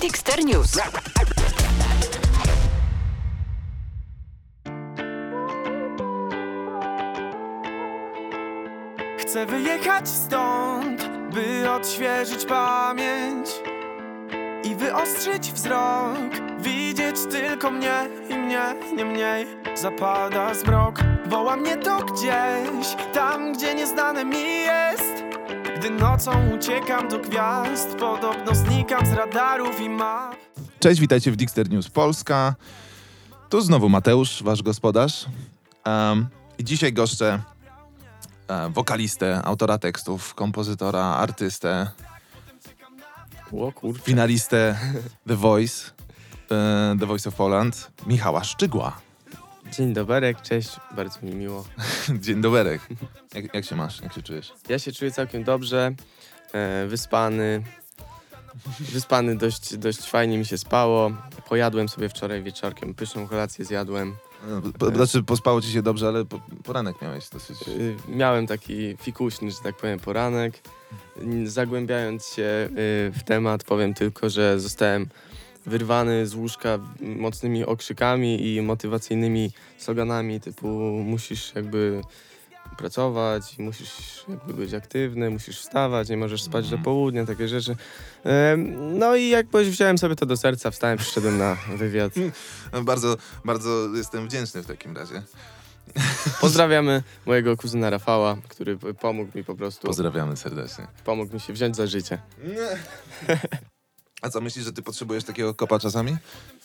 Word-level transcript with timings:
Dexter 0.00 0.44
News. 0.44 0.78
Chcę 9.18 9.46
wyjechać 9.46 10.08
stąd, 10.08 11.08
by 11.34 11.70
odświeżyć 11.70 12.44
pamięć 12.44 13.48
i 14.64 14.74
wyostrzyć 14.74 15.52
wzrok. 15.52 16.16
Widzieć 16.58 17.16
tylko 17.30 17.70
mnie 17.70 18.08
i 18.28 18.34
mnie, 18.34 18.74
nie 18.96 19.04
mniej. 19.04 19.46
Zapada 19.74 20.54
zmrok, 20.54 20.98
woła 21.26 21.56
mnie 21.56 21.76
to 21.76 21.98
gdzieś, 21.98 22.96
tam 23.12 23.52
gdzie 23.52 23.74
nieznane 23.74 24.24
mi 24.24 24.60
jest. 24.60 25.21
Gdy 25.82 25.90
nocą 25.90 26.50
uciekam 26.54 27.08
do 27.08 27.18
gwiazd, 27.18 27.88
podobno 27.98 28.54
znikam 28.54 29.06
z 29.06 29.12
radarów 29.12 29.80
i 29.80 29.88
map. 29.88 30.36
Cześć, 30.80 31.00
witajcie 31.00 31.32
w 31.32 31.36
Dixter 31.36 31.70
News 31.70 31.88
Polska. 31.90 32.54
Tu 33.48 33.60
znowu 33.60 33.88
Mateusz, 33.88 34.42
wasz 34.42 34.62
gospodarz. 34.62 35.26
Um, 35.86 36.28
I 36.58 36.64
dzisiaj 36.64 36.92
goszczę 36.92 37.42
e, 38.48 38.70
wokalistę, 38.70 39.42
autora 39.44 39.78
tekstów, 39.78 40.34
kompozytora, 40.34 41.04
artystę, 41.04 41.90
O 43.52 43.72
kurczę. 43.72 44.02
finalistę 44.02 44.78
The 45.28 45.36
Voice, 45.36 45.90
e, 46.50 46.96
The 47.00 47.06
Voice 47.06 47.28
of 47.28 47.34
Poland, 47.34 47.90
Michała 48.06 48.44
Szczygła. 48.44 48.92
Dzień 49.72 49.92
dobry, 49.92 50.34
cześć, 50.42 50.68
bardzo 50.96 51.20
mi 51.22 51.34
miło. 51.34 51.64
Dzień 52.20 52.40
dobry. 52.40 52.78
Jak, 53.34 53.54
jak 53.54 53.64
się 53.64 53.76
masz? 53.76 54.00
Jak 54.02 54.12
się 54.12 54.22
czujesz? 54.22 54.52
Ja 54.68 54.78
się 54.78 54.92
czuję 54.92 55.10
całkiem 55.10 55.44
dobrze, 55.44 55.94
e, 56.52 56.86
wyspany. 56.86 57.62
Wyspany 58.80 59.36
dość, 59.36 59.76
dość 59.76 60.10
fajnie 60.10 60.38
mi 60.38 60.46
się 60.46 60.58
spało. 60.58 61.10
Pojadłem 61.48 61.88
sobie 61.88 62.08
wczoraj 62.08 62.42
wieczorkiem, 62.42 62.94
pyszną 62.94 63.28
kolację 63.28 63.64
zjadłem. 63.64 64.14
E, 64.66 64.72
Po, 64.78 64.90
znaczy, 64.90 65.22
pospało 65.22 65.62
ci 65.62 65.72
się 65.72 65.82
dobrze, 65.82 66.08
ale 66.08 66.24
po, 66.24 66.40
poranek 66.64 67.02
miałeś 67.02 67.28
dosyć. 67.28 67.68
Y, 67.68 67.96
Miałem 68.08 68.46
taki 68.46 68.96
fikuśny, 68.96 69.50
że 69.50 69.56
tak 69.62 69.76
powiem, 69.76 69.98
poranek. 70.00 70.60
Zagłębiając 71.44 72.26
się 72.26 72.42
y, 72.42 72.68
w 73.18 73.22
temat, 73.24 73.64
powiem 73.64 73.94
tylko, 73.94 74.30
że 74.30 74.60
zostałem 74.60 75.08
wyrwany 75.66 76.26
z 76.26 76.34
łóżka 76.34 76.78
mocnymi 77.00 77.64
okrzykami 77.64 78.54
i 78.54 78.62
motywacyjnymi 78.62 79.50
sloganami 79.78 80.40
typu 80.40 80.66
musisz 81.04 81.54
jakby 81.54 82.00
pracować, 82.78 83.58
musisz 83.58 84.24
jakby 84.28 84.54
być 84.54 84.74
aktywny, 84.74 85.30
musisz 85.30 85.60
wstawać, 85.60 86.08
nie 86.08 86.16
możesz 86.16 86.42
spać 86.42 86.70
do 86.70 86.78
południa, 86.78 87.26
takie 87.26 87.48
rzeczy. 87.48 87.76
No 88.92 89.16
i 89.16 89.28
jakoś 89.28 89.68
wziąłem 89.68 89.98
sobie 89.98 90.16
to 90.16 90.26
do 90.26 90.36
serca, 90.36 90.70
wstałem, 90.70 90.98
przyszedłem 90.98 91.38
na 91.38 91.56
wywiad. 91.76 92.12
Bardzo, 92.84 93.16
bardzo 93.44 93.88
jestem 93.94 94.26
wdzięczny 94.28 94.62
w 94.62 94.66
takim 94.66 94.96
razie. 94.96 95.22
Pozdrawiamy 96.40 97.02
mojego 97.26 97.56
kuzyna 97.56 97.90
Rafała, 97.90 98.36
który 98.48 98.78
pomógł 99.00 99.38
mi 99.38 99.44
po 99.44 99.54
prostu, 99.54 99.86
Pozdrawiamy 99.86 100.36
serdecznie. 100.36 100.86
pomógł 101.04 101.34
mi 101.34 101.40
się 101.40 101.52
wziąć 101.52 101.76
za 101.76 101.86
życie. 101.86 102.18
A 104.22 104.30
co, 104.30 104.40
myślisz, 104.40 104.64
że 104.64 104.72
ty 104.72 104.82
potrzebujesz 104.82 105.24
takiego 105.24 105.54
kopa 105.54 105.78
czasami? 105.78 106.16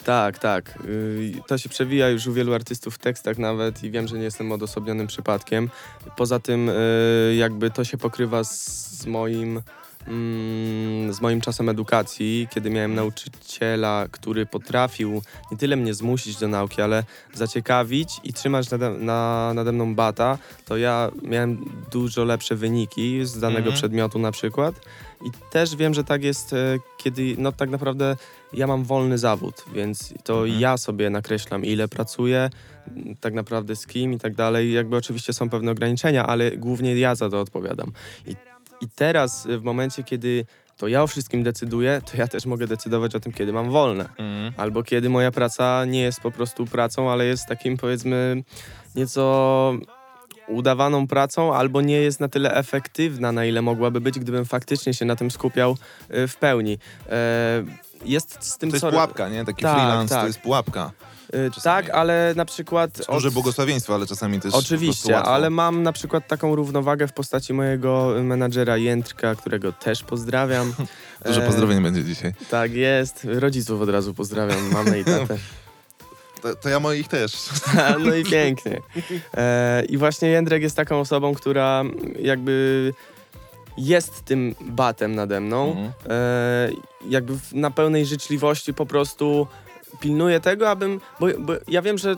Tak, 0.06 0.40
tak. 0.40 0.80
Yy, 0.88 1.42
To 1.48 1.58
się 1.58 1.70
przewija 1.70 2.10
już 2.10 2.28
u 2.28 2.34
wielu 2.34 2.54
artystów 2.54 2.96
w 2.96 2.98
tekstach 2.98 3.38
nawet 3.38 3.84
i 3.84 3.92
wiem, 3.92 4.08
że 4.08 4.18
nie 4.18 4.24
jestem 4.24 4.52
odosobnionym 4.52 5.08
przypadkiem. 5.08 5.70
Poza 6.18 6.40
tym 6.40 6.68
yy, 6.68 7.36
jakby 7.36 7.72
to 7.72 7.84
się 7.84 7.98
pokrywa 7.98 8.44
z 8.44 9.06
moim 9.06 9.62
mm, 10.08 11.14
z 11.14 11.22
moim 11.22 11.42
czasem 11.42 11.70
edukacji, 11.70 12.48
kiedy 12.54 12.70
miałem 12.70 12.96
nauczyciela, 12.96 14.06
który 14.12 14.46
potrafił 14.46 15.22
nie 15.52 15.58
tyle 15.58 15.76
mnie 15.76 15.94
zmusić 15.94 16.36
do 16.38 16.48
nauki, 16.48 16.82
ale 16.82 17.04
zaciekawić 17.34 18.20
i 18.24 18.34
trzymać 18.34 18.70
nade, 18.72 18.90
na, 18.90 19.52
nade 19.56 19.72
mną 19.72 19.96
bata, 19.96 20.38
to 20.66 20.78
ja 20.78 21.12
miałem 21.24 21.66
dużo 21.92 22.24
lepsze 22.24 22.56
wyniki 22.56 23.26
z 23.26 23.40
danego 23.40 23.58
Mhm. 23.60 23.76
przedmiotu 23.76 24.20
na 24.20 24.32
przykład. 24.32 24.76
I 25.26 25.30
też 25.52 25.76
wiem, 25.76 25.94
że 25.94 26.04
tak 26.04 26.24
jest, 26.24 26.54
e, 26.54 26.78
kiedy 26.98 27.36
no 27.38 27.52
tak 27.52 27.70
naprawdę 27.70 28.16
ja 28.54 28.68
mam 28.68 28.84
wolny 28.84 29.18
zawód, 29.18 29.66
więc 29.74 30.14
to 30.24 30.34
Mhm. 30.44 30.60
ja 30.62 30.78
sobie 30.78 31.10
nakreślam, 31.10 31.66
ile 31.66 31.88
pracuję, 31.88 32.50
m, 32.88 33.16
tak 33.22 33.34
naprawdę 33.34 33.76
z 33.76 33.88
kim 33.88 34.14
i 34.14 34.18
tak 34.20 34.36
dalej. 34.36 34.74
Jakby 34.74 34.96
oczywiście 34.98 35.34
są 35.34 35.50
pewne 35.50 35.72
ograniczenia, 35.72 36.26
ale 36.28 36.52
głównie 36.52 36.96
ja 36.96 37.16
za 37.16 37.30
to 37.30 37.40
odpowiadam. 37.42 37.92
I, 38.28 38.36
i 38.82 38.90
teraz, 38.90 39.46
y, 39.46 39.60
w 39.60 39.64
momencie, 39.64 40.04
kiedy 40.04 40.46
to 40.78 40.88
ja 40.88 41.04
o 41.04 41.08
wszystkim 41.08 41.44
decyduję, 41.44 42.02
to 42.12 42.18
ja 42.18 42.28
też 42.28 42.46
mogę 42.46 42.68
decydować 42.68 43.16
o 43.16 43.20
tym, 43.20 43.34
kiedy 43.34 43.54
mam 43.54 43.72
wolne. 43.72 44.10
Albo 44.58 44.84
kiedy 44.84 45.10
moja 45.10 45.32
praca 45.32 45.86
nie 45.86 46.02
jest 46.02 46.22
po 46.22 46.32
prostu 46.32 46.66
pracą, 46.66 47.12
ale 47.12 47.26
jest 47.26 47.46
takim 47.46 47.78
powiedzmy 47.78 48.44
nieco 48.96 49.74
udawaną 50.48 51.08
pracą, 51.08 51.54
albo 51.56 51.82
nie 51.82 51.96
jest 52.02 52.20
na 52.20 52.28
tyle 52.28 52.54
efektywna, 52.56 53.32
na 53.32 53.46
ile 53.46 53.62
mogłaby 53.62 54.02
być, 54.02 54.20
gdybym 54.20 54.46
faktycznie 54.46 54.94
się 54.94 55.06
na 55.06 55.16
tym 55.16 55.32
skupiał 55.32 55.78
y, 56.14 56.28
w 56.28 56.36
pełni. 56.36 56.78
E, 57.10 57.64
Jest 58.06 58.44
z 58.44 58.58
tym 58.58 58.70
To 58.70 58.76
jest 58.76 58.82
co... 58.82 58.90
pułapka, 58.92 59.30
nie? 59.30 59.46
Taki 59.46 59.62
Tak, 59.64 59.76
freelance 59.76 60.16
tak. 60.16 60.24
to 60.24 60.28
jest 60.28 60.40
pułapka. 60.40 60.92
Y, 61.36 61.52
czasami. 61.52 61.84
Tak, 61.86 61.96
ale 61.96 62.34
na 62.36 62.46
przykład... 62.46 63.02
Duże 63.10 63.28
od- 63.28 63.34
błogosławieństwo, 63.34 63.96
ale 63.96 64.06
czasami 64.08 64.40
też 64.40 64.54
Oczywiście, 64.54 65.14
łatwo. 65.14 65.32
ale 65.32 65.50
mam 65.50 65.84
na 65.84 65.92
przykład 65.94 66.28
taką 66.28 66.56
równowagę 66.56 67.08
w 67.08 67.14
postaci 67.14 67.54
mojego 67.54 68.14
menadżera 68.24 68.78
Jędrka, 68.78 69.36
którego 69.36 69.72
też 69.72 70.04
pozdrawiam. 70.04 70.74
Duże 71.26 71.44
E, 71.44 71.48
pozdrowienie 71.48 71.82
będzie 71.82 72.04
dzisiaj. 72.04 72.34
Tak 72.52 72.74
jest. 72.74 73.28
Rodziców 73.30 73.82
od 73.82 73.90
razu 73.90 74.14
pozdrawiam, 74.14 74.72
mamę 74.72 75.00
i 75.00 75.06
tatę. 75.06 75.38
To, 76.42 76.56
to 76.56 76.70
ja 76.70 76.80
moich 76.80 77.08
też. 77.08 77.50
No 78.06 78.16
i 78.16 78.24
pięknie. 78.24 78.82
E, 79.38 79.84
I 79.90 79.98
właśnie 79.98 80.30
Jędrek 80.30 80.62
jest 80.62 80.76
taką 80.76 81.00
osobą, 81.00 81.34
która 81.34 81.84
jakby 82.20 82.94
jest 83.78 84.26
tym 84.26 84.56
batem 84.62 85.16
nade 85.16 85.40
mną. 85.42 85.70
Mhm. 85.70 85.92
E, 86.10 86.70
jakby 87.10 87.40
w, 87.40 87.54
na 87.54 87.72
pełnej 87.72 88.06
życzliwości 88.06 88.74
po 88.74 88.86
prostu 88.86 89.48
pilnuje 90.02 90.40
tego, 90.40 90.70
abym. 90.70 91.02
Bo, 91.20 91.28
bo 91.40 91.54
ja 91.68 91.82
wiem, 91.82 91.98
że 91.98 92.16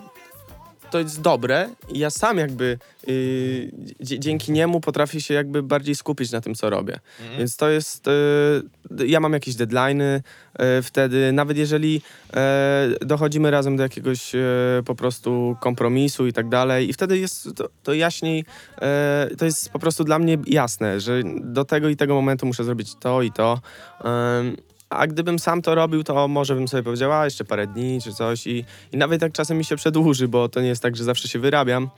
to 0.92 1.00
jest 1.00 1.22
dobre 1.22 1.70
i 1.90 2.00
ja 2.00 2.10
sam 2.10 2.38
jakby 2.38 2.78
y, 3.08 3.72
dzie- 4.02 4.20
dzięki 4.20 4.52
niemu 4.52 4.82
potrafię 4.82 5.22
się 5.22 5.34
jakby 5.34 5.64
bardziej 5.64 5.96
skupić 5.96 6.32
na 6.32 6.42
tym, 6.42 6.56
co 6.56 6.70
robię. 6.70 7.00
Mhm. 7.20 7.40
Więc 7.40 7.58
to 7.58 7.70
jest. 7.70 8.08
Y, 8.08 9.08
ja 9.08 9.20
mam 9.20 9.34
jakieś 9.34 9.56
deadline'y 9.56 10.20
y, 10.80 10.82
wtedy, 10.84 11.32
nawet 11.32 11.58
jeżeli 11.58 12.02
e, 12.34 12.88
dochodzimy 13.02 13.52
razem 13.52 13.78
do 13.78 13.84
jakiegoś 13.84 14.36
e, 14.36 14.40
po 14.86 14.96
prostu 14.96 15.56
kompromisu 15.62 16.28
i 16.28 16.34
tak 16.34 16.50
dalej, 16.50 16.90
i 16.90 16.94
wtedy 16.94 17.18
jest 17.18 17.50
to, 17.56 17.70
to 17.84 17.94
jaśniej, 17.94 18.46
e, 18.82 19.30
to 19.38 19.46
jest 19.46 19.70
po 19.70 19.80
prostu 19.80 20.04
dla 20.04 20.20
mnie 20.20 20.38
jasne, 20.48 21.00
że 21.00 21.22
do 21.42 21.66
tego 21.66 21.90
i 21.90 21.96
tego 21.96 22.14
momentu 22.16 22.46
muszę 22.46 22.64
zrobić 22.64 22.96
to 23.00 23.22
i 23.22 23.32
to. 23.32 23.60
A 24.90 25.08
gdybym 25.08 25.40
sam 25.40 25.62
to 25.62 25.76
robił, 25.76 26.04
to 26.04 26.28
może 26.28 26.56
bym 26.56 26.68
sobie 26.68 26.84
powiedział, 26.84 27.14
a 27.14 27.26
jeszcze 27.26 27.46
parę 27.46 27.68
dni 27.68 28.02
czy 28.02 28.14
coś 28.14 28.48
i, 28.48 28.66
i 28.92 28.98
nawet 28.98 29.22
jak 29.22 29.32
czasem 29.32 29.58
mi 29.58 29.66
się 29.66 29.76
przedłuży, 29.76 30.28
bo 30.28 30.50
to 30.50 30.62
nie 30.62 30.68
jest 30.68 30.82
tak, 30.82 30.96
że 30.96 31.04
zawsze 31.04 31.28
się 31.28 31.40
wyrabiam, 31.40 31.90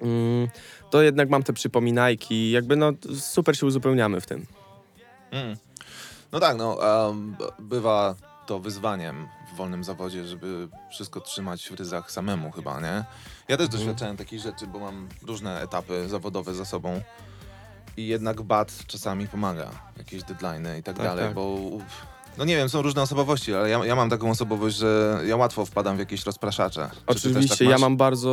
mm, 0.00 0.48
to 0.90 1.02
jednak 1.02 1.28
mam 1.28 1.42
te 1.42 1.52
przypominajki, 1.52 2.50
jakby 2.50 2.76
no 2.76 2.92
super 3.18 3.58
się 3.58 3.66
uzupełniamy 3.66 4.20
w 4.20 4.26
tym. 4.26 4.46
Mm. 5.30 5.56
No 6.32 6.40
tak, 6.40 6.56
no 6.56 6.78
um, 7.06 7.36
bywa 7.58 8.14
to 8.46 8.60
wyzwaniem 8.60 9.28
w 9.52 9.56
wolnym 9.56 9.84
zawodzie, 9.84 10.26
żeby 10.26 10.68
wszystko 10.90 11.20
trzymać 11.20 11.68
w 11.68 11.74
ryzach 11.74 12.10
samemu 12.10 12.50
chyba, 12.50 12.80
nie? 12.80 13.04
Ja 13.48 13.56
też 13.56 13.68
doświadczałem 13.68 14.16
takich 14.16 14.40
rzeczy, 14.40 14.66
bo 14.66 14.78
mam 14.78 15.08
różne 15.22 15.60
etapy 15.60 16.08
zawodowe 16.08 16.54
za 16.54 16.64
sobą 16.64 17.00
i 17.96 18.06
jednak 18.06 18.42
bat 18.42 18.72
czasami 18.86 19.28
pomaga, 19.28 19.70
jakieś 19.98 20.22
deadline'y 20.22 20.78
i 20.78 20.82
tak, 20.82 20.96
Tak, 20.96 21.06
dalej, 21.06 21.24
tak. 21.24 21.34
bo 21.34 21.56
no 22.38 22.44
nie 22.44 22.56
wiem, 22.56 22.68
są 22.68 22.82
różne 22.82 23.02
osobowości, 23.02 23.54
ale 23.54 23.70
ja, 23.70 23.84
ja 23.86 23.96
mam 23.96 24.10
taką 24.10 24.30
osobowość, 24.30 24.76
że 24.76 25.20
ja 25.26 25.36
łatwo 25.36 25.64
wpadam 25.66 25.96
w 25.96 25.98
jakieś 25.98 26.26
rozpraszacze. 26.26 26.90
Czy 26.92 26.98
ty 26.98 27.04
też 27.06 27.16
Oczywiście, 27.26 27.56
tak 27.56 27.60
ja 27.68 27.70
masz? 27.70 27.80
mam 27.80 27.96
bardzo, 27.96 28.30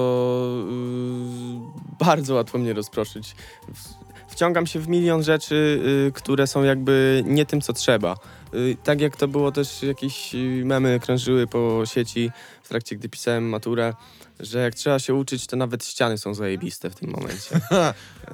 yy, 0.72 2.06
bardzo 2.06 2.34
łatwo 2.36 2.58
mnie 2.58 2.74
rozproszyć. 2.74 3.36
W- 3.74 4.10
Wciągam 4.28 4.68
się 4.68 4.80
w 4.80 4.88
milion 4.88 5.24
rzeczy, 5.24 5.82
yy, 6.06 6.12
które 6.12 6.48
są 6.48 6.64
jakby 6.64 7.24
nie 7.26 7.46
tym, 7.46 7.62
co 7.62 7.74
trzeba. 7.74 8.16
Yy, 8.54 8.78
tak 8.84 9.02
jak 9.02 9.16
to 9.18 9.28
było 9.28 9.52
też 9.52 9.84
jakieś 9.84 10.36
memy 10.64 11.00
krążyły 11.00 11.48
po 11.48 11.82
sieci 11.86 12.32
w 12.64 12.70
trakcie, 12.70 12.96
gdy 12.96 13.10
pisałem 13.10 13.50
maturę, 13.50 13.94
że 14.40 14.60
jak 14.60 14.76
trzeba 14.76 15.00
się 15.00 15.14
uczyć, 15.14 15.48
to 15.48 15.56
nawet 15.56 15.86
ściany 15.86 16.18
są 16.18 16.34
zajebiste 16.34 16.90
w 16.90 16.96
tym 16.96 17.10
momencie. 17.10 17.62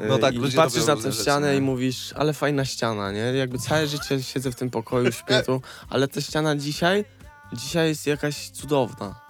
No 0.10 0.18
tak, 0.18 0.36
I 0.36 0.38
ludzie 0.38 0.58
patrzysz 0.58 0.86
na 0.86 0.96
tę 0.96 1.14
ścianę 1.14 1.52
nie? 1.52 1.58
i 1.58 1.62
mówisz, 1.62 2.14
ale 2.16 2.34
fajna 2.34 2.66
ściana, 2.66 3.12
nie? 3.12 3.20
Jakby 3.20 3.58
całe 3.60 3.88
życie 3.88 4.24
siedzę 4.24 4.52
w 4.52 4.56
tym 4.56 4.70
pokoju, 4.70 5.12
śpię 5.12 5.44
tu, 5.46 5.62
ale 5.90 6.08
ta 6.08 6.22
ściana 6.22 6.56
dzisiaj, 6.56 7.06
dzisiaj 7.54 7.88
jest 7.88 8.08
jakaś 8.08 8.50
cudowna. 8.50 9.22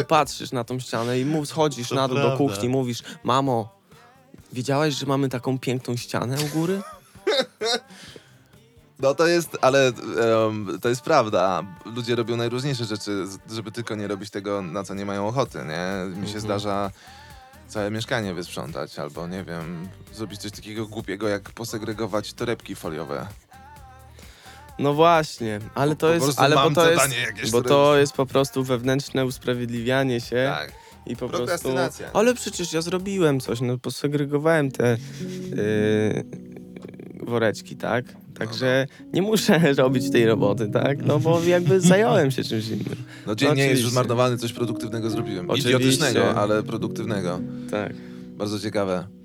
I 0.00 0.04
patrzysz 0.04 0.52
na 0.52 0.64
tą 0.64 0.78
ścianę 0.78 1.20
i 1.20 1.24
mów, 1.24 1.48
schodzisz 1.48 1.88
To 1.88 1.94
na 1.94 2.08
dół 2.08 2.18
do 2.18 2.36
kuchni, 2.36 2.68
mówisz, 2.68 3.02
mamo, 3.24 3.78
wiedziałaś, 4.52 4.94
że 4.94 5.06
mamy 5.06 5.28
taką 5.28 5.58
piękną 5.58 5.96
ścianę 5.96 6.36
u 6.44 6.58
góry? 6.58 6.82
No 9.02 9.14
to 9.14 9.26
jest, 9.26 9.58
ale 9.60 9.86
em, 9.88 10.78
to 10.82 10.88
jest 10.88 11.02
prawda. 11.02 11.62
Ludzie 11.84 12.16
robią 12.16 12.36
najróżniejsze 12.36 12.84
rzeczy, 12.84 13.24
żeby 13.50 13.72
tylko 13.72 13.94
nie 13.94 14.08
robić 14.08 14.30
tego, 14.30 14.62
na 14.62 14.84
co 14.84 14.94
nie 14.94 15.06
mają 15.06 15.28
ochoty, 15.28 15.58
nie? 15.58 16.10
Mi 16.20 16.28
się 16.28 16.34
Mhm. 16.34 16.40
zdarza 16.40 16.90
całe 17.68 17.90
mieszkanie 17.90 18.34
wysprzątać, 18.34 18.98
albo 18.98 19.26
nie 19.26 19.44
wiem, 19.44 19.88
zrobić 20.14 20.40
coś 20.40 20.52
takiego 20.52 20.86
głupiego, 20.86 21.28
jak 21.28 21.50
posegregować 21.50 22.32
torebki 22.32 22.74
foliowe. 22.74 23.26
No 24.78 24.94
właśnie, 24.94 25.60
ale 25.74 25.96
to 25.96 26.06
po 26.06 26.12
jest, 26.12 26.40
ale 26.40 26.56
bo 26.56 26.70
to 26.70 26.90
jest, 26.90 27.18
jakieś, 27.26 27.50
bo 27.50 27.62
to 27.62 27.96
jest 27.96 28.12
po 28.12 28.26
prostu 28.26 28.64
wewnętrzne 28.64 29.24
usprawiedliwianie 29.26 30.20
się 30.20 30.52
Tak. 30.58 30.72
i 31.06 31.16
po 31.16 31.28
prostu... 31.28 31.68
Ale 32.12 32.34
przecież 32.34 32.72
ja 32.72 32.80
zrobiłem 32.82 33.40
coś, 33.40 33.60
no 33.60 33.78
posegregowałem 33.78 34.70
te 34.70 34.96
yy, 35.56 36.24
woreczki, 37.26 37.76
tak? 37.76 38.04
Także 38.40 38.86
nie 39.12 39.22
muszę 39.22 39.58
robić 39.82 40.10
tej 40.10 40.26
roboty, 40.26 40.68
tak? 40.68 41.06
No 41.06 41.18
bo 41.18 41.42
jakby 41.42 41.80
zająłem 41.90 42.30
się 42.30 42.44
czymś 42.44 42.68
innym. 42.68 42.96
No 43.26 43.34
dzień 43.34 43.54
nie 43.54 43.66
jest 43.66 43.82
już 43.82 43.90
zmarnowany, 43.90 44.38
coś 44.38 44.52
produktywnego 44.52 45.10
zrobiłem. 45.10 45.50
Oczywiście. 45.50 45.76
Idiotycznego, 45.76 46.34
ale 46.34 46.62
produktywnego. 46.62 47.40
Tak. 47.70 47.92
Bardzo 48.36 48.60
ciekawe. 48.60 49.19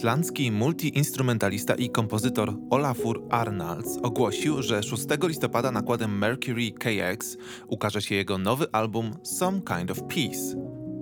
Islandzki 0.00 0.52
multiinstrumentalista 0.52 1.74
i 1.74 1.90
kompozytor 1.90 2.54
Olafur 2.70 3.22
Arnalds 3.30 3.98
ogłosił, 4.02 4.62
że 4.62 4.82
6 4.82 5.06
listopada 5.22 5.70
nakładem 5.70 6.18
Mercury 6.18 6.72
KX 6.72 7.36
ukaże 7.66 8.02
się 8.02 8.14
jego 8.14 8.38
nowy 8.38 8.66
album 8.72 9.10
Some 9.22 9.60
Kind 9.60 9.90
of 9.90 10.02
Peace. 10.02 10.56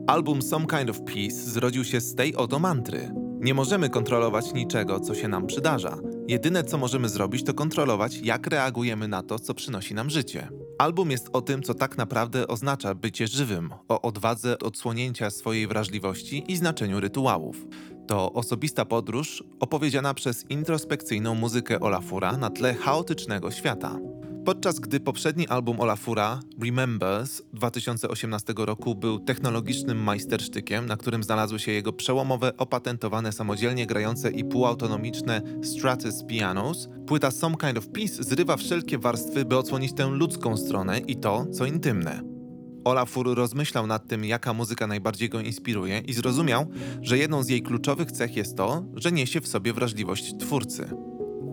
Album 0.07 0.43
Some 0.43 0.67
Kind 0.67 0.91
of 0.91 1.01
Peace 1.01 1.35
zrodził 1.35 1.85
się 1.85 2.01
z 2.01 2.15
tej 2.15 2.37
oto 2.37 2.59
mantry. 2.59 3.11
Nie 3.41 3.55
możemy 3.55 3.91
kontrolować 3.91 4.55
niczego, 4.55 5.01
co 5.01 5.15
się 5.15 5.29
nam 5.29 5.47
przydarza. 5.47 5.99
Jedyne, 6.29 6.65
co 6.65 6.79
możemy 6.79 7.09
zrobić, 7.09 7.45
to 7.45 7.55
kontrolować, 7.55 8.19
jak 8.19 8.47
reagujemy 8.47 9.09
na 9.09 9.23
to, 9.23 9.39
co 9.39 9.55
przynosi 9.55 9.95
nam 9.95 10.11
życie. 10.11 10.49
Album 10.79 11.11
jest 11.11 11.29
o 11.33 11.43
tym, 11.43 11.63
co 11.63 11.75
tak 11.75 11.97
naprawdę 11.97 12.49
oznacza 12.49 12.95
bycie 12.95 13.27
żywym, 13.27 13.71
o 13.89 14.03
odwadze 14.03 14.59
odsłonięcia 14.59 15.31
swojej 15.31 15.67
wrażliwości 15.67 16.45
i 16.53 16.57
znaczeniu 16.57 17.01
rytuałów. 17.01 17.67
To 18.09 18.33
osobista 18.33 18.85
podróż 18.85 19.45
opowiedziana 19.61 20.15
przez 20.15 20.51
introspekcyjną 20.51 21.35
muzykę 21.35 21.81
Olafura 21.81 22.37
na 22.37 22.51
tle 22.51 22.75
chaotycznego 22.75 23.51
świata. 23.51 23.99
Podczas 24.45 24.81
gdy 24.81 25.01
poprzedni 25.01 25.49
album 25.49 25.81
Olafura, 25.81 26.41
Remembers 26.63 27.43
2018 27.53 28.55
roku, 28.57 28.95
był 28.95 29.19
technologicznym 29.19 30.03
majstersztykiem, 30.03 30.87
na 30.87 30.97
którym 30.97 31.23
znalazły 31.23 31.59
się 31.59 31.73
jego 31.73 31.93
przełomowe, 31.93 32.57
opatentowane 32.57 33.33
samodzielnie 33.33 33.87
grające 33.87 34.31
i 34.31 34.45
półautonomiczne 34.45 35.43
Stratus 35.63 36.25
Pianos, 36.25 36.89
płyta 37.07 37.31
Some 37.31 37.57
Kind 37.57 37.79
of 37.79 37.89
Peace 37.89 38.25
zrywa 38.25 38.57
wszelkie 38.57 38.99
warstwy, 38.99 39.45
by 39.45 39.57
odsłonić 39.57 39.93
tę 39.93 40.07
ludzką 40.07 40.57
stronę 40.57 40.99
i 40.99 41.17
to, 41.17 41.47
co 41.53 41.67
intymne. 41.67 42.38
Olafur 42.85 43.35
rozmyślał 43.35 43.87
nad 43.87 44.09
tym, 44.09 44.25
jaka 44.25 44.53
muzyka 44.53 44.87
najbardziej 44.87 45.29
go 45.29 45.41
inspiruje 45.41 45.99
i 45.99 46.13
zrozumiał, 46.13 46.67
że 47.03 47.19
jedną 47.19 47.43
z 47.43 47.49
jej 47.49 47.63
kluczowych 47.63 48.13
cech 48.13 48.37
jest 48.37 48.57
to, 48.57 48.85
że 48.95 49.13
niesie 49.13 49.41
w 49.41 49.49
sobie 49.49 49.73
wrażliwość 49.73 50.35
twórcy. 50.39 50.91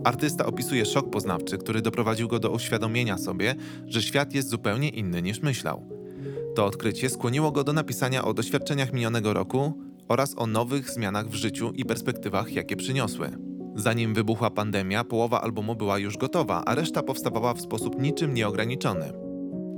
Artysta 0.04 0.46
opisuje 0.46 0.86
szok 0.86 1.10
poznawczy, 1.10 1.58
który 1.58 1.82
doprowadził 1.82 2.28
go 2.28 2.38
do 2.38 2.50
uświadomienia 2.50 3.18
sobie, 3.18 3.54
że 3.86 4.02
świat 4.02 4.34
jest 4.34 4.48
zupełnie 4.48 4.88
inny 4.88 5.22
niż 5.22 5.42
myślał. 5.42 5.88
To 6.54 6.66
odkrycie 6.66 7.10
skłoniło 7.10 7.52
go 7.52 7.64
do 7.64 7.72
napisania 7.72 8.24
o 8.24 8.34
doświadczeniach 8.34 8.92
minionego 8.92 9.32
roku 9.32 9.78
oraz 10.08 10.34
o 10.38 10.46
nowych 10.46 10.90
zmianach 10.90 11.28
w 11.28 11.34
życiu 11.34 11.72
i 11.74 11.84
perspektywach, 11.84 12.52
jakie 12.52 12.76
przyniosły. 12.76 13.30
Zanim 13.74 14.14
wybuchła 14.14 14.50
pandemia, 14.50 15.04
połowa 15.04 15.40
albumu 15.40 15.74
była 15.74 15.98
już 15.98 16.16
gotowa, 16.16 16.62
a 16.66 16.74
reszta 16.74 17.02
powstawała 17.02 17.54
w 17.54 17.60
sposób 17.60 18.00
niczym 18.00 18.34
nieograniczony. 18.34 19.25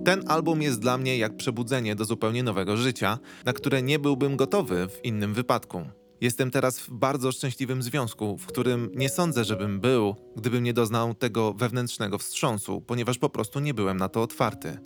Ten 0.08 0.24
album 0.28 0.62
jest 0.62 0.80
dla 0.80 0.98
mnie 0.98 1.18
jak 1.18 1.36
przebudzenie 1.36 1.94
do 1.94 2.04
zupełnie 2.04 2.42
nowego 2.42 2.76
życia, 2.76 3.18
na 3.44 3.52
które 3.52 3.82
nie 3.82 3.98
byłbym 3.98 4.36
gotowy 4.36 4.88
w 4.88 5.04
innym 5.04 5.34
wypadku. 5.34 5.82
Jestem 6.20 6.50
teraz 6.50 6.80
w 6.80 6.90
bardzo 6.90 7.32
szczęśliwym 7.32 7.82
związku, 7.82 8.38
w 8.38 8.46
którym 8.46 8.90
nie 8.94 9.08
sądzę, 9.08 9.44
żebym 9.44 9.80
był, 9.80 10.16
gdybym 10.36 10.64
nie 10.64 10.72
doznał 10.72 11.14
tego 11.14 11.54
wewnętrznego 11.54 12.18
wstrząsu, 12.18 12.80
ponieważ 12.80 13.18
po 13.18 13.30
prostu 13.30 13.60
nie 13.60 13.74
byłem 13.74 13.96
na 13.96 14.08
to 14.08 14.22
otwarty. 14.22 14.78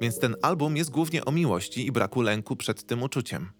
Więc 0.00 0.18
ten 0.18 0.36
album 0.42 0.76
jest 0.76 0.90
głównie 0.90 1.24
o 1.24 1.32
miłości 1.32 1.86
i 1.86 1.92
braku 1.92 2.22
lęku 2.22 2.56
przed 2.56 2.86
tym 2.86 3.02
uczuciem. 3.02 3.50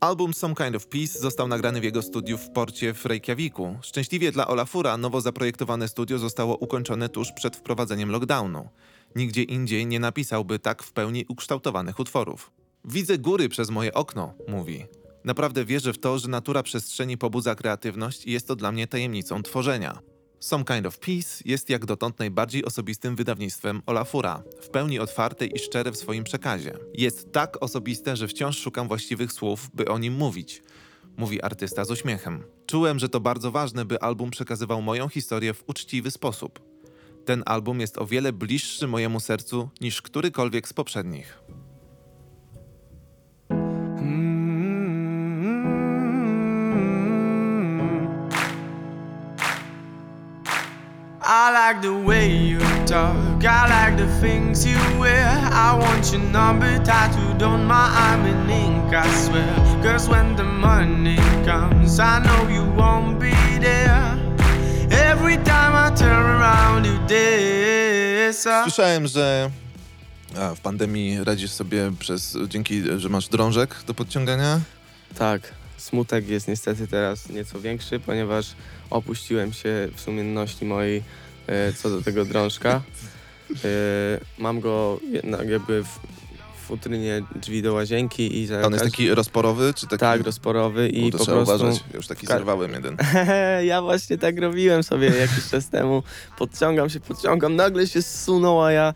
Album 0.00 0.34
Some 0.34 0.54
Kind 0.54 0.76
of 0.76 0.86
Peace 0.86 1.18
został 1.18 1.48
nagrany 1.48 1.80
w 1.80 1.84
jego 1.84 2.02
studiu 2.02 2.38
w 2.38 2.50
porcie 2.50 2.94
w 2.94 3.06
Reykjaviku. 3.06 3.78
Szczęśliwie 3.82 4.32
dla 4.32 4.46
Olafura 4.46 4.96
nowo 4.96 5.20
zaprojektowane 5.20 5.88
studio 5.88 6.18
zostało 6.18 6.56
ukończone 6.56 7.08
tuż 7.08 7.32
przed 7.32 7.56
wprowadzeniem 7.56 8.10
lockdownu. 8.10 8.68
Nigdzie 9.16 9.42
indziej 9.42 9.86
nie 9.86 10.00
napisałby 10.00 10.58
tak 10.58 10.82
w 10.82 10.92
pełni 10.92 11.24
ukształtowanych 11.28 11.98
utworów. 11.98 12.50
Widzę 12.84 13.18
góry 13.18 13.48
przez 13.48 13.70
moje 13.70 13.94
okno, 13.94 14.34
mówi. 14.48 14.84
Naprawdę 15.24 15.64
wierzę 15.64 15.92
w 15.92 15.98
to, 15.98 16.18
że 16.18 16.28
natura 16.28 16.62
przestrzeni 16.62 17.18
pobudza 17.18 17.54
kreatywność 17.54 18.26
i 18.26 18.32
jest 18.32 18.48
to 18.48 18.56
dla 18.56 18.72
mnie 18.72 18.86
tajemnicą 18.86 19.42
tworzenia. 19.42 19.98
Some 20.40 20.64
Kind 20.64 20.86
of 20.86 20.98
Peace 20.98 21.42
jest 21.44 21.70
jak 21.70 21.86
dotąd 21.86 22.18
najbardziej 22.18 22.64
osobistym 22.64 23.16
wydawnictwem 23.16 23.82
Olafura, 23.86 24.42
w 24.62 24.68
pełni 24.68 24.98
otwarte 24.98 25.46
i 25.46 25.58
szczere 25.58 25.92
w 25.92 25.96
swoim 25.96 26.24
przekazie. 26.24 26.72
Jest 26.94 27.32
tak 27.32 27.62
osobiste, 27.62 28.16
że 28.16 28.28
wciąż 28.28 28.58
szukam 28.58 28.88
właściwych 28.88 29.32
słów, 29.32 29.70
by 29.74 29.88
o 29.88 29.98
nim 29.98 30.14
mówić. 30.14 30.62
Mówi 31.16 31.42
artysta 31.42 31.84
z 31.84 31.90
uśmiechem. 31.90 32.42
Czułem, 32.66 32.98
że 32.98 33.08
to 33.08 33.20
bardzo 33.20 33.50
ważne, 33.50 33.84
by 33.84 34.00
album 34.00 34.30
przekazywał 34.30 34.82
moją 34.82 35.08
historię 35.08 35.54
w 35.54 35.64
uczciwy 35.66 36.10
sposób. 36.10 36.65
Ten 37.26 37.42
album 37.46 37.80
jest 37.80 37.98
o 37.98 38.06
wiele 38.06 38.32
bliższy 38.32 38.86
mojemu 38.86 39.20
sercu 39.20 39.70
niż 39.80 40.02
którykolwiek 40.02 40.68
z 40.68 40.72
poprzednich. 40.72 41.38
I 51.28 51.50
like 51.50 51.82
the 51.82 51.92
way 52.06 52.28
you 52.28 52.60
talk. 52.86 53.44
I 53.44 53.66
like 53.66 53.96
the 53.98 54.20
things 54.20 54.64
you 54.64 54.78
wear. 55.00 55.26
I 55.52 55.76
want 55.80 56.12
your 56.12 56.22
number 56.22 56.78
tattooed 56.84 57.42
on 57.42 57.66
my 57.66 57.88
arm 58.06 58.26
in 58.26 58.50
ink, 58.50 58.94
I 58.94 59.08
swear. 59.08 59.82
Cause 59.82 60.08
when 60.08 60.36
the 60.36 60.44
money 60.44 61.16
comes, 61.44 61.98
I 61.98 62.20
know 62.20 62.48
you 62.48 62.64
won't 62.76 63.18
be 63.18 63.34
there. 63.58 64.25
Słyszałem, 68.62 69.06
że 69.06 69.50
a, 70.38 70.54
w 70.54 70.60
pandemii 70.60 71.24
radzisz 71.24 71.50
sobie 71.50 71.92
przez, 71.98 72.38
dzięki, 72.48 72.82
że 72.96 73.08
masz 73.08 73.28
drążek 73.28 73.76
do 73.86 73.94
podciągania. 73.94 74.60
Tak, 75.18 75.40
smutek 75.76 76.28
jest 76.28 76.48
niestety 76.48 76.88
teraz 76.88 77.28
nieco 77.28 77.60
większy, 77.60 78.00
ponieważ 78.00 78.46
opuściłem 78.90 79.52
się 79.52 79.88
w 79.94 80.00
sumienności 80.00 80.64
mojej 80.64 81.02
e, 81.46 81.72
co 81.72 81.90
do 81.90 82.02
tego 82.02 82.24
drążka. 82.24 82.82
E, 83.50 83.68
mam 84.38 84.60
go 84.60 85.00
jednak 85.10 85.48
jakby 85.48 85.82
w, 85.84 85.88
w 85.88 86.25
futrynie 86.66 87.22
drzwi 87.36 87.62
do 87.62 87.74
łazienki 87.74 88.38
i 88.38 88.46
za 88.46 88.62
On 88.62 88.72
jest 88.72 88.84
taki 88.84 89.14
rozporowy, 89.14 89.74
czy 89.74 89.86
taki... 89.86 90.00
tak 90.00 90.20
rozporowy 90.22 90.88
i 90.88 91.12
to 91.12 91.18
po 91.18 91.24
trzeba 91.24 91.36
prostu 91.44 91.54
uważać, 91.64 91.84
ja 91.90 91.96
już 91.96 92.06
taki 92.06 92.26
Ka- 92.26 92.34
zerwałem 92.34 92.72
jeden. 92.72 92.96
ja 93.70 93.82
właśnie 93.82 94.18
tak 94.18 94.38
robiłem 94.38 94.82
sobie 94.82 95.08
jakiś 95.08 95.48
czas 95.50 95.68
temu. 95.68 96.02
Podciągam 96.38 96.90
się, 96.90 97.00
podciągam, 97.00 97.56
nagle 97.56 97.86
się 97.86 98.02
zsunął, 98.02 98.62
a 98.62 98.72
ja 98.72 98.94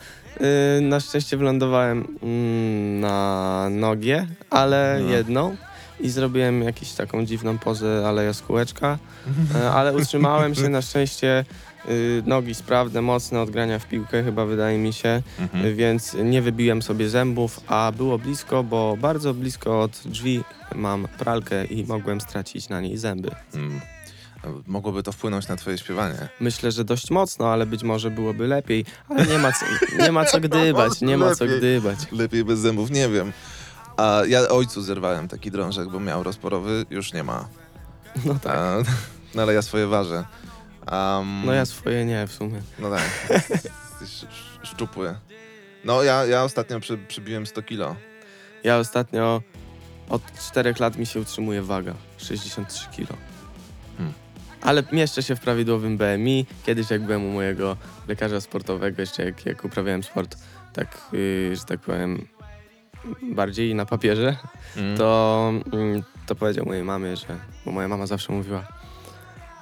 y, 0.78 0.80
na 0.80 1.00
szczęście 1.00 1.36
wylądowałem 1.36 2.18
mm, 2.22 3.00
na 3.00 3.68
nogie, 3.70 4.26
ale 4.50 4.98
No. 5.02 5.10
jedną. 5.10 5.56
I 6.00 6.10
zrobiłem 6.10 6.62
jakąś 6.62 6.92
taką 6.92 7.26
dziwną 7.26 7.58
pozę, 7.58 8.04
ale 8.08 8.24
jaskółeczka. 8.24 8.98
E, 9.62 9.70
ale 9.70 9.92
utrzymałem 9.96 10.54
się 10.54 10.68
na 10.68 10.82
szczęście. 10.82 11.44
Y, 11.88 12.22
Nogi 12.26 12.54
sprawne, 12.54 13.02
mocne, 13.02 13.40
od 13.40 13.50
grania 13.50 13.78
w 13.78 13.86
piłkę 13.86 14.22
chyba 14.24 14.44
wydaje 14.46 14.78
mi 14.78 14.92
się, 14.92 15.22
Mhm. 15.38 15.64
y, 15.66 15.74
więc 15.74 16.14
nie 16.24 16.42
wybiłem 16.42 16.82
sobie 16.82 17.08
zębów, 17.08 17.60
a 17.66 17.92
było 17.96 18.18
blisko, 18.18 18.64
bo 18.64 18.96
bardzo 19.00 19.34
blisko 19.34 19.80
od 19.82 20.00
drzwi 20.04 20.44
mam 20.74 21.08
pralkę 21.18 21.64
i 21.64 21.84
mogłem 21.86 22.20
stracić 22.20 22.68
na 22.68 22.80
niej 22.80 22.96
zęby. 22.98 23.30
Mm. 23.54 23.80
Mogłoby 24.66 25.02
to 25.02 25.12
wpłynąć 25.12 25.48
na 25.48 25.56
twoje 25.56 25.78
śpiewanie. 25.78 26.28
Myślę, 26.40 26.72
że 26.72 26.84
dość 26.84 27.10
mocno, 27.10 27.52
ale 27.52 27.66
być 27.66 27.82
może 27.82 28.10
byłoby 28.10 28.46
lepiej. 28.46 28.84
Ale 29.08 29.26
nie 29.26 29.38
ma 29.38 29.52
co, 29.52 29.66
nie 30.02 30.12
ma 30.12 30.24
co 30.24 30.40
gdybać, 30.48 31.00
nie 31.00 31.16
ma 31.18 31.34
co 31.34 31.44
Lepiej. 31.44 31.58
gdybać. 31.58 31.98
Lepiej 32.12 32.44
bez 32.44 32.58
zębów, 32.58 32.90
nie 32.90 33.08
wiem. 33.08 33.32
A 33.96 34.22
ja 34.28 34.48
ojcu 34.48 34.82
zerwałem 34.82 35.28
taki 35.28 35.50
drążek, 35.50 35.88
bo 35.88 36.00
miał 36.00 36.22
rozporowy, 36.22 36.86
już 36.90 37.12
nie 37.12 37.22
ma. 37.24 37.48
No 38.24 38.34
tak. 38.34 38.56
A, 38.56 38.76
no 39.34 39.42
ale 39.42 39.54
ja 39.54 39.62
swoje 39.62 39.86
ważę. 39.86 40.24
Um, 40.90 41.42
No 41.46 41.52
ja 41.52 41.66
swoje 41.66 42.04
nie 42.04 42.26
w 42.26 42.32
sumie. 42.32 42.62
No 42.78 42.90
tak. 42.90 43.02
Jesteś 43.30 43.60
sz- 44.02 44.28
szczupły. 44.62 45.14
No 45.84 46.02
ja, 46.02 46.24
ja 46.26 46.42
ostatnio 46.44 46.80
przy, 46.80 46.98
przybiłem 46.98 47.46
100 47.46 47.62
kilo. 47.62 47.96
Ja 48.64 48.78
ostatnio 48.78 49.42
od 50.08 50.22
4 50.50 50.74
lat 50.80 50.96
mi 50.96 51.06
się 51.06 51.20
utrzymuje 51.20 51.62
waga 51.62 51.94
63 52.18 52.88
kg. 52.96 53.16
Hmm. 53.98 54.14
Ale 54.62 54.82
mieszczę 54.92 55.22
się 55.22 55.36
w 55.36 55.40
prawidłowym 55.40 55.98
BMI. 55.98 56.46
Kiedyś 56.66 56.90
jak 56.90 57.02
byłem 57.02 57.24
u 57.24 57.30
mojego 57.32 57.76
lekarza 58.08 58.40
sportowego, 58.40 59.02
jeszcze 59.02 59.24
jak, 59.24 59.46
jak 59.46 59.64
uprawiałem 59.64 60.02
sport, 60.02 60.36
tak, 60.72 60.98
yy, 61.12 61.56
że 61.56 61.64
tak 61.64 61.80
powiem, 61.80 62.26
bardziej 63.22 63.74
na 63.74 63.86
papierze, 63.86 64.36
Mm. 64.76 64.96
to, 64.98 65.52
to 66.26 66.34
powiedział 66.34 66.66
mojej 66.66 66.84
mamie, 66.84 67.16
że, 67.16 67.26
bo 67.66 67.72
moja 67.72 67.88
mama 67.88 68.06
zawsze 68.06 68.32
mówiła, 68.32 68.64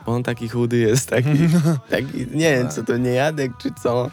on 0.08 0.22
taki 0.22 0.48
chudy 0.48 0.76
jest, 0.76 1.08
taki, 1.10 1.28
taki 1.90 2.18
nie 2.30 2.52
wiem, 2.52 2.68
co 2.68 2.82
to 2.82 2.96
nie 2.96 3.10
jadek 3.10 3.52
czy 3.62 3.70
co. 3.82 4.10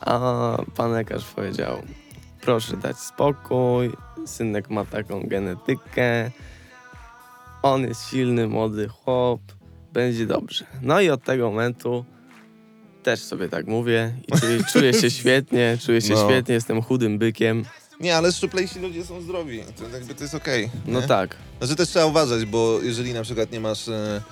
A 0.00 0.56
pan 0.76 0.92
lekarz 0.92 1.24
powiedział, 1.24 1.82
proszę 2.40 2.76
dać 2.76 2.98
spokój, 2.98 3.92
synek 4.26 4.70
ma 4.70 4.84
taką 4.84 5.22
genetykę, 5.28 6.30
on 7.62 7.82
jest 7.82 8.10
silny, 8.10 8.48
młody 8.48 8.88
chłop, 8.88 9.40
będzie 9.92 10.26
dobrze. 10.26 10.64
No 10.82 11.00
i 11.00 11.10
od 11.10 11.24
tego 11.24 11.50
momentu 11.50 12.04
też 13.02 13.20
sobie 13.20 13.48
tak 13.48 13.66
mówię 13.66 14.12
i 14.28 14.40
czuję, 14.40 14.58
czuję 14.72 14.94
się 14.94 15.10
świetnie, 15.20 15.78
czuję 15.86 16.00
się 16.00 16.14
No. 16.14 16.24
świetnie, 16.24 16.54
jestem 16.54 16.82
chudym 16.82 17.18
bykiem. 17.18 17.64
Nie, 18.00 18.16
ale 18.16 18.32
szczuplejsi 18.32 18.80
ludzie 18.80 19.04
są 19.04 19.20
zdrowi. 19.20 19.62
To 19.76 19.88
jakby 19.88 20.14
to 20.14 20.22
jest 20.22 20.34
okej. 20.34 20.70
No 20.86 21.00
nie? 21.00 21.06
tak. 21.06 21.36
Znaczy 21.58 21.76
też 21.76 21.88
trzeba 21.88 22.06
uważać, 22.06 22.44
bo 22.44 22.78
jeżeli 22.82 23.14
na 23.14 23.22
przykład 23.22 23.52
nie 23.52 23.60
masz 23.60 23.88
e, 23.88 24.22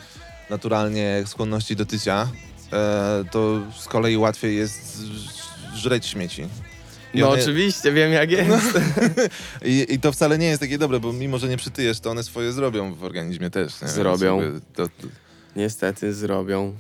naturalnie 0.50 1.22
skłonności 1.26 1.76
do 1.76 1.86
tycia, 1.86 2.28
e, 2.72 3.24
to 3.30 3.60
z 3.78 3.88
kolei 3.88 4.16
łatwiej 4.16 4.56
jest 4.56 4.98
żreć 5.74 6.06
śmieci. 6.06 6.46
I 7.14 7.20
No 7.20 7.30
one- 7.30 7.42
oczywiście, 7.42 7.92
wiem 7.92 8.12
jak 8.12 8.30
jest. 8.30 8.78
I, 9.64 9.86
I 9.88 10.00
to 10.00 10.12
wcale 10.12 10.38
nie 10.38 10.46
jest 10.46 10.60
takie 10.60 10.78
dobre, 10.78 11.00
bo 11.00 11.12
mimo, 11.12 11.38
że 11.38 11.48
nie 11.48 11.56
przytyjesz, 11.56 12.00
to 12.00 12.10
one 12.10 12.22
swoje 12.22 12.52
zrobią 12.52 12.94
w 12.94 13.04
organizmie 13.04 13.50
też. 13.50 13.82
Nie? 13.82 13.88
Zrobią. 13.88 14.40
to, 14.74 14.86
Niestety 15.56 16.14
zrobią. 16.14 16.74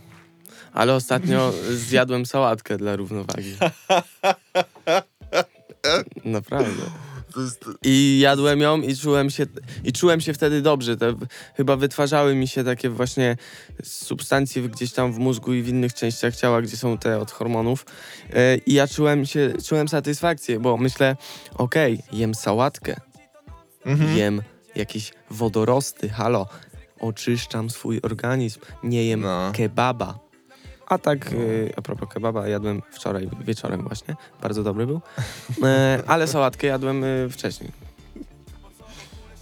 Ale 0.72 0.94
ostatnio 0.94 1.52
zjadłem 1.88 2.26
sałatkę 2.26 2.76
dla 2.78 2.96
równowagi. 2.96 3.56
Naprawdę. 6.24 6.82
To 7.36 7.42
jest, 7.42 7.64
I 7.84 8.18
jadłem 8.22 8.60
ją 8.60 8.80
i 8.80 8.96
czułem 8.96 9.30
się, 9.30 9.46
i 9.84 9.92
czułem 9.92 10.20
się 10.20 10.34
wtedy 10.34 10.62
dobrze. 10.62 10.96
Te, 10.96 11.14
chyba 11.56 11.76
wytwarzały 11.76 12.34
mi 12.34 12.48
się 12.48 12.64
takie 12.64 12.90
właśnie 12.90 13.36
substancje 13.84 14.62
gdzieś 14.62 14.92
tam 14.92 15.12
w 15.12 15.18
mózgu 15.18 15.54
i 15.54 15.62
w 15.62 15.68
innych 15.68 15.94
częściach 15.94 16.36
ciała, 16.36 16.62
gdzie 16.62 16.76
są 16.76 16.98
te 16.98 17.18
od 17.18 17.30
hormonów. 17.30 17.86
E, 18.32 18.56
I 18.56 18.72
ja 18.72 18.88
czułem 18.88 19.26
się, 19.26 19.52
czułem 19.64 19.88
satysfakcję, 19.88 20.60
bo 20.60 20.76
myślę, 20.76 21.16
okej, 21.54 22.02
jem 22.12 22.34
sałatkę, 22.34 22.96
mhm. 23.86 24.16
jem 24.16 24.42
jakieś 24.74 25.12
wodorosty, 25.30 26.08
halo, 26.08 26.46
oczyszczam 27.00 27.70
swój 27.70 28.00
organizm, 28.02 28.60
nie 28.82 29.04
jem 29.04 29.20
No. 29.20 29.52
kebaba. 29.54 30.25
A 30.86 30.98
tak, 30.98 31.32
y, 31.32 31.72
a 31.76 31.82
propos 31.82 32.08
kebaba, 32.08 32.48
jadłem 32.48 32.82
wczoraj 32.92 33.28
wieczorem 33.40 33.82
właśnie, 33.82 34.16
bardzo 34.42 34.62
dobry 34.62 34.86
był, 34.86 35.00
e, 35.64 36.02
ale 36.06 36.26
sałatkę 36.28 36.66
jadłem 36.66 37.04
y, 37.04 37.28
wcześniej. 37.30 37.70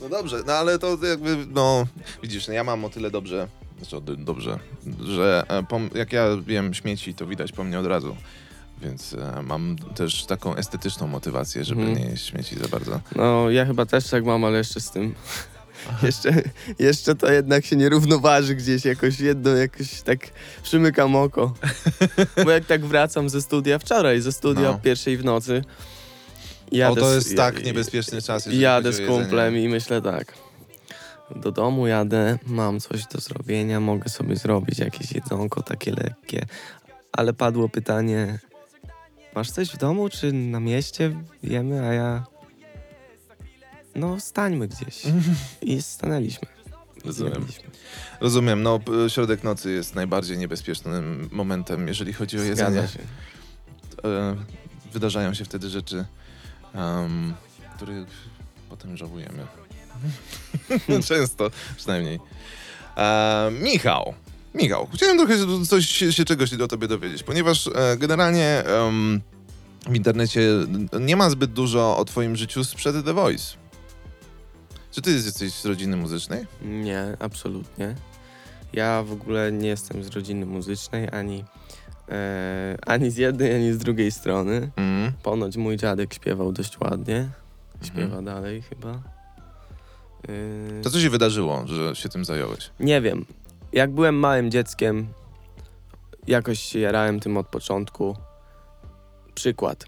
No 0.00 0.08
dobrze, 0.08 0.36
no 0.46 0.52
ale 0.52 0.78
to 0.78 0.98
jakby, 1.08 1.36
no 1.50 1.86
widzisz, 2.22 2.48
no 2.48 2.54
ja 2.54 2.64
mam 2.64 2.84
o 2.84 2.88
tyle 2.90 3.10
dobrze, 3.10 3.48
znaczy 3.78 3.96
dobrze, 4.18 4.58
że 5.04 5.44
e, 5.48 5.62
pom- 5.62 5.96
jak 5.96 6.12
ja 6.12 6.26
wiem 6.46 6.74
śmieci, 6.74 7.14
to 7.14 7.26
widać 7.26 7.52
po 7.52 7.64
mnie 7.64 7.78
od 7.78 7.86
razu. 7.86 8.16
Więc 8.82 9.14
e, 9.14 9.42
mam 9.42 9.76
też 9.94 10.24
taką 10.26 10.54
estetyczną 10.56 11.06
motywację, 11.06 11.64
żeby 11.64 11.80
Mhm. 11.82 11.98
nie 11.98 12.04
jeść 12.10 12.26
śmieci 12.26 12.58
za 12.58 12.68
bardzo. 12.68 13.00
No, 13.16 13.50
ja 13.50 13.66
chyba 13.66 13.86
też 13.86 14.10
tak 14.10 14.24
mam, 14.24 14.44
ale 14.44 14.58
jeszcze 14.58 14.80
z 14.80 14.90
tym. 14.90 15.14
Jeszcze, 16.02 16.42
jeszcze 16.78 17.14
to 17.14 17.32
jednak 17.32 17.64
się 17.66 17.76
nie 17.76 17.88
równoważy 17.88 18.54
gdzieś, 18.54 18.84
jakoś 18.84 19.20
jedno, 19.20 19.50
jakoś 19.50 20.02
tak 20.02 20.18
przymykam 20.62 21.16
oko. 21.16 21.54
Bo 22.44 22.50
jak 22.50 22.64
tak 22.66 22.84
wracam 22.84 23.28
ze 23.28 23.42
studia 23.42 23.78
wczoraj, 23.78 24.20
ze 24.20 24.32
studia 24.32 24.62
No. 24.62 24.70
o 24.70 24.78
pierwszej 24.78 25.16
w 25.16 25.24
nocy. 25.24 25.62
o, 26.72 26.76
jadę 26.76 27.00
to 27.00 27.10
z- 27.10 27.14
jest 27.14 27.36
tak 27.36 27.64
niebezpieczny 27.64 28.22
czas, 28.22 28.46
Jadę 28.50 28.92
z 28.92 29.00
o 29.00 29.06
kumplem 29.06 29.56
i 29.58 29.68
myślę 29.68 30.02
tak. 30.02 30.34
Do 31.36 31.52
domu 31.52 31.86
jadę, 31.86 32.38
mam 32.46 32.80
coś 32.80 33.06
do 33.06 33.20
zrobienia, 33.20 33.80
mogę 33.80 34.08
sobie 34.08 34.36
zrobić 34.36 34.78
jakieś 34.78 35.12
jedzonko 35.12 35.62
takie 35.62 35.90
lekkie. 35.92 36.46
Ale 37.12 37.32
padło 37.32 37.68
pytanie, 37.68 38.38
masz 39.34 39.50
coś 39.50 39.68
w 39.70 39.76
domu, 39.76 40.08
czy 40.08 40.32
na 40.32 40.60
mieście 40.60 41.16
jemy, 41.42 41.88
a 41.88 41.92
ja... 41.92 42.24
No, 43.94 44.20
stańmy 44.20 44.68
gdzieś. 44.68 45.02
I 45.62 45.82
stanęliśmy. 45.82 46.48
Rozumiem. 47.04 47.46
Rozumiem, 48.20 48.62
no 48.62 48.80
środek 49.08 49.44
nocy 49.44 49.72
jest 49.72 49.94
najbardziej 49.94 50.38
niebezpiecznym 50.38 51.28
momentem, 51.32 51.88
jeżeli 51.88 52.12
chodzi 52.12 52.38
o 52.38 52.42
jedzenie. 52.42 52.88
E, 54.04 54.36
wydarzają 54.92 55.34
się 55.34 55.44
wtedy 55.44 55.70
rzeczy, 55.70 56.04
um, 56.74 57.34
których 57.76 58.08
potem 58.68 58.96
żałujemy. 58.96 59.46
Często, 61.08 61.50
przynajmniej. 61.76 62.20
E, 62.96 63.50
Michał. 63.62 64.14
Michał, 64.54 64.88
chciałem 64.94 65.18
trochę 65.18 65.38
się- 65.38 65.66
coś 65.66 65.86
się, 65.86 66.24
czegoś 66.24 66.50
do 66.50 66.68
tobie 66.68 66.88
dowiedzieć, 66.88 67.22
ponieważ 67.22 67.66
e, 67.66 67.96
generalnie 67.96 68.64
em, 68.66 69.20
w 69.86 69.94
internecie 69.94 70.40
nie 71.00 71.16
ma 71.16 71.30
zbyt 71.30 71.52
dużo 71.52 71.96
o 71.96 72.04
twoim 72.04 72.36
życiu 72.36 72.64
sprzed 72.64 73.04
The 73.04 73.14
Voice. 73.14 73.63
Czy 74.94 75.02
ty 75.02 75.10
jesteś 75.12 75.52
z 75.52 75.66
rodziny 75.66 75.96
muzycznej? 75.96 76.46
Nie, 76.62 77.16
absolutnie. 77.20 77.94
Ja 78.72 79.02
w 79.02 79.12
ogóle 79.12 79.52
nie 79.52 79.68
jestem 79.68 80.04
z 80.04 80.08
rodziny 80.08 80.46
muzycznej, 80.46 81.08
ani, 81.12 81.44
e, 82.08 82.76
ani 82.86 83.10
z 83.10 83.16
jednej, 83.16 83.54
ani 83.54 83.72
z 83.72 83.78
drugiej 83.78 84.12
strony. 84.12 84.70
Mm. 84.76 85.12
Ponoć 85.22 85.56
mój 85.56 85.76
dziadek 85.76 86.14
śpiewał 86.14 86.52
dość 86.52 86.80
ładnie. 86.80 87.28
Śpiewa 87.82 88.04
Mhm. 88.04 88.24
dalej 88.24 88.62
chyba. 88.62 89.02
Yy, 90.28 90.80
To 90.82 90.90
co 90.90 91.00
się 91.00 91.10
wydarzyło, 91.10 91.66
że 91.66 91.96
się 91.96 92.08
tym 92.08 92.24
zająłeś? 92.24 92.70
Nie 92.80 93.00
wiem. 93.00 93.26
Jak 93.72 93.90
byłem 93.90 94.14
małym 94.18 94.50
dzieckiem, 94.50 95.06
jakoś 96.26 96.60
się 96.60 96.78
jarałem 96.78 97.20
tym 97.20 97.36
od 97.36 97.46
początku. 97.46 98.16
Przykład. 99.34 99.86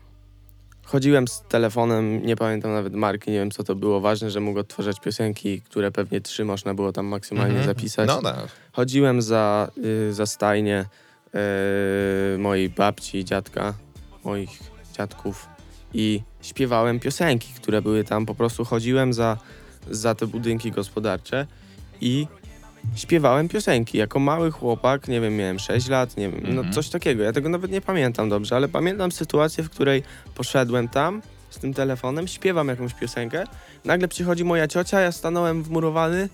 Chodziłem 0.87 1.29
z 1.29 1.43
telefonem, 1.49 2.27
nie 2.27 2.37
pamiętam 2.37 2.73
nawet 2.73 2.95
marki, 2.95 3.31
nie 3.31 3.39
wiem 3.39 3.51
co 3.51 3.65
to 3.65 3.75
było. 3.75 4.01
Ważne, 4.01 4.31
że 4.31 4.41
mógł 4.41 4.59
odtwarzać 4.59 5.01
piosenki, 5.01 5.61
które 5.61 5.91
pewnie 5.91 6.21
trzy 6.21 6.45
można 6.45 6.75
było 6.75 6.93
tam 6.93 7.07
maksymalnie 7.07 7.59
Mhm. 7.59 7.67
zapisać. 7.67 8.09
No 8.09 8.23
tak. 8.23 8.37
Chodziłem 8.73 9.23
za, 9.23 9.71
y, 10.09 10.15
za 10.15 10.27
stajnię 10.27 10.85
y, 12.35 12.39
mojej 12.39 12.69
babci, 12.71 13.25
dziadka, 13.25 13.75
moich 14.25 14.51
dziadków 14.97 15.49
i 15.95 16.23
śpiewałem 16.43 17.01
piosenki, 17.01 17.49
które 17.57 17.83
były 17.83 18.05
tam. 18.05 18.27
Po 18.27 18.35
prostu 18.35 18.65
chodziłem 18.65 19.13
za, 19.13 19.37
za 19.91 20.15
te 20.15 20.27
budynki 20.27 20.71
gospodarcze 20.71 21.47
i 22.01 22.27
śpiewałem 22.95 23.49
piosenki. 23.49 23.99
Jako 23.99 24.19
mały 24.19 24.51
chłopak, 24.51 25.09
nie 25.09 25.21
wiem, 25.21 25.37
miałem 25.37 25.59
6 25.59 25.89
lat, 25.89 26.17
nie 26.17 26.29
wiem, 26.31 26.41
no 26.43 26.49
Mhm. 26.49 26.73
coś 26.73 26.89
takiego. 26.89 27.23
Ja 27.23 27.33
tego 27.33 27.49
nawet 27.49 27.71
nie 27.71 27.81
pamiętam 27.81 28.29
dobrze, 28.29 28.57
ale 28.57 28.69
pamiętam 28.69 29.13
sytuację, 29.13 29.65
w 29.65 29.71
której 29.71 30.03
poszedłem 30.35 30.89
tam 30.89 31.23
z 31.51 31.59
tym 31.59 31.75
telefonem, 31.75 32.27
śpiewam 32.29 32.69
jakąś 32.69 32.95
piosenkę, 32.95 33.45
nagle 33.85 34.09
przychodzi 34.09 34.45
moja 34.45 34.69
ciocia, 34.69 35.01
ja 35.01 35.13
stanąłem 35.13 35.63
wmurowany 35.63 36.29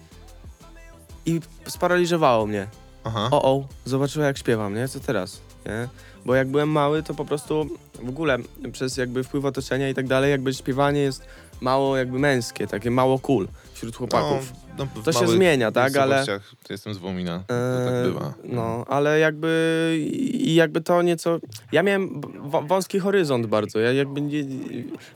i 1.27 1.41
sparaliżowało 1.69 2.47
mnie. 2.47 2.67
Aha. 3.05 3.29
O, 3.31 3.43
o, 3.43 3.65
zobaczyła 3.85 4.27
jak 4.27 4.39
śpiewam, 4.39 4.75
nie? 4.75 4.89
Co 4.89 5.01
teraz? 5.01 5.41
Nie? 5.67 5.89
Bo 6.27 6.35
jak 6.35 6.49
byłem 6.49 6.69
mały, 6.69 7.03
to 7.03 7.15
po 7.15 7.25
prostu 7.25 7.67
w 8.03 8.09
ogóle 8.09 8.39
przez 8.73 8.97
jakby 8.97 9.25
wpływ 9.25 9.45
otoczenia 9.45 9.89
i 9.89 9.95
tak 9.95 10.07
dalej, 10.07 10.31
jakby 10.31 10.55
śpiewanie 10.55 11.01
jest 11.01 11.25
mało 11.61 11.97
jakby 11.97 12.19
męskie, 12.19 12.67
takie 12.67 12.91
mało 12.91 13.19
cool 13.19 13.49
wśród 13.83 13.97
chłopaków. 13.97 14.53
No, 14.79 14.87
no, 14.97 15.03
to 15.03 15.13
się 15.13 15.29
zmienia, 15.29 15.73
tak? 15.73 15.97
Ale, 15.97 16.27
to 16.63 16.73
jestem 16.73 16.95
z 16.95 16.99
Wołmina, 16.99 17.39
to 17.39 17.55
tak 17.85 17.95
e, 17.95 18.03
bywa. 18.03 18.35
No, 18.45 18.85
ale 18.89 19.19
jakby 19.19 19.97
i 20.33 20.55
jakby 20.55 20.81
to 20.81 21.03
nieco... 21.03 21.39
Ja 21.73 21.83
miałem 21.83 22.21
wąski 22.67 22.99
horyzont 22.99 23.47
bardzo. 23.47 23.79
Ja 23.79 23.93
jakby 23.93 24.21
nie, 24.21 24.45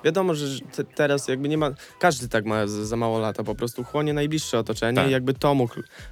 wiadomo, 0.05 0.35
że 0.35 0.61
te, 0.61 0.85
teraz 0.85 1.29
jakby 1.29 1.49
nie 1.49 1.59
ma... 1.59 1.71
Każdy 1.99 2.29
tak 2.29 2.45
ma 2.45 2.67
za, 2.67 2.97
mało 2.97 3.19
lata, 3.19 3.45
po 3.45 3.55
prostu 3.55 3.85
chłonie 3.85 4.13
najbliższe 4.13 4.59
otoczenie 4.59 4.97
Tak. 4.97 5.09
i 5.09 5.13
jakby 5.13 5.35
tomu, 5.35 5.69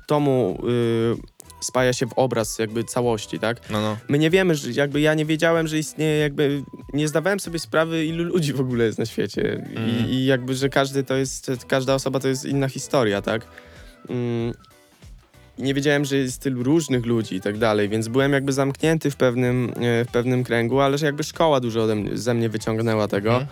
tomu 0.06 0.58
y, 0.68 1.16
spaja 1.64 1.92
się 1.92 2.06
w 2.06 2.12
obraz 2.16 2.58
jakby 2.58 2.84
całości, 2.84 3.38
tak? 3.38 3.70
No, 3.70 3.80
no. 3.80 3.96
My 4.08 4.18
nie 4.18 4.30
wiemy, 4.30 4.54
że 4.54 4.70
jakby 4.70 5.00
ja 5.00 5.14
nie 5.14 5.24
wiedziałem, 5.24 5.68
że 5.68 5.78
istnieje 5.78 6.18
jakby, 6.18 6.62
nie 6.92 7.08
zdawałem 7.08 7.40
sobie 7.40 7.58
sprawy, 7.58 8.04
ilu 8.04 8.24
ludzi 8.24 8.52
w 8.52 8.60
ogóle 8.60 8.84
jest 8.84 8.98
na 8.98 9.06
świecie 9.06 9.44
Mm. 9.76 9.90
I, 9.90 10.12
i 10.12 10.26
jakby, 10.26 10.54
że 10.54 10.68
każdy 10.68 11.04
to 11.04 11.16
jest, 11.16 11.50
każda 11.68 11.94
osoba 11.94 12.20
to 12.20 12.28
jest 12.28 12.44
inna 12.44 12.68
historia, 12.68 13.22
tak? 13.22 13.46
Mm. 14.08 14.54
i 15.58 15.62
nie 15.62 15.74
wiedziałem, 15.74 16.04
że 16.04 16.16
jest 16.16 16.42
tylu 16.42 16.62
różnych 16.62 17.06
ludzi 17.06 17.36
i 17.36 17.40
tak 17.40 17.58
dalej, 17.58 17.88
więc 17.88 18.08
byłem 18.08 18.32
jakby 18.32 18.52
zamknięty 18.52 19.10
w 19.10 19.16
pewnym, 19.16 19.72
e, 19.80 20.04
w 20.04 20.08
pewnym 20.08 20.44
kręgu, 20.44 20.80
ale 20.80 20.98
że 20.98 21.06
jakby 21.06 21.24
szkoła 21.24 21.60
dużo 21.60 21.82
ode 21.82 21.94
mnie, 21.94 22.18
ze 22.18 22.34
mnie 22.34 22.48
wyciągnęła 22.48 23.08
tego. 23.08 23.30
Mhm. 23.30 23.46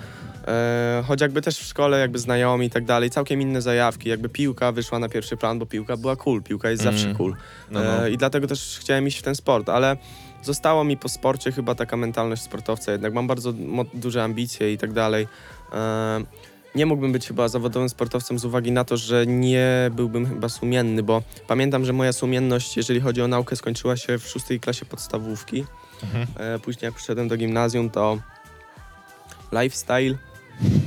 E, 0.46 1.02
choć 1.06 1.20
jakby 1.20 1.42
też 1.42 1.58
w 1.58 1.66
szkole 1.66 2.00
jakby 2.00 2.18
znajomi 2.18 2.66
i 2.66 2.70
tak 2.70 2.84
dalej, 2.84 3.10
całkiem 3.10 3.40
inne 3.42 3.62
zajawki, 3.62 4.08
jakby 4.08 4.28
piłka 4.28 4.72
wyszła 4.72 4.98
na 4.98 5.08
pierwszy 5.08 5.36
plan, 5.36 5.58
bo 5.58 5.66
piłka 5.66 5.96
była 5.96 6.16
cool, 6.16 6.42
piłka 6.42 6.70
jest 6.70 6.82
zawsze 6.82 7.14
cool. 7.14 7.34
No, 7.70 7.80
no. 7.80 8.06
E, 8.06 8.10
I 8.10 8.16
dlatego 8.16 8.46
też 8.46 8.78
chciałem 8.80 9.06
iść 9.06 9.18
w 9.18 9.22
ten 9.22 9.34
sport, 9.34 9.68
ale 9.68 9.96
zostało 10.42 10.84
mi 10.84 10.96
po 10.96 11.08
sporcie 11.08 11.52
chyba 11.52 11.74
taka 11.74 11.96
mentalność 11.96 12.42
sportowca 12.42 12.92
jednak. 12.92 13.14
Mam 13.14 13.26
bardzo 13.26 13.52
mo- 13.52 13.84
duże 13.94 14.24
ambicje 14.24 14.72
i 14.72 14.78
tak 14.78 14.92
dalej. 14.92 15.28
E, 15.72 16.24
nie 16.74 16.86
mógłbym 16.86 17.12
być 17.12 17.26
chyba 17.28 17.48
zawodowym 17.48 17.88
sportowcem 17.88 18.38
z 18.38 18.44
uwagi 18.44 18.72
na 18.72 18.84
to, 18.84 18.96
że 18.96 19.26
nie 19.26 19.90
byłbym 19.92 20.26
chyba 20.26 20.48
sumienny, 20.48 21.02
bo 21.02 21.22
pamiętam, 21.46 21.84
że 21.84 21.92
moja 21.92 22.12
sumienność, 22.12 22.76
jeżeli 22.76 23.00
chodzi 23.00 23.22
o 23.22 23.28
naukę, 23.28 23.56
skończyła 23.56 23.96
się 23.96 24.18
w 24.18 24.28
szóstej 24.28 24.60
klasie 24.60 24.84
podstawówki. 24.84 25.64
Mhm. 26.02 26.26
E, 26.36 26.58
później 26.58 26.86
jak 26.86 26.94
przyszedłem 26.94 27.28
do 27.28 27.36
gimnazjum, 27.36 27.90
to 27.90 28.18
lifestyle 29.52 30.14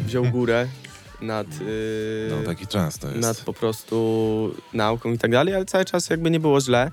wziął 0.05 0.25
górę 0.25 0.67
nad, 1.21 1.47
y, 1.61 2.27
no 2.29 2.43
taki 2.45 2.67
jest. 2.77 3.03
nad 3.15 3.41
po 3.41 3.53
prostu 3.53 4.55
nauką 4.73 5.11
i 5.11 5.17
tak 5.17 5.31
dalej, 5.31 5.55
ale 5.55 5.65
cały 5.65 5.85
czas 5.85 6.09
jakby 6.09 6.31
nie 6.31 6.39
było 6.39 6.61
źle. 6.61 6.91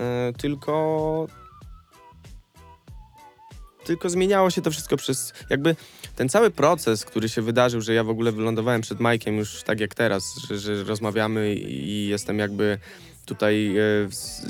E, 0.00 0.32
tylko 0.38 1.26
tylko 3.84 4.10
zmieniało 4.10 4.50
się 4.50 4.62
to 4.62 4.70
wszystko 4.70 4.96
przez 4.96 5.32
jakby 5.50 5.76
ten 6.16 6.28
cały 6.28 6.50
proces, 6.50 7.04
który 7.04 7.28
się 7.28 7.42
wydarzył, 7.42 7.80
że 7.80 7.94
ja 7.94 8.04
w 8.04 8.10
ogóle 8.10 8.32
wylądowałem 8.32 8.80
przed 8.80 9.00
Majkiem 9.00 9.36
już 9.36 9.62
tak 9.62 9.80
jak 9.80 9.94
teraz, 9.94 10.36
że, 10.48 10.58
że 10.58 10.84
rozmawiamy 10.84 11.54
i 11.54 12.08
jestem 12.08 12.38
jakby 12.38 12.78
tutaj 13.26 13.76
e, 13.76 13.80
z, 14.10 14.46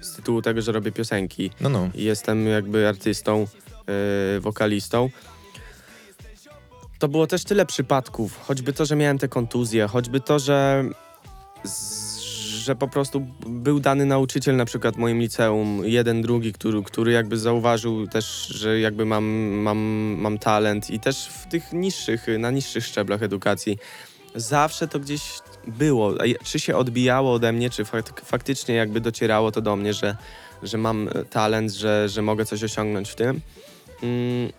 z 0.00 0.16
tytułu 0.16 0.42
tego, 0.42 0.62
że 0.62 0.72
robię 0.72 0.92
piosenki 0.92 1.50
No, 1.60 1.68
no. 1.68 1.90
i 1.94 2.04
jestem 2.04 2.46
jakby 2.46 2.88
artystą, 2.88 3.46
e, 4.36 4.40
wokalistą. 4.40 5.10
To 7.00 7.08
było 7.08 7.26
też 7.26 7.44
tyle 7.44 7.66
przypadków, 7.66 8.40
choćby 8.42 8.72
to, 8.72 8.84
że 8.84 8.96
miałem 8.96 9.18
te 9.18 9.28
kontuzje, 9.28 9.86
choćby 9.86 10.20
to, 10.20 10.38
że, 10.38 10.84
że 12.64 12.76
po 12.76 12.88
prostu 12.88 13.26
był 13.46 13.80
dany 13.80 14.06
nauczyciel 14.06 14.56
na 14.56 14.64
przykład 14.64 14.94
w 14.94 14.98
moim 14.98 15.18
liceum, 15.18 15.82
jeden, 15.84 16.22
drugi, 16.22 16.52
który, 16.52 16.82
który 16.82 17.12
jakby 17.12 17.38
zauważył 17.38 18.06
też, 18.06 18.46
że 18.46 18.80
jakby 18.80 19.04
mam, 19.06 19.24
mam, 19.62 19.78
mam 20.18 20.38
talent 20.38 20.90
i 20.90 21.00
też 21.00 21.26
w 21.26 21.46
tych 21.48 21.72
niższych, 21.72 22.26
na 22.38 22.50
niższych 22.50 22.86
szczeblach 22.86 23.22
edukacji. 23.22 23.78
Zawsze 24.34 24.88
to 24.88 25.00
gdzieś 25.00 25.22
było, 25.66 26.14
czy 26.44 26.60
się 26.60 26.76
odbijało 26.76 27.32
ode 27.32 27.52
mnie, 27.52 27.70
czy 27.70 27.84
fak- 27.84 28.24
faktycznie 28.24 28.74
jakby 28.74 29.00
docierało 29.00 29.52
to 29.52 29.60
do 29.60 29.76
mnie, 29.76 29.94
że, 29.94 30.16
że 30.62 30.78
mam 30.78 31.08
talent, 31.30 31.72
że, 31.72 32.08
że 32.08 32.22
mogę 32.22 32.44
coś 32.44 32.64
osiągnąć 32.64 33.10
w 33.10 33.14
tym. 33.14 33.40
Mm, 34.02 34.52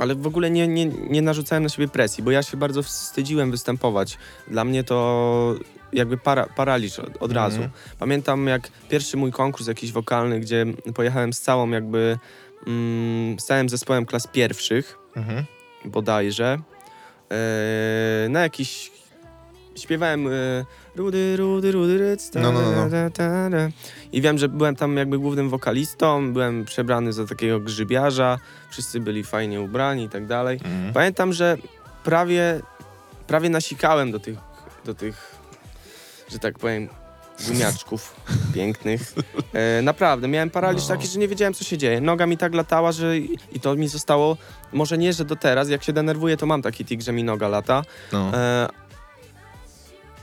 ale 0.00 0.14
w 0.14 0.26
ogóle 0.26 0.50
nie, 0.50 0.68
nie, 0.68 0.86
nie 0.86 1.22
narzucałem 1.22 1.62
na 1.62 1.68
siebie 1.68 1.88
presji, 1.88 2.24
bo 2.24 2.30
ja 2.30 2.42
się 2.42 2.56
bardzo 2.56 2.82
wstydziłem 2.82 3.50
występować. 3.50 4.18
Dla 4.48 4.64
mnie 4.64 4.84
to 4.84 5.54
jakby 5.92 6.16
para, 6.16 6.46
paraliż 6.46 6.98
od, 6.98 7.06
od 7.08 7.30
Mhm. 7.30 7.32
razu. 7.34 7.60
Pamiętam 7.98 8.46
jak 8.46 8.68
pierwszy 8.88 9.16
mój 9.16 9.32
konkurs 9.32 9.66
jakiś 9.68 9.92
wokalny, 9.92 10.40
gdzie 10.40 10.66
pojechałem 10.94 11.32
z 11.32 11.40
całą 11.40 11.70
jakby, 11.70 12.18
mm, 12.66 13.38
z 13.40 13.44
całym 13.44 13.68
zespołem 13.68 14.06
klas 14.06 14.26
pierwszych, 14.26 14.98
Mhm. 15.16 15.44
bodajże, 15.84 16.58
e, 17.30 18.28
na 18.28 18.40
jakiś... 18.40 18.92
Śpiewałem 19.76 20.26
e, 20.26 20.30
Rudy, 20.96 21.36
Rudy, 21.36 21.72
Rudy, 21.72 21.98
ryc, 21.98 22.30
ta, 22.30 22.40
No, 22.40 22.52
no, 22.52 22.60
no, 22.62 22.70
no. 22.84 22.90
ta, 22.90 23.10
ta, 23.10 23.50
ta. 23.50 23.68
I 24.12 24.20
wiem, 24.20 24.38
że 24.38 24.48
byłem 24.48 24.76
tam 24.76 24.96
jakby 24.96 25.18
głównym 25.18 25.48
wokalistą, 25.50 26.32
byłem 26.32 26.64
przebrany 26.64 27.12
za 27.12 27.26
takiego 27.26 27.60
grzybiarza, 27.60 28.38
wszyscy 28.70 29.00
byli 29.00 29.24
fajnie 29.24 29.60
ubrani 29.60 30.04
i 30.04 30.08
tak 30.08 30.26
dalej. 30.26 30.60
Mhm. 30.64 30.92
Pamiętam, 30.92 31.32
że 31.32 31.56
prawie, 32.04 32.60
prawie 33.26 33.50
nasikałem 33.50 34.10
do 34.12 34.18
tych, 34.20 34.38
do 34.84 34.94
tych, 34.94 35.34
że 36.28 36.38
tak 36.38 36.58
powiem, 36.58 36.88
gumiaczków 37.48 38.16
pięknych. 38.54 39.14
E, 39.52 39.82
naprawdę, 39.82 40.28
miałem 40.28 40.50
paraliż 40.50 40.82
No. 40.82 40.88
taki, 40.88 41.06
że 41.06 41.18
nie 41.18 41.28
wiedziałem, 41.28 41.54
co 41.54 41.64
się 41.64 41.78
dzieje. 41.78 42.00
Noga 42.00 42.26
mi 42.26 42.36
tak 42.36 42.54
latała, 42.54 42.92
że 42.92 43.18
i 43.18 43.38
i 43.52 43.60
to 43.60 43.76
mi 43.76 43.88
zostało, 43.88 44.36
może 44.72 44.98
nie, 44.98 45.12
że 45.12 45.24
do 45.24 45.36
teraz, 45.36 45.68
jak 45.68 45.82
się 45.84 45.92
denerwuję, 45.92 46.36
to 46.36 46.46
mam 46.46 46.62
taki 46.62 46.84
tik, 46.84 47.02
że 47.02 47.12
mi 47.12 47.24
noga 47.24 47.48
lata. 47.48 47.82
No. 48.12 48.30
E, 48.34 48.68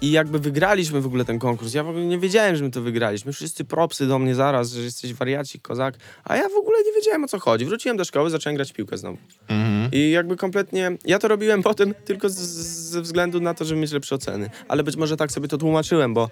I 0.02 0.12
jakby 0.12 0.40
wygraliśmy 0.40 1.02
w 1.02 1.06
ogóle 1.06 1.26
ten 1.26 1.40
konkurs. 1.40 1.74
Ja 1.74 1.84
w 1.84 1.90
ogóle 1.90 2.06
nie 2.06 2.20
wiedziałem, 2.20 2.56
że 2.56 2.64
my 2.64 2.72
to 2.72 2.82
wygraliśmy. 2.82 3.34
Wszyscy 3.34 3.66
propsy 3.66 4.08
do 4.08 4.20
mnie 4.20 4.36
zaraz, 4.36 4.72
że 4.72 4.82
jesteś 4.82 5.14
wariacik, 5.14 5.62
kozak. 5.62 5.96
A 6.24 6.36
ja 6.36 6.50
w 6.50 6.56
ogóle 6.56 6.78
nie 6.86 6.94
wiedziałem, 6.94 7.24
o 7.24 7.28
co 7.28 7.40
chodzi. 7.40 7.66
Wróciłem 7.66 7.98
do 7.98 8.06
szkoły, 8.06 8.30
zacząłem 8.30 8.56
grać 8.56 8.74
piłkę 8.74 8.98
znowu. 8.98 9.18
Mhm. 9.48 9.90
I 9.92 10.12
jakby 10.12 10.38
kompletnie. 10.38 10.92
Ja 11.06 11.20
to 11.20 11.28
robiłem 11.28 11.64
potem 11.64 11.94
tylko 12.06 12.30
z, 12.30 12.34
ze 12.34 13.02
względu 13.02 13.40
na 13.40 13.54
to, 13.54 13.66
żeby 13.66 13.82
mieć 13.82 13.92
lepsze 13.92 14.16
oceny. 14.16 14.50
Ale 14.68 14.84
być 14.84 14.96
może 14.96 15.18
tak 15.18 15.32
sobie 15.32 15.48
to 15.48 15.58
tłumaczyłem, 15.58 16.14
bo, 16.14 16.30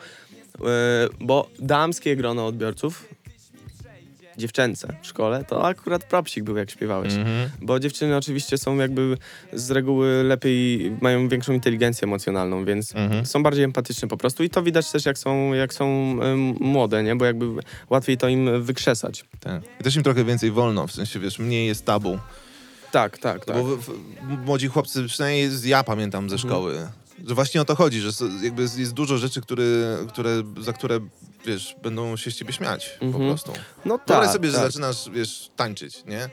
e, 0.61 0.65
bo 1.19 1.49
damskie 1.59 2.15
grono 2.15 2.47
odbiorców, 2.47 3.05
dziewczęce 4.37 4.95
w 5.01 5.07
szkole, 5.07 5.43
to 5.47 5.67
akurat 5.67 6.03
propsik 6.03 6.43
był, 6.43 6.57
jak 6.57 6.71
śpiewałeś. 6.71 7.13
Mhm. 7.13 7.49
Bo 7.61 7.79
dziewczyny 7.79 8.17
oczywiście 8.17 8.57
są 8.57 8.77
jakby 8.77 9.17
z 9.53 9.71
reguły 9.71 10.23
lepiej, 10.23 10.91
mają 11.01 11.27
większą 11.27 11.53
inteligencję 11.53 12.05
emocjonalną, 12.05 12.65
więc 12.65 12.95
Mhm. 12.95 13.25
są 13.25 13.43
bardziej 13.43 13.63
empatyczne 13.63 14.07
po 14.07 14.17
prostu. 14.17 14.43
I 14.43 14.49
to 14.49 14.63
widać 14.63 14.91
też, 14.91 15.05
jak 15.05 15.17
są, 15.17 15.53
jak 15.53 15.73
są 15.73 16.15
młode, 16.59 17.03
nie? 17.03 17.15
Bo 17.15 17.25
jakby 17.25 17.45
łatwiej 17.89 18.17
to 18.17 18.27
im 18.27 18.63
wykrzesać. 18.63 19.25
Tak. 19.39 19.61
I 19.81 19.83
też 19.83 19.95
im 19.95 20.03
trochę 20.03 20.23
więcej 20.23 20.51
wolno, 20.51 20.87
w 20.87 20.91
sensie, 20.91 21.19
wiesz, 21.19 21.39
mniej 21.39 21.67
jest 21.67 21.85
tabu. 21.85 22.19
Tak, 22.91 23.17
tak, 23.17 23.45
tak. 23.45 23.55
Bo 23.57 23.63
w, 23.63 23.85
w, 23.85 23.91
młodzi 24.45 24.67
chłopcy, 24.67 25.05
przynajmniej 25.07 25.49
ja 25.65 25.83
pamiętam 25.83 26.29
ze 26.29 26.35
Mhm. 26.35 27.04
Że 27.27 27.35
właśnie 27.35 27.61
o 27.61 27.65
to 27.65 27.75
chodzi, 27.75 28.01
że 28.01 28.09
jakby 28.43 28.61
jest, 28.61 28.93
dużo 28.93 29.17
rzeczy, 29.17 29.41
które, 29.41 29.63
które, 30.09 30.43
za 30.61 30.73
które, 30.73 30.99
wiesz, 31.45 31.75
będą 31.83 32.17
się 32.17 32.31
z 32.31 32.35
ciebie 32.35 32.53
śmiać 32.53 32.89
po 32.99 33.05
Mhm. 33.05 33.25
prostu. 33.29 33.51
No 33.85 33.97
Wyobraź 33.97 34.25
tak, 34.25 34.33
sobie, 34.33 34.49
że 34.51 34.57
tak. 34.57 34.65
zaczynasz, 34.65 35.09
wiesz, 35.13 35.49
tańczyć, 35.55 36.03
nie? 36.05 36.29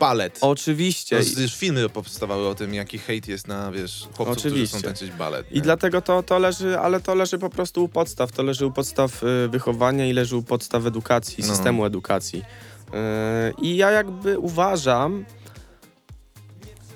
Balet. 0.00 0.38
Oczywiście. 0.40 1.20
I- 1.20 1.24
przecież 1.24 1.56
filmy 1.56 1.88
powstawały 1.88 2.48
o 2.48 2.54
tym, 2.54 2.74
jaki 2.74 2.98
hejt 2.98 3.28
jest 3.28 3.48
na, 3.48 3.72
wiesz, 3.72 4.00
chłopców, 4.16 4.38
którzy 4.38 4.48
Oczywiście. 4.54 4.78
chcą 4.78 4.86
tańczyć 4.86 5.10
balet. 5.10 5.52
I 5.52 5.54
nie? 5.54 5.60
dlatego 5.60 6.02
to, 6.02 6.22
to 6.22 6.38
leży, 6.38 6.78
ale 6.78 7.00
to 7.00 7.14
leży 7.14 7.38
po 7.38 7.50
prostu 7.50 7.84
u 7.84 7.88
podstaw. 7.88 8.32
To 8.32 8.42
leży 8.42 8.66
u 8.66 8.72
podstaw 8.72 9.22
y, 9.22 9.48
wychowania 9.48 10.06
i 10.06 10.12
leży 10.12 10.36
u 10.36 10.42
podstaw 10.42 10.86
edukacji, 10.86 11.44
No. 11.48 11.54
systemu 11.54 11.84
edukacji. 11.84 12.38
Y, 12.40 12.92
I 13.62 13.76
ja 13.76 13.90
jakby 13.90 14.38
uważam, 14.38 15.24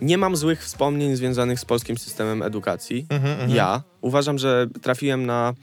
nie 0.02 0.18
mam 0.18 0.36
złych 0.36 0.64
wspomnień 0.64 1.16
związanych 1.16 1.60
z 1.60 1.64
polskim 1.64 1.98
systemem 1.98 2.42
edukacji. 2.42 3.06
Mhm, 3.08 3.32
mhm. 3.32 3.50
Ja 3.50 3.82
uważam, 4.00 4.38
że 4.38 4.66
trafiłem 4.82 5.26
na. 5.26 5.54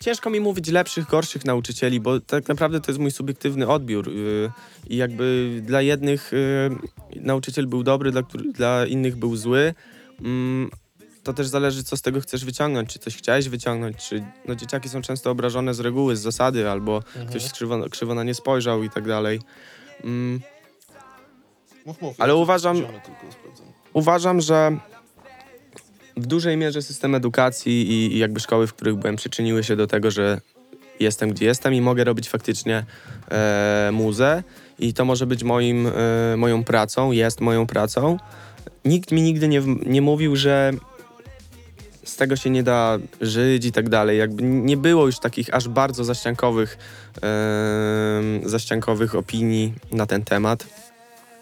Ciężko 0.00 0.30
mi 0.30 0.40
mówić 0.40 0.68
lepszych, 0.68 1.06
gorszych 1.06 1.44
nauczycieli, 1.44 2.00
bo 2.00 2.20
tak 2.20 2.48
naprawdę 2.48 2.80
to 2.80 2.90
jest 2.90 3.00
mój 3.00 3.10
subiektywny 3.10 3.68
odbiór. 3.68 4.08
yy, 4.12 4.50
I 4.86 4.96
jakby 4.96 5.58
dla 5.66 5.82
jednych 5.82 6.32
yy, 7.12 7.20
nauczyciel 7.20 7.66
był 7.66 7.82
dobry, 7.82 8.12
dla, 8.54 8.86
innych 8.86 9.16
był 9.16 9.36
zły. 9.36 9.74
Mm, 10.20 10.70
to 11.22 11.32
też 11.32 11.46
zależy, 11.46 11.84
co 11.84 11.96
z 11.96 12.02
tego 12.02 12.20
chcesz 12.20 12.44
wyciągnąć. 12.44 12.92
Czy 12.92 12.98
coś 12.98 13.16
chciałeś 13.16 13.48
wyciągnąć, 13.48 13.96
czy 13.96 14.24
no, 14.48 14.54
dzieciaki 14.54 14.88
są 14.88 15.02
często 15.02 15.30
obrażone 15.30 15.74
z 15.74 15.80
reguły, 15.80 16.16
z 16.16 16.20
zasady, 16.20 16.70
albo 16.70 16.96
Mhm. 16.96 17.26
ktoś 17.26 17.52
krzywo, 17.52 17.88
krzywo 17.90 18.14
na 18.14 18.24
nie 18.24 18.34
spojrzał 18.34 18.82
i 18.82 18.90
tak 18.90 19.06
dalej. 19.08 19.40
Mm, 21.84 21.86
Mów, 21.86 22.02
mów, 22.02 22.20
Ale 22.20 22.34
uważam-. 22.34 22.82
Uważam, 23.92 24.40
że 24.40 24.78
w 26.16 26.26
dużej 26.26 26.56
mierze 26.56 26.82
system 26.82 27.14
edukacji 27.14 27.72
i, 27.72 28.14
i 28.14 28.18
jakby 28.18 28.40
szkoły, 28.40 28.66
w 28.66 28.74
których 28.74 28.94
byłem, 28.96 29.16
przyczyniły 29.16 29.64
się 29.64 29.76
do 29.76 29.86
tego, 29.86 30.10
że 30.10 30.40
jestem 31.00 31.30
gdzie 31.30 31.46
jestem 31.46 31.74
i 31.74 31.80
mogę 31.80 32.04
robić 32.04 32.28
faktycznie 32.28 32.84
e, 33.30 33.90
muzę 33.92 34.42
i 34.78 34.94
to 34.94 35.04
może 35.04 35.26
być 35.26 35.42
moim, 35.44 35.86
e, 35.86 36.36
moją 36.36 36.64
pracą, 36.64 37.12
jest 37.12 37.40
moją 37.40 37.66
pracą. 37.66 38.16
Nikt 38.84 39.12
mi 39.12 39.22
nigdy 39.22 39.48
nie, 39.48 39.62
nie 39.86 40.02
mówił, 40.02 40.36
że 40.36 40.72
z 42.04 42.16
tego 42.16 42.36
się 42.36 42.50
nie 42.50 42.62
da 42.62 42.98
żyć 43.20 43.64
i 43.64 43.72
tak 43.72 43.88
dalej. 43.88 44.18
Jakby 44.18 44.42
nie 44.42 44.76
było 44.76 45.06
już 45.06 45.18
takich 45.18 45.54
aż 45.54 45.68
bardzo 45.68 46.04
zaściankowych, 46.04 46.78
e, 47.22 48.48
zaściankowych 48.48 49.14
opinii 49.14 49.72
na 49.92 50.06
ten 50.06 50.24
temat. 50.24 50.83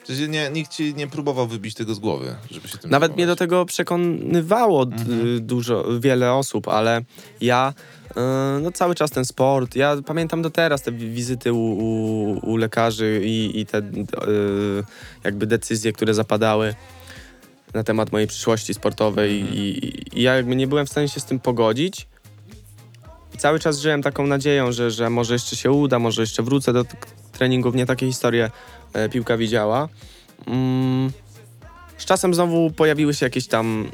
Przecież 0.04 0.28
nie, 0.28 0.50
nikt 0.50 0.70
ci 0.72 0.94
nie 0.94 1.06
próbował 1.06 1.46
wybić 1.46 1.74
tego 1.74 1.94
z 1.94 1.98
głowy, 1.98 2.34
żeby 2.50 2.68
się 2.68 2.78
tym 2.78 2.90
Nawet 2.90 3.12
mnie 3.16 3.26
do 3.26 3.30
zajmować. 3.30 3.38
tego 3.38 3.66
przekonywało 3.66 4.86
d- 4.86 4.96
Mhm. 4.96 5.46
dużo, 5.46 5.84
wiele 6.00 6.32
osób, 6.32 6.68
ale 6.68 7.00
ja 7.40 7.74
e, 8.16 8.20
no 8.62 8.72
cały 8.72 8.94
czas 8.94 9.10
ten 9.10 9.24
sport, 9.24 9.76
ja 9.76 9.96
pamiętam 10.06 10.42
do 10.42 10.50
teraz 10.50 10.82
te 10.82 10.92
wi- 10.92 11.10
wizyty 11.10 11.52
u, 11.52 11.56
u, 11.58 12.38
u 12.50 12.56
lekarzy 12.56 13.20
i, 13.24 13.60
i 13.60 13.66
te 13.66 13.78
e, 13.78 13.82
jakby 15.24 15.46
decyzje, 15.46 15.92
które 15.92 16.14
zapadały 16.14 16.74
na 17.74 17.82
temat 17.84 18.12
mojej 18.12 18.28
przyszłości 18.28 18.74
sportowej 18.74 19.40
Mhm. 19.40 19.56
i, 19.58 19.60
i 20.14 20.22
ja 20.22 20.34
jakby 20.34 20.56
nie 20.56 20.66
byłem 20.66 20.86
w 20.86 20.90
stanie 20.90 21.08
się 21.08 21.20
z 21.20 21.24
tym 21.24 21.38
pogodzić 21.40 22.06
I 23.34 23.38
cały 23.38 23.58
czas 23.58 23.78
żyłem 23.78 24.02
taką 24.02 24.26
nadzieją, 24.26 24.72
że, 24.72 24.90
że 24.90 25.10
może 25.10 25.32
jeszcze 25.34 25.56
się 25.56 25.70
uda, 25.70 25.98
może 25.98 26.22
jeszcze 26.22 26.42
wrócę 26.42 26.72
do 26.72 26.84
treningów. 27.32 27.74
Nie 27.74 27.86
takie 27.86 28.06
historie 28.06 28.50
piłka 29.10 29.36
widziała. 29.36 29.88
Mm, 30.46 31.10
z 31.98 32.04
czasem 32.04 32.34
znowu 32.34 32.70
pojawiły 32.70 33.14
się 33.14 33.26
jakieś 33.26 33.46
tam 33.46 33.88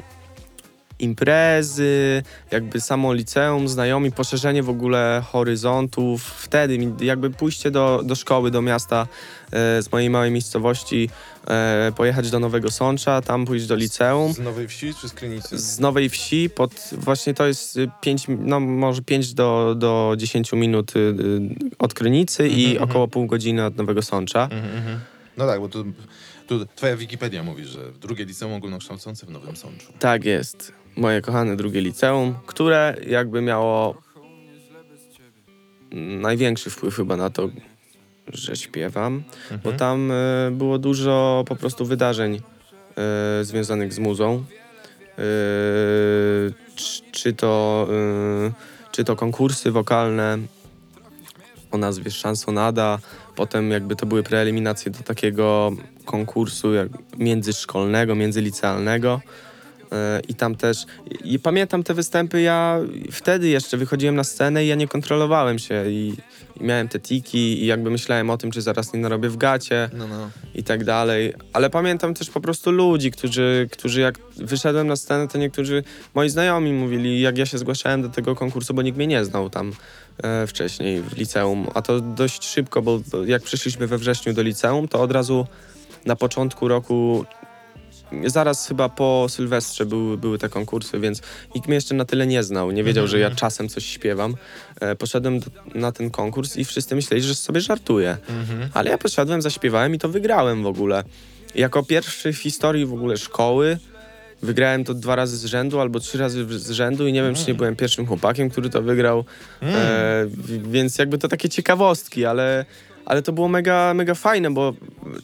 imprezy, 0.99 2.23
jakby 2.51 2.81
samo 2.81 3.13
liceum, 3.13 3.67
znajomi, 3.67 4.11
poszerzenie 4.11 4.63
w 4.63 4.69
ogóle 4.69 5.23
horyzontów. 5.31 6.23
Wtedy 6.23 6.77
jakby 7.01 7.29
pójście 7.29 7.71
do, 7.71 8.01
do 8.05 8.15
szkoły, 8.15 8.51
do 8.51 8.61
miasta 8.61 9.07
e, 9.51 9.81
z 9.81 9.91
mojej 9.91 10.09
małej 10.09 10.31
miejscowości, 10.31 11.09
e, 11.47 11.91
pojechać 11.95 12.31
do 12.31 12.39
Nowego 12.39 12.71
Sącza, 12.71 13.21
tam 13.21 13.45
pójść 13.45 13.65
do 13.67 13.75
liceum. 13.75 14.33
Z 14.33 14.39
Nowej 14.39 14.67
Wsi 14.67 14.93
czy 15.01 15.09
z 15.09 15.13
Krynicy? 15.13 15.59
Z 15.59 15.79
Nowej 15.79 16.09
Wsi, 16.09 16.49
pod, 16.49 16.71
właśnie 16.91 17.33
to 17.33 17.47
jest 17.47 17.79
5, 18.01 18.25
no 18.39 18.59
może 18.59 19.01
5 19.01 19.33
do, 19.33 19.75
do 19.75 20.13
10 20.17 20.51
minut 20.53 20.95
y, 20.95 20.99
y, 20.99 21.15
od 21.79 21.93
Krynicy 21.93 22.47
i 22.47 22.51
Mhm, 22.51 22.71
mhm. 22.71 22.89
około 22.89 23.07
pół 23.07 23.25
godziny 23.25 23.65
od 23.65 23.77
Nowego 23.77 24.01
Sącza. 24.01 24.43
Mhm, 24.43 24.77
mhm. 24.77 24.99
No 25.37 25.47
tak, 25.47 25.59
bo 25.59 25.69
tu, 25.69 25.85
tu 26.47 26.65
twoja 26.75 26.97
Wikipedia 26.97 27.43
mówi, 27.43 27.65
że 27.65 27.79
drugie 28.01 28.25
liceum 28.25 28.53
ogólnokształcące 28.53 29.25
w 29.25 29.29
Nowym 29.29 29.55
Sączu. 29.55 29.93
Tak 29.99 30.25
jest, 30.25 30.73
moje 30.95 31.21
kochane 31.21 31.55
drugie 31.55 31.81
liceum, 31.81 32.35
które 32.45 32.95
jakby 33.07 33.41
miało 33.41 34.01
największy 36.21 36.69
wpływ 36.69 36.95
chyba 36.95 37.17
na 37.17 37.29
to, 37.29 37.49
że 38.33 38.55
śpiewam, 38.55 39.23
bo 39.63 39.73
tam 39.73 40.11
e, 40.11 40.51
było 40.51 40.77
dużo 40.77 41.43
po 41.47 41.55
prostu 41.55 41.85
wydarzeń 41.85 42.41
e, 42.97 43.43
związanych 43.43 43.93
z 43.93 43.99
muzą. 43.99 44.43
E, 45.17 45.23
czy, 46.75 47.01
czy, 47.11 47.33
to, 47.33 47.87
czy 48.91 49.03
to 49.03 49.15
konkursy 49.15 49.71
wokalne 49.71 50.37
o 51.71 51.77
nazwie 51.77 52.11
Chansonada, 52.23 52.99
potem 53.35 53.71
jakby 53.71 53.95
to 53.95 54.05
były 54.05 54.23
preeliminacje 54.23 54.91
do 54.91 54.99
takiego 54.99 55.71
konkursu 56.05 56.73
jak 56.73 56.89
międzyszkolnego, 57.17 58.15
międzylicealnego. 58.15 59.21
I 60.27 60.35
tam 60.35 60.55
też, 60.55 60.85
i, 61.23 61.39
pamiętam 61.39 61.83
te 61.83 61.93
występy, 61.93 62.41
ja 62.41 62.79
wtedy 63.11 63.47
jeszcze 63.47 63.77
wychodziłem 63.77 64.15
na 64.15 64.23
scenę 64.23 64.65
i 64.65 64.67
ja 64.67 64.75
nie 64.75 64.87
kontrolowałem 64.87 65.59
się 65.59 65.89
i, 65.89 66.13
i 66.59 66.63
miałem 66.63 66.87
te 66.87 66.99
tiki 66.99 67.63
i 67.63 67.65
jakby 67.65 67.89
myślałem 67.89 68.29
o 68.29 68.37
tym, 68.37 68.51
czy 68.51 68.61
zaraz 68.61 68.93
nie 68.93 68.99
narobię 68.99 69.29
w 69.29 69.37
gacie 69.37 69.89
No, 69.93 70.07
no. 70.07 70.29
i 70.55 70.63
tak 70.63 70.83
dalej. 70.83 71.33
Ale 71.53 71.69
pamiętam 71.69 72.13
też 72.13 72.29
po 72.29 72.41
prostu 72.41 72.71
ludzi, 72.71 73.11
którzy, 73.11 73.67
którzy 73.71 74.01
jak 74.01 74.19
wyszedłem 74.37 74.87
na 74.87 74.95
scenę, 74.95 75.27
to 75.27 75.37
niektórzy 75.37 75.83
moi 76.15 76.29
znajomi 76.29 76.73
mówili, 76.73 77.21
jak 77.21 77.37
ja 77.37 77.45
się 77.45 77.57
zgłaszałem 77.57 78.01
do 78.01 78.09
tego 78.09 78.35
konkursu, 78.35 78.73
bo 78.73 78.81
nikt 78.81 78.97
mnie 78.97 79.07
nie 79.07 79.25
znał 79.25 79.49
tam 79.49 79.73
e, 80.23 80.47
wcześniej 80.47 81.01
w 81.01 81.17
liceum, 81.17 81.67
a 81.73 81.81
to 81.81 82.01
dość 82.01 82.45
szybko, 82.45 82.81
bo 82.81 82.99
jak 83.25 83.43
przyszliśmy 83.43 83.87
we 83.87 83.97
wrześniu 83.97 84.33
do 84.33 84.41
liceum, 84.41 84.87
to 84.87 85.01
od 85.01 85.11
razu 85.11 85.47
na 86.05 86.15
początku 86.15 86.67
roku 86.67 87.25
Zaraz 88.25 88.67
chyba 88.67 88.89
po 88.89 89.25
Sylwestrze 89.29 89.85
były, 89.85 90.17
były 90.17 90.37
te 90.37 90.49
konkursy, 90.49 90.99
więc 90.99 91.21
nikt 91.55 91.67
mnie 91.67 91.75
jeszcze 91.75 91.95
na 91.95 92.05
tyle 92.05 92.27
nie 92.27 92.43
znał. 92.43 92.71
Nie 92.71 92.83
wiedział, 92.83 93.07
że 93.07 93.19
ja 93.19 93.31
czasem 93.31 93.69
coś 93.69 93.85
śpiewam. 93.85 94.35
E, 94.81 94.95
poszedłem 94.95 95.39
do, 95.39 95.47
na 95.75 95.91
ten 95.91 96.09
konkurs 96.09 96.57
i 96.57 96.65
wszyscy 96.65 96.95
myśleli, 96.95 97.23
że 97.23 97.35
sobie 97.35 97.61
żartuję. 97.61 98.17
Mhm. 98.29 98.69
Ale 98.73 98.89
ja 98.91 98.97
poszedłem, 98.97 99.41
zaśpiewałem 99.41 99.95
i 99.95 99.99
to 99.99 100.09
wygrałem 100.09 100.63
w 100.63 100.67
ogóle. 100.67 101.03
Jako 101.55 101.83
pierwszy 101.83 102.33
w 102.33 102.37
historii 102.37 102.85
w 102.85 102.93
ogóle 102.93 103.17
szkoły 103.17 103.77
wygrałem 104.41 104.83
to 104.83 104.93
dwa 104.93 105.15
razy 105.15 105.37
z 105.37 105.45
rzędu 105.45 105.79
albo 105.79 105.99
trzy 105.99 106.17
razy 106.17 106.59
z 106.59 106.71
rzędu 106.71 107.07
i 107.07 107.13
nie 107.13 107.23
wiem, 107.23 107.35
czy 107.35 107.47
nie 107.47 107.53
byłem 107.53 107.75
pierwszym 107.75 108.05
chłopakiem, 108.05 108.49
który 108.49 108.69
to 108.69 108.81
wygrał. 108.81 109.19
E, 109.19 110.25
w- 110.27 110.71
więc 110.71 110.97
jakby 110.97 111.17
to 111.17 111.27
takie 111.27 111.49
ciekawostki, 111.49 112.25
ale, 112.25 112.65
ale 113.09 113.21
to 113.21 113.31
było 113.33 113.47
mega, 113.47 113.93
mega 113.93 114.15
fajne, 114.15 114.51
bo 114.51 114.73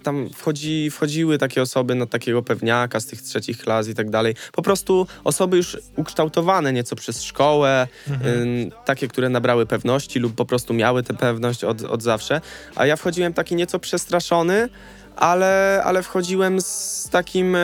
tam 0.03 0.29
wchodzi, 0.29 0.91
wchodziły 0.91 1.37
takie 1.37 1.61
osoby 1.61 1.95
na 1.95 2.05
takiego 2.05 2.41
pewniaka 2.41 2.99
z 2.99 3.05
tych 3.05 3.21
trzecich 3.21 3.57
klas 3.57 3.87
i 3.87 3.95
tak 3.95 4.09
dalej. 4.09 4.35
Po 4.51 4.61
prostu 4.61 5.07
osoby 5.23 5.57
już 5.57 5.77
ukształtowane 5.95 6.73
nieco 6.73 6.95
przez 6.95 7.23
szkołę, 7.23 7.87
ym, 8.09 8.71
takie, 8.85 9.07
które 9.07 9.29
nabrały 9.29 9.65
pewności 9.65 10.19
lub 10.19 10.35
po 10.35 10.45
prostu 10.45 10.73
miały 10.73 11.03
tę 11.03 11.13
pewność 11.13 11.63
od, 11.63 11.81
od 11.81 12.03
zawsze. 12.03 12.41
A 12.75 12.85
ja 12.85 12.95
wchodziłem 12.95 13.33
taki 13.33 13.55
nieco 13.55 13.79
przestraszony, 13.79 14.69
ale, 15.15 15.81
ale 15.83 16.03
wchodziłem 16.03 16.61
z 16.61 17.09
takim... 17.11 17.57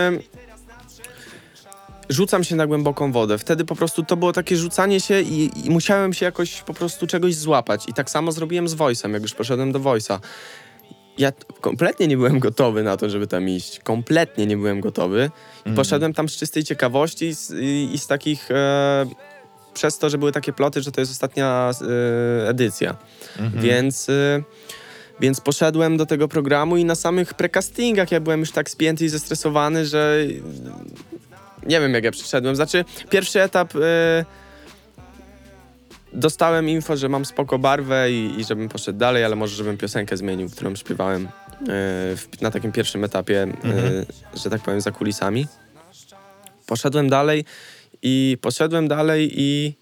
Rzucam 2.11 2.43
się 2.43 2.55
na 2.55 2.67
głęboką 2.67 3.11
wodę. 3.11 3.37
Wtedy 3.37 3.65
po 3.65 3.75
prostu 3.75 4.03
to 4.03 4.17
było 4.17 4.33
takie 4.33 4.57
rzucanie 4.57 4.99
się 4.99 5.21
i, 5.21 5.51
i 5.65 5.69
musiałem 5.69 6.13
się 6.13 6.25
jakoś 6.25 6.61
po 6.61 6.73
prostu 6.73 7.07
czegoś 7.07 7.35
złapać. 7.35 7.89
I 7.89 7.93
tak 7.93 8.09
samo 8.09 8.31
zrobiłem 8.31 8.67
z 8.67 8.75
Voice'em, 8.75 9.13
jak 9.13 9.21
już 9.21 9.33
poszedłem 9.33 9.71
do 9.71 9.79
Voice'a. 9.79 10.19
Ja 11.17 11.31
kompletnie 11.61 12.07
nie 12.07 12.17
byłem 12.17 12.39
gotowy 12.39 12.83
na 12.83 12.97
to, 12.97 13.09
żeby 13.09 13.27
tam 13.27 13.49
iść. 13.49 13.79
Kompletnie 13.79 14.45
nie 14.45 14.57
byłem 14.57 14.81
gotowy. 14.81 15.29
I 15.65 15.71
poszedłem 15.71 16.13
tam 16.13 16.29
z 16.29 16.37
czystej 16.37 16.63
ciekawości 16.63 17.25
i 17.25 17.35
z, 17.35 17.51
i, 17.51 17.93
i 17.93 17.97
z 17.97 18.07
takich... 18.07 18.51
E, 18.51 19.05
przez 19.73 19.97
to, 19.97 20.09
że 20.09 20.17
były 20.17 20.31
takie 20.31 20.53
ploty, 20.53 20.81
że 20.81 20.91
to 20.91 21.01
jest 21.01 21.11
ostatnia 21.11 21.71
e, 21.81 22.49
edycja. 22.49 22.97
Więc... 23.53 24.09
E, 24.09 24.43
więc 25.19 25.41
poszedłem 25.41 25.97
do 25.97 26.05
tego 26.05 26.27
programu 26.27 26.77
i 26.77 26.85
na 26.85 26.95
samych 26.95 27.33
precastingach 27.33 28.11
ja 28.11 28.19
byłem 28.19 28.39
już 28.39 28.51
tak 28.51 28.69
spięty 28.69 29.05
i 29.05 29.09
zestresowany, 29.09 29.85
że 29.85 30.17
nie 31.65 31.79
wiem 31.81 31.93
jak 31.93 32.03
ja 32.03 32.11
przyszedłem. 32.11 32.55
Znaczy, 32.55 32.85
pierwszy 33.09 33.41
etap 33.41 33.75
e, 33.75 34.25
dostałem 36.13 36.69
info, 36.69 36.97
że 36.97 37.09
mam 37.09 37.25
spoko 37.25 37.59
barwę 37.59 38.11
i, 38.11 38.39
i 38.39 38.43
żebym 38.43 38.69
poszedł 38.69 38.99
dalej, 38.99 39.23
ale 39.23 39.35
może 39.35 39.55
żebym 39.55 39.77
piosenkę 39.77 40.17
zmienił, 40.17 40.49
którą 40.49 40.75
śpiewałem 40.75 41.25
e, 41.25 41.29
w, 42.15 42.27
na 42.41 42.51
takim 42.51 42.71
pierwszym 42.71 43.03
etapie, 43.03 43.43
e, 43.43 44.39
że 44.43 44.49
tak 44.49 44.61
powiem, 44.61 44.81
za 44.81 44.91
kulisami. 44.91 45.47
Poszedłem 46.67 47.09
dalej 47.09 47.45
i 48.01 48.37
poszedłem 48.41 48.87
dalej 48.87 49.31
i, 49.35 49.73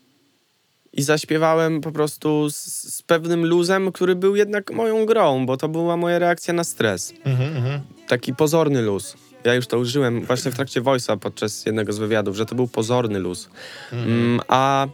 i 0.94 1.02
zaśpiewałem 1.02 1.82
po 1.82 1.92
prostu 1.92 2.50
z, 2.50 2.56
z 2.96 3.02
pewnym 3.02 3.46
luzem, 3.46 3.92
który 3.92 4.15
był 4.15 4.36
jednak 4.36 4.72
moją 4.72 5.06
grą, 5.06 5.46
bo 5.46 5.58
to 5.58 5.70
była 5.70 5.98
moja 5.98 6.20
reakcja 6.20 6.54
na 6.54 6.63
stres 6.63 7.13
Mhm, 7.26 7.58
mhm. 7.58 7.82
taki 8.08 8.34
pozorny 8.34 8.82
luz. 8.82 9.29
Ja 9.43 9.54
już 9.54 9.67
to 9.67 9.78
użyłem 9.78 10.25
właśnie 10.25 10.52
w 10.52 10.56
trakcie 10.56 10.82
Voice'a 10.82 11.17
podczas 11.17 11.65
jednego 11.65 11.93
z 11.93 11.97
wywiadów, 11.97 12.36
że 12.36 12.45
to 12.45 12.56
był 12.56 12.67
pozorny 12.67 13.19
luz. 13.19 13.49
Mm, 13.91 14.41
a 14.47 14.88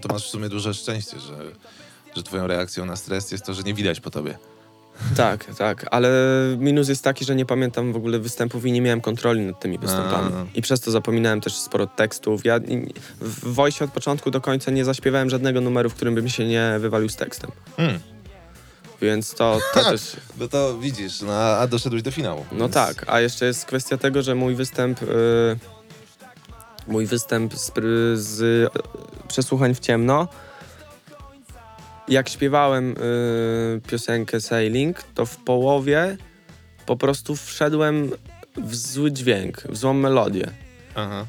To 0.00 0.08
masz 0.08 0.26
w 0.26 0.30
sumie 0.30 0.48
duże 0.48 0.74
szczęście, 0.74 1.20
że, 1.20 1.36
że 2.16 2.22
twoją 2.22 2.46
reakcją 2.46 2.86
na 2.86 2.96
stres 2.96 3.32
jest 3.32 3.46
to, 3.46 3.54
że 3.54 3.62
nie 3.62 3.74
widać 3.74 4.00
po 4.00 4.10
tobie. 4.10 4.38
tak, 5.16 5.44
tak, 5.58 5.86
ale 5.90 6.10
minus 6.58 6.88
jest 6.88 7.04
taki, 7.04 7.24
że 7.24 7.36
nie 7.36 7.46
pamiętam 7.46 7.92
w 7.92 7.96
ogóle 7.96 8.18
występów 8.18 8.66
i 8.66 8.72
nie 8.72 8.80
miałem 8.80 9.00
kontroli 9.00 9.40
nad 9.40 9.60
tymi 9.60 9.78
występami. 9.78 10.32
A. 10.34 10.46
I 10.54 10.62
przez 10.62 10.80
to 10.80 10.90
zapominałem 10.90 11.40
też 11.40 11.54
sporo 11.54 11.86
tekstów. 11.86 12.44
Ja 12.44 12.60
w 13.20 13.54
Voice'ie 13.54 13.84
od 13.84 13.90
początku 13.90 14.30
do 14.30 14.40
końca 14.40 14.70
nie 14.70 14.84
zaśpiewałem 14.84 15.30
żadnego 15.30 15.60
numeru, 15.60 15.90
w 15.90 15.94
którym 15.94 16.14
bym 16.14 16.28
się 16.28 16.46
nie 16.46 16.76
wywalił 16.78 17.08
z 17.08 17.16
tekstem. 17.16 17.50
Hmm. 17.76 18.00
Więc 19.00 19.34
to, 19.34 19.58
to 19.74 19.84
też... 19.84 20.16
No 20.38 20.48
to 20.48 20.78
widzisz, 20.78 21.20
no, 21.20 21.32
a 21.32 21.66
doszedłeś 21.66 22.02
do 22.02 22.10
finału. 22.10 22.46
No 22.52 22.58
więc- 22.58 22.74
tak, 22.74 23.04
a 23.06 23.20
jeszcze 23.20 23.46
jest 23.46 23.64
kwestia 23.64 23.96
tego, 23.96 24.22
że 24.22 24.34
mój 24.34 24.54
występ. 24.54 25.02
y, 25.02 25.06
mój 26.88 27.06
występ 27.06 27.54
z, 27.54 27.72
z 28.20 28.40
y, 28.40 28.68
przesłuchań 29.28 29.74
w 29.74 29.80
ciemno. 29.80 30.28
Jak 32.08 32.28
śpiewałem 32.28 32.94
y, 32.98 33.80
piosenkę 33.88 34.40
Sailing, 34.40 35.02
to 35.14 35.26
w 35.26 35.36
połowie 35.36 36.16
po 36.86 36.96
prostu 36.96 37.36
wszedłem 37.36 38.10
w 38.56 38.74
zły 38.76 39.12
dźwięk, 39.12 39.62
w 39.68 39.76
złą 39.76 39.92
melodię. 39.94 40.50
Aha. 40.94 41.26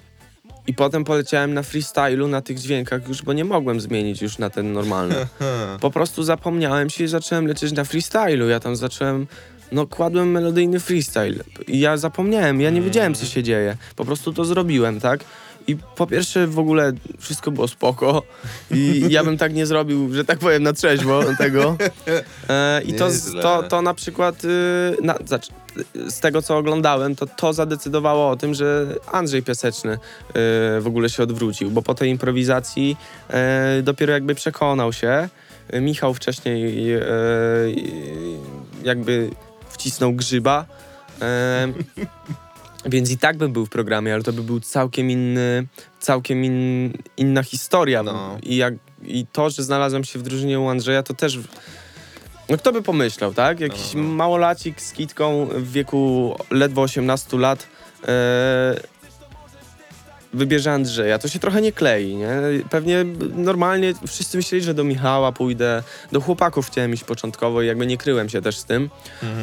I 0.68 0.74
potem 0.74 1.04
poleciałem 1.04 1.54
na 1.54 1.64
freestylu 1.64 2.28
na 2.28 2.42
tych 2.42 2.60
dźwiękach 2.60 3.08
już, 3.08 3.22
bo 3.22 3.34
nie 3.34 3.46
mogłem 3.46 3.82
zmienić 3.82 4.22
już 4.22 4.38
na 4.38 4.50
ten 4.50 4.74
normalny. 4.74 5.16
Po 5.82 5.92
prostu 5.92 6.24
zapomniałem 6.24 6.90
się 6.90 7.04
i 7.04 7.08
zacząłem 7.08 7.48
lecieć 7.48 7.72
na 7.72 7.84
freestylu. 7.84 8.50
Ja 8.50 8.60
tam 8.60 8.76
zacząłem, 8.76 9.28
no 9.72 9.88
kładłem 9.88 10.32
melodyjny 10.32 10.80
freestyle. 10.80 11.44
I 11.68 11.80
ja 11.80 11.98
zapomniałem, 11.98 12.62
ja 12.62 12.70
nie 12.70 12.82
wiedziałem 12.82 13.16
co 13.16 13.26
się 13.26 13.44
dzieje. 13.44 13.78
Po 13.96 14.06
prostu 14.06 14.34
to 14.34 14.46
zrobiłem, 14.46 15.00
tak? 15.00 15.24
I 15.68 15.76
po 15.96 16.08
pierwsze 16.08 16.48
w 16.48 16.60
ogóle 16.60 16.94
wszystko 17.20 17.52
było 17.52 17.68
spoko 17.68 18.24
i 18.72 19.06
ja 19.10 19.24
bym 19.24 19.38
tak 19.38 19.54
nie 19.54 19.66
zrobił, 19.66 20.14
że 20.14 20.26
tak 20.26 20.40
powiem, 20.40 20.64
na 20.64 20.74
trzeźwo 20.74 21.24
tego. 21.38 21.78
E, 22.50 22.82
I 22.86 22.94
to, 22.94 23.10
to, 23.42 23.64
to 23.64 23.82
na 23.82 23.94
przykład 23.94 24.46
y, 24.46 24.48
na, 25.02 25.14
zacz- 25.14 25.52
z 26.10 26.20
tego, 26.20 26.42
co 26.42 26.58
oglądałem, 26.58 27.16
to 27.16 27.26
to 27.26 27.54
zadecydowało 27.54 28.30
o 28.30 28.36
tym, 28.36 28.54
że 28.54 28.96
Andrzej 29.12 29.44
Piaseczny 29.44 29.94
y, 29.94 29.98
w 30.82 30.84
ogóle 30.86 31.10
się 31.10 31.24
odwrócił, 31.24 31.72
bo 31.72 31.82
po 31.82 31.94
tej 31.94 32.10
improwizacji 32.10 32.98
y, 33.80 33.84
dopiero 33.84 34.14
jakby 34.14 34.36
przekonał 34.36 34.94
się. 34.94 35.30
Y, 35.74 35.82
Michał 35.82 36.14
wcześniej 36.14 36.88
jakby 38.84 39.30
wcisnął 39.70 40.14
grzyba. 40.14 40.66
Więc 42.86 43.12
i 43.12 43.18
tak 43.18 43.38
bym 43.38 43.54
był 43.54 43.66
w 43.66 43.70
programie, 43.70 44.14
ale 44.14 44.24
to 44.24 44.34
by 44.34 44.44
był 44.44 44.60
całkiem 44.60 45.12
inny, 45.12 45.68
całkiem 46.00 46.46
in, 46.46 46.94
inna 47.18 47.44
historia. 47.44 48.04
No. 48.04 48.38
I, 48.44 48.56
jak, 48.56 48.74
I 49.04 49.26
to, 49.32 49.50
że 49.50 49.64
znalazłem 49.64 50.04
się 50.04 50.20
w 50.20 50.22
drużynie 50.22 50.60
u 50.60 50.70
Andrzeja, 50.70 51.04
to 51.04 51.14
też... 51.14 51.40
No 52.52 52.58
kto 52.58 52.72
by 52.72 52.82
pomyślał, 52.82 53.34
tak? 53.34 53.60
Jakiś 53.60 53.94
No, 53.94 54.02
no, 54.02 54.08
no. 54.10 54.16
małolacik 54.16 54.82
z 54.82 54.92
kitką 54.94 55.46
w 55.52 55.72
wieku 55.72 56.36
ledwo 56.52 56.82
18 56.82 57.38
lat 57.38 57.68
e, 58.08 58.76
wybierze 60.34 60.72
Andrzeja. 60.74 61.20
To 61.20 61.28
się 61.28 61.40
trochę 61.40 61.62
nie 61.62 61.72
klei, 61.72 62.16
nie? 62.16 62.30
Pewnie 62.70 63.06
normalnie 63.36 63.94
wszyscy 64.08 64.38
myśleli, 64.38 64.64
że 64.64 64.74
do 64.74 64.84
Michała 64.84 65.32
pójdę. 65.32 65.84
Do 66.12 66.22
chłopaków 66.22 66.68
chciałem 66.68 66.94
iść 66.94 67.04
początkowo 67.04 67.62
i 67.62 67.68
jakby 67.68 67.88
nie 67.88 67.98
kryłem 67.98 68.30
się 68.30 68.42
też 68.42 68.58
z 68.58 68.66
tym, 68.66 68.90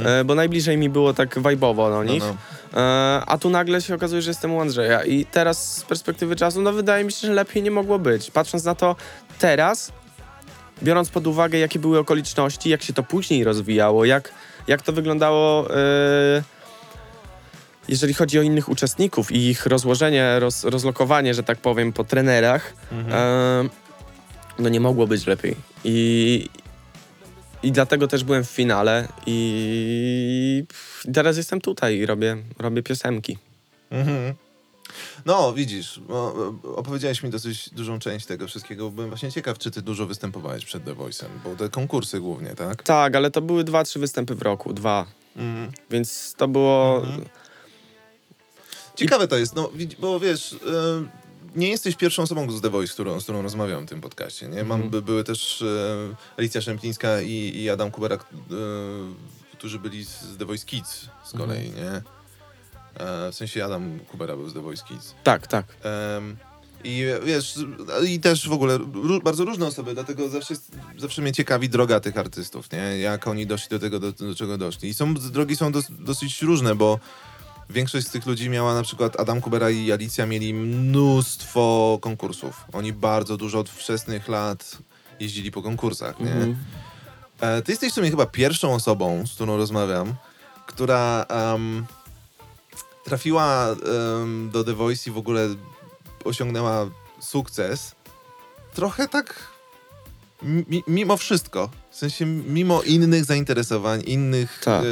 e, 0.05 0.25
bo 0.25 0.35
najbliżej 0.35 0.77
mi 0.77 0.89
było 0.91 1.15
tak 1.15 1.39
wajbowo 1.39 1.91
do 1.91 1.97
No, 1.97 2.05
nich. 2.05 2.23
no. 2.73 2.81
E, 2.83 3.23
a 3.27 3.39
tu 3.39 3.51
nagle 3.51 3.83
się 3.83 3.95
okazuje, 3.95 4.23
że 4.23 4.31
jestem 4.31 4.53
u 4.55 4.61
Andrzeja. 4.61 5.05
I 5.05 5.25
teraz 5.25 5.77
z 5.77 5.83
perspektywy 5.83 6.37
czasu, 6.37 6.63
no 6.63 6.73
wydaje 6.73 7.05
mi 7.05 7.13
się, 7.13 7.27
że 7.27 7.33
lepiej 7.35 7.63
nie 7.63 7.71
mogło 7.71 7.99
być. 7.99 8.31
Patrząc 8.31 8.65
na 8.65 8.75
to 8.75 8.97
teraz, 9.39 9.93
biorąc 10.83 11.09
pod 11.09 11.27
uwagę, 11.27 11.59
jakie 11.59 11.79
były 11.79 11.99
okoliczności, 11.99 12.71
jak 12.71 12.83
się 12.83 12.93
to 12.93 13.03
później 13.03 13.45
rozwijało, 13.45 14.05
jak, 14.05 14.33
jak 14.67 14.83
to 14.83 14.93
wyglądało, 14.93 15.77
e, 15.77 16.43
jeżeli 17.89 18.15
chodzi 18.15 18.39
o 18.39 18.43
innych 18.43 18.69
uczestników 18.69 19.33
i 19.33 19.49
ich 19.49 19.67
rozłożenie, 19.67 20.39
roz, 20.39 20.65
rozlokowanie, 20.65 21.35
że 21.35 21.43
tak 21.43 21.59
powiem, 21.59 21.93
po 21.93 22.05
trenerach, 22.05 22.75
e, 23.11 23.69
no 24.59 24.69
nie 24.69 24.81
mogło 24.81 25.07
być 25.07 25.27
lepiej. 25.27 25.57
I, 25.85 26.49
i 27.63 27.73
dlatego 27.73 28.09
też 28.09 28.25
byłem 28.25 28.45
w 28.45 28.51
finale 28.51 29.09
i 29.27 30.65
teraz 31.15 31.37
jestem 31.37 31.61
tutaj 31.61 31.97
i 31.97 32.07
robię, 32.07 32.37
robię 32.59 32.83
piosenki. 32.83 33.39
Mhm. 33.91 34.35
No, 35.27 35.53
widzisz, 35.53 36.01
no, 36.09 36.35
opowiedziałeś 36.77 37.23
mi 37.23 37.31
dosyć 37.31 37.71
dużą 37.71 37.99
część 37.99 38.27
tego 38.27 38.47
wszystkiego. 38.47 38.91
Byłem 38.91 39.09
właśnie 39.09 39.33
ciekaw, 39.33 39.59
czy 39.59 39.71
ty 39.71 39.83
dużo 39.83 40.07
występowałeś 40.07 40.65
przed 40.65 40.85
The 40.85 40.95
Voice'em, 40.95 41.29
bo 41.45 41.57
te 41.57 41.69
konkursy 41.69 42.21
głównie, 42.21 42.55
tak? 42.55 42.83
Tak, 42.83 43.17
ale 43.17 43.31
to 43.31 43.41
były 43.41 43.65
dwa, 43.65 43.85
trzy 43.85 43.99
występy 43.99 44.35
w 44.35 44.43
roku, 44.43 44.73
dwa. 44.73 45.07
Mhm. 45.37 45.73
Więc 45.91 46.35
to 46.37 46.49
było... 46.49 47.03
Ciekawe 48.97 49.29
to 49.29 49.37
jest, 49.37 49.55
no, 49.55 49.71
bo 49.99 50.21
wiesz, 50.21 50.53
e, 50.53 50.59
nie 51.57 51.69
jesteś 51.69 51.97
pierwszą 51.97 52.23
osobą 52.23 52.51
z 52.51 52.61
The 52.61 52.71
Voice, 52.71 52.91
z 52.91 52.95
którą, 52.95 53.21
z 53.21 53.23
którą 53.23 53.43
rozmawiam 53.43 53.87
w 53.87 53.89
tym 53.89 54.01
podcaście, 54.01 54.49
nie? 54.49 54.65
Mam, 54.65 54.91
by, 54.91 55.03
były 55.03 55.25
też 55.25 55.63
e, 55.63 56.17
Alicja 56.39 56.61
Szemplińska 56.61 57.21
i, 57.21 57.53
i 57.55 57.71
Adam 57.71 57.91
Kubera, 57.91 58.17
e, 58.17 58.19
którzy 59.53 59.79
byli 59.79 60.05
z 60.05 60.37
The 60.39 60.45
Voice 60.45 60.67
Kids 60.67 61.07
z 61.25 61.33
kolei, 61.33 61.71
nie? 61.71 62.18
E, 62.99 63.33
w 63.33 63.35
sensie 63.35 63.65
Adam 63.65 63.99
Kubera 64.11 64.37
był 64.37 64.49
z 64.49 64.55
The 64.55 64.61
Voice 64.61 64.85
Kids. 64.89 65.15
Tak, 65.25 65.47
tak. 65.47 65.67
Em, 66.17 66.37
I 66.85 67.05
wiesz, 67.25 67.55
i 68.09 68.21
też 68.21 68.49
w 68.49 68.53
ogóle 68.53 68.79
ró- 68.79 69.23
bardzo 69.23 69.45
różne 69.45 69.67
osoby, 69.67 69.95
dlatego 69.95 70.29
zawsze, 70.29 70.55
jest- 70.55 70.71
zawsze 70.99 71.23
mnie 71.23 71.33
ciekawi 71.33 71.69
droga 71.69 72.01
tych 72.01 72.19
artystów, 72.19 72.73
nie? 72.73 72.79
Jak 72.99 73.27
oni 73.29 73.47
doszli 73.47 73.69
do 73.71 73.79
tego, 73.79 74.01
do, 74.01 74.13
do 74.13 74.35
czego 74.35 74.59
doszli. 74.59 74.89
I 74.89 74.95
są, 74.95 75.15
drogi 75.15 75.57
są 75.57 75.73
dos, 75.73 75.85
dosyć 75.91 76.43
różne, 76.43 76.75
bo 76.75 76.99
większość 77.71 78.07
z 78.07 78.11
tych 78.11 78.27
ludzi 78.27 78.51
miała 78.51 78.75
na 78.75 78.83
przykład 78.83 79.21
Adam 79.21 79.41
Kubera 79.41 79.71
i 79.71 79.93
Alicja 79.93 80.27
mieli 80.27 80.55
mnóstwo 80.55 81.99
konkursów. 82.03 82.65
Oni 82.73 82.93
bardzo 82.93 83.37
dużo 83.37 83.59
od 83.59 83.71
wczesnych 83.71 84.29
lat 84.29 84.79
jeździli 85.21 85.51
po 85.51 85.63
konkursach, 85.63 86.21
nie? 86.21 86.33
Mhm. 86.33 86.57
E, 87.41 87.63
ty 87.63 87.73
jesteś 87.73 87.93
w 87.93 87.95
sumie 87.95 88.11
chyba 88.11 88.27
pierwszą 88.27 88.75
osobą, 88.75 89.27
z 89.27 89.33
którą 89.35 89.57
rozmawiam, 89.57 90.15
która 90.67 91.27
em, 91.29 91.87
trafiła 93.09 93.69
em, 94.23 94.51
do 94.51 94.65
The 94.65 94.75
Voice 94.75 95.11
i 95.11 95.13
w 95.13 95.19
ogóle 95.19 95.49
osiągnęła 96.25 96.91
sukces. 97.21 97.95
Trochę 98.75 99.09
tak 99.09 99.35
mi, 100.43 100.85
mimo 100.89 101.17
wszystko. 101.17 101.71
W 101.91 101.97
sensie 101.97 102.27
mimo 102.27 102.83
innych 102.83 103.25
zainteresowań, 103.25 104.03
innych... 104.07 104.61
Tak. 104.65 104.83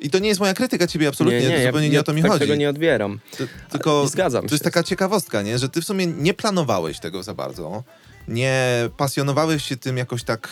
I 0.00 0.10
to 0.10 0.18
nie 0.18 0.28
jest 0.28 0.40
moja 0.40 0.54
krytyka 0.54 0.86
ciebie, 0.86 1.08
absolutnie. 1.08 1.40
nie, 1.40 1.48
nie, 1.48 1.56
to 1.56 1.66
zupełnie 1.66 1.86
ja, 1.86 1.92
nie 1.92 2.00
o 2.00 2.02
to 2.02 2.12
mi 2.12 2.22
tak 2.22 2.30
chodzi. 2.30 2.40
tego 2.40 2.54
nie 2.54 2.70
odbieram. 2.70 3.20
Ty- 3.36 3.48
tylko 3.70 4.08
zgadzam 4.08 4.42
to 4.42 4.48
się. 4.48 4.54
jest 4.54 4.64
taka 4.64 4.82
ciekawostka, 4.82 5.42
nie? 5.42 5.58
że 5.58 5.68
ty 5.68 5.80
w 5.80 5.84
sumie 5.84 6.06
nie 6.06 6.34
planowałeś 6.34 7.00
tego 7.00 7.22
za 7.22 7.34
bardzo. 7.34 7.84
Nie 8.28 8.88
pasjonowałeś 8.96 9.64
się 9.64 9.76
tym 9.76 9.96
jakoś 9.96 10.24
tak 10.24 10.48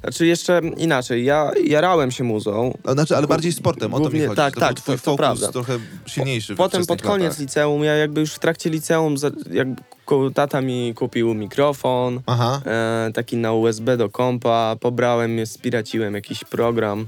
Znaczy 0.00 0.26
jeszcze 0.26 0.60
inaczej, 0.76 1.24
ja 1.24 1.50
jarałem 1.64 2.10
się 2.10 2.24
muzą. 2.24 2.78
A, 2.84 2.92
Znaczy, 2.92 3.16
ale 3.16 3.26
bardziej 3.26 3.52
sportem, 3.52 3.94
o 3.94 3.96
to 3.96 4.04
mi 4.04 4.10
Głównie- 4.10 4.26
chodzi. 4.26 4.36
tak, 4.36 4.54
to 4.54 4.60
tak, 4.60 4.80
to- 4.80 4.98
to 4.98 5.16
prawda. 5.16 5.52
trochę 5.52 5.78
silniejszy 6.06 6.54
Potem 6.56 6.86
pod 6.86 7.02
koniec 7.02 7.24
latach. 7.24 7.38
liceum, 7.40 7.84
ja 7.84 7.94
jakby 7.94 8.20
już 8.20 8.32
w 8.32 8.38
trakcie 8.38 8.70
liceum, 8.70 9.18
za- 9.18 9.30
jak 9.52 9.68
ko- 10.04 10.30
tata 10.30 10.60
mi 10.60 10.94
kupił 10.94 11.34
mikrofon, 11.34 12.20
e, 12.66 13.10
taki 13.14 13.36
na 13.36 13.52
USB 13.52 13.96
do 13.96 14.08
kompa, 14.10 14.76
pobrałem, 14.80 15.46
spiraciłem 15.46 16.14
jakiś 16.14 16.44
program 16.44 17.06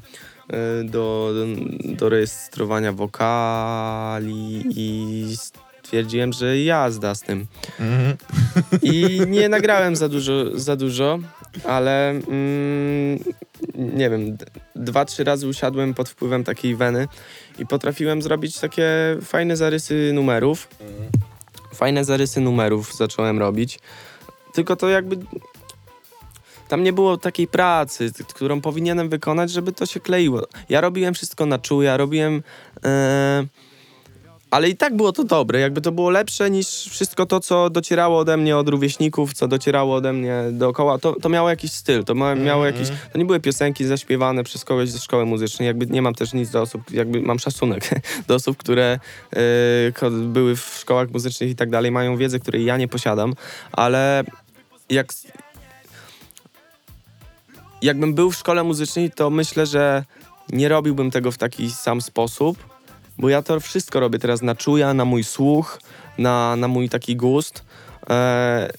e, 0.49 0.85
do, 0.85 1.33
do 1.85 2.09
rejestrowania 2.09 2.93
wokali 2.93 4.65
i 4.77 5.37
stwierdziłem, 5.83 6.33
że 6.33 6.59
jazda 6.59 7.15
z 7.15 7.21
tym. 7.21 7.47
Mhm. 7.81 8.17
I 8.83 9.21
nie 9.37 9.49
nagrałem 9.49 9.97
za 9.97 10.09
dużo, 10.09 10.33
za 10.55 10.77
dużo 10.77 11.19
ale 11.65 12.11
mm, 12.11 13.19
nie 13.75 14.11
wiem, 14.11 14.37
dwa, 14.77 15.05
trzy 15.05 15.25
razy 15.25 15.49
usiadłem 15.49 15.95
pod 15.95 16.09
wpływem 16.09 16.45
takiej 16.45 16.77
weny 16.77 17.09
i 17.59 17.67
potrafiłem 17.67 18.23
zrobić 18.23 18.59
takie 18.59 19.17
fajne 19.23 19.57
zarysy 19.57 20.11
numerów. 20.15 20.69
Fajne 21.75 22.05
zarysy 22.05 22.41
numerów 22.41 22.97
zacząłem 22.97 23.39
robić. 23.39 23.79
Tylko 24.55 24.77
to 24.77 24.89
jakby 24.89 25.17
tam 26.69 26.83
nie 26.83 26.93
było 26.93 27.17
takiej 27.17 27.47
pracy, 27.47 28.11
którą 28.29 28.61
powinienem 28.61 29.09
wykonać, 29.09 29.51
żeby 29.51 29.73
to 29.73 29.87
się 29.87 30.01
kleiło. 30.01 30.47
Ja 30.69 30.81
robiłem 30.81 31.15
wszystko 31.15 31.47
na 31.47 31.59
czuja, 31.59 31.97
robiłem. 31.97 32.43
E, 32.85 33.47
ale 34.51 34.69
i 34.69 34.77
tak 34.77 34.97
było 34.97 35.13
to 35.13 35.25
dobre, 35.25 35.61
jakby 35.61 35.81
to 35.81 35.93
było 35.93 36.11
lepsze 36.11 36.51
niż 36.51 36.69
wszystko 36.69 37.27
to, 37.27 37.41
co 37.41 37.71
docierało 37.71 38.19
ode 38.19 38.37
mnie 38.37 38.57
od 38.57 38.69
rówieśników, 38.69 39.35
co 39.35 39.49
docierało 39.49 39.95
ode 39.95 40.13
mnie 40.13 40.45
dookoła. 40.53 40.99
To, 40.99 41.13
to 41.13 41.29
miało 41.29 41.51
jakiś 41.51 41.73
styl, 41.73 42.05
to 42.05 42.15
ma, 42.15 42.35
miało 42.35 42.67
jakiś. 42.67 42.89
To 43.13 43.19
nie 43.19 43.25
były 43.25 43.41
piosenki 43.41 43.85
zaśpiewane 43.85 44.45
przez 44.45 44.65
kogoś 44.65 44.91
ze 44.91 44.99
szkoły 44.99 45.27
muzycznej. 45.27 45.67
Jakby 45.67 45.87
nie 45.87 46.03
mam 46.03 46.15
też 46.15 46.33
nic 46.33 46.51
do 46.51 46.63
osób, 46.63 46.91
jakby 46.91 47.21
mam 47.21 47.39
szacunek 47.39 47.91
do 48.29 48.35
osób, 48.35 48.57
które 48.57 48.99
ko- 49.95 50.11
były 50.11 50.57
w 50.57 50.77
szkołach 50.81 51.11
muzycznych 51.11 51.51
i 51.51 51.55
tak 51.55 51.71
dalej, 51.71 51.91
mają 51.91 52.17
wiedzę, 52.17 52.39
której 52.39 52.65
ja 52.65 52.77
nie 52.77 52.89
posiadam, 52.89 53.35
ale 53.73 54.25
jak 54.91 55.13
jakbym 57.83 58.15
był 58.15 58.31
w 58.31 58.37
szkole 58.37 58.65
muzycznej, 58.65 59.11
to 59.11 59.31
myślę, 59.31 59.67
że 59.67 60.05
nie 60.53 60.69
robiłbym 60.69 61.11
tego 61.11 61.33
w 61.33 61.39
taki 61.39 61.71
sam 61.71 62.01
sposób, 62.01 62.70
bo 63.21 63.29
ja 63.29 63.43
to 63.43 63.61
wszystko 63.61 64.01
robię 64.01 64.19
teraz 64.19 64.43
na 64.43 64.55
czuja, 64.55 64.95
na 64.95 65.05
mój 65.05 65.25
słuch, 65.25 65.79
na, 66.19 66.57
na 66.57 66.69
mój 66.69 66.89
taki 66.89 67.17
gust. 67.17 67.65
E, 68.11 68.71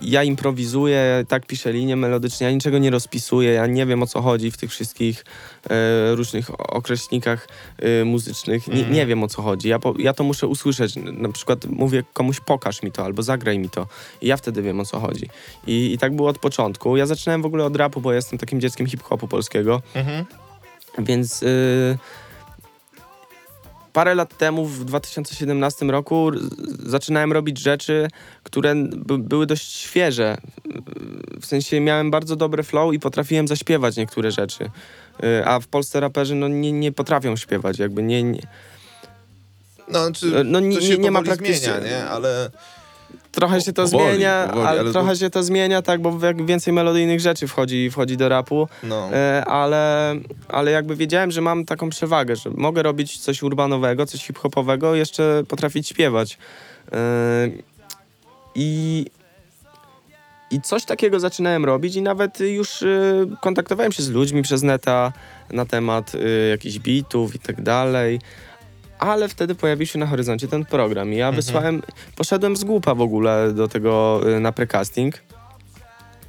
ja 0.00 0.22
improwizuję, 0.22 1.24
tak 1.28 1.46
piszę 1.46 1.72
linie 1.72 1.96
melodyczne, 1.96 2.46
ja 2.46 2.52
niczego 2.52 2.78
nie 2.78 2.90
rozpisuję, 2.90 3.52
ja 3.52 3.66
nie 3.66 3.86
wiem 3.86 4.02
o 4.02 4.06
co 4.06 4.22
chodzi 4.22 4.50
w 4.50 4.56
tych 4.56 4.70
wszystkich 4.70 5.24
e, 5.70 6.14
różnych 6.14 6.70
określnikach 6.70 7.48
e, 7.78 8.04
muzycznych, 8.04 8.68
nie, 8.68 8.82
nie 8.82 9.06
wiem 9.06 9.22
o 9.22 9.28
co 9.28 9.42
chodzi. 9.42 9.68
Ja, 9.68 9.78
po, 9.78 9.94
ja 9.98 10.12
to 10.12 10.24
muszę 10.24 10.46
usłyszeć, 10.46 10.94
na 10.96 11.32
przykład 11.32 11.64
mówię 11.64 12.04
komuś 12.12 12.40
pokaż 12.40 12.82
mi 12.82 12.92
to 12.92 13.04
albo 13.04 13.22
zagraj 13.22 13.58
mi 13.58 13.70
to 13.70 13.86
i 14.20 14.26
ja 14.26 14.36
wtedy 14.36 14.62
wiem 14.62 14.80
o 14.80 14.84
co 14.84 15.00
chodzi. 15.00 15.28
I, 15.66 15.92
I 15.92 15.98
tak 15.98 16.16
było 16.16 16.28
od 16.28 16.38
początku. 16.38 16.96
Ja 16.96 17.06
zaczynałem 17.06 17.42
w 17.42 17.46
ogóle 17.46 17.64
od 17.64 17.76
rapu, 17.76 18.00
bo 18.00 18.12
jestem 18.12 18.38
takim 18.38 18.60
dzieckiem 18.60 18.86
hip-hopu 18.86 19.28
polskiego. 19.28 19.82
Mhm. 19.94 20.24
Więc 20.98 21.42
y, 21.42 21.98
parę 23.96 24.14
lat 24.14 24.36
temu, 24.38 24.66
w 24.66 24.84
2017 24.84 25.86
roku, 25.86 26.30
zaczynałem 26.86 27.32
robić 27.32 27.58
rzeczy, 27.58 28.08
które 28.42 28.74
by, 28.74 29.18
były 29.18 29.46
dość 29.46 29.72
świeże. 29.72 30.36
Y, 31.36 31.40
W 31.40 31.46
sensie 31.46 31.80
miałem 31.80 32.10
bardzo 32.10 32.36
dobre 32.36 32.62
flow 32.62 32.94
i 32.94 32.98
potrafiłem 33.00 33.48
zaśpiewać 33.48 33.96
niektóre 33.96 34.30
rzeczy. 34.32 34.64
Y, 35.24 35.46
a 35.46 35.60
w 35.60 35.66
Polsce 35.66 36.00
raperzy 36.00 36.34
no, 36.34 36.48
nie, 36.48 36.72
nie 36.72 36.92
potrafią 36.92 37.36
śpiewać, 37.36 37.78
jakby 37.78 38.02
nie, 38.02 38.22
nie. 38.22 38.42
No, 39.88 40.12
czy 40.12 40.44
No, 40.44 40.60
nie- 40.60 40.76
nie- 40.76 40.98
nie 40.98 41.10
ma 41.10 41.22
praktycznie- 41.22 41.56
zmienia, 41.72 41.80
nie? 41.90 42.04
Ale 42.04 42.50
Trochę 43.36 43.60
się 43.60 43.72
to 43.72 43.84
Powoli, 43.84 44.04
zmienia, 44.14 44.46
powoli, 44.46 44.66
ale 44.66 44.80
ale 44.80 44.92
trochę 44.92 45.08
to- 45.08 45.16
się 45.16 45.30
to 45.30 45.42
zmienia, 45.42 45.82
tak, 45.82 46.00
bo 46.00 46.26
jak 46.26 46.46
więcej 46.46 46.72
melodyjnych 46.72 47.20
rzeczy 47.20 47.46
wchodzi, 47.48 47.90
wchodzi 47.90 48.16
do 48.16 48.28
rapu. 48.28 48.68
no. 48.82 49.08
E, 49.12 49.44
ale, 49.44 50.14
ale 50.48 50.70
jakby 50.70 50.96
wiedziałem, 50.96 51.30
że 51.30 51.40
mam 51.40 51.64
taką 51.64 51.90
przewagę, 51.90 52.36
że 52.36 52.50
mogę 52.50 52.82
robić 52.82 53.18
coś 53.18 53.42
urbanowego, 53.42 54.06
coś 54.06 54.20
hip-hopowego, 54.26 54.94
jeszcze 54.94 55.42
potrafić 55.48 55.88
śpiewać. 55.88 56.38
E, 56.92 56.98
I, 58.54 59.06
I 60.50 60.60
coś 60.60 60.84
takiego 60.84 61.20
zaczynałem 61.20 61.64
robić 61.64 61.96
i 61.96 62.02
nawet 62.02 62.40
już 62.40 62.82
e, 62.82 62.86
kontaktowałem 63.40 63.92
się 63.92 64.02
z 64.02 64.10
ludźmi 64.10 64.42
przez 64.42 64.62
neta 64.62 65.12
na 65.52 65.66
temat 65.66 66.12
e, 66.14 66.48
jakichś 66.48 66.78
bitów 66.78 67.34
i 67.34 67.38
tak 67.38 67.62
dalej. 67.62 68.20
Ale 68.98 69.28
wtedy 69.28 69.54
pojawił 69.54 69.86
się 69.86 69.98
na 69.98 70.06
horyzoncie 70.06 70.48
ten 70.48 70.64
program 70.64 71.12
i 71.12 71.16
ja 71.16 71.26
Mhm. 71.28 71.36
wysłałem, 71.42 71.82
poszedłem 72.16 72.56
z 72.56 72.64
głupa 72.64 72.94
w 72.94 73.00
ogóle 73.00 73.52
do 73.52 73.68
tego 73.68 74.20
y, 74.36 74.40
na 74.40 74.52
precasting 74.52 75.22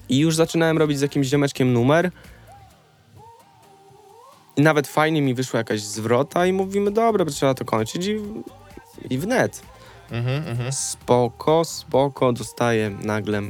i 0.10 0.20
już 0.20 0.36
zaczynałem 0.36 0.78
robić 0.78 0.98
z 1.00 1.02
jakimś 1.02 1.28
ziomeczkiem 1.28 1.74
numer 1.74 2.12
i 4.56 4.62
nawet 4.62 4.88
fajnie 4.88 5.22
mi 5.22 5.34
wyszła 5.34 5.58
jakaś 5.58 5.82
zwrota 5.82 6.46
i 6.46 6.54
mówimy, 6.54 6.92
dobra, 6.92 7.26
trzeba 7.26 7.54
to 7.54 7.66
kończyć 7.66 8.08
i, 8.08 8.20
i 9.10 9.18
wnet. 9.18 9.62
Mhm, 10.12 10.48
mhm. 10.48 10.72
Spoko, 10.72 11.66
spoko, 11.66 12.34
dostaję 12.34 12.90
nagle, 13.04 13.42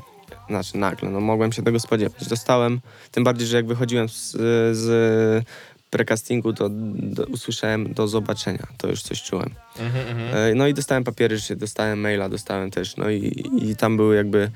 znaczy 0.49 0.77
nagle, 0.77 1.09
no 1.09 1.19
mogłem 1.19 1.51
się 1.51 1.63
tego 1.63 1.79
spodziewać. 1.79 2.27
Dostałem, 2.27 2.81
tym 3.11 3.23
bardziej, 3.23 3.47
że 3.47 3.57
jak 3.57 3.67
wychodziłem 3.67 4.09
z, 4.09 4.31
z 4.77 5.45
precastingu, 5.89 6.53
to 6.53 6.69
do, 6.69 7.25
usłyszałem 7.25 7.93
do 7.93 8.07
zobaczenia, 8.07 8.67
to 8.77 8.87
już 8.87 9.01
coś 9.01 9.23
czułem. 9.23 9.49
Mhm, 9.79 10.07
mhm. 10.07 10.51
E, 10.51 10.55
No 10.55 10.67
i 10.67 10.73
dostałem 10.73 11.03
papiery, 11.03 11.37
dostałem 11.55 11.99
maila, 11.99 12.29
dostałem 12.29 12.71
też, 12.71 12.97
no 12.97 13.09
i, 13.09 13.43
i 13.61 13.75
tam 13.75 13.97
były 13.97 14.15
jakby, 14.15 14.51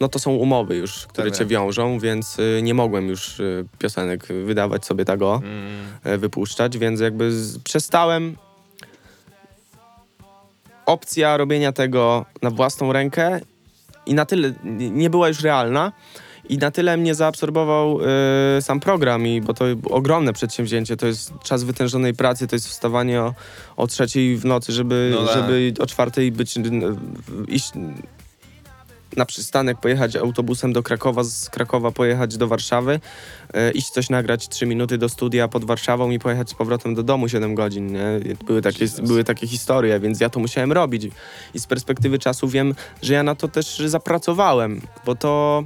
no 0.00 0.08
to 0.08 0.18
są 0.18 0.30
umowy 0.34 0.76
już, 0.76 1.06
które 1.06 1.30
Tak, 1.30 1.38
cię 1.38 1.46
wiążą, 1.46 1.98
więc 1.98 2.38
y, 2.38 2.60
nie 2.62 2.74
mogłem 2.74 3.08
już 3.08 3.40
y, 3.40 3.64
piosenek 3.78 4.26
wydawać 4.46 4.86
sobie 4.86 5.04
tak 5.04 5.22
o 5.22 5.42
Mm. 5.44 6.18
wypuszczać, 6.20 6.78
więc 6.78 7.00
jakby 7.00 7.32
z, 7.32 7.58
przestałem. 7.58 8.36
Opcja 10.86 11.36
robienia 11.36 11.72
tego 11.72 12.24
na 12.42 12.50
własną 12.50 12.92
rękę 12.92 13.40
i 14.06 14.14
na 14.14 14.26
tyle 14.26 14.52
nie 14.74 15.10
była 15.10 15.28
już 15.28 15.40
realna 15.40 15.92
i 16.48 16.58
na 16.58 16.70
tyle 16.70 16.96
mnie 16.96 17.14
zaabsorbował 17.14 18.00
e, 18.56 18.62
sam 18.62 18.80
program, 18.80 19.26
i, 19.26 19.40
bo 19.40 19.54
to 19.54 19.64
ogromne 19.90 20.32
przedsięwzięcie, 20.32 20.96
to 20.96 21.06
jest 21.06 21.32
czas 21.44 21.64
wytężonej 21.64 22.14
pracy, 22.14 22.46
to 22.46 22.56
jest 22.56 22.68
wstawanie 22.68 23.20
o, 23.20 23.34
o 23.76 23.86
trzeciej 23.86 24.36
w 24.36 24.44
nocy, 24.44 24.72
żeby, 24.72 25.10
No 25.14 25.26
tak. 25.26 25.36
żeby 25.36 25.74
o 25.78 25.86
czwartej 25.86 26.32
być, 26.32 26.54
iść 27.48 27.72
na 29.16 29.26
przystanek, 29.26 29.80
pojechać 29.80 30.16
autobusem 30.16 30.72
do 30.72 30.82
Krakowa, 30.82 31.24
z 31.24 31.50
Krakowa 31.50 31.90
pojechać 31.90 32.36
do 32.36 32.48
Warszawy, 32.48 33.00
e, 33.54 33.70
iść 33.70 33.90
coś 33.90 34.10
nagrać 34.10 34.48
3 34.48 34.66
minuty 34.66 34.98
do 34.98 35.08
studia 35.08 35.48
pod 35.48 35.64
Warszawą 35.64 36.10
i 36.10 36.18
pojechać 36.18 36.50
z 36.50 36.54
powrotem 36.54 36.94
do 36.94 37.02
domu 37.02 37.28
7 37.28 37.54
godzin. 37.54 37.92
Nie? 37.92 38.20
Były, 38.46 38.62
takie, 38.62 38.84
Jesus. 38.84 39.00
były 39.00 39.24
takie 39.24 39.46
historie, 39.46 40.00
więc 40.00 40.20
ja 40.20 40.30
to 40.30 40.40
musiałem 40.40 40.72
robić. 40.72 41.08
I 41.54 41.60
z 41.60 41.66
perspektywy 41.66 42.18
czasu 42.18 42.48
wiem, 42.48 42.74
że 43.02 43.14
ja 43.14 43.22
na 43.22 43.34
to 43.34 43.48
też 43.48 43.78
zapracowałem, 43.78 44.80
bo 45.06 45.14
to 45.14 45.64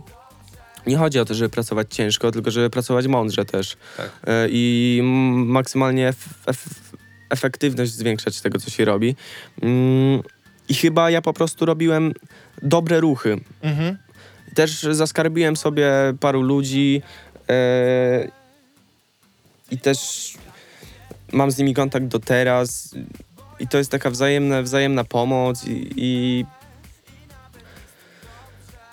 nie 0.86 0.96
chodzi 0.96 1.18
o 1.18 1.24
to, 1.24 1.34
żeby 1.34 1.48
pracować 1.50 1.86
ciężko, 1.94 2.30
tylko 2.30 2.50
żeby 2.50 2.70
pracować 2.70 3.06
mądrze 3.06 3.44
też. 3.44 3.76
Tak. 3.96 4.10
E, 4.26 4.46
I 4.50 5.00
maksymalnie 5.34 6.10
ef- 6.12 6.52
ef- 6.52 6.94
efektywność 7.30 7.92
zwiększać 7.92 8.40
tego, 8.40 8.58
co 8.58 8.70
się 8.70 8.84
robi. 8.84 9.16
Mm, 9.62 10.22
I 10.68 10.74
chyba 10.74 11.10
ja 11.10 11.22
po 11.22 11.32
prostu 11.32 11.66
robiłem 11.66 12.14
dobre 12.62 13.00
ruchy. 13.00 13.40
Mhm. 13.62 13.98
Też 14.54 14.82
zaskarbiłem 14.90 15.56
sobie 15.56 15.90
paru 16.20 16.42
ludzi 16.42 17.02
e, 17.48 18.28
i 19.70 19.78
też 19.78 20.30
mam 21.32 21.50
z 21.50 21.58
nimi 21.58 21.74
kontakt 21.74 22.06
do 22.06 22.18
teraz 22.18 22.94
i 23.60 23.68
to 23.68 23.78
jest 23.78 23.90
taka 23.90 24.10
wzajemna, 24.10 24.62
wzajemna 24.62 25.04
pomoc 25.04 25.64
i, 25.66 25.90
i 25.96 26.44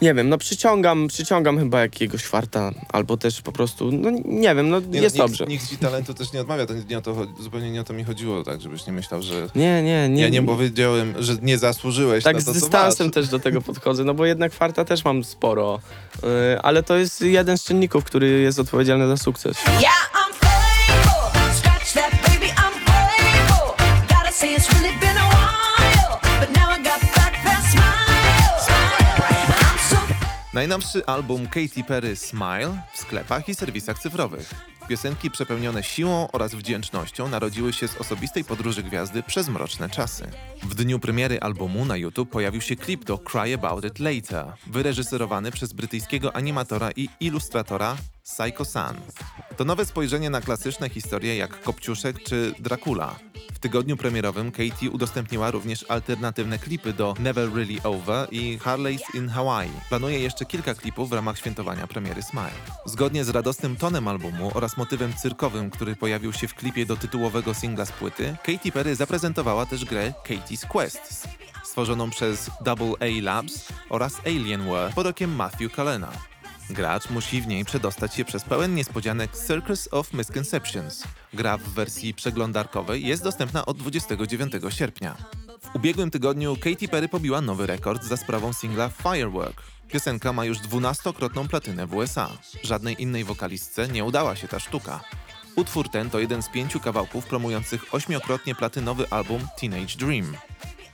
nie 0.01 0.13
wiem, 0.13 0.29
no 0.29 0.37
przyciągam, 0.37 1.07
przyciągam 1.07 1.59
chyba 1.59 1.81
jakiegoś 1.81 2.23
farta, 2.25 2.71
albo 2.91 3.17
też 3.17 3.41
po 3.41 3.51
prostu, 3.51 3.91
no 3.91 4.09
nie 4.25 4.55
wiem, 4.55 4.69
no 4.69 4.79
Nie, 4.79 4.99
jest 4.99 5.15
nikt, 5.15 5.27
dobrze. 5.27 5.45
Nikt 5.45 5.69
ci 5.69 5.77
talentu 5.77 6.13
też 6.13 6.33
nie 6.33 6.41
odmawia, 6.41 6.65
to 6.65 6.73
nie 6.89 6.97
o 6.97 7.01
to, 7.01 7.27
zupełnie 7.39 7.71
nie 7.71 7.81
o 7.81 7.83
to 7.83 7.93
mi 7.93 8.03
chodziło, 8.03 8.43
tak, 8.43 8.61
żebyś 8.61 8.87
nie 8.87 8.93
myślał, 8.93 9.21
że... 9.21 9.49
Nie, 9.55 9.83
nie, 9.83 10.09
nie. 10.09 10.21
Ja 10.21 10.29
nie 10.29 10.43
powiedziałem, 10.43 11.13
że 11.19 11.35
nie 11.41 11.57
zasłużyłeś 11.57 12.23
tak 12.23 12.35
na 12.35 12.41
z 12.41 12.45
to, 12.45 12.53
co 12.53 12.59
dystansem 12.59 13.07
masz. 13.07 13.13
też 13.13 13.27
do 13.27 13.39
tego 13.39 13.61
podchodzę, 13.61 14.03
no 14.03 14.13
bo 14.13 14.25
jednak 14.25 14.53
farta 14.53 14.85
też 14.85 15.05
mam 15.05 15.23
sporo, 15.23 15.79
y, 16.15 16.61
ale 16.61 16.83
to 16.83 16.97
jest 16.97 17.21
jeden 17.21 17.57
z 17.57 17.63
czynników, 17.63 18.03
który 18.03 18.29
jest 18.29 18.59
odpowiedzialny 18.59 19.07
za 19.07 19.17
sukces. 19.17 19.57
Yeah, 19.65 20.11
I'm 20.13 20.26
Najnowszy 30.57 31.05
album 31.05 31.47
Katy 31.47 31.83
Perry 31.87 32.15
Smile 32.15 32.81
w 32.93 32.97
sklepach 32.97 33.49
i 33.49 33.55
serwisach 33.55 33.99
cyfrowych. 33.99 34.53
Piosenki 34.89 35.31
przepełnione 35.31 35.83
siłą 35.83 36.27
oraz 36.31 36.55
wdzięcznością 36.55 37.27
narodziły 37.27 37.73
się 37.73 37.87
z 37.87 37.97
osobistej 37.97 38.43
podróży 38.43 38.83
gwiazdy 38.83 39.23
przez 39.23 39.49
mroczne 39.49 39.89
czasy. 39.89 40.31
W 40.63 40.75
dniu 40.75 40.99
premiery 40.99 41.39
albumu 41.39 41.85
na 41.85 41.97
YouTube 41.97 42.29
pojawił 42.29 42.61
się 42.61 42.75
klip 42.75 43.05
do 43.05 43.17
Cry 43.17 43.53
About 43.53 43.85
It 43.85 43.99
Later, 43.99 44.53
wyreżyserowany 44.67 45.51
przez 45.51 45.73
brytyjskiego 45.73 46.35
animatora 46.35 46.91
i 46.95 47.09
ilustratora 47.19 47.97
Psycho 48.27 48.65
Sun. 48.65 48.95
To 49.57 49.65
nowe 49.65 49.85
spojrzenie 49.85 50.29
na 50.29 50.41
klasyczne 50.41 50.89
historie 50.89 51.37
jak 51.37 51.61
Kopciuszek 51.61 52.23
czy 52.23 52.53
Dracula. 52.59 53.15
W 53.53 53.59
tygodniu 53.59 53.97
premierowym 53.97 54.51
Katie 54.51 54.91
udostępniła 54.91 55.51
również 55.51 55.85
alternatywne 55.89 56.59
klipy 56.59 56.93
do 56.93 57.13
Never 57.19 57.53
Really 57.53 57.83
Over 57.83 58.27
i 58.31 58.59
Harley's 58.59 59.15
in 59.15 59.29
Hawaii. 59.29 59.71
Planuje 59.89 60.19
jeszcze 60.19 60.45
kilka 60.45 60.73
klipów 60.73 61.09
w 61.09 61.13
ramach 61.13 61.37
świętowania 61.37 61.87
premiery 61.87 62.21
Smile. 62.21 62.51
Zgodnie 62.85 63.25
z 63.25 63.29
radosnym 63.29 63.75
tonem 63.75 64.07
albumu 64.07 64.51
oraz 64.53 64.77
motywem 64.77 65.13
cyrkowym, 65.13 65.69
który 65.69 65.95
pojawił 65.95 66.33
się 66.33 66.47
w 66.47 66.53
klipie 66.53 66.85
do 66.85 66.95
tytułowego 66.95 67.53
singla 67.53 67.85
z 67.85 67.91
płyty, 67.91 68.35
Katy 68.43 68.71
Perry 68.71 68.95
zaprezentowała 68.95 69.65
też 69.65 69.85
grę 69.85 70.13
Katie's 70.25 70.67
Quests, 70.67 71.27
stworzoną 71.63 72.09
przez 72.09 72.49
Double 72.61 72.93
A 72.99 73.21
Labs 73.21 73.67
oraz 73.89 74.13
Alienware 74.25 74.93
pod 74.93 75.07
okiem 75.07 75.35
Matthew 75.35 75.71
Kalena. 75.71 76.11
Gracz 76.69 77.09
musi 77.09 77.41
w 77.41 77.47
niej 77.47 77.65
przedostać 77.65 78.15
się 78.15 78.25
przez 78.25 78.43
pełen 78.43 78.75
niespodzianek 78.75 79.31
Circus 79.47 79.89
of 79.91 80.13
Misconceptions. 80.13 81.03
Gra 81.33 81.57
w 81.57 81.61
wersji 81.61 82.13
przeglądarkowej 82.13 83.07
jest 83.07 83.23
dostępna 83.23 83.65
od 83.65 83.77
29 83.77 84.53
sierpnia. 84.69 85.17
W 85.61 85.75
ubiegłym 85.75 86.11
tygodniu 86.11 86.55
Katy 86.55 86.87
Perry 86.87 87.07
pobiła 87.09 87.41
nowy 87.41 87.67
rekord 87.67 88.03
za 88.03 88.17
sprawą 88.17 88.53
singla 88.53 88.89
Firework. 88.89 89.63
Piosenka 89.87 90.33
ma 90.33 90.45
już 90.45 90.57
12-krotną 90.57 91.47
platynę 91.47 91.87
w 91.87 91.95
USA. 91.95 92.29
Żadnej 92.63 93.01
innej 93.01 93.23
wokalistce 93.23 93.87
nie 93.87 94.03
udała 94.03 94.35
się 94.35 94.47
ta 94.47 94.59
sztuka. 94.59 94.99
Utwór 95.55 95.89
ten 95.89 96.09
to 96.09 96.19
jeden 96.19 96.43
z 96.43 96.49
pięciu 96.49 96.79
kawałków 96.79 97.25
promujących 97.25 97.95
ośmiokrotnie 97.95 98.55
platynowy 98.55 99.09
album 99.09 99.47
Teenage 99.59 99.95
Dream. 99.97 100.37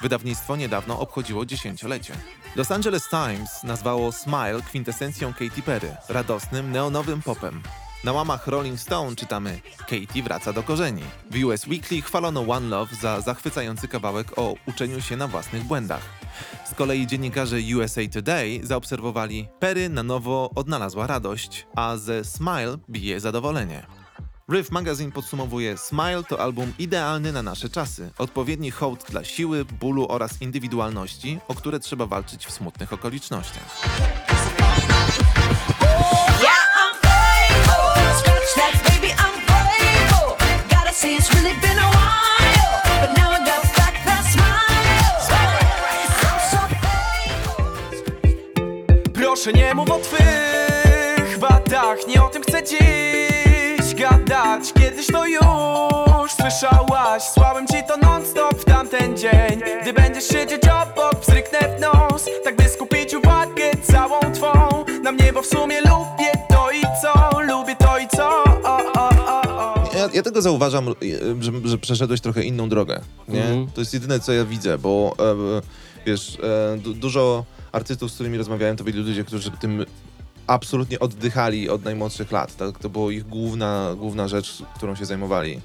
Wydawnictwo 0.02 0.56
niedawno 0.56 1.00
obchodziło 1.00 1.46
dziesięciolecie. 1.46 2.14
Los 2.56 2.72
Angeles 2.72 3.10
Times 3.10 3.64
nazwało 3.64 4.12
Smile 4.12 4.62
kwintesencją 4.66 5.34
Katy 5.34 5.62
Perry, 5.62 5.96
radosnym, 6.10 6.72
neonowym 6.72 7.22
popem. 7.22 7.62
Na 8.04 8.14
łamach 8.14 8.48
Rolling 8.48 8.80
Stone 8.80 9.16
czytamy 9.16 9.62
Katy 9.78 10.24
wraca 10.24 10.54
do 10.54 10.64
korzeni. 10.64 11.04
W 11.32 11.46
US 11.46 11.68
Weekly 11.68 12.02
chwalono 12.02 12.42
One 12.42 12.68
Love 12.68 12.96
za 12.96 13.22
zachwycający 13.22 13.88
kawałek 13.88 14.40
o 14.40 14.56
uczeniu 14.68 15.02
się 15.02 15.18
na 15.18 15.28
własnych 15.28 15.64
błędach. 15.64 16.02
Z 16.66 16.74
kolei 16.74 17.08
dziennikarze 17.08 17.58
USA 17.78 18.02
Today 18.14 18.60
zaobserwowali 18.64 19.48
Perry 19.60 19.90
na 19.90 20.04
nowo 20.04 20.50
odnalazła 20.56 21.08
radość, 21.08 21.68
a 21.76 21.98
ze 21.98 22.24
Smile 22.24 22.78
bije 22.90 23.20
zadowolenie. 23.20 24.03
Riff 24.52 24.72
Magazine 24.72 25.12
podsumowuje 25.12 25.78
Smile 25.78 26.24
to 26.24 26.40
album 26.40 26.74
idealny 26.80 27.32
na 27.32 27.44
nasze 27.44 27.70
czasy. 27.70 28.12
Odpowiedni 28.18 28.72
hołd 28.72 29.06
dla 29.10 29.24
siły, 29.24 29.66
bólu 29.66 30.08
oraz 30.10 30.42
indywidualności, 30.42 31.40
o 31.48 31.56
które 31.56 31.80
trzeba 31.80 32.06
walczyć 32.06 32.46
w 32.46 32.52
smutnych 32.52 32.94
okolicznościach. 32.94 33.88
Proszę 49.14 49.54
nie 49.54 49.74
mów 49.74 49.92
o 49.92 50.00
twych 50.00 51.40
wadach 51.40 51.98
Nie 52.08 52.24
o 52.24 52.30
tym 52.30 52.44
chcę 52.44 52.64
dziś 52.64 53.33
gadać 54.04 54.74
Kiedyś 54.74 55.08
to 55.08 55.26
już 55.26 56.32
słyszałaś 56.32 57.24
Słałem 57.24 57.68
ci 57.68 57.84
to 57.88 57.98
non 57.98 58.26
stop 58.26 58.56
w 58.62 58.66
tamten 58.66 59.18
dzień 59.18 59.62
Gdy 59.82 59.94
będziesz 59.94 60.28
siedzieć 60.28 60.62
obok, 60.64 61.22
wzryknę 61.22 61.60
w 61.78 61.82
nos 61.82 62.26
Tak 62.44 62.56
by 62.56 62.70
skupić 62.70 63.14
uwagę 63.14 63.72
całą 63.84 64.20
twą 64.34 64.86
Na 65.04 65.12
mnie, 65.12 65.34
bo 65.34 65.42
w 65.42 65.46
sumie 65.46 65.82
lubię 65.82 66.32
to 66.50 66.72
i 66.72 66.82
co 67.02 67.42
Lubię 67.42 67.76
to 67.76 67.98
i 67.98 68.08
co 68.08 68.44
o, 68.64 68.78
o, 68.94 69.10
o, 69.28 69.42
o. 69.42 69.90
Ja, 69.98 70.10
ja 70.14 70.24
tego 70.24 70.42
zauważam, 70.42 70.88
e, 70.88 70.94
że, 71.40 71.52
że 71.64 71.78
przeszedłeś 71.78 72.22
trochę 72.22 72.44
inną 72.44 72.70
drogę. 72.70 73.02
Nie? 73.28 73.44
Mhm. 73.44 73.68
To 73.74 73.82
jest 73.82 73.94
jedyne, 73.94 74.20
co 74.20 74.34
ja 74.34 74.46
widzę, 74.46 74.78
bo 74.78 75.16
e, 75.20 75.62
wiesz, 76.06 76.38
e, 76.44 76.78
du, 76.78 76.94
dużo 76.94 77.46
artystów, 77.72 78.12
z 78.12 78.14
którymi 78.14 78.38
rozmawiałem, 78.38 78.78
to 78.78 78.84
byli 78.84 79.00
ludzie, 79.00 79.24
którzy 79.24 79.52
tym 79.52 79.86
absolutnie 80.48 81.00
oddychali 81.00 81.70
od 81.70 81.84
najmłodszych 81.84 82.32
lat. 82.32 82.56
Tak? 82.56 82.80
To 82.80 82.90
była 82.90 83.12
ich 83.12 83.28
główna, 83.28 83.96
główna 83.98 84.28
rzecz, 84.28 84.64
którą 84.76 84.96
się 84.96 85.06
zajmowali. 85.06 85.62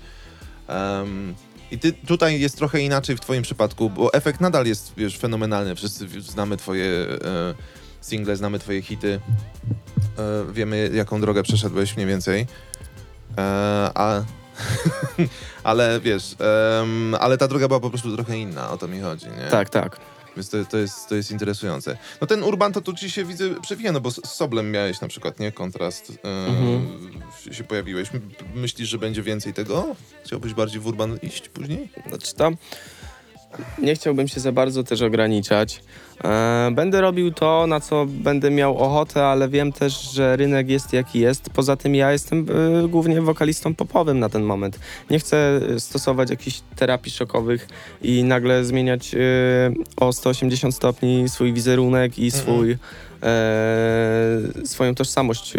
Em, 0.69 1.35
I 1.71 1.79
ty 1.79 1.93
tutaj 1.93 2.41
jest 2.41 2.57
trochę 2.57 2.81
inaczej 2.81 3.17
w 3.17 3.21
twoim 3.21 3.43
przypadku, 3.43 3.91
bo 3.91 4.13
efekt 4.13 4.41
nadal 4.41 4.67
jest 4.67 4.93
wiesz, 4.97 5.19
fenomenalny. 5.19 5.75
Wszyscy 5.75 6.21
znamy 6.21 6.57
twoje 6.57 6.87
e, 6.87 7.55
single, 8.01 8.37
znamy 8.37 8.59
twoje 8.59 8.83
hity. 8.83 9.21
E, 10.19 10.53
wiemy, 10.53 10.91
jaką 10.95 11.21
drogę 11.21 11.43
przeszedłeś 11.43 11.97
mniej 11.97 12.09
więcej. 12.09 12.47
E, 13.39 13.91
a, 13.95 14.23
ale 15.65 16.01
wiesz, 16.01 16.37
em, 16.81 17.15
ale 17.21 17.39
ta 17.39 17.49
droga 17.49 17.69
była 17.69 17.81
po 17.81 17.91
prostu 17.91 18.17
trochę 18.17 18.39
inna, 18.39 18.71
o 18.71 18.79
to 18.79 18.89
mi 18.89 19.01
chodzi, 19.01 19.27
nie? 19.27 19.51
Tak, 19.51 19.71
tak. 19.71 20.01
Więc 20.39 20.51
to, 20.51 20.65
to, 20.65 20.79
jest, 20.79 21.09
to 21.09 21.15
jest 21.15 21.31
interesujące. 21.31 21.97
No 22.21 22.27
ten 22.27 22.43
Urban 22.43 22.73
to 22.73 22.81
tu 22.81 22.93
ci 22.95 23.11
się 23.11 23.25
widzę 23.25 23.61
przewija, 23.61 23.93
no 23.93 24.01
bo 24.01 24.11
z 24.11 24.21
Soblem 24.29 24.71
miałeś 24.71 25.01
na 25.01 25.09
przykład, 25.09 25.41
nie? 25.41 25.53
Kontrast 25.53 26.13
e, 26.25 26.47
Mhm. 26.47 27.53
się- 27.53 27.65
pojawiłeś. 27.65 28.13
My- 28.13 28.21
Myślisz, 28.55 28.89
że 28.89 28.99
będzie 28.99 29.23
więcej 29.23 29.55
tego? 29.55 29.97
Chciałbyś 30.25 30.55
bardziej 30.55 30.81
w 30.81 30.87
Urban 30.87 31.19
iść 31.23 31.49
później? 31.49 31.89
Znaczy 32.09 32.35
tam 32.35 32.57
nie 33.79 33.95
chciałbym 33.95 34.29
się 34.29 34.41
za 34.41 34.53
bardzo 34.53 34.83
też 34.85 35.03
ograniczać. 35.03 35.81
E, 36.25 36.71
będę 36.73 37.01
robił 37.01 37.31
to, 37.31 37.67
na 37.67 37.81
co 37.81 38.07
będę 38.09 38.51
miał 38.51 38.79
ochotę, 38.79 39.27
ale 39.27 39.49
wiem 39.49 39.73
też, 39.73 40.11
że 40.13 40.37
rynek 40.37 40.69
jest 40.69 40.93
jaki 40.93 41.21
jest. 41.21 41.51
Poza 41.51 41.77
tym 41.77 41.95
ja 41.95 42.13
jestem 42.13 42.47
e, 42.85 42.89
głównie 42.89 43.23
wokalistą 43.23 43.75
popowym 43.75 44.19
na 44.19 44.29
ten 44.29 44.43
moment. 44.43 44.79
Nie 45.11 45.19
chcę 45.19 45.61
stosować 45.79 46.31
jakichś 46.31 46.61
terapii 46.77 47.13
szokowych 47.13 47.69
i 48.03 48.25
nagle 48.25 48.65
zmieniać 48.65 49.15
e, 49.15 49.19
o 49.97 50.13
180 50.13 50.75
stopni 50.75 51.29
swój 51.29 51.53
wizerunek 51.53 52.19
i 52.19 52.31
swój, 52.31 52.77
e, 53.23 54.39
swoją 54.65 54.95
tożsamość 54.95 55.55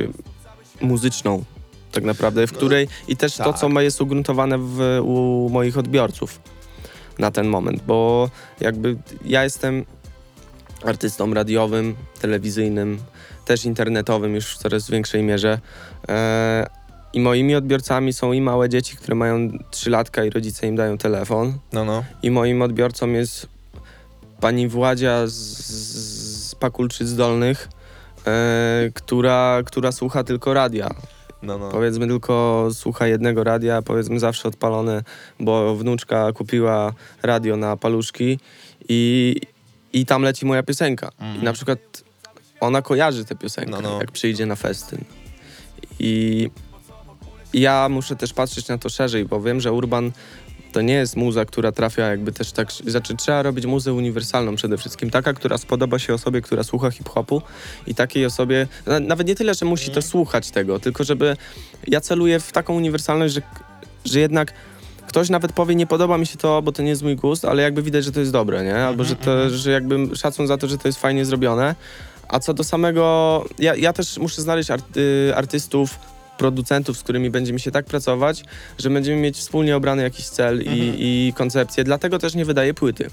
muzyczną. 0.81 1.43
Tak 1.91 2.03
naprawdę, 2.03 2.47
w 2.47 2.53
której 2.53 2.87
i 3.07 3.17
też 3.17 3.35
to, 3.35 3.43
tak. 3.43 3.57
co 3.57 3.69
ma- 3.69 3.81
jest 3.81 4.01
ugruntowane 4.01 4.57
w, 4.57 4.99
u 5.03 5.49
moich 5.51 5.77
odbiorców 5.77 6.39
na 7.19 7.31
ten 7.31 7.47
moment, 7.47 7.83
bo 7.87 8.29
jakby 8.59 8.97
ja 9.25 9.43
jestem 9.43 9.85
artystą 10.83 11.33
radiowym, 11.33 11.95
telewizyjnym, 12.21 12.99
też 13.45 13.65
internetowym 13.65 14.35
już 14.35 14.55
w 14.55 14.57
coraz 14.57 14.89
większej 14.89 15.23
mierze. 15.23 15.59
E, 16.09 16.67
I 17.13 17.19
moimi 17.19 17.55
odbiorcami 17.55 18.13
są 18.13 18.31
i 18.31 18.41
małe 18.41 18.69
dzieci, 18.69 18.97
które 18.97 19.15
mają 19.15 19.49
3 19.71 19.89
latka 19.89 20.25
i 20.25 20.29
rodzice 20.29 20.67
im 20.67 20.75
dają 20.75 20.97
telefon. 20.97 21.53
No, 21.73 21.85
no. 21.85 22.03
I 22.23 22.31
moim 22.31 22.61
odbiorcą 22.61 23.07
jest 23.07 23.47
pani 24.39 24.67
Władzia 24.67 25.27
z, 25.27 25.33
z 26.49 26.55
Pakulczyc 26.55 27.13
Dolnych, 27.13 27.69
e, 28.27 28.89
która, 28.93 29.61
która 29.65 29.91
słucha 29.91 30.23
tylko 30.23 30.53
radia. 30.53 30.89
no, 31.43 31.57
no. 31.57 31.69
Powiedzmy 31.69 32.07
tylko 32.07 32.67
słucha 32.73 33.07
jednego 33.07 33.43
radia, 33.43 33.81
powiedzmy 33.81 34.19
zawsze 34.19 34.47
odpalone, 34.47 35.03
bo 35.39 35.75
wnuczka 35.75 36.33
kupiła 36.33 36.93
radio 37.23 37.57
na 37.57 37.77
paluszki 37.77 38.39
i, 38.89 39.35
i 39.93 40.05
tam 40.05 40.21
leci 40.21 40.45
moja 40.45 40.63
piosenka. 40.63 41.11
I 41.41 41.43
na 41.43 41.53
przykład 41.53 41.79
ona 42.59 42.81
kojarzy 42.81 43.25
tę 43.25 43.35
piosenkę, 43.35 43.71
No, 43.71 43.81
no. 43.81 43.99
jak 43.99 44.11
przyjdzie 44.11 44.45
na 44.45 44.55
festyn. 44.55 45.03
I 45.99 46.49
ja 47.53 47.89
muszę 47.89 48.15
też 48.15 48.33
patrzeć 48.33 48.67
na 48.67 48.77
to 48.77 48.89
szerzej, 48.89 49.25
bo 49.25 49.41
wiem, 49.41 49.61
że 49.61 49.71
Urban 49.73 50.11
to 50.71 50.81
nie 50.81 50.93
jest 50.93 51.15
muza, 51.15 51.45
która 51.45 51.71
trafia 51.71 52.07
jakby 52.07 52.31
też 52.31 52.51
tak... 52.51 52.71
Znaczy 52.71 53.15
trzeba 53.15 53.41
robić 53.41 53.65
muzę 53.65 53.93
uniwersalną 53.93 54.55
przede 54.55 54.77
wszystkim. 54.77 55.09
Taka, 55.09 55.33
która 55.33 55.57
spodoba 55.57 55.99
się 55.99 56.13
osobie, 56.13 56.41
która 56.41 56.63
słucha 56.63 56.91
hip-hopu 56.91 57.41
i 57.87 57.95
takiej 57.95 58.25
osobie... 58.25 58.67
na- 58.85 58.99
Nawet 58.99 59.27
nie 59.27 59.35
tyle, 59.35 59.53
że 59.53 59.65
musi 59.65 59.91
to 59.91 60.01
słuchać 60.01 60.51
tego, 60.51 60.79
tylko 60.79 61.03
żeby... 61.03 61.37
Ja 61.87 62.01
celuję 62.01 62.39
w 62.39 62.51
taką 62.51 62.73
uniwersalność, 62.75 63.33
że, 63.33 63.41
że 64.05 64.19
jednak 64.19 64.53
ktoś 65.09 65.29
nawet 65.29 65.53
powie, 65.53 65.75
nie 65.75 65.87
podoba 65.87 66.17
mi 66.17 66.25
się 66.27 66.37
to, 66.37 66.61
bo 66.61 66.71
to 66.71 66.81
nie 66.83 66.89
jest 66.89 67.01
mój 67.01 67.15
gust, 67.15 67.45
ale 67.45 67.63
jakby 67.63 67.81
widać, 67.81 68.05
że 68.05 68.11
to 68.11 68.19
jest 68.19 68.31
dobre, 68.31 68.63
nie? 68.63 68.75
Albo 68.75 69.03
że, 69.03 69.15
to, 69.15 69.49
że 69.49 69.71
jakby 69.71 70.15
szacun 70.15 70.47
za 70.47 70.57
to, 70.57 70.67
że 70.67 70.77
to 70.77 70.87
jest 70.87 70.99
fajnie 70.99 71.25
zrobione. 71.25 71.75
A 72.27 72.39
co 72.39 72.53
do 72.53 72.63
samego... 72.63 73.45
Ja, 73.59 73.75
ja 73.75 73.93
też 73.93 74.17
muszę 74.17 74.41
znaleźć 74.41 74.71
art, 74.71 74.97
y, 74.97 75.33
artystów, 75.35 75.99
producentów, 76.37 76.97
z 76.97 77.03
którymi 77.03 77.29
będzie 77.29 77.53
mi 77.53 77.59
się 77.59 77.71
tak 77.71 77.85
pracować, 77.85 78.43
że 78.77 78.89
będziemy 78.89 79.21
mieć 79.21 79.37
wspólnie 79.37 79.75
obrany 79.75 80.03
jakiś 80.03 80.25
cel 80.25 80.61
i, 80.61 80.95
i 80.99 81.33
koncepcję. 81.33 81.83
Dlatego 81.83 82.19
też 82.19 82.35
nie 82.35 82.45
wydaję 82.45 82.73
płyty. 82.73 83.09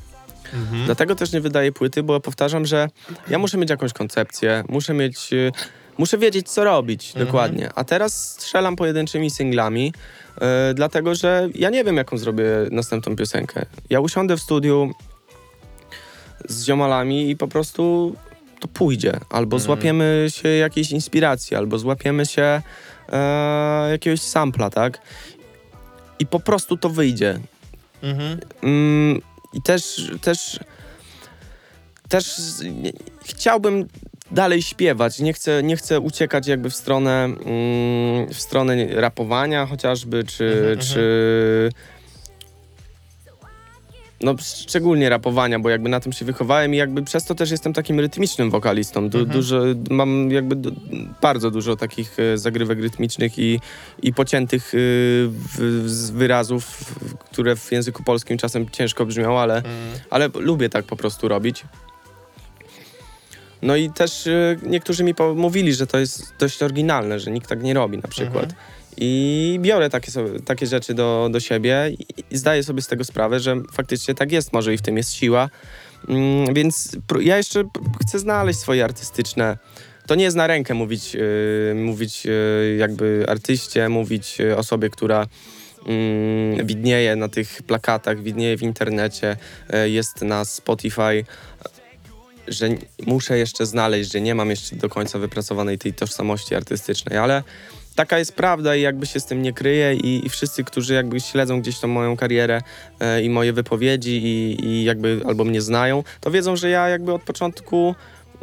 Dlatego 0.85 1.15
też 1.15 1.33
nie 1.33 1.41
wydaję 1.41 1.73
płyty, 1.73 2.03
bo 2.03 2.21
powtarzam, 2.21 2.67
że 2.67 2.89
ja 3.31 3.39
muszę 3.39 3.59
mieć 3.59 3.71
jakąś 3.71 3.93
koncepcję, 3.93 4.65
muszę 4.69 4.95
mieć... 4.95 5.33
y, 5.33 5.53
Muszę 5.99 6.19
wiedzieć, 6.19 6.51
co 6.51 6.65
robić 6.65 7.13
dokładnie. 7.13 7.71
A 7.75 7.85
teraz 7.85 8.33
strzelam 8.33 8.77
pojedynczymi 8.77 9.31
singlami, 9.31 9.93
y, 10.71 10.75
dlatego 10.75 11.15
że 11.15 11.49
ja 11.55 11.71
nie 11.71 11.85
wiem, 11.85 11.97
jaką 11.97 12.19
zrobię 12.19 12.45
następną 12.71 13.17
piosenkę. 13.17 13.67
Ja 13.91 14.01
usiądę 14.01 14.37
w 14.37 14.41
studiu 14.41 14.91
z 16.49 16.65
ziomalami 16.65 17.31
i 17.31 17.37
po 17.37 17.49
prostu 17.49 18.15
to 18.61 18.69
pójdzie. 18.69 19.21
Albo 19.31 19.59
złapiemy 19.59 20.27
się 20.29 20.49
jakiejś 20.49 20.91
inspiracji, 20.91 21.57
albo 21.57 21.79
złapiemy 21.79 22.27
się 22.27 22.63
e, 23.13 23.89
jakiegoś 23.91 24.21
sampla, 24.21 24.71
tak? 24.71 25.01
I 26.19 26.27
po 26.27 26.41
prostu 26.41 26.77
to 26.77 26.89
wyjdzie. 26.89 27.39
Mhm. 28.03 28.41
Mm, 28.63 29.23
I 29.53 29.63
też, 29.63 30.11
też, 30.21 30.61
też 32.09 32.37
nie, 32.63 32.93
chciałbym 33.25 33.89
dalej 34.31 34.63
śpiewać. 34.63 35.21
Nie 35.21 35.33
chcę, 35.33 35.63
nie 35.63 35.77
chcę 35.77 36.01
uciekać 36.01 36.47
jakby 36.47 36.71
w 36.71 36.75
stronę, 36.75 37.25
mm, 37.25 38.29
w 38.29 38.41
stronę 38.41 38.87
rapowania 38.87 39.67
chociażby, 39.67 40.25
czy, 40.25 40.77
czy 40.81 41.71
no 44.21 44.35
szczególnie 44.39 45.09
rapowania, 45.09 45.59
bo 45.59 45.69
jakby 45.69 45.89
na 45.89 46.01
tym 46.01 46.13
się 46.13 46.25
wychowałem 46.25 46.75
i 46.75 46.77
jakby 46.77 47.03
przez 47.03 47.25
to 47.25 47.35
też 47.35 47.51
jestem 47.51 47.73
takim 47.73 48.01
rytmicznym 48.01 48.51
wokalistą. 48.51 49.09
Du, 49.09 49.27
Dużo, 49.27 49.63
mam 49.91 50.31
jakby 50.31 50.57
du, 50.57 50.73
bardzo 51.23 51.51
dużo 51.51 51.77
takich 51.77 52.17
e, 52.19 52.39
zagrywek 52.39 52.81
rytmicznych 52.81 53.39
i, 53.39 53.61
i 54.03 54.15
pociętych 54.15 54.75
e, 54.75 54.79
w, 54.79 56.11
wyrazów, 56.13 56.95
które 57.31 57.57
w 57.57 57.73
języku 57.73 58.03
polskim 58.03 58.39
czasem 58.39 58.71
ciężko 58.71 59.07
brzmią, 59.07 59.39
ale, 59.39 59.63
ale 60.11 60.29
lubię 60.35 60.69
tak 60.69 60.85
po 60.85 60.97
prostu 60.97 61.29
robić. 61.29 61.65
No 63.67 63.77
i 63.77 63.91
też 63.91 64.27
e, 64.27 64.57
niektórzy 64.63 65.05
mi 65.05 65.15
mówili, 65.35 65.75
że 65.75 65.87
to 65.87 65.99
jest 65.99 66.35
dość 66.39 66.63
oryginalne, 66.63 67.21
że 67.21 67.31
nikt 67.31 67.49
tak 67.49 67.63
nie 67.63 67.75
robi 67.75 67.99
na 67.99 68.09
przykład. 68.09 68.55
I 68.97 69.59
biorę 69.63 69.91
takie, 69.91 70.11
sobie, 70.11 70.41
takie 70.41 70.67
rzeczy 70.67 70.95
do, 70.95 71.29
do 71.33 71.41
siebie 71.41 71.91
i, 72.31 72.37
zdaję 72.37 72.63
sobie 72.63 72.83
z 72.83 72.87
tego 72.87 73.05
sprawę, 73.05 73.41
że 73.41 73.57
faktycznie 73.73 74.15
tak 74.15 74.33
jest, 74.33 74.53
może 74.53 74.75
i 74.75 74.79
w 74.79 74.83
tym 74.83 74.97
jest 74.97 75.13
siła. 75.13 75.51
Mm, 76.09 76.55
więc 76.55 76.97
ja 77.21 77.37
jeszcze 77.37 77.65
chcę 78.03 78.19
znaleźć 78.19 78.59
swoje 78.59 78.85
artystyczne. 78.85 79.59
To 80.07 80.15
nie 80.15 80.25
jest 80.25 80.37
na 80.37 80.47
rękę 80.47 80.75
mówić, 80.75 81.15
yy, 81.15 81.75
mówić 81.75 82.25
yy, 82.25 82.77
jakby 82.79 83.25
artyście, 83.29 83.89
mówić 83.89 84.39
yy, 84.39 84.57
osobie, 84.57 84.91
która 84.91 85.27
mm, 85.87 86.67
widnieje 86.67 87.17
na 87.17 87.29
tych 87.29 87.63
plakatach, 87.63 88.23
widnieje 88.23 88.57
w 88.57 88.63
internecie, 88.63 89.37
yy, 89.73 89.91
jest 89.91 90.23
na 90.23 90.45
Spotify, 90.45 91.25
że 92.49 92.69
muszę 93.07 93.39
jeszcze 93.39 93.67
znaleźć, 93.67 94.13
że 94.13 94.21
nie 94.21 94.35
mam 94.35 94.51
jeszcze 94.51 94.77
do 94.77 94.89
końca 94.89 95.19
wypracowanej 95.19 95.79
tej 95.79 95.95
tożsamości 95.95 96.55
artystycznej, 96.55 97.19
ale 97.19 97.43
taka 97.95 98.19
jest 98.19 98.33
prawda 98.33 98.77
i 98.77 98.81
jakby 98.81 99.07
się 99.07 99.21
z 99.21 99.27
tym 99.27 99.43
nie 99.43 99.53
kryję 99.53 99.95
i, 99.95 100.27
i 100.27 100.29
wszyscy, 100.29 100.65
którzy 100.65 100.95
jakby 100.95 101.21
śledzą 101.21 101.61
gdzieś 101.61 101.79
tą 101.79 101.89
moją 101.89 102.17
karierę 102.17 102.63
e, 103.01 103.23
i 103.23 103.31
moje 103.31 103.53
wypowiedzi 103.53 104.11
i, 104.11 104.65
i 104.67 104.85
jakby 104.85 105.21
albo 105.27 105.45
mnie 105.45 105.63
znają, 105.63 106.05
to 106.21 106.31
wiedzą, 106.31 106.57
że 106.57 106.71
ja 106.71 106.89
jakby 106.89 107.13
od 107.13 107.23
początku 107.23 107.95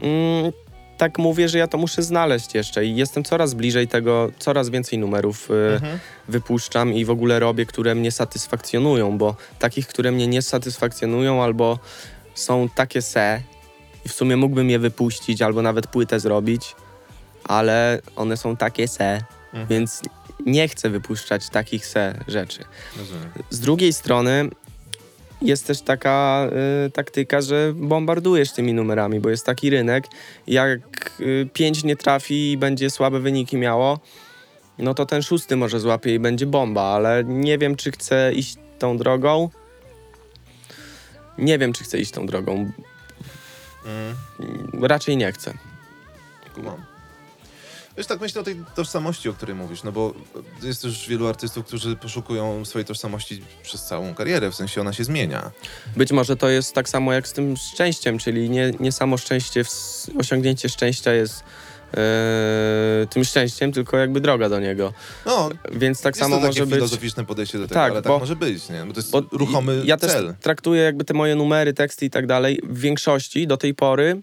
mm, 0.01 0.51
tak 0.97 1.17
mówię, 1.17 1.49
że 1.49 1.57
ja 1.57 1.67
to 1.67 1.77
muszę 1.77 2.03
znaleźć 2.03 2.55
jeszcze 2.55 2.85
i 2.85 2.95
jestem 2.95 3.23
coraz 3.23 3.53
bliżej 3.53 3.87
tego, 3.87 4.31
coraz 4.39 4.69
więcej 4.69 4.99
numerów 4.99 5.49
e, 5.51 5.81
wypuszczam 6.27 6.93
i 6.93 7.05
w 7.05 7.09
ogóle 7.09 7.39
robię, 7.39 7.65
które 7.65 7.95
mnie 7.95 8.11
satysfakcjonują, 8.11 9.17
bo 9.17 9.35
takich, 9.59 9.87
które 9.87 10.11
mnie 10.11 10.27
nie 10.27 10.41
satysfakcjonują 10.41 11.43
albo 11.43 11.79
są 12.35 12.69
takie 12.75 13.01
se 13.01 13.41
i 14.05 14.09
w 14.09 14.13
sumie 14.13 14.37
mógłbym 14.37 14.69
je 14.69 14.79
wypuścić 14.79 15.41
albo 15.41 15.61
nawet 15.61 15.87
płytę 15.87 16.19
zrobić, 16.19 16.75
ale 17.43 18.01
one 18.15 18.37
są 18.37 18.57
takie 18.57 18.87
se, 18.87 19.21
więc 19.69 20.01
nie 20.45 20.67
chcę 20.67 20.89
wypuszczać 20.89 21.49
takich 21.49 21.85
se 21.85 22.19
rzeczy. 22.27 22.63
Rozumiem. 22.97 23.29
Z 23.49 23.59
drugiej 23.59 23.93
strony 23.93 24.49
jest 25.41 25.67
też 25.67 25.81
taka 25.81 26.47
y, 26.87 26.91
taktyka, 26.91 27.41
że 27.41 27.73
bombardujesz 27.75 28.51
tymi 28.51 28.73
numerami, 28.73 29.19
bo 29.19 29.29
jest 29.29 29.45
taki 29.45 29.69
rynek, 29.69 30.07
jak 30.47 30.79
y, 31.19 31.49
pięć 31.53 31.83
nie 31.83 31.95
trafi 31.95 32.51
i 32.51 32.57
będzie 32.57 32.89
słabe 32.89 33.19
wyniki 33.19 33.57
miało, 33.57 33.99
no 34.77 34.93
to 34.93 35.05
ten 35.05 35.21
szósty 35.21 35.55
może 35.55 35.79
złapie 35.79 36.15
i 36.15 36.19
będzie 36.19 36.45
bomba, 36.45 36.81
ale 36.81 37.23
nie 37.23 37.57
wiem, 37.57 37.75
czy 37.75 37.91
chcę 37.91 38.33
iść 38.33 38.57
tą 38.79 38.97
drogą. 38.97 39.49
Nie 41.37 41.59
wiem, 41.59 41.73
czy 41.73 41.83
chcę 41.83 41.99
iść 41.99 42.11
tą 42.11 42.25
drogą. 42.25 42.71
Mm. 43.85 44.83
Raczej 44.83 45.17
nie 45.17 45.31
chcę. 45.31 45.53
Kumam. 46.55 46.93
Wiesz, 47.97 48.07
tak 48.07 48.21
myślę 48.21 48.41
o 48.41 48.43
tej 48.43 48.63
tożsamości, 48.75 49.29
o 49.29 49.33
której 49.33 49.55
mówisz, 49.55 49.83
no 49.83 49.91
bo 49.91 50.13
jest 50.61 50.81
też 50.81 51.07
wielu 51.07 51.27
artystów, 51.27 51.65
którzy 51.65 51.95
poszukują 51.95 52.65
swojej 52.65 52.85
tożsamości 52.85 53.41
przez 53.63 53.83
całą 53.83 54.15
karierę, 54.15 54.51
w 54.51 54.55
sensie 54.55 54.81
ona 54.81 54.93
się 54.93 55.03
zmienia. 55.03 55.51
Być 55.97 56.11
może 56.11 56.35
to 56.35 56.49
jest 56.49 56.73
tak 56.73 56.89
samo 56.89 57.13
jak 57.13 57.27
z 57.27 57.33
tym 57.33 57.57
szczęściem, 57.57 58.17
czyli 58.17 58.49
nie, 58.49 58.71
nie 58.79 58.91
samo 58.91 59.17
szczęście, 59.17 59.63
osiągnięcie 60.19 60.69
szczęścia 60.69 61.13
jest 61.13 61.43
e, 61.97 63.07
tym 63.09 63.23
szczęściem, 63.23 63.71
tylko 63.71 63.97
jakby 63.97 64.21
droga 64.21 64.49
do 64.49 64.59
niego. 64.59 64.93
No, 65.25 65.49
Więc 65.71 66.01
tak 66.01 66.17
samo 66.17 66.39
może 66.39 66.65
być. 66.65 66.75
filozoficzne 66.75 67.25
podejście 67.25 67.57
do 67.57 67.63
tego, 67.67 67.73
Tak, 67.81 67.91
ale 67.91 68.01
bo- 68.01 68.09
tak 68.09 68.19
może 68.19 68.35
być, 68.35 68.69
nie? 68.69 68.83
Bo 68.85 68.93
to 68.93 68.99
jest 68.99 69.11
Bo 69.11 69.21
ruchomy 69.31 69.81
ja 69.85 69.97
też 69.97 70.11
cel. 70.11 70.33
traktuję 70.41 70.81
jakby 70.81 71.03
te 71.05 71.13
moje 71.13 71.35
numery, 71.35 71.73
teksty 71.73 72.05
i 72.05 72.09
tak 72.09 72.27
dalej 72.27 72.59
w 72.63 72.79
większości 72.79 73.47
do 73.47 73.57
tej 73.57 73.73
pory, 73.73 74.21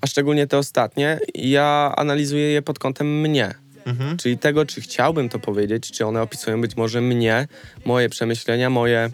a 0.00 0.06
szczególnie 0.06 0.46
te 0.46 0.58
ostatnie, 0.58 1.18
ja 1.34 1.92
analizuję 1.96 2.44
je 2.52 2.62
pod 2.62 2.78
kątem 2.78 3.20
mnie. 3.20 3.54
Mhm. 3.86 4.16
Czyli 4.16 4.38
tego, 4.38 4.66
czy 4.66 4.80
chciałbym 4.80 5.28
to 5.28 5.38
powiedzieć, 5.38 5.90
czy 5.92 6.06
one 6.06 6.22
opisują 6.22 6.60
być 6.60 6.76
może 6.76 7.00
mnie, 7.00 7.48
moje 7.84 8.08
przemyślenia, 8.08 8.70
moje, 8.70 9.10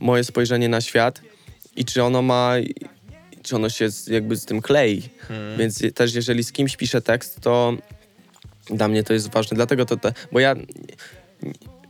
moje 0.00 0.24
spojrzenie 0.24 0.68
na 0.68 0.80
świat 0.80 1.20
i 1.76 1.84
czy 1.84 2.02
ono 2.02 2.22
ma, 2.22 2.52
czy 3.48 3.56
ono 3.56 3.68
się 3.68 3.90
z, 3.90 4.06
jakby 4.06 4.36
z 4.36 4.44
tym 4.44 4.62
klei. 4.62 5.02
Mhm. 5.20 5.58
Więc 5.58 5.82
też 5.94 6.14
jeżeli 6.14 6.44
z 6.44 6.52
kimś 6.52 6.76
piszę 6.76 7.02
tekst, 7.02 7.40
to 7.40 7.72
dla 8.70 8.88
mnie 8.88 9.02
to 9.04 9.12
jest 9.12 9.30
ważne. 9.30 9.54
Dlatego 9.54 9.84
to, 9.84 9.96
te, 9.96 10.12
bo 10.32 10.40
ja 10.40 10.54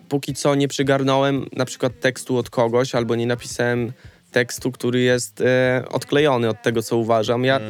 póki 0.09 0.35
co 0.35 0.55
nie 0.55 0.69
przygarnąłem 0.69 1.47
na 1.53 1.65
przykład 1.65 2.01
tekstu 2.01 2.37
od 2.37 2.51
kogoś 2.51 2.95
albo 2.95 3.15
nie 3.15 3.27
napisałem 3.27 3.93
tekstu, 4.33 4.73
który 4.73 5.01
jest 5.01 5.41
e, 5.41 5.85
odklejony 5.91 6.49
od 6.49 6.63
tego, 6.63 6.83
co 6.83 6.97
uważam. 6.97 7.45
Ja 7.45 7.61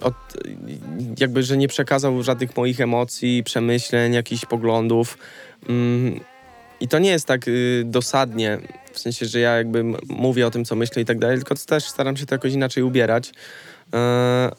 od, 0.00 0.14
jakby, 1.20 1.42
że 1.42 1.56
nie 1.56 1.68
przekazał 1.68 2.22
żadnych 2.22 2.56
moich 2.56 2.80
emocji, 2.80 3.44
przemyśleń, 3.44 4.12
jakichś 4.12 4.44
poglądów. 4.44 5.18
Mm, 5.68 6.20
I 6.80 6.88
to 6.88 6.98
nie 6.98 7.10
jest 7.10 7.26
tak 7.26 7.48
y, 7.48 7.82
dosadnie, 7.86 8.58
w 8.92 8.98
sensie, 8.98 9.26
że 9.26 9.40
ja 9.40 9.56
jakby 9.56 9.84
mówię 10.08 10.46
o 10.46 10.50
tym, 10.50 10.64
co 10.64 10.76
myślę 10.76 11.02
i 11.02 11.04
tak 11.04 11.18
dalej, 11.18 11.36
tylko 11.36 11.54
też 11.54 11.84
staram 11.84 12.16
się 12.16 12.26
to 12.26 12.34
jakoś 12.34 12.52
inaczej 12.52 12.82
ubierać. 12.82 13.32
E, 13.94 14.50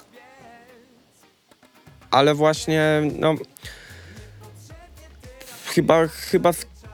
ale 2.11 2.35
właśnie, 2.35 3.01
no. 3.19 3.35
Chyba, 5.65 6.07
chyba 6.07 6.51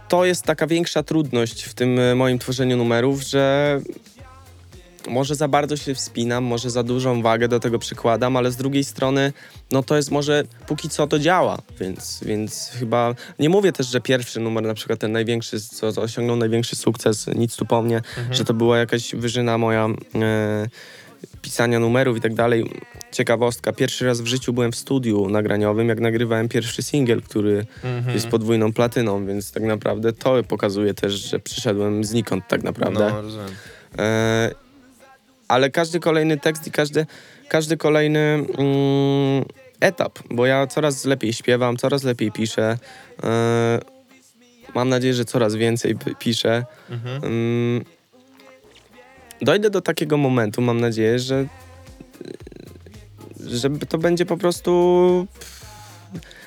to 0.07 0.26
jest 0.26 0.43
taka 0.43 0.67
większa 0.67 1.03
trudność 1.03 1.63
w 1.63 1.74
tym 1.74 1.99
e, 1.99 2.15
moim 2.15 2.39
tworzeniu 2.39 2.78
numerów, 2.78 3.21
że 3.21 3.80
może 5.08 5.36
za 5.36 5.47
bardzo 5.47 5.78
się 5.78 5.95
wspinam, 5.95 6.43
może 6.43 6.70
za 6.70 6.84
dużą 6.84 7.22
wagę 7.22 7.47
do 7.47 7.60
tego 7.60 7.80
przykładam, 7.80 8.38
ale 8.38 8.51
z 8.51 8.56
drugiej 8.56 8.84
strony, 8.84 9.34
no 9.72 9.84
to 9.84 9.95
jest 9.95 10.12
może 10.12 10.43
póki 10.68 10.89
co 10.89 11.08
to 11.08 11.20
działa, 11.20 11.58
więc, 11.80 12.24
więc 12.26 12.72
chyba 12.80 13.16
nie 13.39 13.49
mówię 13.49 13.72
też, 13.72 13.88
że 13.88 14.01
pierwszy 14.01 14.39
numer, 14.39 14.64
na 14.64 14.74
przykład 14.74 14.99
ten 14.99 15.12
największy, 15.12 15.60
co 15.62 15.93
co 15.93 16.01
osiągnął 16.01 16.36
największy 16.36 16.76
sukces, 16.76 17.28
nic 17.36 17.56
tu 17.56 17.66
po 17.66 17.82
mnie, 17.82 18.01
że 18.32 18.45
to 18.45 18.54
była 18.54 18.78
jakaś 18.78 19.16
wyżyna 19.16 19.58
moja 19.58 19.88
e, 20.16 20.68
pisania 21.41 21.80
numerów 21.80 22.18
i 22.18 22.22
tak 22.22 22.34
dalej. 22.34 22.70
Ciekawostka, 23.12 23.74
pierwszy 23.74 24.06
raz 24.06 24.22
w 24.22 24.26
życiu 24.26 24.54
byłem 24.54 24.72
w 24.72 24.76
studiu 24.76 25.30
nagraniowym, 25.30 25.89
jak 25.89 25.99
nagrywałem 25.99 26.49
pierwszy 26.49 26.84
singiel, 26.84 27.22
który 27.22 27.66
Mhm. 27.84 28.16
jest 28.16 28.28
podwójną 28.28 28.74
platyną, 28.74 29.26
więc 29.26 29.51
tak 29.51 29.64
naprawdę 29.64 30.14
to 30.14 30.43
pokazuje 30.43 30.93
też, 30.93 31.14
że 31.14 31.39
przyszedłem 31.39 32.04
znikąd 32.04 32.47
tak 32.47 32.64
naprawdę. 32.64 33.14
No. 33.24 34.04
E, 34.04 34.51
ale 35.47 35.69
każdy 35.69 35.99
kolejny 35.99 36.39
tekst 36.39 36.67
i 36.67 36.71
każdy, 36.71 37.05
każdy 37.49 37.77
kolejny 37.77 38.19
mm, 38.19 39.45
etap, 39.79 40.19
bo 40.31 40.45
ja 40.45 40.67
coraz 40.67 41.05
lepiej 41.05 41.33
śpiewam, 41.33 41.77
coraz 41.77 42.03
lepiej 42.03 42.31
piszę. 42.31 42.77
E, 43.23 43.79
mam 44.75 44.89
nadzieję, 44.89 45.13
że 45.13 45.25
coraz 45.25 45.55
więcej 45.55 45.95
piszę. 46.19 46.65
Mhm. 46.89 47.23
Mm, 47.23 47.85
dojdę 49.41 49.69
do 49.69 49.81
takiego 49.81 50.17
momentu, 50.17 50.61
mam 50.61 50.81
nadzieję, 50.81 51.19
że 51.19 51.45
że 53.47 53.69
to 53.69 53.97
będzie 53.97 54.25
po 54.25 54.37
prostu 54.37 55.27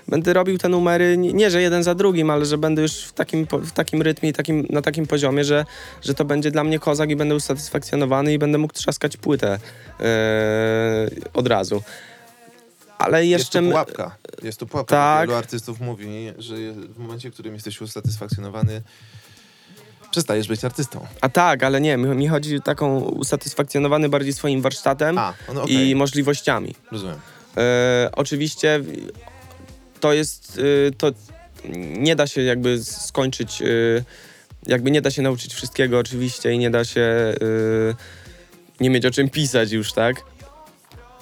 będę 0.09 0.33
robił 0.33 0.59
te 0.59 0.69
numery, 0.69 1.17
nie, 1.19 1.51
że 1.51 1.63
jeden 1.63 1.83
za 1.83 1.95
drugim, 1.95 2.31
ale 2.31 2.47
że 2.47 2.59
będę 2.59 2.83
już 2.83 2.93
w 3.05 3.13
takim, 3.13 3.47
w 3.53 3.73
takim 3.73 4.03
rytmie 4.03 4.29
i 4.29 4.33
takim, 4.33 4.67
na 4.71 4.83
takim 4.83 5.07
poziomie, 5.07 5.45
że, 5.45 5.65
że 6.03 6.15
to 6.15 6.25
będzie 6.25 6.51
dla 6.51 6.65
mnie 6.65 6.79
kozak 6.79 7.11
i 7.11 7.17
będę 7.17 7.35
usatysfakcjonowany 7.35 8.33
i 8.33 8.39
będę 8.39 8.59
mógł 8.59 8.75
trzaskać 8.75 9.17
płytę 9.17 9.59
e, 10.01 11.11
od 11.35 11.47
razu. 11.47 11.83
Ale 12.99 13.27
Jest 13.27 13.45
jeszcze... 13.45 13.59
tu 13.59 13.65
my- 13.65 13.71
pułapka. 13.71 14.17
Jest 14.43 14.61
tu 14.61 14.67
pułapka. 14.67 14.97
Tak. 14.97 15.29
Wielu 15.29 15.39
artystów 15.39 15.81
mówi, 15.81 16.33
że 16.39 16.55
w 16.73 16.99
momencie, 16.99 17.31
w 17.31 17.35
którym 17.35 17.55
jesteś 17.55 17.81
usatysfakcjonowany, 17.81 18.83
przestajesz 20.11 20.49
być 20.49 20.65
artystą. 20.65 21.07
A 21.21 21.29
tak, 21.29 21.63
ale 21.63 21.81
nie, 21.81 21.97
mi, 21.97 22.09
mi 22.09 22.29
chodzi 22.29 22.57
o 22.57 22.61
taką 22.61 23.01
usatysfakcjonowany 23.01 24.09
bardziej 24.09 24.33
swoim 24.33 24.63
warsztatem 24.63 25.19
A, 25.19 25.35
no 25.55 25.63
okej, 25.63 25.89
i 25.89 25.95
możliwościami. 25.95 26.75
rozumiem. 26.93 27.17
E, 27.57 28.11
oczywiście 28.13 28.81
to 30.01 30.13
jest, 30.13 30.61
e, 30.89 30.91
to 30.91 31.13
nie 31.99 32.17
da 32.17 32.27
się 32.27 32.43
jakby 32.43 32.85
skończyć, 32.85 33.63
e, 33.63 33.67
jakby 34.67 34.91
nie 34.91 35.03
da 35.03 35.11
się 35.11 35.23
nauczyć 35.23 35.55
wszystkiego 35.55 35.99
oczywiście 35.99 36.53
i 36.53 36.59
nie 36.59 36.71
da 36.71 36.85
się 36.85 37.01
e, 37.01 37.35
nie 38.81 38.91
mieć 38.91 39.07
o 39.07 39.11
czym 39.11 39.31
pisać 39.31 39.73
już, 39.73 39.93
tak? 39.93 40.17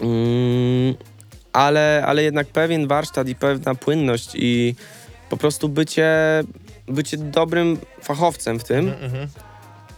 Mm, 0.00 0.94
ale, 1.52 2.04
ale 2.06 2.22
jednak 2.22 2.46
pewien 2.46 2.86
warsztat 2.86 3.28
i 3.28 3.34
pewna 3.34 3.74
płynność 3.74 4.30
i 4.34 4.74
po 5.30 5.36
prostu 5.36 5.68
bycie, 5.68 6.10
bycie 6.88 7.16
dobrym 7.16 7.78
fachowcem 8.02 8.60
w 8.60 8.64
tym, 8.64 8.88
Mhm, 8.88 9.04
mhm. 9.04 9.28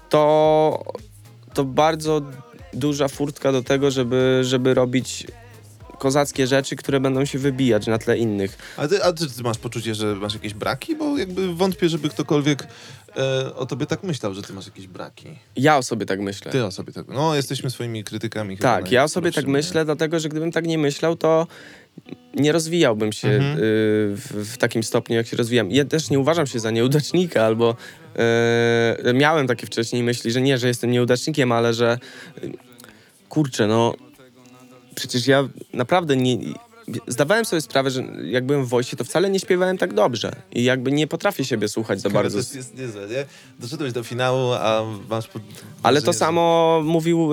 to, 0.09 0.85
to 1.55 1.65
bardzo 1.65 2.23
duża 2.73 3.09
furtka 3.09 3.53
do 3.53 3.63
tego, 3.63 3.91
żeby, 3.91 4.41
żeby 4.43 4.75
robić 4.75 5.27
kozackie 5.99 6.47
rzeczy, 6.47 6.77
które 6.77 7.01
będą 7.01 7.25
się 7.25 7.39
wybijać 7.39 7.87
na 7.87 7.99
tle 7.99 8.19
innych. 8.19 8.59
A 8.77 8.89
ty, 8.89 9.05
a 9.05 9.13
ty, 9.13 9.25
masz 9.45 9.59
poczucie, 9.59 9.95
że 9.95 10.15
masz 10.15 10.35
jakieś 10.35 10.55
braki? 10.55 10.97
Bo 10.97 11.19
jakby 11.19 11.55
wątpię, 11.55 11.89
żeby 11.89 12.09
ktokolwiek 12.09 12.67
e, 13.17 13.55
o 13.55 13.67
tobie 13.67 13.87
tak 13.87 14.03
myślał, 14.03 14.35
że 14.35 14.43
ty 14.43 14.53
masz 14.53 14.67
jakieś 14.67 14.87
braki. 14.87 15.29
Ja 15.57 15.77
o 15.77 15.83
sobie 15.83 16.07
tak 16.07 16.21
myślę. 16.21 16.53
Ty 16.53 16.65
o 16.65 16.71
sobie 16.71 16.93
tak... 16.93 17.09
No, 17.09 17.35
jesteśmy 17.35 17.71
swoimi 17.71 18.05
krytykami. 18.05 18.57
chyba 18.57 18.69
tak, 18.77 18.93
ja 18.93 19.05
o 19.05 19.09
sobie 19.09 19.33
tak 19.33 19.47
myślę, 19.47 19.85
dlatego 19.85 20.21
że 20.21 20.29
gdybym 20.29 20.53
tak 20.53 20.67
nie 20.67 20.79
myślał, 20.79 21.17
to 21.17 21.47
nie 22.35 22.53
rozwijałbym 22.53 23.13
się 23.13 23.29
Mhm. 23.29 23.57
y, 23.59 23.61
w, 24.17 24.53
w 24.55 24.57
takim 24.59 24.83
stopniu, 24.83 25.17
jak 25.17 25.27
się 25.27 25.37
rozwijam. 25.37 25.71
Ja 25.71 25.85
też 25.85 26.11
nie 26.11 26.19
uważam 26.19 26.47
się 26.47 26.61
za 26.61 26.71
nieudacznika, 26.71 27.45
albo 27.45 27.77
y, 29.09 29.15
miałem 29.15 29.47
takie 29.47 29.67
wcześniej 29.67 30.03
myśli, 30.03 30.31
że 30.31 30.41
nie, 30.41 30.59
że 30.59 30.69
jestem 30.69 30.91
nieudacznikiem, 30.91 31.53
ale 31.53 31.75
że 31.75 31.99
y, 32.45 32.53
kurczę, 33.29 33.67
no 33.67 33.95
przecież 34.97 35.27
ja 35.27 35.49
naprawdę 35.73 36.17
nie... 36.17 36.39
Zdawałem 37.07 37.45
sobie 37.45 37.63
sprawę, 37.63 37.91
że 37.91 38.03
jak 38.25 38.47
byłem 38.47 38.65
w 38.65 38.69
Wojsie, 38.69 38.97
to 38.97 39.05
wcale 39.05 39.31
nie 39.31 39.41
śpiewałem 39.41 39.79
tak 39.79 39.95
dobrze. 39.95 40.33
I 40.53 40.65
jakby 40.65 40.93
nie 40.93 41.07
potrafię 41.07 41.45
siebie 41.45 41.69
słuchać 41.69 42.01
za 42.01 42.11
bardzo. 42.11 42.43
To 42.43 42.57
jest, 42.57 42.79
niezłe, 42.79 43.01
nie? 43.09 43.25
Doszedłeś 43.59 43.93
do 43.93 44.03
finału, 44.05 44.53
a 44.53 44.83
masz... 45.11 45.29
Ale 45.83 46.03
to 46.03 46.13
samo 46.13 46.81
mówił, 46.85 47.31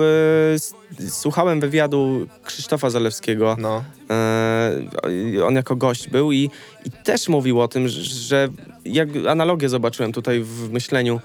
s- 0.54 0.74
słuchałem 1.08 1.60
wywiadu 1.60 2.26
Krzysztofa 2.44 2.90
Zalewskiego. 2.90 3.56
No. 3.58 3.84
E, 4.10 5.44
on 5.46 5.54
jako 5.54 5.76
gość 5.76 6.08
był 6.08 6.32
i, 6.32 6.50
i 6.86 6.90
też 7.04 7.28
mówił 7.28 7.60
o 7.60 7.68
tym, 7.68 7.88
że 7.88 8.48
jak 8.84 9.08
analogię 9.28 9.68
zobaczyłem 9.68 10.12
tutaj 10.12 10.40
w 10.40 10.70
myśleniu, 10.70 11.20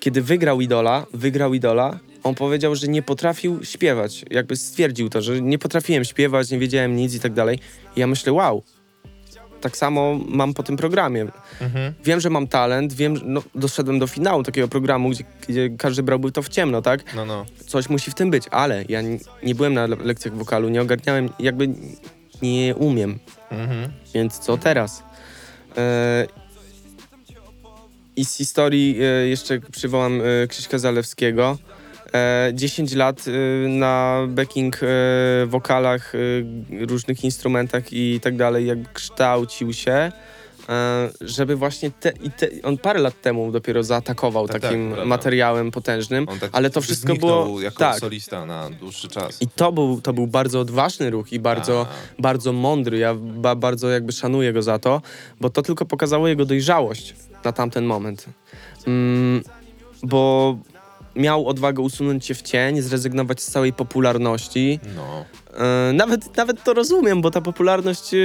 kiedy 0.00 0.22
wygrał 0.22 0.60
Idola, 0.60 1.06
wygrał 1.14 1.54
Idola, 1.54 1.98
on 2.24 2.34
powiedział, 2.34 2.74
że 2.74 2.88
nie 2.88 3.02
potrafił 3.02 3.64
śpiewać. 3.64 4.24
Jakby 4.30 4.56
stwierdził 4.56 5.08
to, 5.10 5.22
że 5.22 5.40
nie 5.40 5.58
potrafiłem 5.58 6.04
śpiewać, 6.04 6.50
nie 6.50 6.58
wiedziałem 6.58 6.96
nic 6.96 7.14
i 7.14 7.20
tak 7.20 7.32
dalej. 7.32 7.58
I 7.96 8.00
ja 8.00 8.06
myślę, 8.06 8.32
wow, 8.32 8.62
tak 9.60 9.76
samo 9.76 10.18
mam 10.28 10.54
po 10.54 10.62
tym 10.62 10.76
programie. 10.76 11.26
Mhm. 11.60 11.94
Wiem, 12.04 12.20
że 12.20 12.30
mam 12.30 12.46
talent, 12.48 12.92
wiem, 12.92 13.16
że 13.16 13.22
no, 13.26 13.42
doszedłem 13.54 13.98
do 13.98 14.06
finału 14.06 14.42
takiego 14.42 14.68
programu, 14.68 15.10
gdzie, 15.10 15.24
gdzie 15.48 15.70
każdy 15.78 16.02
brałby 16.02 16.32
to 16.32 16.42
w 16.42 16.48
ciemno, 16.48 16.82
tak? 16.82 17.14
No, 17.16 17.26
no. 17.26 17.46
coś 17.66 17.88
musi 17.88 18.10
w 18.10 18.14
tym 18.14 18.30
być, 18.30 18.44
ale 18.50 18.84
ja 18.88 19.00
nie, 19.02 19.18
nie 19.42 19.54
byłem 19.54 19.74
na 19.74 19.86
le- 19.86 19.96
lekcjach 19.96 20.34
wokalu, 20.34 20.68
nie 20.68 20.82
ogarniałem, 20.82 21.28
jakby 21.38 21.68
nie 22.42 22.74
umiem, 22.74 23.18
Mhm. 23.50 23.92
więc 24.14 24.38
co 24.38 24.58
teraz? 24.58 25.02
E, 25.76 26.26
I 28.16 28.24
z 28.24 28.36
historii 28.36 28.98
e, 29.02 29.28
jeszcze 29.28 29.60
przywołam 29.60 30.20
e, 30.20 30.46
Krzyśka 30.46 30.78
Zalewskiego. 30.78 31.58
E, 32.14 32.52
10 32.54 32.94
lat 32.94 33.24
e, 33.28 33.68
na 33.68 34.26
backing 34.28 34.80
e, 34.82 34.86
wokalach, 35.46 36.14
e, 36.14 36.18
różnych 36.86 37.24
instrumentach 37.24 37.92
i 37.92 38.20
tak 38.22 38.36
dalej, 38.36 38.66
jak 38.66 38.92
kształcił 38.92 39.72
się 39.72 40.12
e, 40.68 41.10
żeby 41.20 41.56
właśnie 41.56 41.90
te, 41.90 42.12
te, 42.12 42.48
on 42.62 42.78
parę 42.78 43.00
lat 43.00 43.20
temu 43.22 43.52
dopiero 43.52 43.82
zaatakował 43.82 44.48
Tak, 44.48 44.62
takim 44.62 44.94
tak, 44.96 45.06
materiałem 45.06 45.70
potężnym, 45.70 46.26
tak 46.40 46.50
ale 46.52 46.70
to 46.70 46.80
wszystko 46.80 47.14
było 47.14 47.60
jako 47.60 47.78
tak. 47.78 47.98
solista 47.98 48.46
na 48.46 48.70
dłuższy 48.70 49.08
czas. 49.08 49.42
I 49.42 49.48
to 49.48 49.72
był, 49.72 50.00
to 50.00 50.12
był 50.12 50.26
bardzo 50.26 50.60
odważny 50.60 51.10
ruch 51.10 51.32
i 51.32 51.38
bardzo, 51.38 51.86
A. 52.18 52.22
bardzo 52.22 52.52
mądry. 52.52 52.98
Ja 52.98 53.14
ba, 53.14 53.54
bardzo 53.54 53.90
jakby 53.90 54.12
szanuję 54.12 54.52
go 54.52 54.62
za 54.62 54.78
to, 54.78 55.02
bo 55.40 55.50
to 55.50 55.62
tylko 55.62 55.84
pokazało 55.84 56.28
jego 56.28 56.44
dojrzałość 56.44 57.14
na 57.44 57.52
tamten 57.52 57.84
moment. 57.84 58.26
Mm, 58.86 59.42
bo 60.02 60.56
miał 61.16 61.48
odwagę 61.48 61.82
usunąć 61.82 62.26
się 62.26 62.34
w 62.34 62.42
cień, 62.42 62.80
zrezygnować 62.82 63.42
z 63.42 63.50
całej 63.50 63.72
popularności. 63.72 64.80
No. 64.96 65.24
E, 65.88 65.92
nawet, 65.92 66.36
nawet 66.36 66.62
to 66.64 66.74
rozumiem, 66.74 67.22
bo 67.22 67.30
ta 67.30 67.40
popularność, 67.40 68.14
e, 68.14 68.18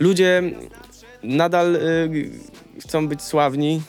ludzie 0.00 0.42
nadal 1.22 1.76
e, 1.76 1.80
chcą 2.80 3.08
być 3.08 3.22
sławni. 3.22 3.82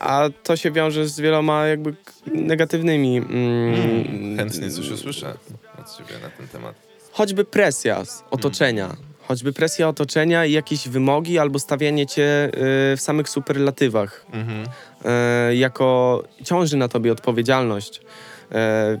A 0.00 0.28
to 0.42 0.56
się 0.56 0.70
wiąże 0.70 1.08
z 1.08 1.20
wieloma 1.20 1.66
jakby 1.66 1.92
k- 1.92 1.98
negatywnymi. 2.34 3.16
Mm, 3.18 4.36
Chętnie 4.36 4.70
coś 4.70 4.90
usłyszę 4.90 5.34
od 5.78 5.96
ciebie 5.96 6.20
na 6.22 6.28
ten 6.30 6.48
temat. 6.48 6.74
choćby 7.12 7.44
presja 7.44 8.04
z 8.04 8.24
otoczenia. 8.30 8.96
Choćby 9.28 9.52
presja 9.52 9.88
otoczenia 9.88 10.46
i 10.46 10.52
jakieś 10.52 10.88
wymogi 10.88 11.38
albo 11.38 11.58
stawianie 11.58 12.06
cię 12.06 12.46
y, 12.48 12.50
w 12.96 13.00
samych 13.00 13.28
superlatywach. 13.28 14.26
Mhm. 14.32 14.66
E, 15.04 15.56
jako 15.56 16.22
ciąży 16.44 16.76
na 16.76 16.88
tobie 16.88 17.12
odpowiedzialność. 17.12 18.00
E, 18.52 19.00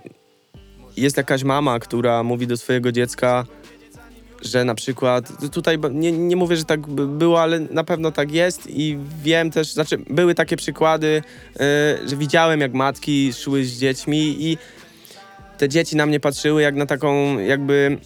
jest 0.96 1.16
jakaś 1.16 1.44
mama, 1.44 1.78
która 1.78 2.22
mówi 2.22 2.46
do 2.46 2.56
swojego 2.56 2.92
dziecka, 2.92 3.44
że 4.42 4.64
na 4.64 4.74
przykład, 4.74 5.50
tutaj 5.52 5.78
nie, 5.90 6.12
nie 6.12 6.36
mówię, 6.36 6.56
że 6.56 6.64
tak 6.64 6.86
by 6.86 7.06
było, 7.06 7.42
ale 7.42 7.60
na 7.60 7.84
pewno 7.84 8.10
tak 8.12 8.32
jest 8.32 8.66
i 8.70 8.98
wiem 9.22 9.50
też, 9.50 9.72
znaczy 9.72 9.98
były 10.10 10.34
takie 10.34 10.56
przykłady, 10.56 11.22
e, 11.56 11.60
że 12.08 12.16
widziałem 12.16 12.60
jak 12.60 12.74
matki 12.74 13.32
szły 13.32 13.64
z 13.64 13.78
dziećmi 13.78 14.36
i 14.38 14.58
te 15.58 15.68
dzieci 15.68 15.96
na 15.96 16.06
mnie 16.06 16.20
patrzyły 16.20 16.62
jak 16.62 16.74
na 16.74 16.86
taką 16.86 17.38
jakby 17.38 17.98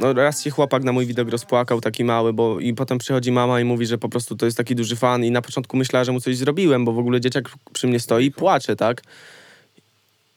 no 0.00 0.12
raz 0.12 0.42
się 0.42 0.50
chłopak 0.50 0.84
na 0.84 0.92
mój 0.92 1.06
widok 1.06 1.28
rozpłakał, 1.28 1.80
taki 1.80 2.04
mały, 2.04 2.32
bo 2.32 2.60
i 2.60 2.74
potem 2.74 2.98
przychodzi 2.98 3.32
mama 3.32 3.60
i 3.60 3.64
mówi, 3.64 3.86
że 3.86 3.98
po 3.98 4.08
prostu 4.08 4.36
to 4.36 4.46
jest 4.46 4.56
taki 4.58 4.74
duży 4.74 4.96
fan 4.96 5.24
i 5.24 5.30
na 5.30 5.42
początku 5.42 5.76
myślała, 5.76 6.04
że 6.04 6.12
mu 6.12 6.20
coś 6.20 6.36
zrobiłem, 6.36 6.84
bo 6.84 6.92
w 6.92 6.98
ogóle 6.98 7.20
dzieciak 7.20 7.48
przy 7.72 7.86
mnie 7.86 8.00
stoi 8.00 8.24
i 8.26 8.30
płacze, 8.32 8.76
tak? 8.76 9.02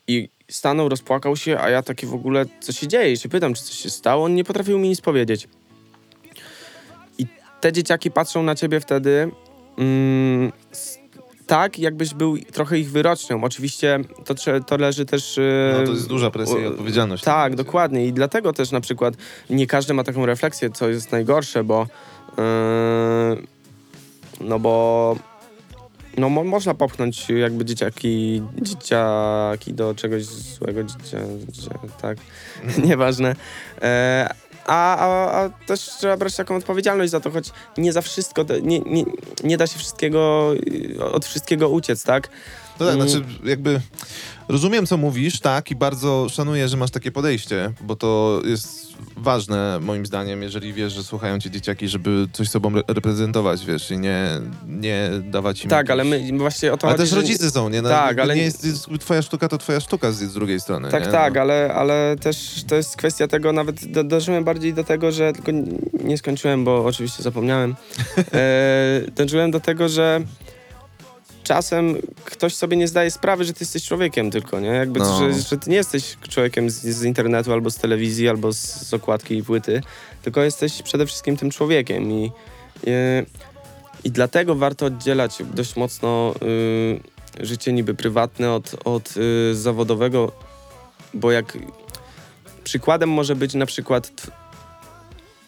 I 0.07 0.29
stanął, 0.51 0.89
rozpłakał 0.89 1.35
się, 1.35 1.59
a 1.59 1.69
ja 1.69 1.83
taki 1.83 2.05
w 2.05 2.13
ogóle, 2.13 2.45
co 2.59 2.71
się 2.71 2.87
dzieje? 2.87 3.11
I 3.13 3.17
się 3.17 3.29
pytam, 3.29 3.53
czy 3.53 3.63
coś 3.63 3.75
się 3.75 3.89
stało? 3.89 4.25
On 4.25 4.35
nie 4.35 4.43
potrafił 4.43 4.79
mi 4.79 4.89
nic 4.89 5.01
powiedzieć. 5.01 5.47
I 7.17 7.25
te 7.61 7.73
dzieciaki 7.73 8.11
patrzą 8.11 8.43
na 8.43 8.55
ciebie 8.55 8.79
wtedy 8.79 9.31
mm, 9.77 10.51
s- 10.71 10.98
tak, 11.49 11.79
jakbyś 11.79 12.13
był 12.13 12.37
trochę 12.37 12.79
ich 12.79 12.91
wyrocznią. 12.91 13.43
Oczywiście 13.43 13.99
to, 14.25 14.61
to 14.67 14.77
leży 14.77 15.05
też... 15.05 15.37
e, 15.37 15.75
No 15.79 15.85
to 15.85 15.91
jest 15.91 16.07
duża 16.07 16.31
presja 16.31 16.59
i 16.59 16.65
odpowiedzialność. 16.65 17.23
tak, 17.23 17.55
dokładnie. 17.55 18.07
I 18.07 18.13
dlatego 18.13 18.53
też 18.53 18.71
na 18.71 18.81
przykład 18.81 19.13
nie 19.49 19.67
każdy 19.67 19.93
ma 19.93 20.03
taką 20.03 20.25
refleksję, 20.25 20.69
co 20.69 20.89
jest 20.89 21.11
najgorsze, 21.11 21.63
bo 21.63 21.87
yy, 22.37 22.43
no 24.41 24.59
bo 24.59 25.15
no 26.17 26.29
mo, 26.29 26.43
można 26.43 26.73
popchnąć 26.73 27.29
jakby 27.29 27.65
dzieciaki, 27.65 28.41
dzieciaki 28.61 29.73
do 29.73 29.95
czegoś 29.95 30.23
złego, 30.25 30.83
dziecię, 30.83 31.17
tak, 32.01 32.17
nieważne. 32.87 33.35
E, 33.81 34.29
a, 34.69 34.97
a, 34.97 35.31
a 35.31 35.49
też 35.49 35.81
trzeba 35.81 36.17
brać 36.17 36.35
taką 36.35 36.55
odpowiedzialność 36.55 37.11
za 37.11 37.19
to, 37.19 37.31
choć 37.31 37.51
nie 37.77 37.93
za 37.93 38.01
wszystko, 38.01 38.45
nie, 38.61 38.79
nie, 38.79 39.03
nie 39.43 39.57
da 39.57 39.67
się 39.67 39.79
wszystkiego, 39.79 40.53
y, 40.55 41.03
od 41.11 41.25
wszystkiego 41.25 41.69
uciec, 41.69 42.03
tak? 42.03 42.29
No 42.79 42.85
tak, 42.85 42.95
znaczy 42.95 43.25
jakby 43.45 43.81
rozumiem, 44.49 44.85
co 44.85 44.97
mówisz, 44.97 45.39
tak, 45.39 45.71
i 45.71 45.75
bardzo 45.75 46.27
szanuję, 46.29 46.67
że 46.67 46.77
masz 46.77 46.91
takie 46.91 47.11
podejście, 47.11 47.71
bo 47.81 47.95
to 47.95 48.41
jest 48.45 48.89
ważne 49.17 49.79
moim 49.81 50.05
zdaniem, 50.05 50.41
jeżeli 50.43 50.73
wiesz, 50.73 50.93
że 50.93 51.03
słuchają 51.03 51.39
cię 51.39 51.51
dzieciaki, 51.51 51.87
żeby 51.87 52.27
coś 52.33 52.49
sobą 52.49 52.69
re- 52.75 52.83
reprezentować, 52.87 53.65
wiesz, 53.65 53.91
i 53.91 53.97
nie, 53.97 54.27
nie 54.67 55.09
dawać 55.23 55.63
im... 55.63 55.69
Tak, 55.69 55.89
ale 55.89 56.03
my 56.03 56.37
właśnie 56.37 56.73
o 56.73 56.77
to 56.77 56.87
Ale 56.87 56.97
chodzi, 56.97 57.01
też 57.03 57.09
że- 57.09 57.15
rodzice 57.15 57.51
są, 57.51 57.69
nie? 57.69 57.81
No, 57.81 57.89
Tak, 57.89 58.19
ale- 58.19 58.35
Nie 58.35 58.41
jest, 58.41 58.65
jest, 58.65 58.87
twoja 58.99 59.21
sztuka 59.21 59.47
to 59.47 59.57
twoja 59.57 59.79
sztuka 59.79 60.11
z, 60.11 60.17
z 60.19 60.33
drugiej 60.33 60.59
strony, 60.59 60.89
Tak, 60.91 61.05
nie? 61.05 61.11
tak, 61.11 61.33
No. 61.35 61.41
ale, 61.41 61.73
ale 61.73 62.15
też 62.21 62.63
to 62.67 62.75
jest 62.75 62.97
kwestia 62.97 63.27
tego, 63.27 63.53
nawet 63.53 63.91
do, 63.91 64.03
dożyłem 64.03 64.43
bardziej 64.43 64.73
do 64.73 64.83
tego, 64.83 65.11
że 65.11 65.33
tylko 65.33 65.51
nie 66.03 66.17
skończyłem, 66.17 66.63
bo 66.65 66.85
oczywiście 66.85 67.23
zapomniałem. 67.23 67.75
E, 68.33 69.01
dążyłem 69.15 69.51
do 69.51 69.59
tego, 69.59 69.89
że 69.89 70.21
czasem 71.53 71.97
ktoś 72.25 72.55
sobie 72.55 72.77
nie 72.77 72.87
zdaje 72.87 73.11
sprawy, 73.11 73.45
że 73.45 73.53
ty 73.53 73.57
jesteś 73.63 73.83
człowiekiem 73.85 74.31
tylko, 74.31 74.59
nie? 74.59 74.67
Jakby, 74.67 74.99
No. 74.99 75.19
że, 75.19 75.33
że 75.41 75.57
ty 75.57 75.69
nie 75.69 75.75
jesteś 75.75 76.17
człowiekiem 76.29 76.69
z, 76.69 76.73
z 76.81 77.03
internetu 77.03 77.53
albo 77.53 77.71
z 77.71 77.75
telewizji, 77.75 78.29
albo 78.29 78.53
z, 78.53 78.57
z 78.57 78.93
okładki 78.93 79.37
i 79.37 79.43
płyty, 79.43 79.81
tylko 80.21 80.41
jesteś 80.43 80.81
przede 80.81 81.05
wszystkim 81.05 81.37
tym 81.37 81.49
człowiekiem 81.51 82.11
i, 82.11 82.31
e, 82.87 83.25
i 84.03 84.11
dlatego 84.11 84.55
warto 84.55 84.85
oddzielać 84.85 85.37
dość 85.53 85.75
mocno 85.75 86.33
y, 87.41 87.45
życie 87.45 87.73
niby 87.73 87.93
prywatne 87.93 88.51
od, 88.53 88.75
od 88.85 89.13
y, 89.17 89.55
zawodowego, 89.55 90.31
bo 91.13 91.31
jak 91.31 91.57
przykładem 92.63 93.09
może 93.09 93.35
być 93.35 93.53
na 93.53 93.65
przykład 93.65 94.11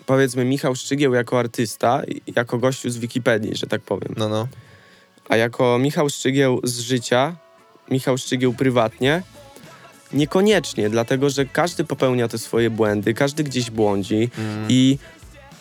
powiedzmy 0.05 0.45
Michał 0.45 0.75
Szczygieł 0.75 1.13
jako 1.13 1.39
artysta, 1.39 2.01
i- 2.03 2.21
jako 2.35 2.57
gościu 2.57 2.89
z 2.89 2.97
Wikipedii, 2.97 3.55
że 3.55 3.67
tak 3.67 3.81
powiem. 3.81 4.13
No, 4.17 4.29
no. 4.29 4.47
A 5.31 5.37
jako 5.37 5.77
Michał 5.77 6.09
Szczygieł 6.09 6.59
z 6.63 6.79
życia, 6.79 7.35
Michał 7.91 8.17
Szczygieł 8.17 8.53
prywatnie, 8.53 9.23
niekoniecznie, 10.13 10.89
dlatego 10.89 11.29
że 11.29 11.45
każdy 11.45 11.83
popełnia 11.83 12.27
te 12.27 12.37
swoje 12.37 12.69
błędy, 12.69 13.13
każdy 13.13 13.43
gdzieś 13.43 13.71
błądzi 13.71 14.29
i 14.69 14.97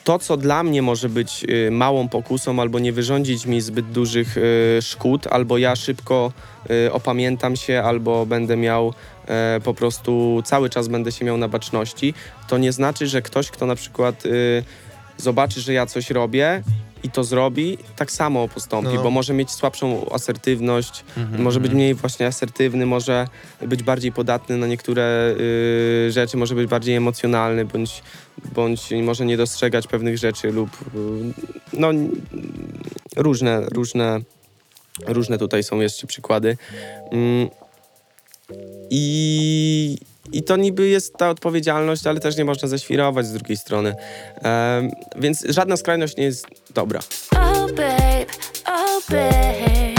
to, 0.05 0.19
co 0.19 0.37
dla 0.37 0.63
mnie 0.63 0.83
może 0.83 1.09
być 1.09 1.45
y, 1.51 1.71
małą 1.71 2.09
pokusą 2.09 2.61
albo 2.61 2.79
nie 2.79 2.93
wyrządzić 2.93 3.47
mi 3.47 3.61
zbyt 3.61 3.91
dużych 3.91 4.37
y, 4.37 4.79
szkód, 4.83 5.27
albo 5.27 5.59
ja 5.59 5.77
szybko 5.77 6.33
y, 6.71 6.93
opamiętam 6.93 7.57
się, 7.57 7.83
albo 7.83 8.27
będę 8.27 8.57
miał 8.57 8.95
e, 9.27 9.61
po 9.65 9.75
prostu 9.75 10.43
cały 10.45 10.71
czas 10.71 10.89
będę 10.89 11.13
się 11.13 11.25
miał 11.25 11.37
na 11.37 11.49
baczności, 11.49 12.15
to 12.49 12.59
nie 12.59 12.73
znaczy, 12.73 13.07
że 13.07 13.23
ktoś, 13.23 13.51
kto 13.51 13.67
na 13.67 13.75
przykład 13.75 14.27
y, 14.27 14.65
zobaczy, 15.17 15.61
że 15.61 15.73
ja 15.73 15.87
coś 15.87 16.11
robię 16.11 16.63
i 17.03 17.11
to 17.11 17.25
zrobi, 17.25 17.79
tak 17.97 18.11
samo 18.11 18.49
postąpi, 18.49 18.95
No. 18.95 19.03
bo 19.03 19.11
może 19.11 19.35
mieć 19.35 19.51
słabszą 19.51 20.07
asertywność, 20.11 21.05
Mhm, 21.17 21.43
może 21.43 21.61
być 21.61 21.67
mhm. 21.71 21.77
mniej 21.77 21.95
właśnie 21.95 22.27
asertywny, 22.27 22.87
może 22.87 23.27
być 23.67 23.83
bardziej 23.83 24.13
podatny 24.13 24.57
na 24.57 24.67
niektóre 24.67 25.35
y, 25.41 26.13
rzeczy, 26.13 26.37
może 26.37 26.55
być 26.55 26.67
bardziej 26.67 26.95
emocjonalny, 26.95 27.65
bądź, 27.65 28.03
bądź 28.55 28.91
może 29.03 29.27
nie 29.27 29.37
dostrzegać 29.37 29.87
pewnych 29.87 30.19
rzeczy 30.19 30.53
lub 30.53 30.71
y, 30.71 30.89
no 31.73 31.89
różne, 33.17 33.61
różne, 33.61 34.21
różne 35.07 35.39
tutaj 35.39 35.63
są 35.63 35.81
jeszcze 35.81 36.07
przykłady. 36.07 36.57
Mm, 37.11 37.49
I, 38.91 39.99
I 40.33 40.43
to 40.43 40.57
niby 40.57 40.89
jest 40.89 41.15
ta 41.15 41.31
odpowiedzialność, 41.31 42.07
ale 42.07 42.21
też 42.21 42.37
nie 42.37 42.45
można 42.45 42.69
ześwirować 42.69 43.27
z 43.27 43.33
drugiej 43.33 43.57
strony. 43.57 43.95
Em, 44.43 44.91
więc 45.17 45.45
żadna 45.49 45.77
skrajność 45.77 46.17
nie 46.17 46.25
jest 46.25 46.47
dobra. 46.75 47.01
Oh, 47.37 47.67
babe, 47.67 48.27
oh, 48.67 49.01
babe. 49.11 49.91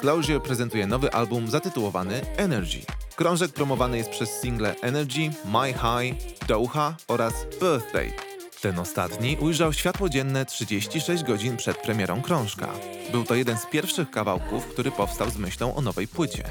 Disclosure 0.00 0.40
prezentuje 0.40 0.86
nowy 0.86 1.12
album 1.12 1.50
zatytułowany 1.50 2.20
Energy. 2.36 2.78
Krążek 3.16 3.52
promowany 3.52 3.98
jest 3.98 4.10
przez 4.10 4.30
single 4.40 4.74
Energy, 4.82 5.30
My 5.44 5.72
High, 5.72 6.16
Doha 6.48 6.96
oraz 7.08 7.34
Birthday. 7.60 8.29
Ten 8.60 8.78
ostatni 8.78 9.36
ujrzał 9.40 9.72
światło 9.72 10.08
dzienne 10.08 10.46
36 10.46 11.24
godzin 11.24 11.56
przed 11.56 11.76
premierą 11.76 12.22
krążka. 12.22 12.68
Był 13.12 13.24
to 13.24 13.34
jeden 13.34 13.58
z 13.58 13.66
pierwszych 13.66 14.10
kawałków, 14.10 14.66
który 14.66 14.90
powstał 14.90 15.30
z 15.30 15.36
myślą 15.36 15.74
o 15.74 15.80
nowej 15.80 16.08
płycie. 16.08 16.42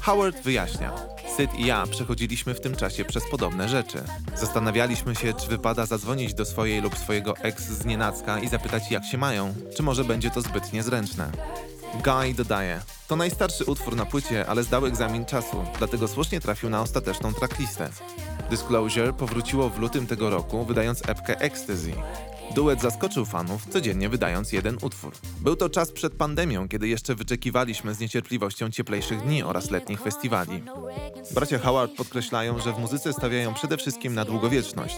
Howard 0.00 0.42
wyjaśnia. 0.42 0.92
Syd 1.36 1.54
i 1.54 1.66
ja 1.66 1.86
przechodziliśmy 1.90 2.54
w 2.54 2.60
tym 2.60 2.76
czasie 2.76 3.04
przez 3.04 3.30
podobne 3.30 3.68
rzeczy. 3.68 4.02
Zastanawialiśmy 4.36 5.14
się, 5.14 5.34
czy 5.34 5.48
wypada 5.48 5.86
zadzwonić 5.86 6.34
do 6.34 6.44
swojej 6.44 6.80
lub 6.80 6.98
swojego 6.98 7.36
ex 7.36 7.62
z 7.62 7.84
nienacka 7.84 8.38
i 8.38 8.48
zapytać 8.48 8.90
jak 8.90 9.04
się 9.04 9.18
mają, 9.18 9.54
czy 9.76 9.82
może 9.82 10.04
będzie 10.04 10.30
to 10.30 10.40
zbyt 10.40 10.72
niezręczne. 10.72 11.30
Guy 11.94 12.34
dodaje. 12.34 12.80
To 13.08 13.16
najstarszy 13.16 13.64
utwór 13.64 13.96
na 13.96 14.06
płycie, 14.06 14.46
ale 14.46 14.62
zdał 14.62 14.86
egzamin 14.86 15.24
czasu, 15.24 15.64
dlatego 15.78 16.08
słusznie 16.08 16.40
trafił 16.40 16.70
na 16.70 16.82
ostateczną 16.82 17.34
tracklistę. 17.34 17.88
Disclosure 18.50 19.12
powróciło 19.12 19.68
w 19.68 19.78
lutym 19.78 20.06
tego 20.06 20.30
roku, 20.30 20.64
wydając 20.64 21.08
epkę 21.08 21.40
Ecstasy. 21.40 21.92
Duet 22.54 22.80
zaskoczył 22.80 23.24
fanów, 23.24 23.66
codziennie 23.66 24.08
wydając 24.08 24.52
jeden 24.52 24.78
utwór. 24.82 25.12
Był 25.40 25.56
to 25.56 25.68
czas 25.68 25.92
przed 25.92 26.12
pandemią, 26.12 26.68
kiedy 26.68 26.88
jeszcze 26.88 27.14
wyczekiwaliśmy 27.14 27.94
z 27.94 28.00
niecierpliwością 28.00 28.70
cieplejszych 28.70 29.20
dni 29.22 29.42
oraz 29.42 29.70
letnich 29.70 30.00
festiwali. 30.00 30.62
Bracia 31.34 31.58
Howard 31.58 31.92
podkreślają, 31.96 32.58
że 32.58 32.72
w 32.72 32.78
muzyce 32.78 33.12
stawiają 33.12 33.54
przede 33.54 33.76
wszystkim 33.76 34.14
na 34.14 34.24
długowieczność. 34.24 34.96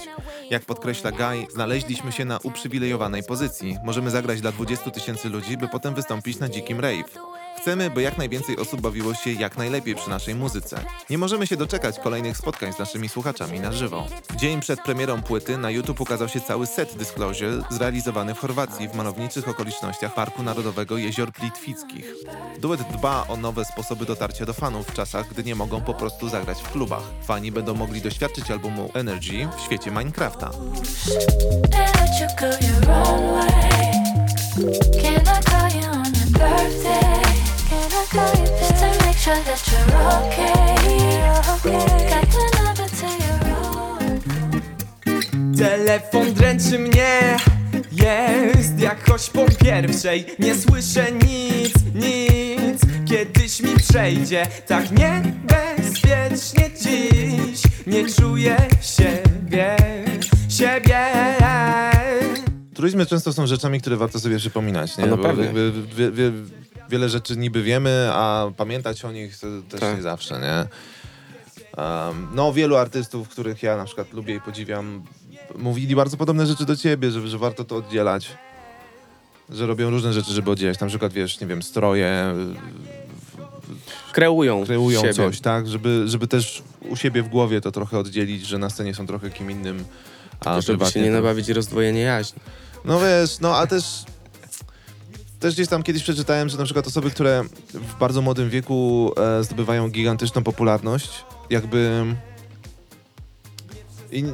Jak 0.51 0.65
podkreśla 0.65 1.13
Guy, 1.13 1.47
znaleźliśmy 1.53 2.13
się 2.13 2.25
na 2.25 2.39
uprzywilejowanej 2.39 3.23
pozycji. 3.23 3.77
Możemy 3.85 4.11
zagrać 4.11 4.41
dla 4.41 4.53
20 4.53 4.91
tysięcy 4.91 5.29
ludzi, 5.29 5.57
by 5.57 5.69
potem 5.69 5.95
wystąpić 5.95 6.39
na 6.39 6.49
dzikim 6.49 6.81
rave. 6.81 7.38
Chcemy, 7.69 7.91
by 7.91 8.03
jak 8.03 8.19
najwięcej 8.19 8.59
osób 8.59 8.81
bawiło 8.81 9.15
się 9.15 9.33
jak 9.33 9.57
najlepiej 9.57 9.95
przy 9.95 10.11
naszej 10.11 10.35
muzyce. 10.35 10.85
Nie 11.11 11.19
możemy 11.19 11.47
się 11.47 11.57
doczekać 11.57 11.99
kolejnych 11.99 12.37
spotkań 12.37 12.73
z 12.73 12.79
naszymi 12.79 13.09
słuchaczami 13.09 13.61
na 13.61 13.73
żywo. 13.73 14.07
Dzień 14.37 14.61
przed 14.61 14.81
premierą 14.83 15.23
płyty 15.23 15.59
na 15.59 15.71
YouTube 15.71 16.01
ukazał 16.01 16.29
się 16.29 16.41
cały 16.41 16.67
set 16.67 16.97
Disclosure 16.97 17.63
zrealizowany 17.71 18.35
w 18.35 18.39
Chorwacji 18.39 18.89
w 18.89 18.95
malowniczych 18.95 19.49
okolicznościach 19.49 20.15
Parku 20.15 20.43
Narodowego 20.43 20.99
Jezior 20.99 21.33
Plitwickich. 21.33 22.15
Duet 22.59 22.81
dba 22.93 23.25
o 23.29 23.37
nowe 23.37 23.65
sposoby 23.65 24.07
dotarcia 24.07 24.47
do 24.47 24.53
fanów 24.53 24.87
w 24.87 24.95
czasach, 24.95 25.29
gdy 25.31 25.45
nie 25.45 25.55
mogą 25.55 25.81
po 25.81 25.95
prostu 25.95 26.29
zagrać 26.29 26.59
w 26.63 26.73
klubach. 26.73 27.03
Fani 27.25 27.53
będą 27.53 27.75
mogli 27.75 28.01
doświadczyć 28.01 28.51
albumu 28.51 28.91
Energy 28.95 29.49
w 29.59 29.61
świecie 29.61 29.91
Minecrafta. 29.91 30.51
Can 35.03 35.23
I 35.27 35.43
call 35.45 35.71
you 35.71 35.89
on 35.91 36.13
your 36.15 36.31
birthday? 36.33 37.48
Can 37.69 37.93
I 37.93 38.07
call 38.11 38.35
you 38.39 38.47
just 38.59 38.77
to 38.81 38.89
make 39.05 39.19
sure 39.19 39.41
that 39.49 39.61
you're 39.71 39.93
okay? 40.19 40.75
Got 42.09 42.27
the 42.35 42.45
number 42.59 42.89
to 42.99 43.09
your 43.25 43.41
own. 43.57 44.21
Telefon 45.57 46.33
dręczy 46.35 46.79
mnie 46.79 47.37
Jest 47.93 48.81
jakoś 48.81 49.31
po 49.31 49.45
pierwszej 49.65 50.27
Nie 50.39 50.55
słyszę 50.55 51.13
nic, 51.13 51.75
nic 51.95 52.81
Kiedyś 53.07 53.61
mi 53.61 53.77
przejdzie 53.77 54.47
Tak 54.67 54.85
niebezpiecznie 54.91 56.71
dziś 56.83 57.63
Nie 57.87 58.07
czuję 58.15 58.57
siebie 58.81 59.77
Siebie 60.49 61.01
Truizmy 62.75 63.07
często 63.07 63.33
są 63.33 63.47
rzeczami, 63.47 63.81
które 63.81 63.97
warto 63.97 64.21
sobie 64.21 64.37
przypominać, 64.39 64.99
nie? 64.99 65.05
A 65.05 65.07
no 65.07 65.17
Bo 65.17 65.23
pewnie. 65.23 65.45
jakby 65.45 65.73
wie, 65.97 66.11
wie, 66.11 66.33
wiele 66.91 67.09
rzeczy 67.09 67.37
niby 67.37 67.63
wiemy, 67.63 68.09
a 68.13 68.51
pamiętać 68.57 69.05
o 69.05 69.13
nich 69.13 69.39
to 69.39 69.47
też 69.71 69.81
Tak. 69.81 69.97
nie 69.97 70.03
zawsze, 70.03 70.41
nie? 70.41 70.67
Um, 71.83 72.29
no, 72.35 72.53
wielu 72.53 72.77
artystów, 72.77 73.29
których 73.29 73.63
ja 73.63 73.77
na 73.77 73.85
przykład 73.85 74.13
lubię 74.13 74.35
i 74.35 74.41
podziwiam, 74.41 75.03
mówili 75.59 75.97
bardzo 75.97 76.17
podobne 76.17 76.47
rzeczy 76.47 76.65
do 76.65 76.77
ciebie, 76.77 77.11
że, 77.11 77.29
że 77.29 77.39
warto 77.39 77.65
to 77.65 77.77
oddzielać. 77.77 78.29
Że 79.51 79.67
robią 79.67 79.91
różne 79.91 80.13
rzeczy, 80.13 80.33
żeby 80.33 80.51
oddzielać. 80.51 80.81
Na 80.81 80.87
przykład, 80.87 81.13
wiesz, 81.13 81.41
nie 81.41 81.47
wiem, 81.47 81.63
stroje, 81.63 82.35
Kreują, 84.13 84.65
kreują 84.67 85.01
siebie. 85.01 85.15
coś, 85.15 85.41
tak? 85.41 85.69
Żeby, 85.69 86.03
żeby 86.07 86.27
też 86.27 86.63
u 86.91 86.97
siebie 86.97 87.23
w 87.23 87.29
głowie 87.29 87.61
to 87.61 87.73
trochę 87.73 87.99
oddzielić, 87.99 88.47
że 88.47 88.59
na 88.59 88.71
scenie 88.71 88.95
są 88.95 89.07
trochę 89.07 89.31
kim 89.31 89.51
innym, 89.51 89.85
a 90.45 90.61
Żeby 90.61 90.87
się 90.87 91.01
nie 91.01 91.11
nabawić 91.11 91.49
rozdwojenie 91.49 92.01
jaźni. 92.01 92.41
no 92.85 93.01
wiesz, 93.01 93.41
no 93.41 93.57
a 93.57 93.67
też 93.67 93.85
też 95.41 95.55
gdzieś 95.55 95.69
tam 95.69 95.83
kiedyś 95.83 96.03
przeczytałem, 96.03 96.49
że 96.49 96.59
na 96.59 96.65
przykład 96.65 96.87
osoby, 96.87 97.11
które 97.11 97.45
w 97.75 97.99
bardzo 97.99 98.23
młodym 98.23 98.51
wieku 98.51 99.13
e, 99.17 99.45
zdobywają 99.45 99.89
gigantyczną 99.89 100.43
popularność, 100.43 101.25
jakby 101.51 102.05
i 104.13 104.25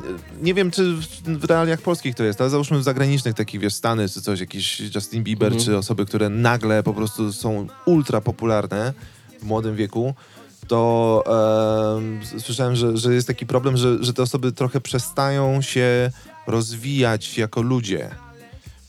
nie 0.42 0.55
wiem, 0.55 0.70
czy 0.70 0.94
w, 1.26 1.44
realiach 1.44 1.80
polskich 1.82 2.14
to 2.14 2.24
jest, 2.24 2.40
ale 2.40 2.50
załóżmy 2.50 2.78
w 2.78 2.82
zagranicznych 2.82 3.34
takich, 3.34 3.61
wiesz, 3.61 3.74
Stany 3.74 4.09
czy 4.09 4.22
coś, 4.22 4.40
jakiś 4.40 4.80
Justin 4.94 5.24
Bieber, 5.24 5.46
Mhm. 5.52 5.64
czy 5.64 5.76
osoby, 5.76 6.07
które 6.07 6.28
nagle 6.28 6.82
po 6.82 6.94
prostu 6.94 7.32
są 7.32 7.66
ultra 7.86 8.20
popularne 8.20 8.92
w 9.40 9.44
młodym 9.44 9.76
wieku, 9.76 10.14
to 10.68 11.24
s- 12.22 12.44
słyszałem, 12.44 12.76
że, 12.76 12.96
że 12.96 13.14
jest 13.14 13.26
taki 13.26 13.46
problem, 13.46 13.76
że, 13.76 14.05
że 14.05 14.12
te 14.12 14.22
osoby 14.22 14.52
trochę 14.52 14.80
przestają 14.80 15.62
się 15.62 16.11
rozwijać 16.46 17.38
jako 17.38 17.62
ludzie. 17.62 18.11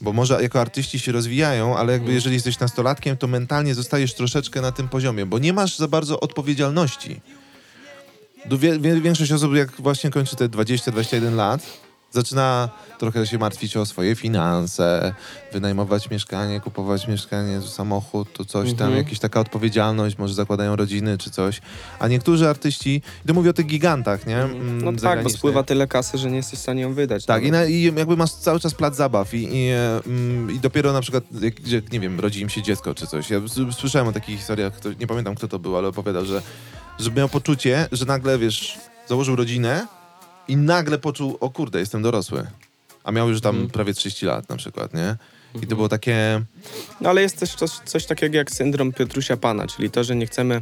Bo 0.02 0.14
może 0.14 0.42
jako 0.42 0.62
artyści 0.62 1.00
się 1.00 1.12
rozwijają, 1.12 1.78
ale 1.78 1.94
jakby 1.94 2.14
jeżeli 2.14 2.36
jesteś 2.36 2.60
nastolatkiem, 2.60 3.18
to 3.18 3.28
mentalnie 3.28 3.76
zostajesz 3.76 4.14
troszeczkę 4.14 4.62
na 4.62 4.72
tym 4.72 4.90
poziomie, 4.90 5.26
bo 5.26 5.40
nie 5.40 5.54
masz 5.54 5.78
za 5.78 5.88
bardzo 5.88 6.20
odpowiedzialności. 6.20 7.22
Wie, 8.80 9.02
większość 9.02 9.32
osób, 9.32 9.56
jak 9.56 9.72
właśnie 9.72 10.10
kończy 10.10 10.36
te 10.36 10.50
20-21 10.50 11.36
lat, 11.36 11.85
zaczyna 12.16 12.70
trochę 13.00 13.28
się 13.28 13.38
martwić 13.38 13.78
o 13.78 13.86
swoje 13.86 14.16
finanse, 14.16 15.14
wynajmować 15.54 16.10
mieszkanie, 16.10 16.60
kupować 16.60 17.08
mieszkanie, 17.08 17.62
samochód, 17.62 18.34
to 18.34 18.46
coś 18.46 18.70
tam, 18.74 18.88
Mhm. 18.88 18.98
jakaś 19.04 19.20
taka 19.20 19.40
odpowiedzialność, 19.40 20.18
może 20.18 20.34
zakładają 20.34 20.76
rodziny 20.76 21.18
czy 21.18 21.30
coś. 21.32 21.62
A 22.00 22.08
niektórzy 22.08 22.50
artyści, 22.50 23.02
i 23.26 23.28
to 23.28 23.34
mówię 23.34 23.50
o 23.50 23.54
tych 23.54 23.66
gigantach, 23.66 24.28
nie? 24.28 24.38
Mm, 24.38 24.82
No 24.82 24.92
tak, 24.94 25.24
bo 25.24 25.30
spływa 25.30 25.64
tyle 25.64 25.88
kasy, 25.88 26.18
że 26.18 26.30
nie 26.32 26.38
jesteś 26.38 26.60
w 26.60 26.62
stanie 26.62 26.82
ją 26.82 26.94
wydać. 26.94 27.26
Tak, 27.26 27.44
i, 27.44 27.52
na, 27.52 27.66
i 27.66 27.82
jakby 27.96 28.18
masz 28.18 28.32
cały 28.32 28.60
czas 28.60 28.74
plac 28.74 28.96
zabaw 28.96 29.34
i, 29.34 29.48
i, 29.52 29.70
mm, 30.08 30.52
i 30.56 30.60
dopiero 30.60 30.94
na 30.94 31.02
przykład, 31.02 31.24
jak, 31.42 31.54
gdzie, 31.54 31.82
nie 31.92 32.00
wiem, 32.00 32.20
rodzi 32.20 32.42
im 32.42 32.50
się 32.50 32.62
dziecko 32.62 32.96
czy 32.96 33.08
coś. 33.08 33.30
Ja 33.30 33.42
słyszałem 33.72 34.08
o 34.08 34.12
takich 34.12 34.38
historiach, 34.38 34.74
nie 35.00 35.08
pamiętam 35.08 35.36
kto 35.36 35.48
to 35.48 35.60
był, 35.60 35.78
ale 35.78 35.88
opowiadał, 35.88 36.26
że, 36.26 36.42
że 37.00 37.12
miał 37.12 37.30
poczucie, 37.30 37.88
że 37.92 38.06
nagle, 38.06 38.38
wiesz, 38.38 38.78
założył 39.08 39.36
rodzinę 39.36 39.88
i 40.48 40.58
nagle 40.58 40.98
poczuł, 40.98 41.38
o 41.40 41.50
kurde, 41.50 41.80
jestem 41.80 42.02
dorosły. 42.02 42.48
A 43.04 43.12
miał 43.12 43.30
już 43.30 43.42
tam 43.42 43.56
Mhm. 43.56 43.72
prawie 43.72 43.94
30 43.94 44.26
lat 44.26 44.50
na 44.50 44.56
przykład, 44.58 44.94
nie? 44.94 45.16
I 45.64 45.68
to 45.68 45.76
było 45.76 45.90
takie... 45.90 46.42
No 47.02 47.10
ale 47.10 47.22
jest 47.22 47.40
też 47.40 47.56
coś, 47.56 47.70
coś 47.72 48.06
takiego 48.06 48.38
jak 48.38 48.52
syndrom 48.52 48.94
Piotrusia 48.94 49.38
Pana, 49.38 49.68
czyli 49.68 49.92
to, 49.92 50.04
że 50.04 50.16
nie 50.16 50.26
chcemy 50.26 50.62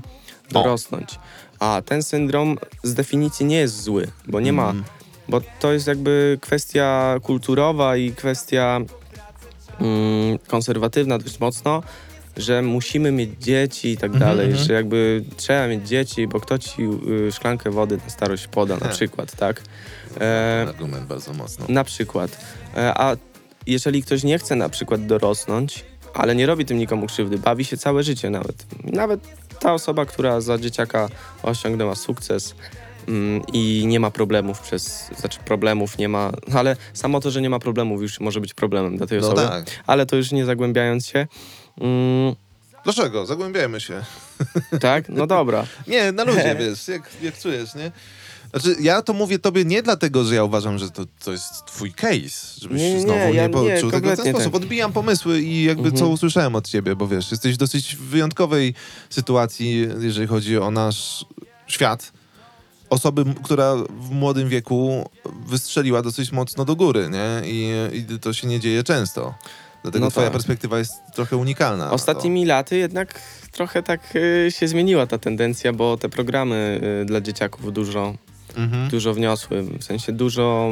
dorosnąć. 0.52 1.20
A 1.60 1.82
ten 1.86 2.04
syndrom 2.04 2.58
z 2.84 2.94
definicji 2.94 3.46
nie 3.46 3.58
jest 3.58 3.82
zły, 3.84 4.08
bo 4.28 4.40
nie 4.40 4.54
ma, 4.54 4.70
Mm. 4.70 4.84
bo 5.30 5.42
to 5.60 5.74
jest 5.74 5.88
jakby 5.88 6.38
kwestia 6.42 7.16
kulturowa 7.24 7.98
i 7.98 8.12
kwestia 8.12 8.80
mm, 9.80 10.40
konserwatywna 10.48 11.18
dość 11.18 11.40
mocno, 11.40 11.84
że 12.38 12.62
musimy 12.62 13.12
mieć 13.12 13.30
dzieci 13.40 13.88
i 13.90 13.98
tak 13.98 14.12
Mhm, 14.14 14.30
dalej, 14.32 14.46
mhm. 14.48 14.66
że 14.66 14.74
jakby 14.74 15.24
trzeba 15.38 15.68
mieć 15.68 15.88
dzieci, 15.88 16.28
bo 16.28 16.40
kto 16.40 16.58
ci 16.60 16.82
y, 17.28 17.32
szklankę 17.32 17.72
wody 17.72 17.98
na 18.04 18.10
starość 18.10 18.48
poda 18.48 18.74
na 18.74 18.80
Tak. 18.80 18.92
przykład, 18.92 19.36
tak? 19.36 19.62
E, 20.22 20.66
Argument 20.70 21.08
bardzo 21.08 21.34
mocno. 21.34 21.66
na 21.70 21.84
przykład. 21.84 22.38
E, 22.78 22.94
A 22.98 23.16
jeżeli 23.68 24.04
ktoś 24.04 24.24
nie 24.24 24.40
chce 24.40 24.56
na 24.56 24.70
przykład 24.70 25.06
dorosnąć, 25.06 25.86
ale 26.14 26.36
nie 26.36 26.46
robi 26.46 26.66
tym 26.66 26.78
nikomu 26.78 27.08
krzywdy, 27.08 27.38
bawi 27.38 27.66
się 27.66 27.78
całe 27.78 28.04
życie 28.04 28.30
nawet. 28.30 28.66
Nawet 28.84 29.20
ta 29.60 29.74
osoba, 29.74 30.06
która 30.06 30.42
za 30.42 30.58
dzieciaka 30.58 31.10
osiągnęła 31.44 31.96
sukces 31.96 32.56
mm, 33.08 33.42
i 33.54 33.84
nie 33.88 34.00
ma 34.00 34.12
problemów 34.12 34.60
przez, 34.60 35.10
znaczy 35.20 35.40
problemów 35.46 35.98
nie 35.98 36.10
ma, 36.10 36.32
ale 36.54 36.76
samo 36.94 37.20
to, 37.20 37.32
że 37.32 37.42
nie 37.42 37.50
ma 37.50 37.60
problemów 37.60 38.02
już 38.02 38.20
może 38.20 38.42
być 38.42 38.54
problemem 38.54 38.98
dla 38.98 39.08
tej 39.08 39.20
No 39.22 39.28
osoby. 39.28 39.42
tak. 39.48 39.66
Ale 39.88 40.06
to 40.06 40.16
już 40.16 40.32
nie 40.32 40.46
zagłębiając 40.46 41.08
się. 41.08 41.28
Mm, 41.82 42.36
Dlaczego? 42.84 43.26
Zagłębiajmy 43.26 43.82
się. 43.82 44.04
tak? 44.82 45.10
No 45.10 45.28
dobra. 45.28 45.66
Nie, 45.88 46.12
na 46.12 46.24
luzie, 46.24 46.56
wiesz, 46.60 46.88
jak, 46.88 47.10
jak 47.22 47.40
czujesz, 47.40 47.76
nie? 47.76 47.92
Znaczy, 48.52 48.76
ja 48.82 49.02
to 49.02 49.14
mówię 49.14 49.40
tobie 49.40 49.66
nie 49.66 49.84
dlatego, 49.84 50.24
że 50.24 50.36
ja 50.36 50.44
uważam, 50.44 50.78
że 50.78 50.90
to, 50.92 51.04
to 51.24 51.32
jest 51.32 51.66
twój 51.66 51.94
case, 51.94 52.60
żebyś 52.62 52.82
Nie, 52.82 52.94
nie, 52.94 53.02
znowu 53.02 53.20
nie, 53.20 53.34
ja 53.34 53.48
nie, 53.48 53.50
poczuł 53.54 53.92
tego 53.92 54.12
w 54.14 54.16
ten 54.16 54.34
sposób. 54.34 54.54
tak. 54.54 54.62
Odbijam 54.62 54.94
pomysły 54.94 55.42
i 55.42 55.64
jakby 55.64 55.90
co 55.92 55.96
Mhm. 55.96 56.12
usłyszałem 56.12 56.56
od 56.56 56.68
ciebie, 56.68 56.96
bo 56.96 57.08
wiesz, 57.08 57.32
jesteś 57.32 57.54
w 57.54 57.58
dosyć 57.58 57.96
wyjątkowej 57.96 58.74
sytuacji, 59.10 59.88
jeżeli 60.00 60.28
chodzi 60.28 60.58
o 60.58 60.72
nasz 60.72 61.26
świat. 61.68 62.12
Osoby, 62.90 63.26
która 63.44 63.76
w 63.76 64.10
młodym 64.12 64.50
wieku 64.50 65.10
wystrzeliła 65.48 66.02
dosyć 66.02 66.32
mocno 66.32 66.66
do 66.66 66.76
góry, 66.76 67.10
nie? 67.10 67.42
I, 67.52 67.72
i 67.98 68.20
to 68.20 68.34
się 68.34 68.48
nie 68.48 68.60
dzieje 68.60 68.84
często. 68.84 69.34
Dlatego 69.84 70.06
No 70.06 70.12
twoja 70.12 70.28
tak. 70.28 70.34
perspektywa 70.34 70.80
jest 70.80 70.94
trochę 71.16 71.38
unikalna. 71.38 71.92
Ostatnimi 71.92 72.46
laty 72.46 72.78
jednak 72.78 73.22
trochę 73.52 73.84
tak 73.84 74.16
y, 74.16 74.48
się 74.52 74.68
zmieniła 74.68 75.08
ta 75.08 75.18
tendencja, 75.18 75.74
bo 75.74 75.98
te 75.98 76.10
programy 76.10 76.82
y, 77.02 77.06
dla 77.06 77.22
dzieciaków 77.22 77.74
dużo 77.74 78.14
Mhm. 78.58 78.90
dużo 78.90 79.14
wniosły, 79.14 79.64
w 79.64 79.84
sensie 79.84 80.12
dużo, 80.12 80.70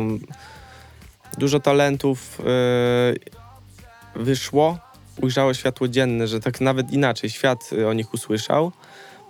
dużo 1.38 1.59
talentów 1.59 2.41
e, 4.16 4.20
wyszło, 4.20 4.80
ujrzało 5.22 5.53
światło 5.53 5.88
dzienne, 5.88 6.28
że 6.28 6.39
tak 6.39 6.62
nawet 6.62 6.91
inaczej 6.91 7.30
świat 7.30 7.70
e, 7.82 7.88
o 7.88 7.93
nich 7.93 8.14
usłyszał 8.14 8.72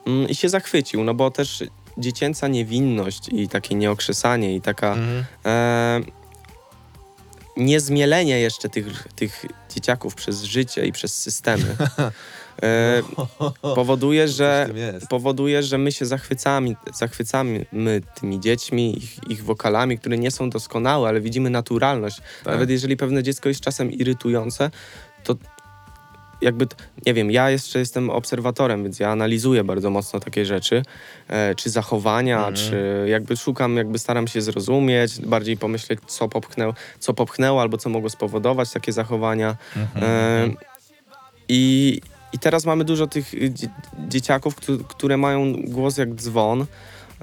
mm, 0.07 0.29
i 0.29 0.35
się 0.35 0.49
zachwycił, 0.49 1.03
no 1.03 1.13
bo 1.13 1.31
też 1.31 1.63
dziecięca 1.97 2.47
niewinność 2.47 3.29
i 3.29 3.47
takie 3.49 3.75
nieokrzesanie 3.75 4.55
i 4.55 4.61
taka 4.61 4.93
Mhm. 4.93 5.25
e, 5.45 6.01
niezmielenie 7.57 8.39
jeszcze 8.39 8.69
tych, 8.69 9.07
tych 9.15 9.45
dzieciaków 9.75 10.15
przez 10.15 10.43
życie 10.43 10.85
i 10.85 10.91
przez 10.91 11.15
systemy 11.15 11.75
e, 12.63 13.03
powoduje, 13.61 14.27
że 14.27 14.69
powoduje, 15.09 15.63
że 15.63 15.77
my 15.77 15.91
się 15.91 16.05
zachwycamy, 16.05 16.75
zachwycamy 16.93 17.65
tymi 18.19 18.39
dziećmi, 18.39 18.97
ich, 18.97 19.29
ich 19.29 19.43
wokalami, 19.43 19.99
które 19.99 20.17
nie 20.17 20.31
są 20.31 20.49
doskonałe, 20.49 21.09
ale 21.09 21.21
widzimy 21.21 21.49
naturalność. 21.49 22.17
Tak. 22.17 22.53
Nawet 22.53 22.69
jeżeli 22.69 22.97
pewne 22.97 23.23
dziecko 23.23 23.49
jest 23.49 23.61
czasem 23.61 23.91
irytujące, 23.91 24.71
to 25.23 25.35
jakby, 26.41 26.67
nie 27.05 27.13
wiem, 27.13 27.31
ja 27.31 27.49
jeszcze 27.49 27.79
jestem 27.79 28.09
obserwatorem, 28.09 28.83
więc 28.83 28.99
ja 28.99 29.09
analizuję 29.09 29.63
bardzo 29.63 29.89
mocno 29.89 30.19
takie 30.19 30.45
rzeczy, 30.45 30.83
e, 31.27 31.55
czy 31.55 31.69
zachowania, 31.69 32.37
Mhm. 32.37 32.55
czy 32.55 33.05
jakby 33.09 33.37
szukam, 33.37 33.77
jakby 33.77 33.99
staram 33.99 34.27
się 34.27 34.41
zrozumieć, 34.41 35.19
bardziej 35.21 35.57
pomyśleć, 35.57 35.99
co 36.07 36.27
popchnęło, 36.29 36.73
co 36.99 37.13
popchnęło 37.13 37.61
albo 37.61 37.77
co 37.77 37.89
mogło 37.89 38.09
spowodować 38.09 38.71
takie 38.71 38.91
zachowania. 38.91 39.55
Mhm. 39.75 40.03
E, 40.05 40.55
i, 41.49 42.01
I 42.33 42.39
teraz 42.39 42.65
mamy 42.65 42.83
dużo 42.83 43.07
tych 43.07 43.33
y, 43.33 43.49
dzie- 43.49 43.69
dzieciaków, 44.09 44.55
któ- 44.55 44.83
które 44.83 45.17
mają 45.17 45.53
głos 45.53 45.97
jak 45.97 46.13
dzwon. 46.15 46.65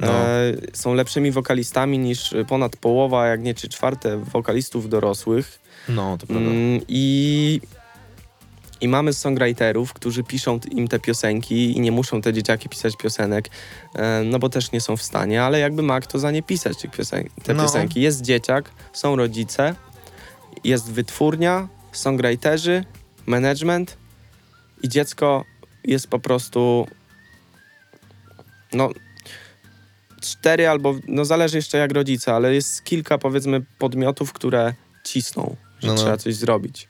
No. 0.03 0.09
E, 0.13 0.53
są 0.73 0.95
lepszymi 0.95 1.31
wokalistami 1.31 1.99
niż 1.99 2.35
ponad 2.49 2.77
połowa, 2.77 3.27
jak 3.27 3.43
nie 3.43 3.55
czy 3.55 3.69
czwarte 3.69 4.17
wokalistów 4.19 4.89
dorosłych. 4.89 5.59
No, 5.89 6.19
to 6.19 6.27
prawda. 6.27 6.51
Mm, 6.51 6.81
I, 6.89 7.61
I 8.81 8.89
mamy 8.89 9.13
songwriterów, 9.13 9.93
którzy 9.93 10.25
piszą 10.25 10.61
im 10.71 10.89
te 10.89 10.99
piosenki 10.99 11.77
i 11.77 11.81
nie 11.81 11.93
muszą 11.93 12.21
te 12.21 12.33
dzieciaki 12.33 12.69
pisać 12.69 12.97
piosenek, 12.97 13.49
e, 13.95 14.23
no 14.25 14.39
bo 14.39 14.49
też 14.49 14.73
nie 14.73 14.81
są 14.81 14.97
w 14.97 15.03
stanie, 15.03 15.43
ale 15.43 15.59
jakby 15.59 15.83
ma 15.83 16.01
kto 16.01 16.19
za 16.19 16.31
nie 16.31 16.43
pisać 16.43 16.79
tych 16.79 16.91
piosen- 16.91 17.29
te 17.43 17.55
No. 17.55 17.63
piosenki. 17.63 18.01
Jest 18.01 18.23
dzieciak, 18.23 18.71
są 18.93 19.17
rodzice, 19.17 19.75
jest 20.65 20.91
wytwórnia, 20.93 21.69
songwriterzy, 21.93 22.85
management 23.27 23.97
i 24.83 24.89
dziecko 24.89 25.45
jest 25.85 26.09
po 26.09 26.19
prostu 26.19 26.87
no 28.73 28.91
cztery 30.21 30.69
albo, 30.69 30.95
no 31.09 31.25
zależy 31.25 31.57
jeszcze 31.57 31.79
jak 31.79 31.93
rodzice, 31.93 32.35
ale 32.35 32.55
jest 32.55 32.85
kilka 32.85 33.19
powiedzmy 33.19 33.61
podmiotów, 33.79 34.33
które 34.33 34.75
cisną, 35.05 35.57
że 35.81 35.89
No, 35.89 35.95
no. 35.95 36.01
trzeba 36.01 36.17
coś 36.17 36.35
zrobić. 36.35 36.89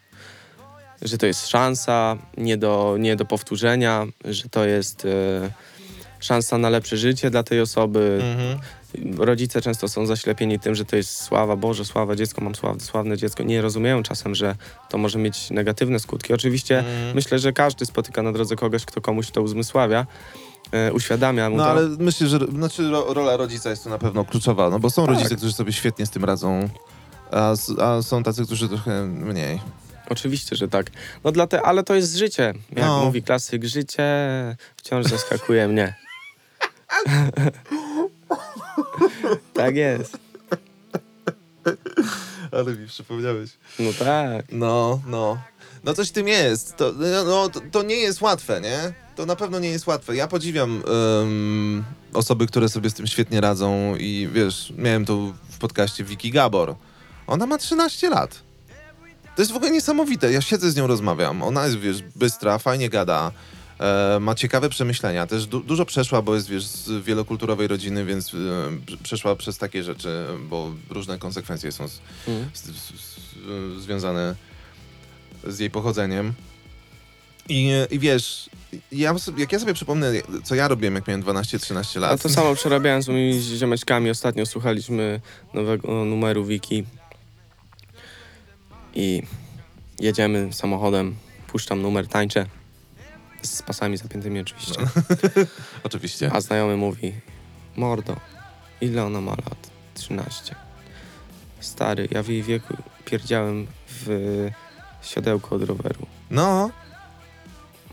Że 1.02 1.18
to 1.18 1.26
jest 1.26 1.48
szansa 1.48 2.16
nie 2.36 2.56
do, 2.56 2.96
nie 2.98 3.16
do 3.16 3.24
powtórzenia, 3.24 4.06
że 4.24 4.48
to 4.48 4.64
jest 4.64 5.04
e, 5.04 5.08
szansa 6.20 6.58
na 6.58 6.70
lepsze 6.70 6.96
życie 6.96 7.30
dla 7.30 7.42
tej 7.42 7.60
osoby. 7.60 8.20
Mhm. 8.22 8.58
Rodzice 9.18 9.60
często 9.62 9.88
są 9.88 10.06
zaślepieni 10.06 10.58
tym, 10.58 10.74
że 10.74 10.84
to 10.84 10.96
jest 10.96 11.22
sława, 11.22 11.56
Boże, 11.56 11.84
sława, 11.84 12.16
dziecko, 12.16 12.40
mam 12.40 12.54
sławne, 12.54 12.80
sławne 12.80 13.16
dziecko. 13.16 13.42
Nie 13.42 13.62
rozumieją 13.62 14.02
czasem, 14.02 14.34
że 14.34 14.56
to 14.90 14.98
może 14.98 15.18
mieć 15.18 15.50
negatywne 15.50 15.98
skutki. 15.98 16.34
Oczywiście 16.34 16.78
Mhm. 16.78 17.14
myślę, 17.14 17.38
że 17.38 17.52
każdy 17.52 17.86
spotyka 17.86 18.22
na 18.22 18.32
drodze 18.32 18.56
kogoś, 18.56 18.84
kto 18.84 19.00
komuś 19.00 19.30
to 19.30 19.42
uzmysławia, 19.42 20.06
e, 20.72 20.92
uświadamia 20.92 21.50
mu 21.50 21.56
No 21.56 21.64
to. 21.64 21.70
ale 21.70 21.88
myślę, 21.98 22.26
że 22.26 22.38
znaczy, 22.38 22.90
ro, 22.90 23.14
rola 23.14 23.36
rodzica 23.36 23.70
jest 23.70 23.84
tu 23.84 23.90
na 23.90 23.98
pewno 23.98 24.24
kluczowa, 24.24 24.70
no 24.70 24.78
bo 24.78 24.90
są 24.90 25.06
Tak. 25.06 25.14
rodzice, 25.14 25.36
którzy 25.36 25.52
sobie 25.52 25.72
świetnie 25.72 26.06
z 26.06 26.10
tym 26.10 26.24
radzą, 26.24 26.68
a, 27.30 27.54
a 27.82 28.02
są 28.02 28.22
tacy, 28.22 28.44
którzy 28.44 28.68
trochę 28.68 29.06
mniej. 29.06 29.60
Oczywiście, 30.10 30.56
że 30.56 30.68
tak. 30.68 30.86
No 31.24 31.32
dla 31.32 31.46
te, 31.46 31.62
ale 31.62 31.82
to 31.84 31.94
jest 31.94 32.16
życie. 32.16 32.54
Jak 32.72 32.86
No. 32.86 33.04
mówi 33.04 33.22
klasyk, 33.22 33.64
życie 33.64 34.06
wciąż 34.76 35.06
zaskakuje 35.06 35.68
mnie. 35.68 35.94
tak 39.54 39.76
jest. 39.76 40.18
Ale 42.52 42.74
mi 42.76 42.86
przypomniałeś. 42.86 43.50
No 43.78 43.90
tak. 43.98 44.44
No, 44.52 45.00
no. 45.06 45.38
No 45.84 45.94
coś 45.94 46.08
w 46.08 46.12
tym 46.12 46.28
jest. 46.28 46.76
To, 46.76 46.92
no, 47.26 47.48
to, 47.48 47.60
to 47.72 47.82
nie 47.82 47.96
jest 47.96 48.20
łatwe, 48.20 48.60
nie? 48.60 48.92
To 49.16 49.26
na 49.26 49.36
pewno 49.36 49.58
nie 49.58 49.68
jest 49.70 49.86
łatwe. 49.86 50.16
Ja 50.16 50.28
podziwiam 50.28 50.82
em, 51.22 51.84
osoby, 52.14 52.46
które 52.46 52.68
sobie 52.68 52.90
z 52.90 52.94
tym 52.94 53.06
świetnie 53.06 53.40
radzą 53.40 53.96
i 53.96 54.28
wiesz, 54.32 54.72
miałem 54.76 55.04
tu 55.04 55.34
w 55.50 55.58
podcaście 55.58 56.04
Wiki 56.04 56.30
Gabor. 56.30 56.74
Ona 57.26 57.46
ma 57.46 57.58
13 57.58 58.10
lat. 58.10 58.40
To 59.38 59.42
jest 59.42 59.52
w 59.52 59.56
ogóle 59.56 59.70
niesamowite. 59.70 60.32
Ja 60.32 60.40
siedzę 60.40 60.70
z 60.70 60.76
nią, 60.76 60.86
rozmawiam. 60.86 61.42
Ona 61.42 61.64
jest, 61.66 61.78
wiesz, 61.78 62.02
bystra, 62.16 62.58
fajnie 62.58 62.88
gada. 62.88 63.32
E, 63.80 64.18
ma 64.20 64.34
ciekawe 64.34 64.68
przemyślenia. 64.68 65.26
Też 65.26 65.46
du- 65.46 65.60
dużo 65.60 65.84
przeszła, 65.84 66.22
bo 66.22 66.34
jest, 66.34 66.48
wiesz, 66.48 66.64
z 66.66 67.04
wielokulturowej 67.04 67.68
rodziny, 67.68 68.04
więc 68.04 68.28
e, 68.34 68.36
prze- 68.86 68.96
przeszła 68.96 69.36
przez 69.36 69.58
takie 69.58 69.84
rzeczy, 69.84 70.26
bo 70.48 70.70
różne 70.90 71.18
konsekwencje 71.18 71.72
są 71.72 71.88
z, 71.88 72.00
Mm. 72.28 72.50
z, 72.54 72.60
z, 72.62 72.70
z, 72.70 73.82
związane 73.82 74.34
z 75.46 75.58
jej 75.58 75.70
pochodzeniem. 75.70 76.32
I, 77.48 77.70
I 77.90 77.98
wiesz, 77.98 78.50
ja, 78.92 79.14
jak 79.38 79.52
ja 79.52 79.58
sobie 79.58 79.74
przypomnę, 79.74 80.12
co 80.44 80.54
ja 80.54 80.68
robiłem, 80.68 80.94
jak 80.94 81.06
miałem 81.08 81.22
12-13 81.22 81.96
A 81.98 82.00
lat. 82.00 82.22
to 82.22 82.28
samo 82.28 82.54
przerabiałem 82.54 83.02
z 83.02 83.08
moimi 83.08 83.40
ziomeczkami. 83.42 84.10
Ostatnio 84.10 84.46
słuchaliśmy 84.46 85.20
nowego 85.54 86.04
numeru 86.04 86.44
Wiki. 86.44 86.84
I 88.94 89.22
jedziemy 90.00 90.52
samochodem, 90.52 91.16
puszczam 91.46 91.82
numer, 91.82 92.08
tańczę. 92.08 92.46
Z 93.42 93.62
pasami 93.62 93.96
zapiętymi 93.96 94.40
oczywiście. 94.40 94.74
Oczywiście. 95.84 96.30
A 96.32 96.40
znajomy 96.40 96.76
mówi, 96.76 97.12
mordo, 97.76 98.16
ile 98.80 99.04
ona 99.04 99.20
ma 99.20 99.30
lat? 99.30 99.70
13. 99.94 100.54
Stary, 101.60 102.08
ja 102.10 102.22
w 102.22 102.28
jej 102.28 102.42
wieku 102.42 102.74
pierdziałem 103.04 103.66
w 103.88 104.08
siodełko 105.02 105.56
od 105.56 105.62
roweru. 105.62 106.06
No, 106.30 106.70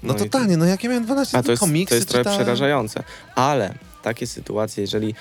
no, 0.03 0.13
i- 0.13 0.17
totalnie, 0.17 0.57
no 0.57 0.65
jak 0.65 0.83
ja 0.83 0.89
miałem 0.89 1.05
12 1.05 1.37
A 1.37 1.43
to 1.43 1.51
jest, 1.51 1.59
komiksy 1.59 1.89
to 1.89 1.95
jest 1.95 2.07
trochę 2.09 2.23
czytałem. 2.23 2.39
przerażające. 2.39 3.03
Ale 3.35 3.73
takie 4.03 4.27
sytuacje, 4.27 4.81
jeżeli 4.81 5.15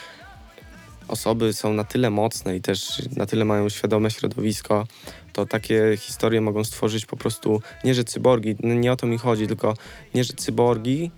osoby 1.09 1.53
są 1.53 1.73
na 1.73 1.85
tyle 1.85 2.11
mocne 2.11 2.57
i 2.57 2.61
też 2.61 3.03
na 3.17 3.27
tyle 3.27 3.45
mają 3.45 3.69
świadome 3.69 4.11
środowisko, 4.11 4.87
to 5.33 5.47
takie 5.47 5.97
historie 5.97 6.41
mogą 6.41 6.65
stworzyć 6.65 7.07
po 7.07 7.17
prostu, 7.17 7.63
nie 7.85 7.95
że 7.95 8.05
cyborgi, 8.05 8.57
no 8.61 8.75
nie 8.75 8.93
o 8.93 8.97
to 8.97 9.07
mi 9.07 9.19
chodzi, 9.19 9.47
tylko 9.47 9.75
nie 10.15 10.25
że 10.25 10.33
cyborgi, 10.33 11.11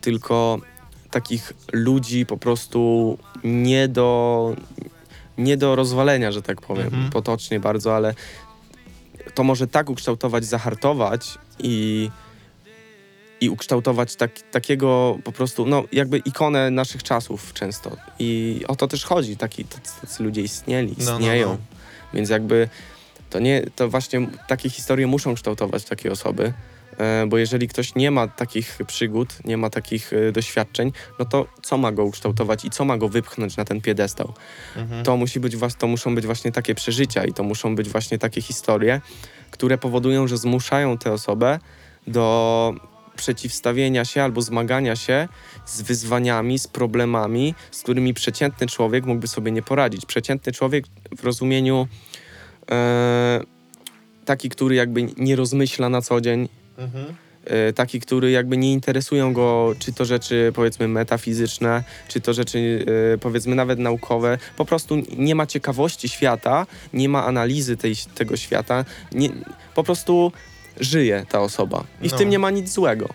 tylko 0.00 0.58
takich 1.10 1.52
ludzi 1.72 2.26
po 2.26 2.36
prostu 2.36 3.18
nie 3.44 3.88
do, 3.88 4.56
nie 5.38 5.56
do 5.56 5.76
rozwalenia, 5.76 6.32
że 6.32 6.42
tak 6.42 6.60
powiem, 6.60 6.86
Mhm. 6.86 7.10
potocznie 7.10 7.60
bardzo, 7.60 7.96
ale 7.96 8.14
to 9.34 9.44
może 9.44 9.66
tak 9.66 9.90
ukształtować, 9.90 10.44
zahartować 10.44 11.38
i, 11.58 12.10
i 13.40 13.48
ukształtować 13.50 14.16
tak, 14.16 14.30
takiego 14.50 15.18
po 15.24 15.32
prostu, 15.32 15.66
no 15.66 15.84
jakby 15.92 16.18
ikonę 16.18 16.70
naszych 16.70 17.02
czasów 17.02 17.52
często. 17.52 17.96
I 18.18 18.60
o 18.68 18.76
to 18.76 18.88
też 18.88 19.04
chodzi, 19.04 19.36
Taki, 19.36 19.64
tacy, 19.64 20.00
tacy 20.00 20.22
ludzie 20.22 20.42
istnieli, 20.42 20.94
No, 20.98 21.04
no, 21.04 21.12
istnieją. 21.18 21.48
no. 21.48 21.58
Więc 22.14 22.30
jakby 22.30 22.68
to 23.30 23.38
nie, 23.38 23.62
to 23.76 23.88
właśnie 23.88 24.26
takie 24.48 24.70
historie 24.70 25.06
muszą 25.06 25.34
kształtować 25.34 25.84
takie 25.84 26.12
osoby, 26.12 26.52
e, 26.98 27.26
bo 27.26 27.38
jeżeli 27.38 27.68
ktoś 27.68 27.94
nie 27.94 28.10
ma 28.10 28.28
takich 28.28 28.78
przygód, 28.86 29.34
nie 29.44 29.56
ma 29.56 29.70
takich 29.70 30.12
e, 30.12 30.32
doświadczeń, 30.32 30.92
no 31.18 31.24
to 31.24 31.46
co 31.62 31.78
ma 31.78 31.92
go 31.92 32.04
ukształtować 32.04 32.64
i 32.64 32.70
co 32.70 32.84
ma 32.84 32.98
go 32.98 33.08
wypchnąć 33.08 33.56
na 33.56 33.64
ten 33.64 33.80
piedestał? 33.80 34.32
Mhm. 34.76 35.04
To, 35.04 35.16
musi 35.16 35.40
być, 35.40 35.56
to 35.78 35.86
muszą 35.86 36.14
być 36.14 36.26
właśnie 36.26 36.52
takie 36.52 36.74
przeżycia 36.74 37.24
i 37.24 37.32
to 37.32 37.42
muszą 37.42 37.76
być 37.76 37.88
właśnie 37.88 38.18
takie 38.18 38.42
historie, 38.42 39.00
które 39.50 39.78
powodują, 39.78 40.28
że 40.28 40.36
zmuszają 40.38 40.98
tę 40.98 41.12
osobę 41.12 41.58
do 42.06 42.74
przeciwstawienia 43.20 44.04
się 44.04 44.22
albo 44.22 44.42
zmagania 44.42 44.96
się 44.96 45.28
z 45.66 45.82
wyzwaniami, 45.82 46.58
z 46.58 46.66
problemami, 46.68 47.54
z 47.70 47.82
którymi 47.82 48.14
przeciętny 48.14 48.66
człowiek 48.66 49.04
mógłby 49.06 49.28
sobie 49.28 49.52
nie 49.52 49.62
poradzić. 49.62 50.06
Przeciętny 50.06 50.52
człowiek 50.52 50.84
w 51.18 51.24
rozumieniu 51.24 51.88
e, 52.70 53.40
taki, 54.24 54.48
który 54.48 54.74
jakby 54.74 55.02
nie 55.16 55.36
rozmyśla 55.36 55.88
na 55.88 56.02
co 56.02 56.20
dzień, 56.20 56.48
Mhm. 56.78 57.14
e, 57.44 57.72
taki, 57.72 58.00
który 58.00 58.30
jakby 58.30 58.56
nie 58.56 58.72
interesują 58.72 59.32
go, 59.32 59.74
czy 59.78 59.92
to 59.92 60.04
rzeczy 60.04 60.52
powiedzmy 60.54 60.88
metafizyczne, 60.88 61.84
czy 62.08 62.20
to 62.20 62.32
rzeczy 62.32 62.84
e, 63.14 63.18
powiedzmy 63.18 63.54
nawet 63.54 63.78
naukowe. 63.78 64.38
Po 64.56 64.64
prostu 64.64 64.96
nie 65.18 65.34
ma 65.34 65.46
ciekawości 65.46 66.08
świata, 66.08 66.66
nie 66.92 67.08
ma 67.08 67.24
analizy 67.26 67.76
tej, 67.76 67.94
tego 68.14 68.36
świata, 68.36 68.84
nie, 69.12 69.28
po 69.74 69.84
prostu 69.84 70.32
żyje 70.80 71.26
ta 71.28 71.40
osoba. 71.40 71.84
I 72.02 72.08
w 72.08 72.12
No. 72.12 72.18
tym 72.18 72.28
nie 72.28 72.38
ma 72.38 72.50
nic 72.50 72.72
złego. 72.72 73.08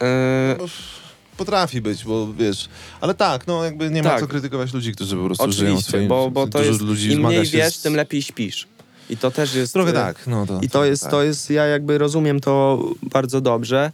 E, 0.00 0.56
No, 0.58 0.64
Potrafi 1.36 1.80
być, 1.80 2.04
bo 2.04 2.32
wiesz, 2.32 2.68
ale 3.00 3.14
tak, 3.14 3.46
no 3.46 3.64
jakby 3.64 3.90
nie 3.90 4.02
ma 4.02 4.10
Tak. 4.10 4.20
co 4.20 4.26
krytykować 4.26 4.72
ludzi, 4.74 4.92
którzy 4.92 5.16
po 5.16 5.24
prostu 5.24 5.52
żyją 5.52 5.70
oczywiście, 5.70 5.88
swoim... 5.90 6.08
bo, 6.08 6.30
bo 6.30 6.46
to 6.46 6.58
dużo 6.58 6.70
jest, 6.70 6.80
ludzi 6.80 7.06
im 7.06 7.12
zmaga 7.14 7.28
mniej 7.28 7.46
się 7.46 7.58
wiesz, 7.58 7.74
z... 7.76 7.82
tym 7.82 7.94
lepiej 7.96 8.22
śpisz. 8.22 8.68
I 9.10 9.16
to 9.16 9.30
też 9.30 9.54
jest... 9.54 9.72
Trochę 9.72 9.90
e, 9.90 9.92
tak, 9.92 10.26
no 10.26 10.46
to... 10.46 10.60
I 10.62 10.70
to 10.70 10.84
jest, 10.84 11.02
tak. 11.02 11.10
to 11.10 11.22
jest, 11.22 11.50
ja 11.50 11.66
jakby 11.66 11.98
rozumiem 11.98 12.40
to 12.40 12.84
bardzo 13.02 13.40
dobrze. 13.40 13.92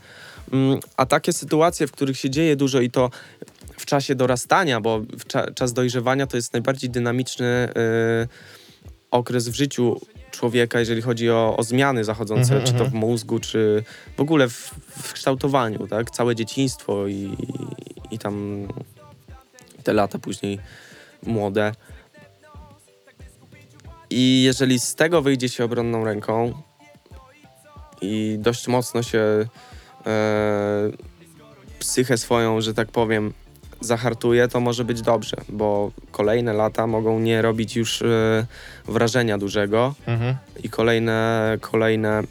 Mm, 0.53 0.81
A 0.97 1.07
takie 1.07 1.33
sytuacje, 1.33 1.87
w 1.87 1.93
których 1.93 2.19
się 2.19 2.31
dzieje 2.31 2.57
dużo 2.57 2.81
i 2.81 2.91
to 2.91 3.11
w 3.77 3.87
czasie 3.87 4.15
dorastania, 4.15 4.81
bo 4.81 5.01
w 5.01 5.25
cza 5.27 5.51
czas 5.51 5.73
dojrzewania 5.73 6.27
to 6.27 6.37
jest 6.37 6.53
najbardziej 6.53 6.91
dynamiczny 6.91 7.69
y, 8.25 8.29
okres 9.11 9.49
w 9.49 9.55
życiu 9.55 10.01
człowieka, 10.37 10.81
jeżeli 10.81 11.03
chodzi 11.03 11.31
o, 11.31 11.57
o 11.57 11.63
zmiany 11.63 12.05
zachodzące, 12.05 12.55
Mhm, 12.55 12.65
czy 12.65 12.73
to 12.73 12.79
w 12.79 12.95
mhm. 12.95 13.01
mózgu, 13.01 13.39
czy 13.39 13.85
w 14.17 14.21
ogóle 14.21 14.49
w, 14.49 14.75
w 14.91 15.13
kształtowaniu, 15.13 15.87
tak? 15.87 16.11
Całe 16.11 16.37
dzieciństwo 16.37 17.07
i, 17.07 17.37
i 18.11 18.19
tam 18.19 18.67
te 19.83 19.93
lata 19.93 20.19
później 20.19 20.59
młode. 21.23 21.73
I 24.11 24.43
jeżeli 24.43 24.81
z 24.81 24.95
tego 24.95 25.23
wyjdzie 25.23 25.49
się 25.49 25.65
obronną 25.65 26.05
ręką 26.05 26.63
i 28.01 28.37
dość 28.39 28.69
mocno 28.69 29.03
się 29.03 29.47
e, 30.07 30.91
psychę 31.79 32.19
swoją, 32.19 32.61
że 32.61 32.75
tak 32.75 32.89
powiem, 32.89 33.33
zahartuje, 33.81 34.49
to 34.49 34.61
może 34.61 34.85
być 34.85 35.03
dobrze, 35.03 35.37
bo 35.49 35.91
kolejne 36.11 36.53
lata 36.53 36.87
mogą 36.87 37.21
nie 37.21 37.43
robić 37.43 37.77
już 37.77 38.03
e, 38.03 38.47
wrażenia 38.89 39.39
dużego 39.39 39.95
Mhm. 40.07 40.37
i 40.63 40.69
kolejne, 40.69 41.59
kolejne, 41.61 42.23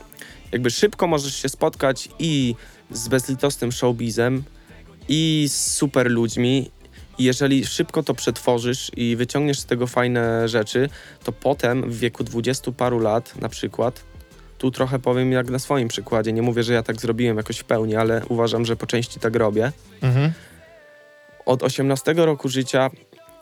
jakby 0.52 0.70
szybko 0.70 1.08
możesz 1.08 1.36
się 1.36 1.50
spotkać 1.50 2.10
i 2.20 2.56
z 2.91 3.08
bezlitosnym 3.08 3.72
showbizem 3.72 4.43
i 5.10 5.46
z 5.50 5.74
super 5.74 6.12
ludźmi. 6.12 6.72
I 7.18 7.24
jeżeli 7.24 7.66
szybko 7.66 8.04
to 8.04 8.14
przetworzysz 8.14 8.91
i 8.98 9.16
wyciągniesz 9.16 9.60
z 9.60 9.66
tego 9.66 9.88
fajne 9.88 10.50
rzeczy, 10.50 10.89
to 11.24 11.32
potem 11.32 11.91
w 11.91 12.00
wieku 12.00 12.24
dwudziestu 12.24 12.74
paru 12.74 13.00
lat 13.00 13.41
na 13.41 13.50
przykład, 13.50 14.04
tu 14.58 14.72
trochę 14.72 15.00
powiem 15.00 15.32
jak 15.32 15.50
na 15.50 15.60
swoim 15.60 15.88
przykładzie, 15.88 16.34
nie 16.34 16.41
mówię, 16.41 16.64
że 16.64 16.74
ja 16.74 16.84
tak 16.84 17.02
zrobiłem 17.02 17.38
jakoś 17.38 17.58
w 17.58 17.64
pełni, 17.64 17.96
ale 17.96 18.22
uważam, 18.30 18.66
że 18.66 18.76
po 18.76 18.88
części 18.88 19.20
tak 19.20 19.36
robię. 19.36 19.72
Mhm. 20.02 20.32
Od 21.46 21.64
18 21.64 22.14
roku 22.14 22.50
życia 22.50 22.89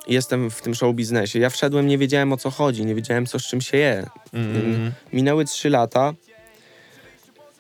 jestem 0.08 0.52
w 0.52 0.62
tym 0.62 0.76
show 0.76 0.96
biznesie. 0.96 1.40
Ja 1.40 1.50
wszedłem, 1.50 1.88
nie 1.88 1.98
wiedziałem 1.98 2.34
o 2.34 2.38
co 2.38 2.50
chodzi, 2.50 2.86
nie 2.86 2.96
wiedziałem 2.96 3.26
co 3.26 3.40
z 3.40 3.44
czym 3.44 3.62
się 3.62 3.78
je. 3.78 4.06
Mhm. 4.34 4.92
Minęły 5.14 5.46
3 5.46 5.70
lata. 5.70 6.14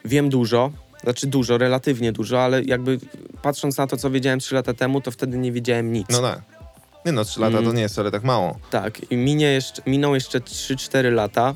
Wiem 0.05 0.29
dużo, 0.29 0.71
znaczy 1.03 1.27
dużo, 1.27 1.57
relatywnie 1.57 2.11
dużo, 2.11 2.43
ale 2.43 2.63
jakby 2.63 2.99
patrząc 3.41 3.77
na 3.77 3.87
to, 3.87 3.97
co 3.97 4.09
wiedziałem 4.09 4.39
3 4.39 4.55
lata 4.55 4.73
temu, 4.73 5.01
to 5.01 5.11
wtedy 5.11 5.37
nie 5.37 5.51
wiedziałem 5.51 5.93
nic. 5.93 6.07
No 6.09 6.21
tak. 6.21 6.41
Nie 7.05 7.11
no, 7.11 7.25
3 7.25 7.39
lata 7.39 7.57
to 7.57 7.63
Mm. 7.63 7.75
nie 7.75 7.81
jest 7.81 7.95
wcale 7.95 8.11
tak 8.11 8.23
mało. 8.23 8.59
Tak, 8.69 9.11
i 9.11 9.17
minie 9.17 9.45
jeszcze, 9.45 9.81
miną 9.87 10.13
jeszcze 10.13 10.39
3-4 10.39 11.11
lata. 11.11 11.55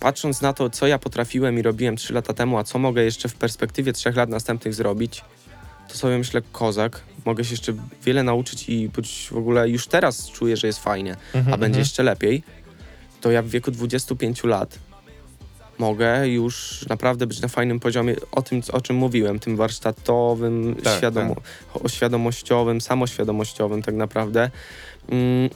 Patrząc 0.00 0.40
na 0.40 0.52
to, 0.52 0.70
co 0.70 0.86
ja 0.86 0.98
potrafiłem 0.98 1.58
i 1.58 1.62
robiłem 1.62 1.96
3 1.96 2.12
lata 2.14 2.32
temu, 2.34 2.58
a 2.58 2.64
co 2.64 2.78
mogę 2.78 3.04
jeszcze 3.04 3.28
w 3.28 3.34
perspektywie 3.34 3.92
3 3.92 4.10
lat 4.12 4.28
następnych 4.28 4.74
zrobić, 4.74 5.24
to 5.88 5.94
sobie 5.94 6.18
myślę, 6.18 6.42
kozak, 6.52 7.02
mogę 7.24 7.44
się 7.44 7.50
jeszcze 7.50 7.72
wiele 8.02 8.22
nauczyć 8.22 8.68
i 8.68 8.88
być 8.88 9.28
w 9.32 9.36
ogóle 9.36 9.68
już 9.68 9.86
teraz 9.86 10.30
czuję, 10.30 10.56
że 10.56 10.66
jest 10.66 10.78
fajnie, 10.78 11.16
Mhm, 11.34 11.54
a 11.54 11.58
będzie 11.58 11.66
mhm. 11.66 11.78
jeszcze 11.78 12.02
lepiej, 12.02 12.42
to 13.20 13.30
ja 13.30 13.42
w 13.42 13.48
wieku 13.48 13.70
25 13.70 14.44
lat 14.44 14.78
mogę 15.78 16.28
już 16.28 16.84
naprawdę 16.88 17.26
być 17.26 17.40
na 17.40 17.48
fajnym 17.48 17.80
poziomie 17.80 18.14
o 18.32 18.42
tym, 18.42 18.62
o 18.72 18.80
czym 18.80 18.96
mówiłem, 18.96 19.38
tym 19.38 19.56
warsztatowym, 19.56 20.76
Tak, 20.84 20.98
świadomo, 20.98 21.36
oświadomościowym, 21.74 22.80
samoświadomościowym 22.80 23.82
tak 23.82 23.94
naprawdę. 23.94 24.50
Mm, 25.08 25.50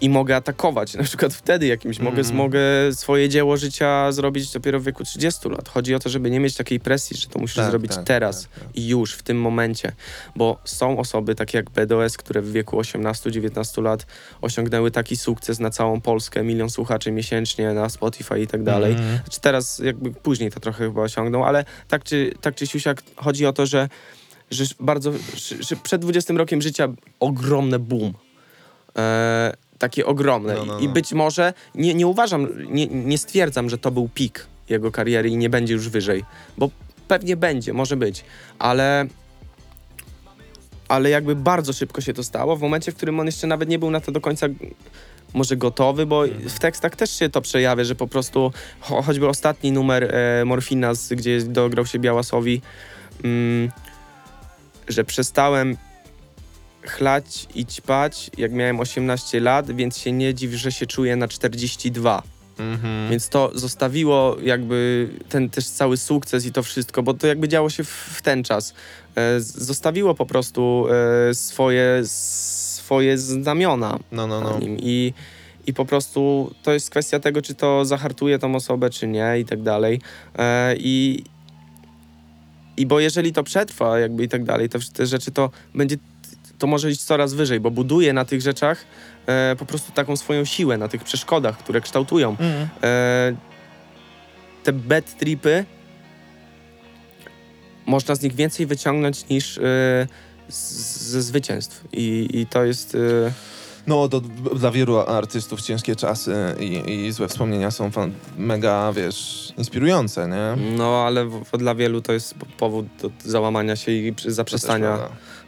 I 0.00 0.08
mogę 0.08 0.36
atakować, 0.36 0.94
na 0.94 1.02
przykład 1.02 1.34
wtedy 1.34 1.66
jakimś, 1.66 1.98
mogę, 1.98 2.18
Mhm. 2.18 2.36
mogę 2.36 2.60
swoje 2.92 3.28
dzieło 3.28 3.56
życia 3.56 4.12
zrobić 4.12 4.52
dopiero 4.52 4.80
w 4.80 4.84
wieku 4.84 5.04
30 5.04 5.48
lat. 5.48 5.68
Chodzi 5.68 5.94
o 5.94 5.98
to, 5.98 6.08
żeby 6.08 6.30
nie 6.30 6.40
mieć 6.40 6.56
takiej 6.56 6.80
presji, 6.80 7.16
że 7.16 7.28
to 7.28 7.38
musisz 7.38 7.56
Tak, 7.56 7.70
zrobić 7.70 7.94
tak, 7.94 8.04
teraz 8.04 8.42
tak, 8.42 8.64
tak. 8.64 8.76
i 8.76 8.88
już, 8.88 9.14
w 9.14 9.22
tym 9.22 9.40
momencie. 9.40 9.92
Bo 10.36 10.58
są 10.64 10.98
osoby 10.98 11.34
takie 11.34 11.58
jak 11.58 11.70
BDOS, 11.70 12.16
które 12.16 12.42
w 12.42 12.52
wieku 12.52 12.80
18-19 12.80 13.82
lat 13.82 14.06
osiągnęły 14.40 14.90
taki 14.90 15.16
sukces 15.16 15.58
na 15.58 15.70
całą 15.70 16.00
Polskę, 16.00 16.42
milion 16.44 16.70
słuchaczy 16.70 17.12
miesięcznie 17.12 17.72
na 17.72 17.88
Spotify 17.88 18.40
i 18.40 18.46
tak 18.46 18.62
dalej. 18.62 18.92
Mhm. 18.92 19.16
Znaczy 19.24 19.40
teraz 19.40 19.78
jakby 19.78 20.10
później 20.10 20.50
to 20.50 20.60
trochę 20.60 20.84
chyba 20.84 21.02
osiągną, 21.02 21.46
ale 21.46 21.64
tak 21.88 22.04
czy, 22.04 22.34
tak 22.40 22.54
czy 22.54 22.66
siusiak 22.66 23.02
chodzi 23.16 23.46
o 23.46 23.52
to, 23.52 23.66
że, 23.66 23.88
że 24.50 24.64
bardzo, 24.80 25.12
że, 25.60 25.76
przed 25.76 26.02
20 26.02 26.34
rokiem 26.34 26.62
życia 26.62 26.88
ogromne 27.20 27.78
boom. 27.78 28.14
E, 28.98 29.52
takie 29.80 30.06
ogromne. 30.06 30.54
No, 30.54 30.64
no, 30.64 30.78
I 30.78 30.86
no. 30.86 30.92
być 30.92 31.12
może, 31.12 31.54
nie, 31.74 31.94
nie 31.94 32.06
uważam, 32.06 32.48
nie, 32.68 32.86
nie 32.86 33.18
stwierdzam, 33.18 33.70
że 33.70 33.78
to 33.78 33.90
był 33.90 34.08
pik 34.14 34.46
jego 34.68 34.92
kariery 34.92 35.28
i 35.28 35.36
nie 35.36 35.50
będzie 35.50 35.74
już 35.74 35.88
wyżej, 35.88 36.24
bo 36.58 36.70
pewnie 37.08 37.36
będzie, 37.36 37.72
może 37.72 37.96
być, 37.96 38.24
ale 38.58 39.06
ale 40.88 41.10
jakby 41.10 41.36
bardzo 41.36 41.72
szybko 41.72 42.00
się 42.00 42.14
to 42.14 42.22
stało, 42.22 42.56
w 42.56 42.60
momencie, 42.60 42.92
w 42.92 42.96
którym 42.96 43.20
on 43.20 43.26
jeszcze 43.26 43.46
nawet 43.46 43.68
nie 43.68 43.78
był 43.78 43.90
na 43.90 44.00
to 44.00 44.12
do 44.12 44.20
końca 44.20 44.46
może 45.34 45.56
gotowy, 45.56 46.06
bo 46.06 46.24
w 46.48 46.58
tekstach 46.58 46.96
też 46.96 47.18
się 47.18 47.28
to 47.28 47.40
przejawia, 47.40 47.84
że 47.84 47.94
po 47.94 48.06
prostu 48.06 48.52
cho 48.80 49.02
choćby 49.02 49.28
ostatni 49.28 49.72
numer 49.72 50.14
e, 50.14 50.44
Morfina, 50.44 50.94
z, 50.94 51.12
gdzie 51.12 51.42
dograł 51.42 51.86
się 51.86 51.98
Białasowi, 51.98 52.60
mm, 53.24 53.70
że 54.88 55.04
przestałem 55.04 55.76
chlać 56.82 57.46
i 57.54 57.66
ćpać, 57.66 58.30
jak 58.38 58.52
miałem 58.52 58.80
18 58.80 59.40
lat, 59.40 59.70
więc 59.70 59.98
się 59.98 60.12
nie 60.12 60.34
dziw, 60.34 60.52
że 60.52 60.72
się 60.72 60.86
czuję 60.86 61.16
na 61.16 61.28
42. 61.28 62.22
Mhm. 62.60 63.10
Więc 63.10 63.28
to 63.28 63.50
zostawiło 63.54 64.36
jakby 64.42 65.08
ten 65.28 65.50
też 65.50 65.68
cały 65.68 65.96
sukces 65.96 66.46
i 66.46 66.52
to 66.52 66.62
wszystko, 66.62 67.02
bo 67.02 67.14
to 67.14 67.26
jakby 67.26 67.48
działo 67.48 67.70
się 67.70 67.84
w, 67.84 67.88
w 67.88 68.22
ten 68.22 68.44
czas. 68.44 68.74
E, 69.16 69.40
zostawiło 69.40 70.14
po 70.14 70.26
prostu 70.26 70.86
e, 71.30 71.34
swoje, 71.34 72.00
swoje 72.04 73.18
znamiona 73.18 73.98
No, 74.12 74.26
no, 74.26 74.40
no. 74.40 74.58
nim 74.58 74.76
i, 74.80 75.14
i 75.66 75.74
po 75.74 75.84
prostu 75.84 76.54
to 76.62 76.72
jest 76.72 76.90
kwestia 76.90 77.20
tego, 77.20 77.42
czy 77.42 77.54
to 77.54 77.84
zahartuje 77.84 78.38
tą 78.38 78.54
osobę, 78.54 78.90
czy 78.90 79.06
nie 79.06 79.38
i 79.38 79.44
tak 79.44 79.62
dalej. 79.62 80.00
E, 80.38 80.74
I, 80.78 81.24
I 82.76 82.86
bo 82.86 83.00
jeżeli 83.00 83.32
to 83.32 83.42
przetrwa 83.42 83.98
jakby 83.98 84.24
i 84.24 84.28
tak 84.28 84.44
dalej, 84.44 84.68
to 84.68 84.78
te 84.92 85.06
rzeczy 85.06 85.30
to 85.30 85.50
będzie, 85.74 85.96
to 86.60 86.66
może 86.66 86.90
iść 86.90 87.04
coraz 87.04 87.34
wyżej, 87.34 87.60
bo 87.60 87.70
buduje 87.70 88.12
na 88.12 88.24
tych 88.24 88.40
rzeczach 88.40 88.84
e, 89.26 89.56
po 89.58 89.66
prostu 89.66 89.92
taką 89.92 90.16
swoją 90.16 90.44
siłę, 90.44 90.78
na 90.78 90.88
tych 90.88 91.04
przeszkodach, 91.04 91.58
które 91.58 91.80
kształtują 91.80 92.30
Mhm. 92.30 92.68
e, 92.82 93.36
te 94.64 94.72
bad 94.72 95.18
tripy 95.18 95.64
można 97.86 98.14
z 98.14 98.22
nich 98.22 98.34
więcej 98.34 98.66
wyciągnąć 98.66 99.28
niż 99.28 99.58
e, 99.58 99.60
z, 100.48 100.72
ze 101.00 101.22
zwycięstw. 101.22 101.84
I, 101.92 102.28
i 102.32 102.46
to 102.46 102.64
jest. 102.64 102.94
E, 102.94 103.32
No, 103.86 104.08
to 104.08 104.20
dla 104.56 104.70
wielu 104.70 104.98
artystów 104.98 105.62
ciężkie 105.62 105.96
czasy 105.96 106.34
i, 106.60 106.90
i 107.06 107.12
złe 107.12 107.28
wspomnienia 107.28 107.70
są 107.70 107.90
fan, 107.90 108.12
mega, 108.38 108.92
wiesz, 108.92 109.52
inspirujące, 109.58 110.28
nie? 110.28 110.76
no, 110.76 111.04
ale 111.06 111.24
w, 111.26 111.44
dla 111.58 111.74
wielu 111.74 112.00
to 112.00 112.12
jest 112.12 112.34
po- 112.34 112.46
powód 112.46 112.86
do 113.02 113.10
załamania 113.24 113.76
się 113.76 113.92
i 113.92 114.14
zaprzestania, 114.26 114.98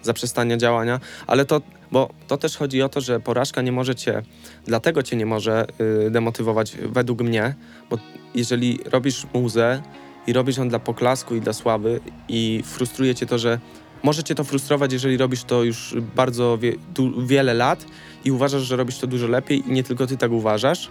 zaprzestania 0.03 0.57
działania. 0.57 1.01
Ale 1.27 1.45
to, 1.45 1.61
bo 1.93 2.09
to 2.29 2.37
też 2.37 2.57
chodzi 2.57 2.83
o 2.83 2.89
to, 2.89 3.01
że 3.01 3.21
porażka 3.21 3.63
nie 3.63 3.73
może 3.73 3.95
cię, 3.95 4.23
dlatego 4.65 5.03
cię 5.03 5.17
nie 5.17 5.27
może 5.27 5.67
y, 6.07 6.11
demotywować 6.11 6.77
według 6.77 7.23
mnie, 7.23 7.55
bo 7.91 7.99
jeżeli 8.35 8.79
robisz 8.85 9.27
muzę 9.35 9.83
i 10.27 10.33
robisz 10.33 10.57
ją 10.57 10.69
dla 10.69 10.79
poklasku 10.79 11.35
i 11.35 11.41
dla 11.41 11.53
sławy 11.53 12.01
i 12.29 12.63
frustruje 12.67 13.15
cię 13.15 13.27
to, 13.27 13.39
że 13.39 13.59
może 14.03 14.23
cię 14.23 14.35
to 14.35 14.45
frustrować, 14.45 14.93
jeżeli 14.93 15.17
robisz 15.17 15.45
to 15.45 15.65
już 15.65 15.95
bardzo 16.17 16.59
wie, 16.59 16.73
du, 16.95 17.27
wiele 17.27 17.55
lat 17.55 17.87
i 18.25 18.33
uważasz, 18.33 18.63
że 18.63 18.77
robisz 18.77 18.99
to 18.99 19.07
dużo 19.07 19.27
lepiej 19.27 19.69
i 19.69 19.73
nie 19.73 19.83
tylko 19.83 20.07
ty 20.07 20.17
tak 20.17 20.31
uważasz, 20.31 20.89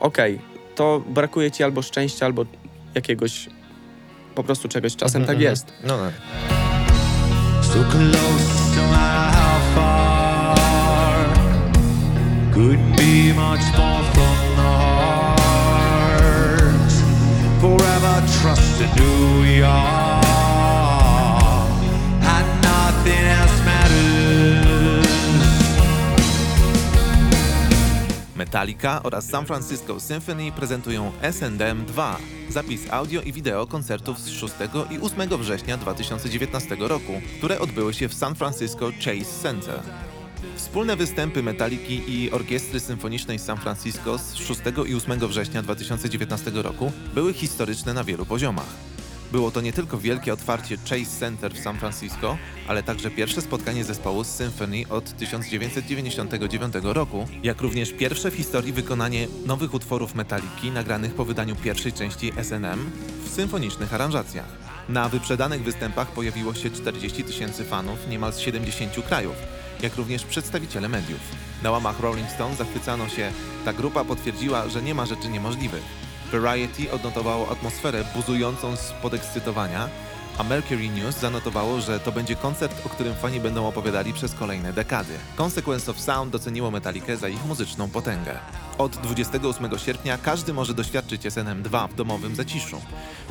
okej, 0.00 0.38
to 0.74 1.02
brakuje 1.08 1.50
ci 1.50 1.64
albo 1.64 1.82
szczęścia, 1.82 2.26
albo 2.26 2.44
jakiegoś 2.94 3.48
po 4.34 4.44
prostu 4.44 4.68
czegoś. 4.68 4.96
Czasem 4.96 5.22
Mhm, 5.22 5.38
tak 5.38 5.46
mhm. 5.46 5.52
jest. 5.52 5.66
No 5.84 5.98
tak. 5.98 6.12
So 7.64 7.84
Metallica 28.44 29.02
oraz 29.02 29.26
San 29.26 29.46
Francisco 29.46 30.00
Symphony 30.00 30.52
prezentują 30.52 31.12
S&M 31.20 31.86
2, 31.86 32.18
zapis 32.48 32.80
audio 32.90 33.22
i 33.22 33.32
wideo 33.32 33.66
koncertów 33.66 34.20
z 34.20 34.28
6 34.28 34.54
i 34.90 34.98
8 34.98 35.38
września 35.38 35.76
2019 35.76 36.76
roku, 36.78 37.12
które 37.38 37.60
odbyły 37.60 37.94
się 37.94 38.08
w 38.08 38.14
San 38.14 38.34
Francisco 38.34 38.90
Chase 39.04 39.42
Center. 39.42 39.80
Wspólne 40.56 40.96
występy 40.96 41.42
Metalliki 41.42 42.02
i 42.08 42.30
Orkiestry 42.30 42.80
Symfonicznej 42.80 43.38
San 43.38 43.58
Francisco 43.58 44.18
z 44.18 44.34
6 44.34 44.60
i 44.86 44.94
8 44.94 45.28
września 45.28 45.62
2019 45.62 46.50
roku 46.54 46.92
były 47.14 47.32
historyczne 47.32 47.94
na 47.94 48.04
wielu 48.04 48.26
poziomach. 48.26 48.93
Było 49.34 49.50
to 49.50 49.60
nie 49.60 49.72
tylko 49.72 49.98
wielkie 49.98 50.32
otwarcie 50.32 50.76
Chase 50.76 51.18
Center 51.20 51.54
w 51.54 51.58
San 51.58 51.78
Francisco, 51.78 52.38
ale 52.68 52.82
także 52.82 53.10
pierwsze 53.10 53.40
spotkanie 53.40 53.84
zespołu 53.84 54.24
z 54.24 54.26
Symphony 54.26 54.82
od 54.90 55.16
1999 55.16 56.74
roku, 56.82 57.26
jak 57.42 57.60
również 57.60 57.92
pierwsze 57.92 58.30
w 58.30 58.34
historii 58.34 58.72
wykonanie 58.72 59.28
nowych 59.46 59.74
utworów 59.74 60.14
Metaliki 60.14 60.70
nagranych 60.70 61.14
po 61.14 61.24
wydaniu 61.24 61.56
pierwszej 61.56 61.92
części 61.92 62.32
SNM 62.42 62.90
w 63.24 63.28
symfonicznych 63.28 63.94
aranżacjach. 63.94 64.48
Na 64.88 65.08
wyprzedanych 65.08 65.62
występach 65.62 66.12
pojawiło 66.12 66.54
się 66.54 66.70
40 66.70 67.24
tysięcy 67.24 67.64
fanów 67.64 68.08
niemal 68.08 68.32
z 68.32 68.38
70 68.38 69.06
krajów, 69.06 69.36
jak 69.82 69.96
również 69.96 70.24
przedstawiciele 70.24 70.88
mediów. 70.88 71.20
Na 71.62 71.70
łamach 71.70 72.00
Rolling 72.00 72.30
Stone 72.30 72.56
zachwycano 72.56 73.08
się, 73.08 73.32
ta 73.64 73.72
grupa 73.72 74.04
potwierdziła, 74.04 74.68
że 74.68 74.82
nie 74.82 74.94
ma 74.94 75.06
rzeczy 75.06 75.28
niemożliwych. 75.28 76.03
Variety 76.32 76.92
odnotowało 76.92 77.50
atmosferę 77.50 78.04
buzującą 78.14 78.76
z 78.76 78.92
podekscytowania, 79.02 79.88
a 80.38 80.42
Mercury 80.42 80.88
News 80.88 81.20
zanotowało, 81.20 81.80
że 81.80 82.00
to 82.00 82.12
będzie 82.12 82.36
koncert, 82.36 82.86
o 82.86 82.88
którym 82.88 83.14
fani 83.14 83.40
będą 83.40 83.66
opowiadali 83.66 84.12
przez 84.12 84.34
kolejne 84.34 84.72
dekady. 84.72 85.12
Consequence 85.36 85.90
of 85.90 86.00
Sound 86.00 86.32
doceniło 86.32 86.70
Metallicę 86.70 87.16
za 87.16 87.28
ich 87.28 87.44
muzyczną 87.44 87.90
potęgę. 87.90 88.38
Od 88.78 88.96
28 88.96 89.78
sierpnia 89.78 90.18
każdy 90.18 90.52
może 90.52 90.74
doświadczyć 90.74 91.22
SNM2 91.22 91.88
w 91.88 91.94
domowym 91.94 92.36
zaciszu. 92.36 92.80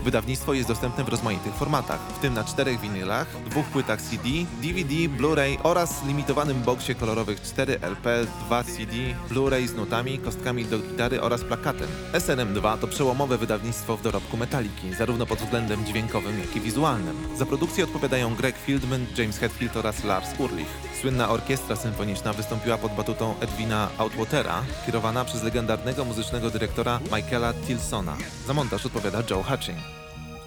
Wydawnictwo 0.03 0.53
jest 0.53 0.67
dostępne 0.67 1.03
w 1.03 1.09
rozmaitych 1.09 1.53
formatach, 1.53 1.99
w 1.99 2.19
tym 2.19 2.33
na 2.33 2.43
czterech 2.43 2.79
winylach, 2.79 3.27
dwóch 3.49 3.65
płytach 3.65 4.01
CD, 4.01 4.29
DVD, 4.61 4.93
Blu-ray 4.93 5.57
oraz 5.63 6.05
limitowanym 6.05 6.61
boksie 6.61 6.95
kolorowych 6.95 7.41
4 7.41 7.79
LP, 7.81 8.25
2 8.45 8.63
CD, 8.63 8.93
Blu-ray 9.29 9.67
z 9.67 9.75
nutami, 9.75 10.19
kostkami 10.19 10.65
do 10.65 10.79
gitary 10.79 11.21
oraz 11.21 11.43
plakatem. 11.43 11.87
SNM2 12.13 12.77
to 12.77 12.87
przełomowe 12.87 13.37
wydawnictwo 13.37 13.97
w 13.97 14.01
dorobku 14.01 14.37
Metaliki, 14.37 14.93
zarówno 14.93 15.25
pod 15.25 15.39
względem 15.39 15.85
dźwiękowym, 15.85 16.39
jak 16.39 16.55
i 16.55 16.61
wizualnym. 16.61 17.15
Za 17.37 17.45
produkcję 17.45 17.83
odpowiadają 17.83 18.35
Greg 18.35 18.57
Fieldman, 18.57 19.05
James 19.17 19.37
Hetfield 19.37 19.77
oraz 19.77 20.03
Lars 20.03 20.29
Ulrich. 20.39 20.93
Słynna 21.01 21.29
orkiestra 21.29 21.75
symfoniczna 21.75 22.33
wystąpiła 22.33 22.77
pod 22.77 22.95
batutą 22.95 23.35
Edwina 23.39 23.89
Outwatera, 23.97 24.61
kierowana 24.85 25.25
przez 25.25 25.32
legendarnego 25.41 26.05
muzycznego 26.05 26.49
dyrektora 26.49 26.99
Michaela 27.15 27.53
Tilsona. 27.53 28.17
Za 28.47 28.53
montaż 28.53 28.85
odpowiada 28.85 29.23
Joe 29.29 29.43
Hutching. 29.43 29.79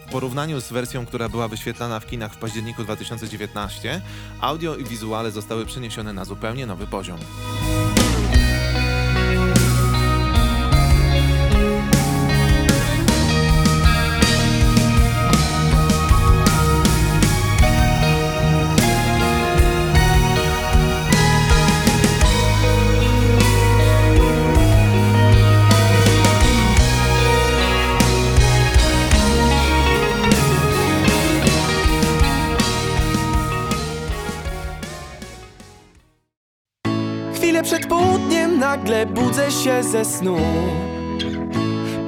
W 0.06 0.10
porównaniu 0.12 0.60
z 0.60 0.72
wersją, 0.72 1.06
która 1.06 1.28
była 1.28 1.48
wyświetlana 1.48 2.00
w 2.00 2.06
kinach 2.06 2.32
w 2.32 2.38
październiku 2.38 2.84
2019, 2.84 4.00
audio 4.40 4.76
i 4.76 4.84
wizuale 4.84 5.30
zostały 5.30 5.66
przeniesione 5.66 6.12
na 6.12 6.24
zupełnie 6.24 6.66
nowy 6.66 6.86
poziom. 6.86 7.18
Ze 39.92 40.04
snu. 40.04 40.36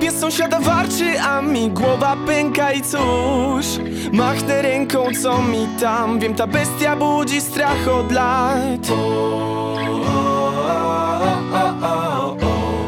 Pies 0.01 0.21
sąsiada 0.21 0.61
warczy, 0.61 1.21
a 1.21 1.43
mi 1.43 1.71
głowa 1.71 2.17
pęka 2.27 2.73
i 2.73 2.83
cóż? 2.83 3.67
Machnę 4.13 4.63
ręką, 4.63 5.07
co 5.23 5.43
mi 5.43 5.67
tam? 5.81 6.19
Wiem, 6.19 6.35
ta 6.35 6.47
bestia 6.47 6.97
budzi 6.97 7.41
strach 7.41 7.89
od 7.89 8.13
lat. 8.13 8.89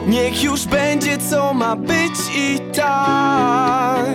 Niech 0.06 0.42
już 0.42 0.66
będzie, 0.66 1.18
co 1.18 1.54
ma 1.54 1.76
być 1.76 2.12
i 2.36 2.60
tak. 2.74 4.06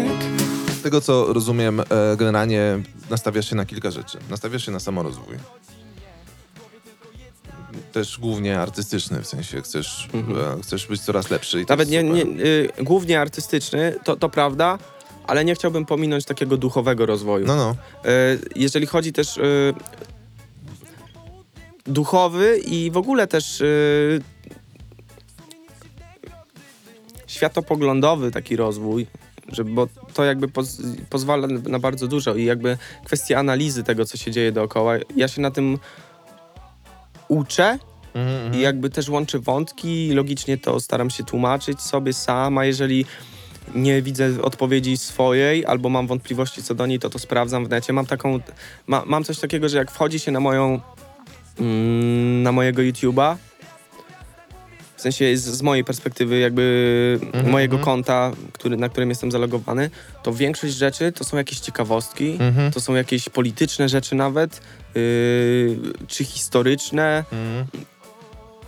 Z 0.79 0.81
tego 0.81 1.01
co 1.01 1.33
rozumiem, 1.33 1.79
e, 1.79 1.83
generalnie 2.17 2.79
nastawiasz 3.09 3.49
się 3.49 3.55
na 3.55 3.65
kilka 3.65 3.91
rzeczy. 3.91 4.17
Nastawiasz 4.29 4.65
się 4.65 4.71
na 4.71 4.79
samorozwój. 4.79 5.35
Też 7.95 8.19
głównie 8.19 8.59
artystyczny, 8.59 9.21
w 9.21 9.27
sensie 9.27 9.61
chcesz, 9.61 10.07
e, 10.57 10.61
chcesz 10.61 10.87
być 10.87 11.01
coraz 11.01 11.29
lepszy. 11.29 11.61
I 11.61 11.65
Nawet 11.69 11.89
nie, 11.89 12.03
nie, 12.03 12.21
y, 12.21 12.69
głównie 12.81 13.21
artystyczny, 13.21 13.95
to, 14.03 14.15
to 14.15 14.29
prawda, 14.29 14.77
ale 15.27 15.45
nie 15.45 15.55
chciałbym 15.55 15.85
pominąć 15.85 16.25
takiego 16.25 16.57
duchowego 16.57 17.05
rozwoju. 17.05 17.45
No, 17.45 17.55
no. 17.55 17.75
E, 18.05 18.37
jeżeli 18.55 18.87
chodzi 18.87 19.13
też 19.13 19.37
y, 19.37 19.73
duchowy 21.85 22.57
i 22.57 22.91
w 22.91 22.97
ogóle 22.97 23.27
też 23.27 23.61
y, 23.61 24.21
światopoglądowy 27.27 28.31
taki 28.31 28.55
rozwój, 28.55 29.07
że, 29.51 29.63
bo 29.63 29.87
to 30.13 30.23
jakby 30.23 30.47
poz, 30.47 30.81
pozwala 31.09 31.47
na 31.47 31.79
bardzo 31.79 32.07
dużo 32.07 32.35
i 32.35 32.45
jakby 32.45 32.77
kwestia 33.05 33.39
analizy 33.39 33.83
tego, 33.83 34.05
co 34.05 34.17
się 34.17 34.31
dzieje 34.31 34.51
dookoła. 34.51 34.93
Ja 35.15 35.27
się 35.27 35.41
na 35.41 35.51
tym 35.51 35.79
uczę 37.27 37.79
Mhm, 38.15 38.53
i 38.53 38.59
jakby 38.59 38.89
też 38.89 39.09
łączę 39.09 39.39
wątki 39.39 40.11
logicznie 40.13 40.57
to 40.57 40.79
staram 40.79 41.09
się 41.09 41.23
tłumaczyć 41.23 41.81
sobie 41.81 42.13
sam, 42.13 42.57
a 42.57 42.65
jeżeli 42.65 43.05
nie 43.75 44.01
widzę 44.01 44.41
odpowiedzi 44.41 44.97
swojej 44.97 45.65
albo 45.65 45.89
mam 45.89 46.07
wątpliwości 46.07 46.63
co 46.63 46.75
do 46.75 46.85
niej, 46.85 46.99
to 46.99 47.09
to 47.09 47.19
sprawdzam 47.19 47.65
w 47.65 47.69
necie. 47.69 47.93
Mam 47.93 48.05
taką, 48.05 48.39
ma, 48.87 49.03
mam 49.05 49.23
coś 49.23 49.39
takiego, 49.39 49.69
że 49.69 49.77
jak 49.77 49.91
wchodzi 49.91 50.19
się 50.19 50.31
na 50.31 50.39
moją, 50.39 50.79
mm, 51.59 52.43
na 52.43 52.51
mojego 52.51 52.81
YouTube'a, 52.81 53.35
w 54.97 55.01
sensie 55.01 55.37
z, 55.37 55.43
z 55.43 55.61
mojej 55.61 55.83
perspektywy 55.83 56.39
jakby 56.39 57.19
Mhm, 57.23 57.49
mojego 57.51 57.75
mhm. 57.77 57.85
konta, 57.85 58.31
który, 58.53 58.77
na 58.77 58.89
którym 58.89 59.09
jestem 59.09 59.31
zalogowany, 59.31 59.89
to 60.23 60.33
większość 60.33 60.73
rzeczy 60.75 61.11
to 61.11 61.23
są 61.23 61.37
jakieś 61.37 61.59
ciekawostki, 61.59 62.37
Mhm. 62.39 62.71
to 62.71 62.81
są 62.81 62.95
jakieś 62.95 63.29
polityczne 63.29 63.89
rzeczy 63.89 64.15
nawet, 64.15 64.61
yy, 64.95 65.77
czy 66.07 66.23
historyczne, 66.23 67.23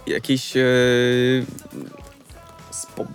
jakieś 0.08 0.58
e, 0.58 0.62
spo... 2.72 3.06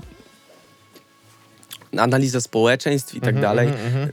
analiza 1.99 2.41
społeczeństw 2.41 3.15
i 3.15 3.21
tak 3.21 3.41
dalej. 3.41 3.69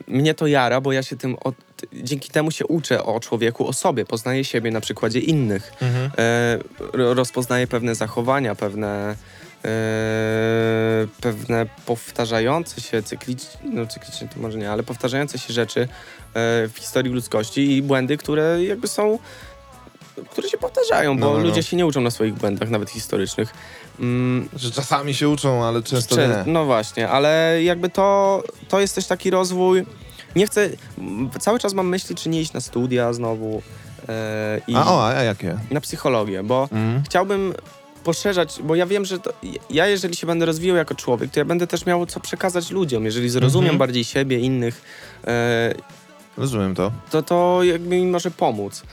Mnie 0.08 0.34
to 0.34 0.48
jara, 0.48 0.82
bo 0.82 0.92
ja 0.92 1.04
się 1.04 1.16
tym 1.18 1.36
od... 1.44 1.56
dzięki 1.94 2.30
temu 2.30 2.52
się 2.52 2.66
uczę 2.66 3.04
o 3.04 3.20
człowieku, 3.20 3.68
o 3.68 3.74
sobie, 3.74 4.06
poznaję 4.06 4.44
siebie 4.44 4.72
na 4.72 4.82
przykładzie 4.82 5.20
innych. 5.20 5.72
Mhm. 5.82 6.12
E, 6.18 6.58
ro- 6.98 7.14
rozpoznaję 7.14 7.68
pewne 7.68 7.96
zachowania, 7.96 8.56
pewne 8.56 9.16
e, 9.66 9.68
pewne 11.22 11.66
powtarzające 11.86 12.82
się 12.82 13.04
cyklicznie, 13.04 13.60
no 13.74 13.88
cyklicznie 13.88 14.28
to 14.28 14.40
może 14.40 14.58
nie, 14.58 14.72
ale 14.72 14.84
powtarzające 14.84 15.40
się 15.40 15.54
rzeczy 15.54 15.82
e, 15.82 15.88
w 16.68 16.74
historii 16.76 17.14
ludzkości 17.14 17.72
i 17.78 17.82
błędy, 17.82 18.18
które 18.18 18.64
jakby 18.64 18.88
są 18.88 19.20
które 20.32 20.50
się 20.50 20.58
powtarzają, 20.58 21.18
bo 21.20 21.26
No, 21.26 21.32
no, 21.34 21.38
no. 21.40 21.44
ludzie 21.44 21.64
się 21.64 21.78
nie 21.78 21.86
uczą 21.86 22.02
na 22.02 22.12
swoich 22.12 22.34
błędach, 22.34 22.70
nawet 22.70 22.90
historycznych. 22.90 23.54
Mm, 24.00 24.50
Że 24.56 24.72
czasami 24.72 25.14
się 25.14 25.30
uczą, 25.30 25.64
ale 25.64 25.84
często 25.84 26.16
nie. 26.16 26.44
No 26.46 26.66
właśnie, 26.66 27.10
ale 27.10 27.60
jakby 27.64 27.90
to, 27.90 28.44
to 28.68 28.80
jest 28.80 28.96
też 28.96 29.08
taki 29.08 29.30
rozwój. 29.30 29.86
Nie 30.36 30.48
chcę, 30.48 30.70
cały 31.40 31.60
czas 31.60 31.74
mam 31.74 31.88
myśli, 31.88 32.16
czy 32.16 32.30
nie 32.30 32.42
iść 32.42 32.54
na 32.54 32.62
studia 32.62 33.14
znowu 33.14 33.62
i 34.68 34.76
A 34.76 34.92
o, 34.94 35.08
a 35.08 35.24
jakie? 35.24 35.58
na 35.72 35.82
psychologię, 35.82 36.44
bo 36.44 36.64
Mhm. 36.72 37.04
chciałbym 37.06 37.54
poszerzać, 38.04 38.60
bo 38.64 38.76
ja 38.76 38.86
wiem, 38.86 39.06
że 39.06 39.20
to, 39.20 39.34
ja 39.70 39.88
jeżeli 39.88 40.16
się 40.16 40.28
będę 40.28 40.46
rozwijał 40.46 40.78
jako 40.78 40.96
człowiek, 40.96 41.32
to 41.32 41.40
ja 41.40 41.46
będę 41.46 41.68
też 41.68 41.86
miał 41.86 42.06
co 42.06 42.20
przekazać 42.20 42.72
ludziom. 42.72 43.06
Jeżeli 43.06 43.30
zrozumiem 43.30 43.66
Mhm. 43.66 43.78
bardziej 43.80 44.04
siebie, 44.04 44.40
innych, 44.40 44.82
e, 45.28 45.74
Rozumiem 46.38 46.76
to. 46.76 46.92
to 47.12 47.24
to 47.24 47.60
jakby 47.64 47.96
mi 47.96 48.06
może 48.06 48.32
pomóc. 48.32 48.84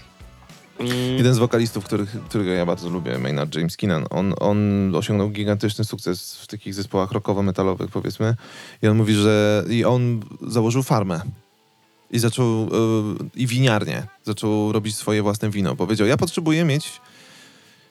Mm, 0.80 1.16
Jeden 1.16 1.34
z 1.34 1.38
wokalistów, 1.38 1.84
których, 1.84 2.10
którego 2.28 2.50
ja 2.50 2.66
bardzo 2.66 2.88
lubię, 2.88 3.18
Maynard 3.18 3.54
James 3.54 3.76
Keenan, 3.76 4.04
on, 4.10 4.34
on 4.40 4.94
osiągnął 4.96 5.30
gigantyczny 5.30 5.84
sukces 5.84 6.36
w 6.36 6.46
takich 6.46 6.74
zespołach 6.74 7.12
rockowo-metalowych, 7.12 7.88
powiedzmy. 7.90 8.34
I 8.82 8.86
on 8.88 8.96
mówi, 8.96 9.14
że 9.14 9.64
i 9.70 9.84
on 9.84 10.22
założył 10.46 10.82
farmę. 10.82 11.20
I 12.10 12.18
zaczął, 12.18 12.46
e, 12.62 12.68
i 13.34 13.46
winiarnię. 13.46 14.06
Zaczął 14.24 14.72
robić 14.72 14.96
swoje 14.96 15.22
własne 15.22 15.50
wino. 15.50 15.76
Powiedział, 15.76 16.06
ja 16.06 16.16
potrzebuję 16.16 16.64
mieć 16.64 16.92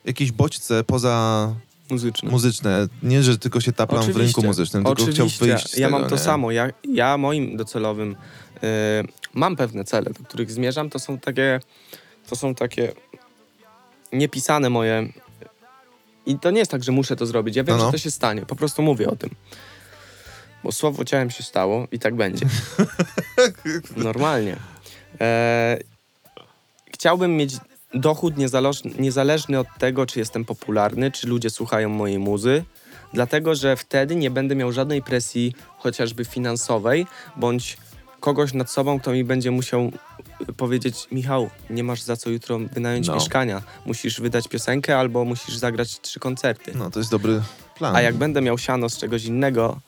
jakieś 0.05 0.31
bodźce 0.31 0.83
poza 0.83 1.53
muzyczny. 1.91 2.29
muzyczne. 2.31 2.87
Nie, 3.03 3.23
że 3.23 3.37
tylko 3.37 3.61
się 3.61 3.73
taplam 3.73 3.99
w 4.01 4.03
Oczywiście. 4.03 4.23
rynku 4.25 4.43
muzycznym, 4.43 4.83
tylko 4.83 5.01
chciał 5.03 5.25
Oczywiście. 5.25 5.45
wyjść 5.45 5.71
z 5.71 5.77
Ja 5.77 5.87
tego, 5.87 5.99
mam 5.99 6.09
to 6.09 6.15
nie? 6.15 6.21
samo. 6.21 6.51
Ja, 6.51 6.67
ja 6.93 7.17
moim 7.17 7.57
docelowym 7.57 8.11
y, 8.11 8.57
mam 9.33 9.55
pewne 9.55 9.83
cele, 9.83 10.11
do 10.13 10.23
których 10.23 10.51
zmierzam. 10.51 10.89
To 10.89 10.99
są 10.99 11.17
takie, 11.17 11.59
to 12.29 12.35
są 12.35 12.55
takie 12.55 12.91
niepisane 14.13 14.69
moje. 14.69 15.07
I 16.25 16.39
to 16.39 16.51
nie 16.51 16.59
jest 16.59 16.71
tak, 16.71 16.83
że 16.83 16.91
muszę 16.91 17.15
to 17.15 17.25
zrobić. 17.25 17.55
Ja 17.55 17.63
wiem, 17.63 17.77
No, 17.77 17.83
no. 17.83 17.89
że 17.89 17.91
to 17.91 17.97
się 17.97 18.11
stanie. 18.11 18.41
Po 18.41 18.55
prostu 18.55 18.81
mówię 18.81 19.07
o 19.09 19.15
tym. 19.15 19.29
Bo 20.63 20.71
słowo 20.71 21.05
ciałem 21.05 21.29
się 21.31 21.43
stało 21.43 21.87
i 21.91 21.99
tak 21.99 22.15
będzie. 22.15 22.45
Normalnie. 23.97 24.55
E, 25.21 25.77
chciałbym 26.93 27.37
mieć 27.37 27.53
dochód 27.93 28.37
niezależny, 28.37 28.91
niezależny 28.99 29.59
od 29.59 29.67
tego, 29.79 30.05
czy 30.05 30.19
jestem 30.19 30.45
popularny, 30.45 31.11
czy 31.11 31.27
ludzie 31.27 31.49
słuchają 31.49 31.89
mojej 31.89 32.19
muzy, 32.19 32.63
dlatego 33.13 33.55
że 33.55 33.75
wtedy 33.75 34.15
nie 34.15 34.31
będę 34.31 34.55
miał 34.55 34.71
żadnej 34.71 35.01
presji, 35.01 35.55
chociażby 35.77 36.25
finansowej, 36.25 37.07
bądź 37.35 37.77
kogoś 38.19 38.53
nad 38.53 38.71
sobą, 38.71 38.99
kto 38.99 39.11
mi 39.11 39.23
będzie 39.23 39.51
musiał 39.51 39.91
powiedzieć: 40.57 41.07
Michał, 41.11 41.49
nie 41.69 41.83
masz 41.83 42.01
za 42.01 42.17
co 42.17 42.29
jutro 42.29 42.59
wynająć 42.59 43.07
No. 43.07 43.13
mieszkania. 43.15 43.61
Musisz 43.85 44.21
wydać 44.21 44.47
piosenkę 44.47 44.97
albo 44.97 45.25
musisz 45.25 45.55
zagrać 45.55 46.01
trzy 46.01 46.19
koncerty. 46.19 46.71
No 46.75 46.91
to 46.91 46.99
jest 46.99 47.11
dobry 47.11 47.41
plan. 47.77 47.95
A 47.95 48.01
jak 48.01 48.15
będę 48.15 48.41
miał 48.41 48.57
siano 48.57 48.89
z 48.89 48.97
czegoś 48.97 49.25
innego, 49.25 49.79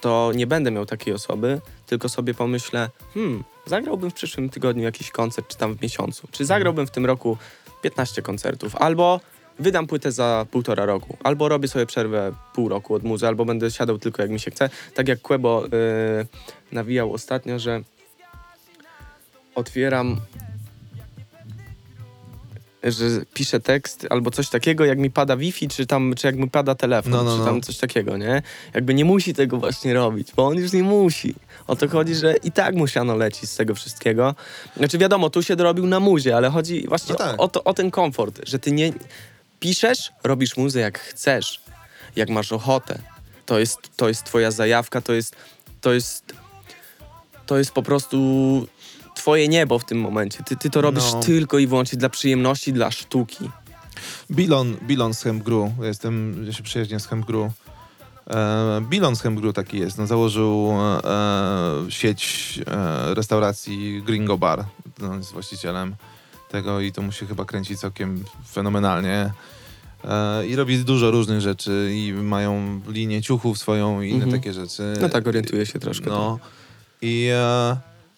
to 0.00 0.32
nie 0.34 0.46
będę 0.46 0.70
miał 0.70 0.86
takiej 0.86 1.14
osoby, 1.14 1.60
tylko 1.86 2.08
sobie 2.08 2.34
pomyślę, 2.34 2.90
hmm, 3.14 3.44
zagrałbym 3.66 4.10
w 4.10 4.14
przyszłym 4.14 4.48
tygodniu 4.50 4.82
jakiś 4.82 5.10
koncert, 5.10 5.48
czy 5.48 5.56
tam 5.56 5.74
w 5.76 5.82
miesiącu, 5.82 6.28
czy 6.30 6.44
zagrałbym 6.44 6.86
w 6.86 6.90
tym 6.90 7.06
roku 7.06 7.36
15 7.82 8.22
koncertów, 8.22 8.76
albo 8.76 9.20
wydam 9.58 9.86
płytę 9.86 10.12
za 10.12 10.46
półtora 10.50 10.86
roku, 10.86 11.16
albo 11.24 11.48
robię 11.48 11.68
sobie 11.68 11.86
przerwę 11.86 12.32
pół 12.54 12.68
roku 12.68 12.94
od 12.94 13.02
muzy, 13.02 13.26
albo 13.26 13.44
będę 13.44 13.70
siadał 13.70 13.98
tylko 13.98 14.22
jak 14.22 14.30
mi 14.30 14.40
się 14.40 14.50
chce. 14.50 14.70
Tak 14.94 15.08
jak 15.08 15.20
Quebo 15.20 15.62
yy, 15.62 16.26
nawijał 16.72 17.12
ostatnio, 17.12 17.58
że 17.58 17.80
otwieram 19.56 20.20
że 22.82 23.04
piszę 23.34 23.60
tekst 23.60 24.06
albo 24.10 24.30
coś 24.30 24.48
takiego, 24.48 24.84
jak 24.84 24.98
mi 24.98 25.10
pada 25.10 25.36
Wi-Fi, 25.36 25.68
czy 25.68 25.86
tam, 25.86 26.14
czy 26.16 26.26
jak 26.26 26.36
mi 26.36 26.50
pada 26.50 26.74
telefon, 26.74 27.12
No, 27.12 27.22
no, 27.22 27.32
czy 27.32 27.38
no. 27.38 27.44
tam 27.44 27.62
coś 27.62 27.76
takiego, 27.78 28.16
nie? 28.16 28.42
Jakby 28.74 28.94
nie 28.94 29.04
musi 29.04 29.34
tego 29.34 29.56
właśnie 29.58 29.94
robić, 29.94 30.28
bo 30.36 30.46
on 30.46 30.56
już 30.56 30.72
nie 30.72 30.82
musi. 30.82 31.34
O 31.66 31.76
to 31.76 31.88
chodzi, 31.88 32.14
że 32.14 32.34
i 32.36 32.52
tak 32.52 32.74
musiano 32.74 33.16
lecieć 33.16 33.50
z 33.50 33.56
tego 33.56 33.74
wszystkiego. 33.74 34.34
Znaczy 34.76 34.98
wiadomo, 34.98 35.30
tu 35.30 35.42
się 35.42 35.56
dorobił 35.56 35.86
na 35.86 36.00
muzie, 36.00 36.36
ale 36.36 36.50
chodzi 36.50 36.88
właśnie 36.88 37.12
No 37.12 37.18
tak. 37.18 37.42
o, 37.42 37.48
to, 37.48 37.64
o 37.64 37.74
ten 37.74 37.90
komfort, 37.90 38.40
że 38.46 38.58
ty 38.58 38.72
nie 38.72 38.92
piszesz, 39.60 40.12
robisz 40.24 40.56
muzę 40.56 40.80
jak 40.80 40.98
chcesz, 40.98 41.60
jak 42.16 42.28
masz 42.28 42.52
ochotę. 42.52 42.98
To 43.46 43.58
jest, 43.58 43.78
to 43.96 44.08
jest 44.08 44.24
twoja 44.24 44.50
zajawka, 44.50 45.00
to 45.00 45.12
jest, 45.12 45.36
to 45.80 45.92
jest, 45.92 46.32
to 47.46 47.58
jest 47.58 47.70
po 47.72 47.82
prostu 47.82 48.16
twoje 49.26 49.48
niebo 49.48 49.78
w 49.78 49.84
tym 49.84 49.98
momencie. 50.00 50.42
Ty, 50.44 50.56
ty 50.56 50.70
to 50.70 50.80
robisz 50.80 51.12
No. 51.12 51.20
tylko 51.20 51.58
i 51.58 51.66
wyłącznie 51.66 51.98
dla 51.98 52.08
przyjemności, 52.08 52.72
dla 52.72 52.90
sztuki. 52.90 53.50
Bilon, 54.30 54.76
Bilon 54.82 55.14
z 55.14 55.22
Hempgru, 55.22 55.72
ja 55.80 55.86
jestem, 55.86 56.44
ja 56.46 56.52
się 56.52 56.62
przyjaźnię 56.62 57.00
z 57.00 57.06
Hempgru. 57.06 57.52
E, 58.30 58.80
Bilon 58.90 59.16
z 59.16 59.20
Hempgru 59.22 59.52
taki 59.52 59.78
jest, 59.78 59.98
no, 59.98 60.06
założył 60.06 60.72
e, 60.72 61.00
sieć 61.88 62.60
e, 62.66 63.14
restauracji 63.14 64.02
Gringo 64.06 64.38
Bar, 64.38 64.64
no, 64.98 65.14
jest 65.16 65.32
właścicielem 65.32 65.94
tego 66.50 66.80
i 66.80 66.92
to 66.92 67.02
mu 67.02 67.12
się 67.12 67.26
chyba 67.26 67.44
kręci 67.44 67.76
całkiem 67.76 68.24
fenomenalnie. 68.52 69.32
E, 70.04 70.46
I 70.46 70.56
robi 70.56 70.78
dużo 70.84 71.10
różnych 71.10 71.40
rzeczy 71.40 71.90
i 71.92 72.12
mają 72.12 72.80
linię 72.88 73.22
ciuchów 73.22 73.58
swoją 73.58 74.00
i 74.02 74.10
inne 74.10 74.24
Mhm. 74.24 74.40
takie 74.42 74.52
rzeczy. 74.52 74.82
No 75.00 75.08
tak, 75.08 75.26
orientuję 75.26 75.66
się 75.66 75.78
troszkę. 75.78 76.10
No. 76.10 76.38
I, 77.02 77.28
e, 77.32 77.76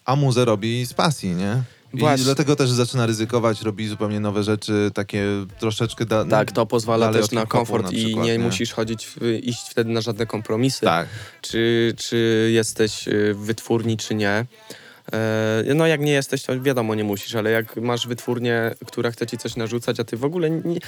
a 0.09 0.15
muzę 0.15 0.45
robi 0.45 0.85
z 0.85 0.93
pasji, 0.93 1.29
nie? 1.35 1.61
I 1.93 1.99
Właśnie. 1.99 2.25
dlatego 2.25 2.55
też 2.55 2.69
zaczyna 2.69 3.05
ryzykować, 3.05 3.61
robi 3.61 3.87
zupełnie 3.87 4.19
nowe 4.19 4.43
rzeczy, 4.43 4.91
takie 4.93 5.25
troszeczkę... 5.59 6.05
Da, 6.05 6.25
Tak, 6.25 6.51
to 6.51 6.65
pozwala 6.65 7.05
dalej 7.05 7.21
też 7.21 7.25
od 7.25 7.31
na 7.31 7.41
hip-hopu 7.41 7.57
komfort 7.57 7.85
na 7.85 7.91
i 7.91 8.05
przykład, 8.05 8.25
nie, 8.25 8.37
nie? 8.37 8.43
musisz 8.43 8.73
chodzić, 8.73 9.07
w, 9.07 9.23
iść 9.43 9.69
wtedy 9.69 9.89
na 9.91 10.01
żadne 10.01 10.25
kompromisy. 10.25 10.81
Tak. 10.81 11.07
Czy, 11.41 11.93
czy 11.97 12.49
jesteś 12.53 13.07
y, 13.07 13.33
w 13.33 13.37
wytwórni, 13.37 13.97
czy 13.97 14.15
nie. 14.15 14.45
E, 15.13 15.63
No 15.75 15.87
jak 15.87 16.01
nie 16.01 16.11
jesteś, 16.11 16.43
to 16.43 16.61
wiadomo, 16.61 16.95
nie 16.95 17.03
musisz, 17.03 17.35
ale 17.35 17.51
jak 17.51 17.75
masz 17.77 18.07
wytwórnię, 18.07 18.75
która 18.87 19.11
chce 19.11 19.27
ci 19.27 19.37
coś 19.37 19.55
narzucać, 19.55 19.99
a 19.99 20.03
ty 20.03 20.17
w 20.17 20.25
ogóle 20.25 20.49
nie... 20.49 20.79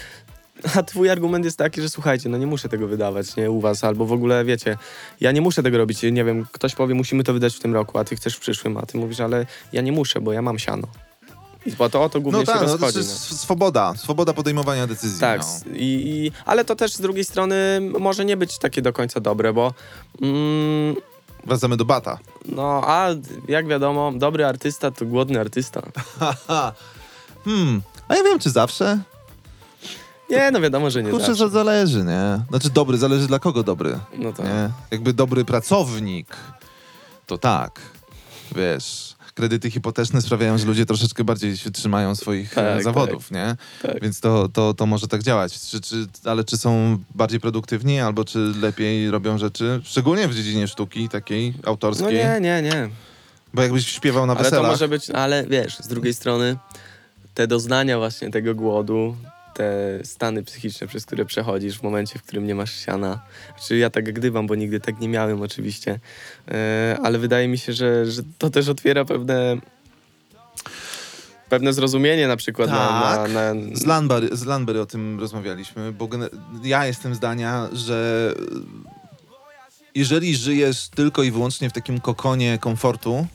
A 0.75 0.83
twój 0.83 1.09
argument 1.09 1.45
jest 1.45 1.57
taki, 1.57 1.81
że 1.81 1.89
słuchajcie, 1.89 2.29
no 2.29 2.37
nie 2.37 2.47
muszę 2.47 2.69
tego 2.69 2.87
wydawać, 2.87 3.35
nie, 3.35 3.51
u 3.51 3.59
was, 3.61 3.83
albo 3.83 4.05
w 4.05 4.11
ogóle, 4.11 4.45
wiecie, 4.45 4.77
ja 5.21 5.31
nie 5.31 5.41
muszę 5.41 5.63
tego 5.63 5.77
robić, 5.77 6.03
nie 6.03 6.23
wiem, 6.23 6.45
ktoś 6.51 6.75
powie, 6.75 6.95
musimy 6.95 7.23
to 7.23 7.33
wydać 7.33 7.55
w 7.55 7.59
tym 7.59 7.73
roku, 7.73 7.97
a 7.97 8.03
ty 8.03 8.15
chcesz 8.15 8.35
w 8.35 8.39
przyszłym, 8.39 8.77
a 8.77 8.81
ty 8.85 8.97
mówisz, 8.97 9.19
ale 9.19 9.45
ja 9.73 9.81
nie 9.81 9.91
muszę, 9.91 10.21
bo 10.21 10.33
ja 10.33 10.41
mam 10.41 10.59
siano. 10.59 10.87
I 11.65 11.71
bo 11.71 11.89
to 11.89 12.03
o 12.03 12.09
to 12.09 12.21
głównie 12.21 12.39
No 12.39 12.45
się 12.45 12.51
tak, 12.51 12.61
no, 12.61 12.67
to 12.67 12.71
rozchodzi. 12.71 12.97
jest 12.97 13.31
no. 13.31 13.37
swoboda, 13.37 13.93
swoboda 13.95 14.33
podejmowania 14.33 14.87
decyzji. 14.87 15.19
Tak, 15.19 15.41
no. 15.41 15.75
i, 15.75 15.83
i, 15.83 16.31
ale 16.45 16.65
to 16.65 16.75
też 16.75 16.93
z 16.93 17.01
drugiej 17.01 17.25
strony 17.25 17.81
może 17.99 18.25
nie 18.25 18.37
być 18.37 18.57
takie 18.57 18.81
do 18.81 18.93
końca 18.93 19.19
dobre, 19.19 19.53
bo 19.53 19.73
mm, 20.21 20.95
Wracamy 21.45 21.77
do 21.77 21.85
bata. 21.85 22.19
no, 22.45 22.81
a 22.85 23.09
jak 23.47 23.67
wiadomo, 23.67 24.11
dobry 24.15 24.45
artysta 24.45 24.91
to 24.91 25.05
głodny 25.05 25.39
artysta. 25.39 25.81
Hmm, 27.45 27.81
a 28.07 28.15
ja 28.15 28.23
wiem, 28.23 28.39
czy 28.39 28.49
zawsze? 28.49 28.99
Nie, 30.31 30.51
no 30.51 30.61
wiadomo, 30.61 30.89
że 30.89 31.03
nie 31.03 31.09
Kurczę, 31.11 31.25
zawsze. 31.25 31.43
to 31.43 31.49
zależy, 31.49 32.03
nie? 32.03 32.41
Znaczy 32.49 32.69
dobry, 32.69 32.97
zależy 32.97 33.27
dla 33.27 33.39
kogo 33.39 33.63
dobry, 33.63 33.99
No 34.17 34.33
tak. 34.33 34.45
nie? 34.45 34.69
Jakby 34.91 35.13
dobry 35.13 35.45
pracownik, 35.45 36.27
to 37.27 37.37
tak, 37.37 37.79
wiesz... 38.55 39.11
Kredyty 39.33 39.71
hipoteczne 39.71 40.21
sprawiają, 40.21 40.57
że 40.57 40.65
ludzie 40.65 40.85
troszeczkę 40.85 41.23
bardziej 41.23 41.57
się 41.57 41.71
trzymają 41.71 42.15
swoich 42.15 42.57
e, 42.57 42.73
Tak, 42.73 42.83
zawodów, 42.83 43.31
nie? 43.31 43.55
tak. 43.81 44.01
Więc 44.01 44.19
to, 44.19 44.49
to, 44.49 44.73
to 44.73 44.85
może 44.85 45.07
tak 45.07 45.23
działać. 45.23 45.59
Czy, 45.59 45.81
czy, 45.81 46.07
ale 46.25 46.43
czy 46.43 46.57
są 46.57 46.97
bardziej 47.15 47.39
produktywni, 47.39 47.99
albo 47.99 48.25
czy 48.25 48.39
lepiej 48.61 49.11
robią 49.11 49.37
rzeczy? 49.37 49.81
Szczególnie 49.83 50.27
w 50.27 50.35
dziedzinie 50.35 50.67
sztuki 50.67 51.09
takiej 51.09 51.53
autorskiej. 51.65 52.05
No 52.05 52.11
nie, 52.11 52.39
nie, 52.41 52.61
nie. 52.61 52.89
Bo 53.53 53.61
jakbyś 53.61 53.87
śpiewał 53.87 54.25
na 54.25 54.33
Ale 54.33 54.43
weselach... 54.43 54.65
to 54.65 54.71
może 54.71 54.87
być, 54.87 55.09
ale 55.09 55.45
wiesz, 55.47 55.77
z 55.79 55.87
drugiej 55.87 56.13
strony 56.13 56.57
te 57.33 57.47
doznania 57.47 57.97
właśnie 57.97 58.31
tego 58.31 58.55
głodu, 58.55 59.15
te 59.53 59.99
stany 60.03 60.43
psychiczne, 60.43 60.87
przez 60.87 61.05
które 61.05 61.25
przechodzisz 61.25 61.79
w 61.79 61.83
momencie, 61.83 62.19
w 62.19 62.23
którym 62.23 62.47
nie 62.47 62.55
masz 62.55 62.85
siana. 62.85 63.21
Czy 63.67 63.77
ja 63.77 63.89
tak 63.89 64.13
gdybam, 64.13 64.47
bo 64.47 64.55
nigdy 64.55 64.79
tak 64.79 64.99
nie 64.99 65.09
miałem 65.09 65.41
oczywiście, 65.41 65.99
e, 66.51 66.97
ale 67.03 67.19
wydaje 67.19 67.47
mi 67.47 67.57
się, 67.57 67.73
że, 67.73 68.05
że 68.05 68.21
to 68.37 68.49
też 68.49 68.69
otwiera 68.69 69.05
pewne 69.05 69.57
pewne 71.49 71.73
zrozumienie 71.73 72.27
na 72.27 72.37
przykład 72.37 72.69
na, 72.69 72.87
Tak. 72.87 73.31
na, 73.31 73.53
na, 73.53 73.75
Z 73.75 73.85
Landberry, 73.85 74.29
z 74.31 74.45
Landberry 74.45 74.81
o 74.81 74.85
tym 74.85 75.19
rozmawialiśmy, 75.19 75.91
bo 75.91 76.09
ja 76.63 76.85
jestem 76.85 77.15
zdania, 77.15 77.69
że 77.73 78.33
jeżeli 79.95 80.35
żyjesz 80.35 80.89
tylko 80.89 81.23
i 81.23 81.31
wyłącznie 81.31 81.69
w 81.69 81.73
takim 81.73 81.99
kokonie 81.99 82.57
komfortu, 82.57 83.27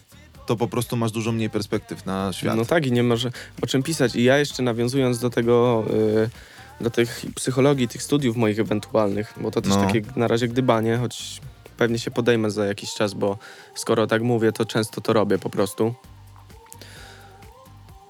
to 0.46 0.56
po 0.56 0.68
prostu 0.68 0.96
masz 0.96 1.12
dużo 1.12 1.32
mniej 1.32 1.50
perspektyw 1.50 2.06
na 2.06 2.32
świat. 2.32 2.56
No 2.56 2.64
tak 2.64 2.86
i 2.86 2.92
nie 2.92 3.02
może 3.02 3.30
o 3.62 3.66
czym 3.66 3.82
pisać. 3.82 4.16
I 4.16 4.24
ja 4.24 4.38
jeszcze 4.38 4.62
nawiązując 4.62 5.18
do 5.18 5.30
tego, 5.30 5.84
y, 6.80 6.84
do 6.84 6.90
tych 6.90 7.22
psychologii, 7.34 7.88
tych 7.88 8.02
studiów 8.02 8.36
moich 8.36 8.58
ewentualnych, 8.60 9.34
bo 9.40 9.50
to 9.50 9.60
też 9.62 9.70
No. 9.72 9.86
takie 9.86 10.02
na 10.16 10.28
razie 10.28 10.48
gdybanie, 10.48 10.96
choć 10.96 11.40
pewnie 11.76 11.98
się 11.98 12.10
podejmę 12.10 12.50
za 12.50 12.66
jakiś 12.66 12.94
czas, 12.94 13.14
bo 13.14 13.38
skoro 13.74 14.06
tak 14.06 14.22
mówię, 14.22 14.52
to 14.52 14.64
często 14.64 15.00
to 15.00 15.12
robię 15.12 15.38
po 15.38 15.50
prostu. 15.50 15.94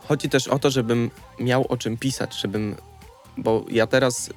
Chodzi 0.09 0.29
też 0.29 0.49
o 0.49 0.59
to, 0.59 0.71
żebym 0.71 1.11
miał 1.41 1.67
o 1.69 1.77
czym 1.77 1.97
pisać, 1.97 2.41
żebym, 2.41 2.77
bo 3.37 3.65
ja 3.71 3.87
teraz 3.87 4.29
y, 4.29 4.33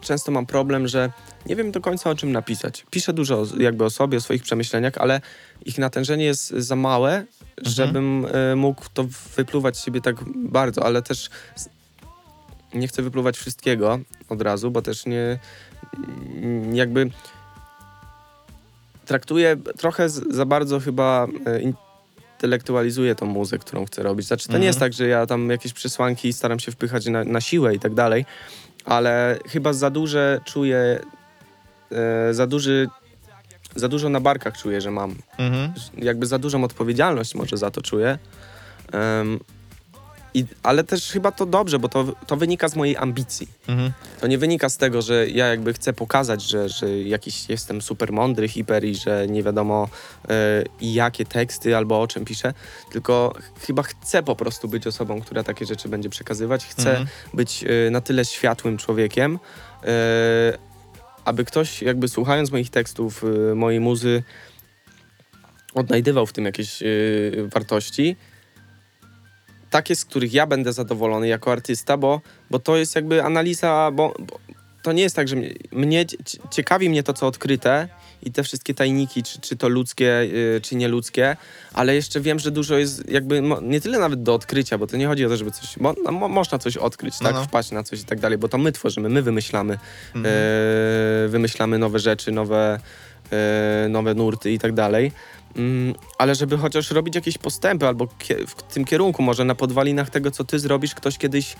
często 0.00 0.32
mam 0.32 0.46
problem, 0.46 0.88
że 0.88 1.10
nie 1.46 1.56
wiem 1.56 1.72
do 1.72 1.80
końca 1.80 2.10
o 2.10 2.14
czym 2.14 2.32
napisać. 2.32 2.86
Piszę 2.90 3.12
dużo 3.12 3.44
jakby 3.58 3.84
o 3.84 3.90
sobie, 3.90 4.18
o 4.18 4.20
swoich 4.20 4.42
przemyśleniach, 4.42 4.92
ale 4.98 5.20
ich 5.64 5.78
natężenie 5.78 6.24
jest 6.24 6.48
za 6.50 6.76
małe, 6.76 7.24
żebym 7.62 8.24
y, 8.52 8.56
mógł 8.56 8.82
to 8.94 9.04
wypluwać 9.36 9.76
z 9.76 9.84
siebie 9.84 10.00
tak 10.00 10.16
bardzo, 10.36 10.84
ale 10.84 11.02
też 11.02 11.30
nie 12.74 12.88
chcę 12.88 13.02
wypluwać 13.02 13.36
wszystkiego 13.36 13.98
od 14.28 14.42
razu, 14.42 14.70
bo 14.70 14.82
też 14.82 15.06
nie 15.06 15.38
mm, 15.96 16.76
jakby 16.76 17.10
traktuję 19.06 19.56
trochę 19.78 20.08
za 20.08 20.46
bardzo 20.46 20.80
chyba 20.80 21.26
y, 21.26 21.74
intelektualizuję 22.36 23.14
tą 23.14 23.26
muzę, 23.26 23.58
którą 23.58 23.84
chcę 23.84 24.02
robić. 24.02 24.26
Znaczy 24.26 24.46
to 24.46 24.52
nie 24.52 24.56
Mhm. 24.56 24.66
jest 24.66 24.78
tak, 24.78 24.92
że 24.92 25.06
ja 25.08 25.26
tam 25.26 25.50
jakieś 25.50 25.72
przesłanki 25.72 26.32
staram 26.32 26.58
się 26.60 26.72
wpychać 26.72 27.06
na, 27.06 27.24
na 27.24 27.40
siłę 27.40 27.74
i 27.74 27.78
tak 27.78 27.94
dalej, 27.94 28.24
ale 28.84 29.38
chyba 29.48 29.72
za 29.72 29.90
duże 29.90 30.40
czuję, 30.44 31.00
e, 31.92 32.34
za 32.34 32.46
duży, 32.46 32.88
za 33.76 33.88
dużo 33.88 34.08
na 34.08 34.20
barkach 34.20 34.58
czuję, 34.58 34.80
że 34.80 34.90
mam 34.90 35.14
Mhm. 35.38 35.72
jakby 35.98 36.26
za 36.26 36.38
dużą 36.38 36.64
odpowiedzialność 36.64 37.34
może 37.34 37.56
za 37.56 37.70
to 37.70 37.82
czuję. 37.82 38.18
Em, 38.92 39.38
i, 40.34 40.44
ale 40.62 40.84
też 40.84 41.10
chyba 41.12 41.32
to 41.32 41.46
dobrze, 41.46 41.78
bo 41.78 41.88
to, 41.88 42.04
to 42.26 42.36
wynika 42.36 42.68
z 42.68 42.76
mojej 42.76 42.96
ambicji. 42.96 43.48
Mhm. 43.68 43.92
To 44.20 44.26
nie 44.26 44.38
wynika 44.38 44.68
z 44.68 44.76
tego, 44.76 45.02
że 45.02 45.28
ja 45.28 45.46
jakby 45.46 45.72
chcę 45.72 45.92
pokazać, 45.92 46.42
że, 46.42 46.68
że 46.68 46.98
jakiś 47.00 47.48
jestem 47.48 47.82
super 47.82 48.12
mądry, 48.12 48.48
hiper 48.48 48.84
i 48.84 48.94
że 48.94 49.26
nie 49.28 49.42
wiadomo 49.42 49.88
e, 50.28 50.64
jakie 50.80 51.24
teksty 51.24 51.76
albo 51.76 52.00
o 52.02 52.06
czym 52.06 52.24
piszę, 52.24 52.54
tylko 52.92 53.34
ch- 53.38 53.66
chyba 53.66 53.82
chcę 53.82 54.22
po 54.22 54.36
prostu 54.36 54.68
być 54.68 54.86
osobą, 54.86 55.20
która 55.22 55.42
takie 55.44 55.66
rzeczy 55.66 55.88
będzie 55.88 56.08
przekazywać. 56.08 56.66
Chcę 56.66 56.90
Mhm. 56.90 57.06
być 57.34 57.64
e, 57.86 57.90
na 57.90 58.00
tyle 58.00 58.24
światłym 58.24 58.78
człowiekiem, 58.78 59.38
e, 59.84 59.88
aby 61.24 61.44
ktoś 61.44 61.82
jakby 61.82 62.08
słuchając 62.08 62.52
moich 62.52 62.70
tekstów, 62.70 63.24
e, 63.24 63.54
mojej 63.54 63.80
muzy, 63.80 64.22
odnajdywał 65.74 66.26
w 66.26 66.32
tym 66.32 66.44
jakieś 66.44 66.82
y, 66.82 67.48
wartości, 67.52 68.16
takie, 69.70 69.96
z 69.96 70.04
których 70.04 70.32
ja 70.32 70.46
będę 70.46 70.72
zadowolony 70.72 71.28
jako 71.28 71.52
artysta, 71.52 71.96
bo, 71.96 72.20
bo 72.50 72.58
to 72.58 72.76
jest 72.76 72.94
jakby 72.94 73.24
analiza, 73.24 73.90
bo, 73.92 74.14
bo 74.18 74.38
to 74.82 74.92
nie 74.92 75.02
jest 75.02 75.16
tak, 75.16 75.28
że 75.28 75.36
mnie, 75.36 75.50
mnie 75.72 76.06
cie- 76.06 76.16
ciekawi 76.50 76.88
mnie 76.90 77.02
to, 77.02 77.12
co 77.12 77.26
odkryte 77.26 77.88
i 78.22 78.32
te 78.32 78.42
wszystkie 78.42 78.74
tajniki, 78.74 79.22
czy, 79.22 79.40
czy 79.40 79.56
to 79.56 79.68
ludzkie, 79.68 80.20
y, 80.22 80.60
czy 80.62 80.76
nieludzkie, 80.76 81.36
ale 81.72 81.94
jeszcze 81.94 82.20
wiem, 82.20 82.38
że 82.38 82.50
dużo 82.50 82.78
jest 82.78 83.08
jakby 83.10 83.42
nie 83.62 83.80
tyle 83.80 83.98
nawet 83.98 84.22
do 84.22 84.34
odkrycia, 84.34 84.78
bo 84.78 84.86
to 84.86 84.96
nie 84.96 85.06
chodzi 85.06 85.26
o 85.26 85.28
to, 85.28 85.36
żeby 85.36 85.50
coś, 85.50 85.74
bo 85.80 85.94
no, 86.04 86.12
mo, 86.12 86.28
można 86.28 86.58
coś 86.58 86.76
odkryć, 86.76 87.14
No, 87.20 87.26
tak, 87.26 87.36
no. 87.36 87.44
wpaść 87.44 87.70
na 87.70 87.82
coś 87.82 88.00
i 88.00 88.04
tak 88.04 88.20
dalej, 88.20 88.38
bo 88.38 88.48
to 88.48 88.58
my 88.58 88.72
tworzymy, 88.72 89.08
my 89.08 89.22
wymyślamy, 89.22 89.78
Mhm. 90.14 90.26
e, 90.26 91.28
wymyślamy 91.28 91.78
nowe 91.78 91.98
rzeczy, 91.98 92.32
nowe, 92.32 92.80
e, 93.32 93.86
nowe 93.88 94.14
nurty 94.14 94.52
i 94.52 94.58
tak 94.58 94.72
dalej. 94.72 95.12
Mm, 95.56 95.94
ale 96.18 96.34
żeby 96.34 96.56
chociaż 96.58 96.90
robić 96.90 97.14
jakieś 97.14 97.38
postępy, 97.38 97.86
albo 97.86 98.06
w 98.46 98.62
tym 98.74 98.84
kierunku, 98.84 99.22
może 99.22 99.44
na 99.44 99.54
podwalinach 99.54 100.10
tego, 100.10 100.30
co 100.30 100.44
ty 100.44 100.58
zrobisz, 100.58 100.94
ktoś 100.94 101.18
kiedyś 101.18 101.56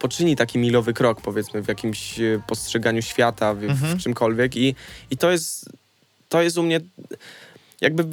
poczyni 0.00 0.36
taki 0.36 0.58
milowy 0.58 0.92
krok, 0.92 1.20
powiedzmy, 1.20 1.62
w 1.62 1.68
jakimś 1.68 2.20
e, 2.20 2.42
postrzeganiu 2.46 3.02
świata, 3.02 3.54
w, 3.54 3.64
Mhm. 3.64 3.98
w 3.98 4.02
czymkolwiek. 4.02 4.56
I, 4.56 4.74
I 5.10 5.16
to 5.16 5.30
jest 5.30 5.70
to 6.28 6.42
jest 6.42 6.58
u 6.58 6.62
mnie 6.62 6.80
jakby. 7.80 8.04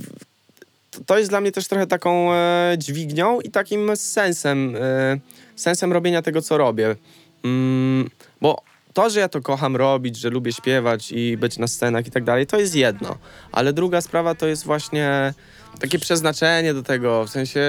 to- 1.05 1.17
jest 1.17 1.29
dla 1.29 1.41
mnie 1.41 1.51
też 1.51 1.67
trochę 1.67 1.87
taką 1.87 2.33
e, 2.33 2.75
dźwignią 2.77 3.39
i 3.41 3.49
takim 3.51 3.95
sensem, 3.97 4.75
e, 4.75 5.19
sensem 5.55 5.93
robienia 5.93 6.21
tego, 6.21 6.41
co 6.41 6.57
robię. 6.57 6.95
Mm, 7.43 8.09
bo 8.41 8.61
to, 8.93 9.09
że 9.09 9.19
ja 9.19 9.29
to 9.29 9.41
kocham 9.41 9.75
robić, 9.75 10.17
że 10.17 10.29
lubię 10.29 10.53
śpiewać 10.53 11.11
i 11.11 11.37
być 11.37 11.57
na 11.57 11.67
scenach 11.67 12.07
i 12.07 12.11
tak 12.11 12.23
dalej, 12.23 12.47
to 12.47 12.59
jest 12.59 12.75
jedno. 12.75 13.17
Ale 13.51 13.73
druga 13.73 14.01
sprawa 14.01 14.35
to 14.35 14.47
jest 14.47 14.63
właśnie 14.65 15.33
takie 15.79 15.99
przeznaczenie 15.99 16.73
do 16.73 16.83
tego, 16.83 17.25
w 17.25 17.29
sensie 17.29 17.59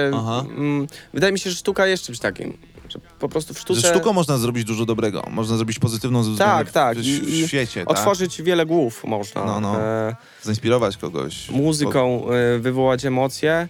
mm, 0.57 0.87
wydaje 1.13 1.33
mi 1.33 1.39
się, 1.39 1.49
że 1.49 1.55
sztuka 1.55 1.87
jest 1.87 2.03
czymś 2.03 2.19
takim, 2.19 2.57
że 2.89 2.99
po 3.19 3.29
prostu 3.29 3.53
w 3.53 3.59
sztuce... 3.59 3.81
Że 3.81 3.87
sztuką 3.89 4.13
można 4.13 4.37
zrobić 4.37 4.65
dużo 4.65 4.85
dobrego. 4.85 5.23
Można 5.31 5.57
zrobić 5.57 5.79
pozytywną 5.79 6.23
zmianę 6.23 6.37
Tak, 6.39 6.69
w, 6.69 6.71
tak. 6.71 6.97
w, 6.97 7.05
I, 7.05 7.19
w 7.21 7.29
i 7.29 7.47
świecie. 7.47 7.79
Tak? 7.85 7.89
otworzyć 7.97 8.41
wiele 8.41 8.65
głów 8.65 9.03
można. 9.03 9.45
No, 9.45 9.59
no. 9.59 9.81
E, 9.81 10.15
Zainspirować 10.43 10.97
kogoś. 10.97 11.49
muzyką 11.49 12.25
y, 12.55 12.59
wywołać 12.59 13.05
emocje, 13.05 13.67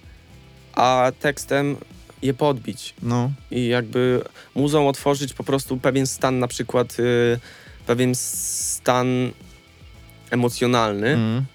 a 0.74 1.12
tekstem 1.20 1.76
je 2.22 2.34
podbić. 2.34 2.94
No. 3.04 3.32
I 3.52 3.68
jakby 3.68 4.24
muzą 4.56 4.88
otworzyć 4.88 5.34
po 5.34 5.44
prostu 5.44 5.78
pewien 5.78 6.08
stan, 6.08 6.40
na 6.40 6.48
przykład 6.48 7.00
y, 7.00 7.40
pewien 7.88 8.16
stan 8.16 9.08
emocjonalny, 10.32 11.08
Mm. 11.08 11.46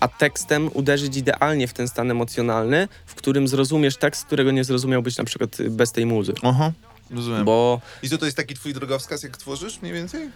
A 0.00 0.08
tekstem 0.08 0.70
uderzyć 0.74 1.16
idealnie 1.16 1.68
w 1.68 1.72
ten 1.72 1.88
stan 1.88 2.10
emocjonalny, 2.10 2.88
w 3.06 3.14
którym 3.14 3.48
zrozumiesz 3.48 3.96
tekst, 3.96 4.24
którego 4.24 4.50
nie 4.50 4.64
zrozumiałbyś 4.64 5.16
na 5.16 5.24
przykład 5.24 5.60
y, 5.60 5.70
bez 5.70 5.92
tej 5.92 6.06
muzy. 6.06 6.32
Aha, 6.42 6.72
rozumiem. 7.10 7.44
Bo 7.44 7.80
I 8.02 8.08
co 8.08 8.18
to 8.18 8.24
jest 8.24 8.36
taki 8.36 8.54
twój 8.54 8.74
drogowskaz, 8.74 9.22
jak 9.22 9.36
tworzysz 9.36 9.82
mniej 9.82 9.94
więcej? 9.94 10.30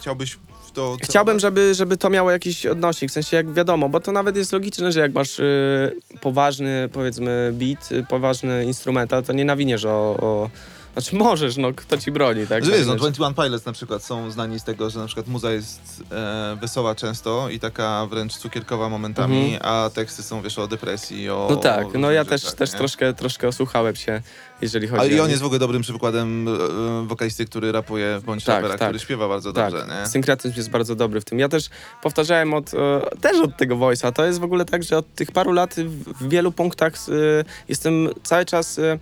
Chciałbyś 0.00 0.38
w 0.66 0.70
to... 0.72 0.96
Chciałbym, 1.02 1.38
żeby, 1.38 1.74
żeby 1.74 1.96
to 1.96 2.10
miało 2.10 2.30
jakiś 2.30 2.66
odnośnik, 2.66 3.10
w 3.10 3.14
sensie 3.14 3.36
jak 3.36 3.52
wiadomo, 3.52 3.88
bo 3.88 4.00
to 4.00 4.12
nawet 4.12 4.36
jest 4.36 4.52
logiczne, 4.52 4.92
że 4.92 5.00
jak 5.00 5.14
masz 5.14 5.38
y, 5.38 5.96
poważny, 6.20 6.88
powiedzmy, 6.92 7.52
beat, 7.52 7.92
y, 7.92 8.06
poważny 8.08 8.64
instrumental, 8.64 9.22
to 9.22 9.32
nie 9.32 9.44
nawiniesz 9.44 9.84
o, 9.84 10.16
o... 10.20 10.50
Znaczy 10.94 11.16
możesz, 11.16 11.56
no 11.56 11.72
kto 11.76 11.98
ci 11.98 12.12
broni, 12.12 12.46
tak? 12.46 12.64
Że 12.64 12.70
wiesz, 12.70 12.80
no, 12.80 12.86
Nawiniesz. 12.86 13.12
21 13.12 13.44
Pilots 13.44 13.66
na 13.66 13.72
przykład 13.72 14.04
są 14.04 14.30
znani 14.30 14.60
z 14.60 14.64
tego, 14.64 14.90
że 14.90 14.98
na 14.98 15.06
przykład 15.06 15.28
muza 15.28 15.52
jest 15.52 16.02
e, 16.12 16.56
wesoła 16.60 16.94
często 16.94 17.48
i 17.50 17.60
taka 17.60 18.06
wręcz 18.06 18.36
cukierkowa 18.36 18.88
momentami, 18.88 19.58
a 19.62 19.90
teksty 19.94 20.22
są, 20.22 20.42
wiesz, 20.42 20.58
o 20.58 20.66
depresji, 20.66 21.30
o... 21.30 21.46
No 21.50 21.56
tak, 21.56 21.84
no 21.84 21.92
różnych 21.92 22.14
ja 22.14 22.24
też, 22.24 22.54
też 22.54 22.72
nie? 22.72 22.78
troszkę, 22.78 23.14
troszkę 23.14 23.48
osłuchałem 23.48 23.96
się, 23.96 24.22
jeżeli 24.62 24.88
chodzi 24.88 25.00
Ale 25.00 25.10
i 25.10 25.20
o... 25.20 25.24
on 25.24 25.30
jest 25.30 25.42
w 25.42 25.44
ogóle 25.44 25.58
dobrym 25.58 25.82
przykładem 25.82 26.48
e, 26.48 27.06
wokalisty, 27.06 27.44
który 27.46 27.72
rapuje 27.72 28.20
bądź 28.26 28.44
Tak, 28.44 28.54
rapera, 28.54 28.78
tak. 28.78 28.88
który 28.88 28.98
śpiewa 28.98 29.28
bardzo 29.28 29.52
Tak, 29.52 29.72
dobrze, 29.72 29.86
nie? 30.00 30.06
synkretyzm 30.06 30.54
jest 30.56 30.70
bardzo 30.70 30.94
dobry 30.94 31.20
w 31.20 31.24
tym. 31.24 31.38
Ja 31.38 31.48
też 31.48 31.68
powtarzałem 32.02 32.54
od, 32.54 32.74
e, 32.74 33.00
też 33.20 33.40
od 33.40 33.56
tego 33.56 33.76
voice'a. 33.76 34.12
To 34.12 34.24
jest 34.24 34.40
w 34.40 34.44
ogóle 34.44 34.64
tak, 34.64 34.82
że 34.82 34.98
od 34.98 35.14
tych 35.14 35.32
paru 35.32 35.52
lat 35.52 35.74
w, 35.74 36.24
w 36.24 36.28
wielu 36.28 36.52
punktach 36.52 36.94
e, 36.94 37.44
jestem 37.68 38.08
cały 38.22 38.44
czas, 38.44 38.78
e, 38.78 38.98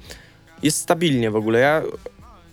jest 0.63 0.79
stabilnie 0.79 1.31
w 1.31 1.37
ogóle. 1.37 1.59
Ja 1.59 1.83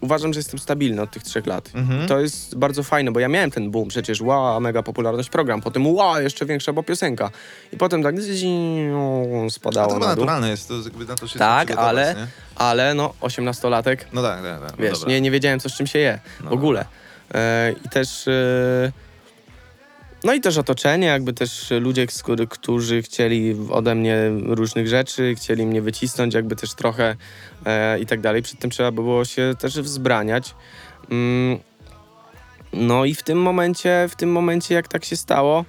uważam, 0.01 0.33
że 0.33 0.39
jestem 0.39 0.59
stabilny 0.59 1.01
od 1.01 1.11
tych 1.11 1.23
trzech 1.23 1.45
lat. 1.47 1.71
Mhm. 1.73 2.07
To 2.07 2.19
jest 2.19 2.55
bardzo 2.57 2.83
fajne, 2.83 3.11
bo 3.11 3.19
ja 3.19 3.27
miałem 3.27 3.51
ten 3.51 3.71
boom, 3.71 3.87
przecież 3.87 4.21
wow, 4.21 4.61
mega 4.61 4.83
popularność 4.83 5.29
program, 5.29 5.61
potem 5.61 5.87
wow, 5.87 6.21
jeszcze 6.21 6.45
większa, 6.45 6.73
bo 6.73 6.83
piosenka. 6.83 7.29
I 7.73 7.77
potem 7.77 8.03
tak 8.03 8.15
A 8.15 9.43
to 9.43 9.49
spadało 9.49 9.93
chyba 9.93 10.07
na 10.07 10.15
dół. 10.15 10.25
naturalne 10.25 10.49
jest, 10.49 10.67
to 10.67 10.73
jakby 10.75 11.05
na 11.05 11.15
to 11.15 11.27
się 11.27 11.39
Tak, 11.39 11.71
ale, 11.71 12.15
nie? 12.17 12.27
ale 12.55 12.93
no, 12.93 13.13
osiemnastolatek, 13.21 14.07
No 14.13 14.21
tak, 14.23 14.41
tak, 14.43 14.61
tak. 14.61 14.71
No 14.79 14.83
Wiesz, 14.83 14.99
dobra. 14.99 15.09
nie, 15.09 15.21
nie 15.21 15.31
wiedziałem, 15.31 15.59
co 15.59 15.69
z 15.69 15.73
czym 15.73 15.87
się 15.87 15.99
je 15.99 16.19
No 16.43 16.49
w 16.49 16.53
ogóle. 16.53 16.85
E, 17.33 17.73
I 17.85 17.89
też. 17.89 18.27
E, 18.27 18.91
no 20.23 20.33
i 20.33 20.41
też 20.41 20.57
otoczenie, 20.57 21.07
jakby 21.07 21.33
też 21.33 21.71
ludzie, 21.79 22.07
którzy 22.49 23.01
chcieli 23.01 23.55
ode 23.69 23.95
mnie 23.95 24.17
różnych 24.45 24.87
rzeczy, 24.87 25.35
chcieli 25.35 25.65
mnie 25.65 25.81
wycisnąć, 25.81 26.33
jakby 26.33 26.55
też 26.55 26.73
trochę 26.73 27.15
e, 27.65 27.99
i 27.99 28.05
tak 28.05 28.21
dalej. 28.21 28.41
Przed 28.41 28.59
tym 28.59 28.69
trzeba 28.69 28.91
było 28.91 29.25
się 29.25 29.53
też 29.59 29.81
wzbraniać. 29.81 30.55
Mm, 31.11 31.59
no 32.73 33.05
i 33.05 33.15
w 33.15 33.23
tym 33.23 33.41
momencie, 33.41 34.07
w 34.09 34.15
tym 34.15 34.31
momencie, 34.31 34.75
jak 34.75 34.87
tak 34.87 35.05
się 35.05 35.15
stało, 35.15 35.65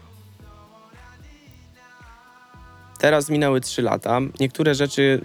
Teraz 3.01 3.31
minęły 3.31 3.60
trzy 3.60 3.82
lata. 3.82 4.20
Niektóre 4.40 4.74
rzeczy 4.74 5.20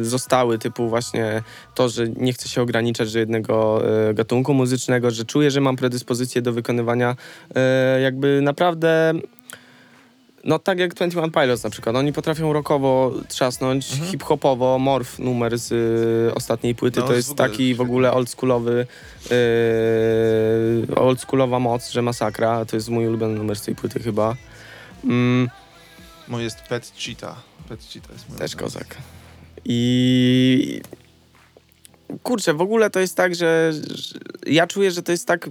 y, 0.00 0.04
zostały, 0.04 0.58
typu 0.58 0.88
właśnie 0.88 1.42
to, 1.74 1.88
że 1.88 2.08
nie 2.08 2.32
chcę 2.32 2.48
się 2.48 2.62
ograniczać 2.62 3.12
do 3.12 3.18
jednego 3.18 3.82
y, 4.10 4.14
gatunku 4.14 4.54
muzycznego, 4.54 5.10
że 5.10 5.24
czuję, 5.24 5.50
że 5.50 5.60
mam 5.60 5.76
predyspozycję 5.76 6.42
do 6.42 6.52
wykonywania 6.52 7.16
y, 7.96 8.00
jakby 8.00 8.40
naprawdę. 8.42 9.14
No 10.44 10.58
tak 10.58 10.78
jak 10.78 10.94
21 10.94 11.30
Pilots 11.30 11.64
na 11.64 11.70
przykład. 11.70 11.96
Oni 11.96 12.12
potrafią 12.12 12.52
rockowo 12.52 13.12
trzasnąć, 13.28 13.86
hip-hopowo. 13.86 14.78
Morph 14.78 15.18
numer 15.18 15.58
z 15.58 15.72
y, 15.72 16.34
ostatniej 16.34 16.74
płyty 16.74 17.00
No, 17.00 17.06
to 17.06 17.14
jest 17.14 17.28
w 17.28 17.32
ogóle 17.32 17.48
taki 17.48 17.74
w 17.74 17.80
ogóle 17.80 18.12
oldschoolowy, 18.12 18.86
yy, 19.30 20.94
oldschoolowa 20.96 21.58
moc, 21.58 21.90
że 21.90 22.02
masakra. 22.02 22.64
To 22.64 22.76
jest 22.76 22.88
mój 22.88 23.08
ulubiony 23.08 23.34
numer 23.34 23.56
z 23.56 23.62
tej 23.62 23.74
płyty 23.74 24.00
chyba. 24.00 24.36
Mm, 25.04 25.48
Mój 26.28 26.42
jest 26.44 26.60
Pet 26.62 26.92
Cheetah. 26.98 27.42
Pet 27.68 27.80
Cheetah 27.92 28.10
jest 28.12 28.28
mój 28.28 28.38
też 28.38 28.54
ulubiony. 28.54 28.72
kozak. 28.72 28.96
I 29.64 30.80
kurczę, 32.22 32.54
w 32.54 32.60
ogóle 32.60 32.90
to 32.90 33.00
jest 33.00 33.16
tak, 33.16 33.34
że, 33.34 33.72
że 33.94 34.18
ja 34.46 34.66
czuję, 34.66 34.90
że 34.90 35.02
to 35.02 35.12
jest 35.12 35.26
tak 35.26 35.48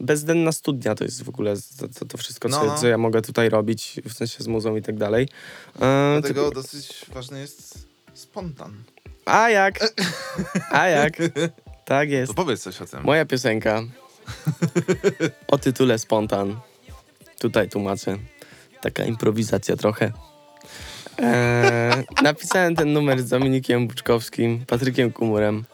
bezdenna 0.00 0.52
studnia, 0.52 0.94
to 0.94 1.04
jest 1.04 1.22
w 1.22 1.28
ogóle 1.28 1.54
to, 1.78 1.88
to, 1.88 2.04
to 2.04 2.18
wszystko, 2.18 2.48
co, 2.48 2.56
No, 2.60 2.64
no. 2.66 2.78
co 2.78 2.88
ja 2.88 2.98
mogę 2.98 3.22
tutaj 3.22 3.48
robić, 3.48 4.00
w 4.08 4.12
sensie 4.12 4.44
z 4.44 4.46
muzą 4.46 4.76
i 4.76 4.82
tak 4.82 4.96
dalej. 4.96 5.28
E, 5.80 6.18
Dlatego 6.20 6.50
dosyć 6.50 7.06
ważny 7.12 7.40
jest 7.40 7.88
spontan. 8.14 8.82
A 9.24 9.50
jak? 9.50 9.78
A 10.70 10.86
jak? 10.88 11.16
Tak 11.84 12.08
To 12.08 12.14
jest. 12.14 12.34
powiedz 12.34 12.62
coś 12.62 12.82
o 12.82 12.86
tym. 12.86 13.02
Moja 13.02 13.24
piosenka 13.24 13.82
o 15.48 15.58
tytule 15.58 15.98
Spontan. 15.98 16.60
Tutaj 17.38 17.68
tłumaczę. 17.68 18.18
Taka 18.80 19.04
improwizacja 19.04 19.76
trochę. 19.76 20.12
Eee, 21.18 22.04
napisałem 22.22 22.76
ten 22.76 22.92
numer 22.92 23.22
z 23.22 23.28
Dominikiem 23.28 23.88
Buczkowskim, 23.88 24.64
Patrykiem 24.66 25.12
Kumurem 25.12 25.64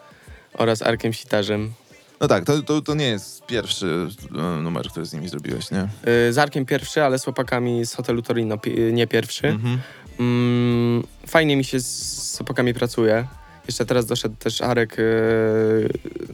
oraz 0.54 0.82
Arkiem 0.82 1.12
Sitarzem. 1.12 1.72
No 2.20 2.28
tak, 2.28 2.44
to, 2.44 2.62
to, 2.62 2.82
to 2.82 2.94
nie 2.94 3.06
jest 3.06 3.46
pierwszy 3.46 4.08
e, 4.38 4.60
numer, 4.62 4.88
który 4.90 5.06
z 5.06 5.12
nimi 5.12 5.28
zrobiłeś, 5.28 5.70
nie? 5.70 5.80
Eee, 5.80 5.88
z 6.32 6.38
Arkiem 6.38 6.66
pierwszy, 6.66 7.02
ale 7.02 7.18
z 7.18 7.24
chłopakami 7.24 7.86
z 7.86 7.94
hotelu 7.94 8.22
Torino 8.22 8.58
pi- 8.58 8.92
nie 8.92 9.06
pierwszy. 9.06 9.48
Mhm. 9.48 9.78
Mm, 10.20 11.02
fajnie 11.26 11.56
mi 11.56 11.64
się 11.64 11.80
z, 11.80 11.86
z 12.32 12.36
chłopakami 12.36 12.74
pracuje. 12.74 13.26
Jeszcze 13.66 13.86
teraz 13.86 14.06
doszedł 14.06 14.36
też 14.38 14.60
Arek, 14.60 14.96
e, 14.98 15.02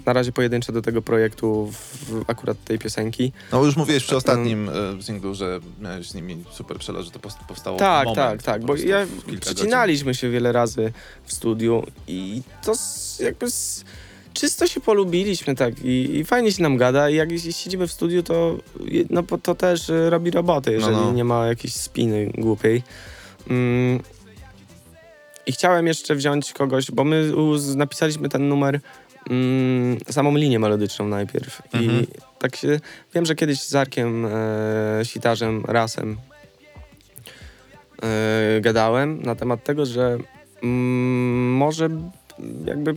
na 0.06 0.12
razie 0.12 0.32
pojedynczo 0.32 0.72
do 0.72 0.82
tego 0.82 1.02
projektu, 1.02 1.72
w, 1.72 2.24
akurat 2.30 2.64
tej 2.64 2.78
piosenki. 2.78 3.32
No 3.52 3.64
już 3.64 3.76
mówiłeś 3.76 4.04
przy 4.04 4.16
ostatnim 4.16 4.68
e, 4.98 5.02
singlu, 5.02 5.34
że 5.34 5.60
miałeś 5.80 6.08
z 6.08 6.14
nimi 6.14 6.44
super 6.52 6.78
przelot, 6.78 7.04
że 7.04 7.10
to 7.10 7.18
powstało 7.48 7.78
Tak, 7.78 8.06
moment, 8.08 8.16
tak, 8.16 8.42
tak, 8.42 8.64
bo 8.64 8.76
ja 8.76 9.06
przecinaliśmy 9.40 10.14
się 10.14 10.30
wiele 10.30 10.52
razy 10.52 10.92
w 11.24 11.32
studiu 11.32 11.86
i 12.08 12.42
to 12.64 12.72
jakby 13.20 13.46
s- 13.46 13.84
czysto 14.34 14.66
się 14.66 14.80
polubiliśmy 14.80 15.54
tak 15.54 15.84
i, 15.84 16.16
i 16.16 16.24
fajnie 16.24 16.52
się 16.52 16.62
nam 16.62 16.76
gada 16.76 17.10
i 17.10 17.14
jak 17.14 17.28
siedzimy 17.50 17.86
w 17.86 17.92
studiu, 17.92 18.22
to, 18.22 18.58
no, 19.10 19.22
to 19.42 19.54
też 19.54 19.92
robi 20.08 20.30
robotę, 20.30 20.72
jeżeli 20.72 20.96
no. 20.96 21.12
nie 21.12 21.24
ma 21.24 21.46
jakiejś 21.46 21.74
spiny 21.74 22.30
głupiej. 22.38 22.82
Mm. 23.50 24.00
I 25.46 25.52
chciałem 25.52 25.86
jeszcze 25.86 26.14
wziąć 26.14 26.52
kogoś, 26.52 26.90
bo 26.90 27.04
my 27.04 27.32
napisaliśmy 27.76 28.28
ten 28.28 28.48
numer 28.48 28.80
mm, 29.30 29.98
samą 30.10 30.36
linię 30.36 30.58
melodyczną 30.58 31.08
najpierw 31.08 31.62
Mhm. 31.72 32.02
i 32.02 32.06
tak 32.38 32.56
się, 32.56 32.80
wiem, 33.14 33.26
że 33.26 33.34
kiedyś 33.34 33.60
z 33.62 33.74
Arkiem 33.74 34.26
e, 34.26 34.30
Sitarzem, 35.04 35.64
Rasem 35.68 36.16
e, 38.02 38.60
gadałem 38.60 39.22
na 39.22 39.34
temat 39.34 39.64
tego, 39.64 39.86
że 39.86 40.18
mm, 40.62 41.52
może 41.56 41.88
jakby 42.64 42.94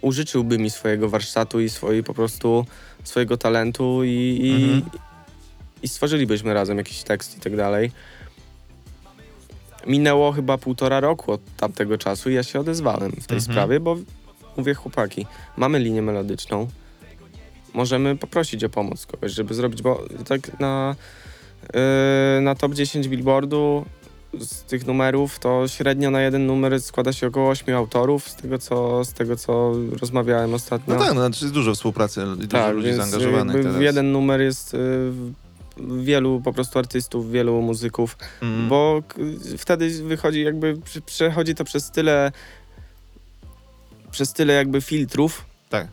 użyczyłby 0.00 0.58
mi 0.58 0.70
swojego 0.70 1.08
warsztatu 1.08 1.60
i 1.60 1.68
swojej 1.68 2.02
po 2.02 2.14
prostu 2.14 2.66
swojego 3.04 3.36
talentu 3.36 4.04
i, 4.04 4.38
i, 4.42 4.64
Mhm. 4.64 4.82
i 5.82 5.88
stworzylibyśmy 5.88 6.54
razem 6.54 6.78
jakiś 6.78 7.02
tekst 7.02 7.36
i 7.38 7.40
tak 7.40 7.56
dalej. 7.56 7.92
Minęło 9.86 10.32
chyba 10.32 10.58
półtora 10.58 11.00
roku 11.00 11.32
od 11.32 11.40
tamtego 11.56 11.98
czasu 11.98 12.30
i 12.30 12.34
ja 12.34 12.42
się 12.42 12.60
odezwałem 12.60 13.12
w 13.12 13.26
tej 13.26 13.38
Mhm. 13.38 13.40
sprawie, 13.40 13.80
bo 13.80 13.96
mówię 14.56 14.74
chłopaki, 14.74 15.26
mamy 15.56 15.78
linię 15.78 16.02
melodyczną, 16.02 16.68
możemy 17.74 18.16
poprosić 18.16 18.64
o 18.64 18.68
pomoc 18.68 19.06
kogoś, 19.06 19.32
żeby 19.32 19.54
zrobić, 19.54 19.82
bo 19.82 20.02
tak 20.28 20.60
na, 20.60 20.94
yy, 21.74 22.40
na 22.40 22.54
top 22.54 22.74
10 22.74 23.08
billboardu 23.08 23.84
z 24.40 24.62
tych 24.62 24.86
numerów 24.86 25.38
to 25.38 25.68
średnio 25.68 26.10
na 26.10 26.22
jeden 26.22 26.46
numer 26.46 26.82
składa 26.82 27.12
się 27.12 27.26
około 27.26 27.50
8 27.50 27.74
autorów, 27.76 28.28
z 28.28 28.34
tego 28.36 28.58
co, 28.58 29.04
z 29.04 29.12
tego, 29.12 29.36
co 29.36 29.72
rozmawiałem 30.00 30.54
ostatnio. 30.54 30.94
No 30.94 31.00
tak, 31.00 31.14
no, 31.14 31.20
znaczy 31.20 31.44
jest 31.44 31.54
dużo 31.54 31.74
współpracy 31.74 32.20
i 32.34 32.38
dużo 32.38 32.48
Tak, 32.48 32.74
ludzi 32.74 32.86
więc 32.86 32.96
zaangażowanych 32.98 33.56
teraz. 33.62 33.80
jeden 33.82 34.12
numer 34.12 34.40
jest 34.40 34.74
y, 34.74 34.78
w- 34.78 35.32
wielu 36.02 36.40
po 36.44 36.52
prostu 36.52 36.78
artystów, 36.78 37.30
wielu 37.30 37.62
muzyków, 37.62 38.16
Mm. 38.42 38.68
bo 38.68 39.02
wtedy 39.58 40.02
wychodzi 40.02 40.42
jakby, 40.42 40.74
prze- 40.76 41.00
przechodzi 41.00 41.54
to 41.54 41.64
przez 41.64 41.90
tyle 41.90 42.32
przez 44.10 44.32
tyle 44.32 44.52
jakby 44.54 44.80
filtrów, 44.80 45.44
Tak. 45.68 45.88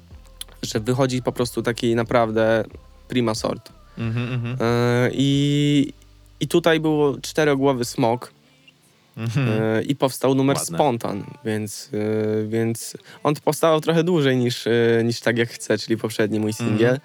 że 0.64 0.80
wychodzi 0.80 1.22
po 1.22 1.32
prostu 1.32 1.62
taki 1.62 1.96
naprawdę 1.96 2.64
prima 3.08 3.36
sort. 3.36 3.70
Mhm, 3.98 4.34
mhm. 4.34 4.58
E, 4.62 5.10
I, 5.14 5.94
I 6.40 6.48
tutaj 6.48 6.80
było 6.80 7.18
czterogłowy 7.22 7.86
smok 7.86 8.32
Mhm. 9.18 9.50
e, 9.64 9.84
i 9.84 9.96
powstał 9.96 10.36
numer 10.36 10.58
Ładne. 10.58 10.78
Spontan, 10.78 11.24
więc, 11.46 11.90
e, 11.94 12.48
więc 12.48 12.98
on 13.24 13.34
powstał 13.36 13.82
trochę 13.82 14.04
dłużej 14.04 14.38
niż, 14.38 14.66
niż 15.04 15.20
Tak 15.20 15.38
Jak 15.38 15.50
Chcę, 15.50 15.78
czyli 15.78 15.98
poprzedni 15.98 16.40
mój 16.40 16.54
singiel. 16.54 16.90
Mm, 16.90 17.00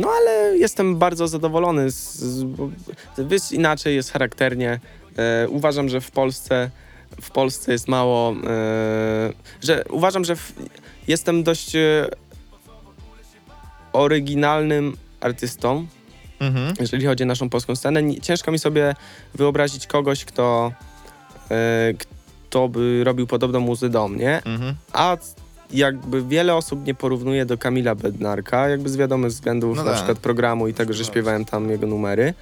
No 0.00 0.08
ale 0.10 0.58
jestem 0.58 0.96
bardzo 0.96 1.28
zadowolony. 1.28 1.90
Z, 1.90 2.16
z, 2.16 3.52
inaczej 3.52 3.94
jest 3.94 4.12
charakternie. 4.12 4.80
E, 5.18 5.48
uważam, 5.48 5.88
że 5.88 6.00
w 6.00 6.10
Polsce 6.10 6.70
w 7.20 7.30
Polsce 7.30 7.72
jest 7.72 7.88
mało, 7.88 8.30
e, 8.32 9.32
że 9.62 9.84
uważam, 9.90 10.24
że 10.24 10.36
w, 10.36 10.52
jestem 11.08 11.42
dość 11.42 11.76
e, 11.76 12.08
oryginalnym 13.92 14.96
artystą, 15.20 15.86
Mhm. 16.40 16.74
jeżeli 16.80 17.06
chodzi 17.06 17.22
o 17.22 17.26
naszą 17.26 17.48
polską 17.50 17.76
scenę. 17.76 18.20
Ciężko 18.20 18.52
mi 18.52 18.58
sobie 18.58 18.94
wyobrazić 19.34 19.86
kogoś, 19.86 20.24
kto, 20.24 20.72
e, 21.50 21.94
kto 21.98 22.68
by 22.68 23.04
robił 23.04 23.26
podobną 23.26 23.60
muzę 23.60 23.88
do 23.88 24.08
mnie, 24.08 24.42
Mhm. 24.44 24.74
a 24.92 25.16
jakby 25.70 26.22
wiele 26.22 26.54
osób 26.54 26.86
nie 26.86 26.94
porównuje 26.94 27.46
do 27.46 27.58
Kamila 27.58 27.94
Bednarka, 27.94 28.68
jakby 28.68 28.88
z 28.88 28.96
wiadomych 28.96 29.30
względów 29.30 29.76
No 29.76 29.84
na 29.84 29.90
tak. 29.90 29.96
przykład 29.98 30.18
programu 30.18 30.68
i 30.68 30.74
tego, 30.74 30.92
że 30.92 31.04
śpiewałem 31.04 31.44
tam 31.44 31.70
jego 31.70 31.86
numery, 31.86 32.34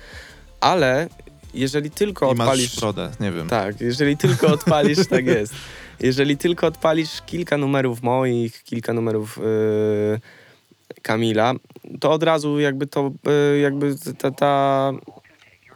ale 0.60 1.08
jeżeli 1.54 1.90
tylko 1.90 2.32
I 2.32 2.34
masz 2.34 2.48
odpalisz... 2.48 2.76
nie 3.20 3.32
wiem. 3.32 3.48
Tak, 3.48 3.80
jeżeli 3.80 4.16
tylko 4.16 4.46
odpalisz, 4.46 5.06
tak 5.10 5.26
jest. 5.26 5.54
Jeżeli 6.00 6.36
tylko 6.36 6.66
odpalisz 6.66 7.22
kilka 7.26 7.58
numerów 7.58 8.02
moich, 8.02 8.62
kilka 8.62 8.92
numerów 8.92 9.36
yy, 9.36 10.20
Kamila, 11.02 11.54
to 12.00 12.10
od 12.10 12.22
razu 12.22 12.60
jakby 12.60 12.86
to, 12.86 13.12
yy, 13.52 13.58
jakby 13.58 13.94
ta, 14.18 14.30
ta 14.30 14.92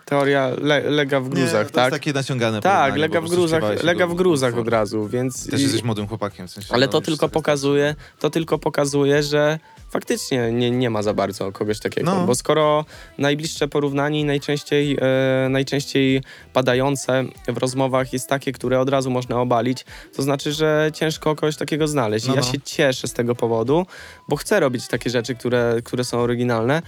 teoria 0.09 0.51
le, 0.61 0.81
lega 0.91 1.21
w 1.21 1.25
Nie, 1.29 1.31
gruzach, 1.31 1.67
to 1.67 1.73
tak? 1.75 1.85
jest 1.85 1.93
takie 2.03 2.13
naciągane 2.13 2.61
Tak, 2.61 2.97
lega 2.97 3.21
w 3.21 3.29
gruzach, 3.29 3.83
lega 3.85 4.07
w 4.07 4.15
gruzach 4.15 4.59
od 4.59 4.69
razu, 4.69 5.09
więc... 5.09 5.51
Też 5.51 5.61
i- 5.61 5.63
jesteś 5.63 5.83
młodym 5.83 6.07
chłopakiem, 6.09 6.49
w 6.49 6.51
sensie. 6.51 6.75
ale 6.75 6.87
no, 6.87 6.93
to 6.93 7.01
tylko 7.01 7.29
pokazuje, 7.29 7.95
to 8.19 8.31
tylko 8.31 8.59
pokazuje, 8.59 9.23
że 9.23 9.59
faktycznie 9.91 10.53
nie, 10.53 10.71
nie 10.71 10.91
ma 10.91 11.03
za 11.03 11.15
bardzo 11.15 11.53
kogoś 11.53 11.81
takiego, 11.81 12.15
No. 12.15 12.27
bo 12.27 12.35
skoro 12.35 12.85
najbliższe 13.19 13.69
porównanie 13.69 14.21
i 14.21 14.25
najczęściej, 14.25 14.99
e, 15.01 15.49
najczęściej 15.49 16.23
padające 16.53 17.25
w 17.49 17.57
rozmowach 17.59 18.13
jest 18.13 18.29
takie, 18.29 18.53
które 18.53 18.81
od 18.81 18.89
razu 18.89 19.11
można 19.11 19.41
obalić, 19.41 19.85
to 20.17 20.23
znaczy, 20.23 20.53
że 20.53 20.91
ciężko 20.95 21.35
kogoś 21.37 21.57
takiego 21.57 21.89
znaleźć. 21.89 22.27
I 22.27 22.29
No, 22.29 22.35
ja 22.35 22.41
no. 22.41 22.47
się 22.53 22.61
cieszę 22.61 23.09
z 23.09 23.13
tego 23.13 23.35
powodu, 23.35 23.87
bo 24.29 24.37
chcę 24.37 24.61
robić 24.61 24.89
takie 24.89 25.11
rzeczy, 25.11 25.35
które, 25.35 25.77
które 25.85 26.05
są 26.05 26.19
oryginalne, 26.19 26.83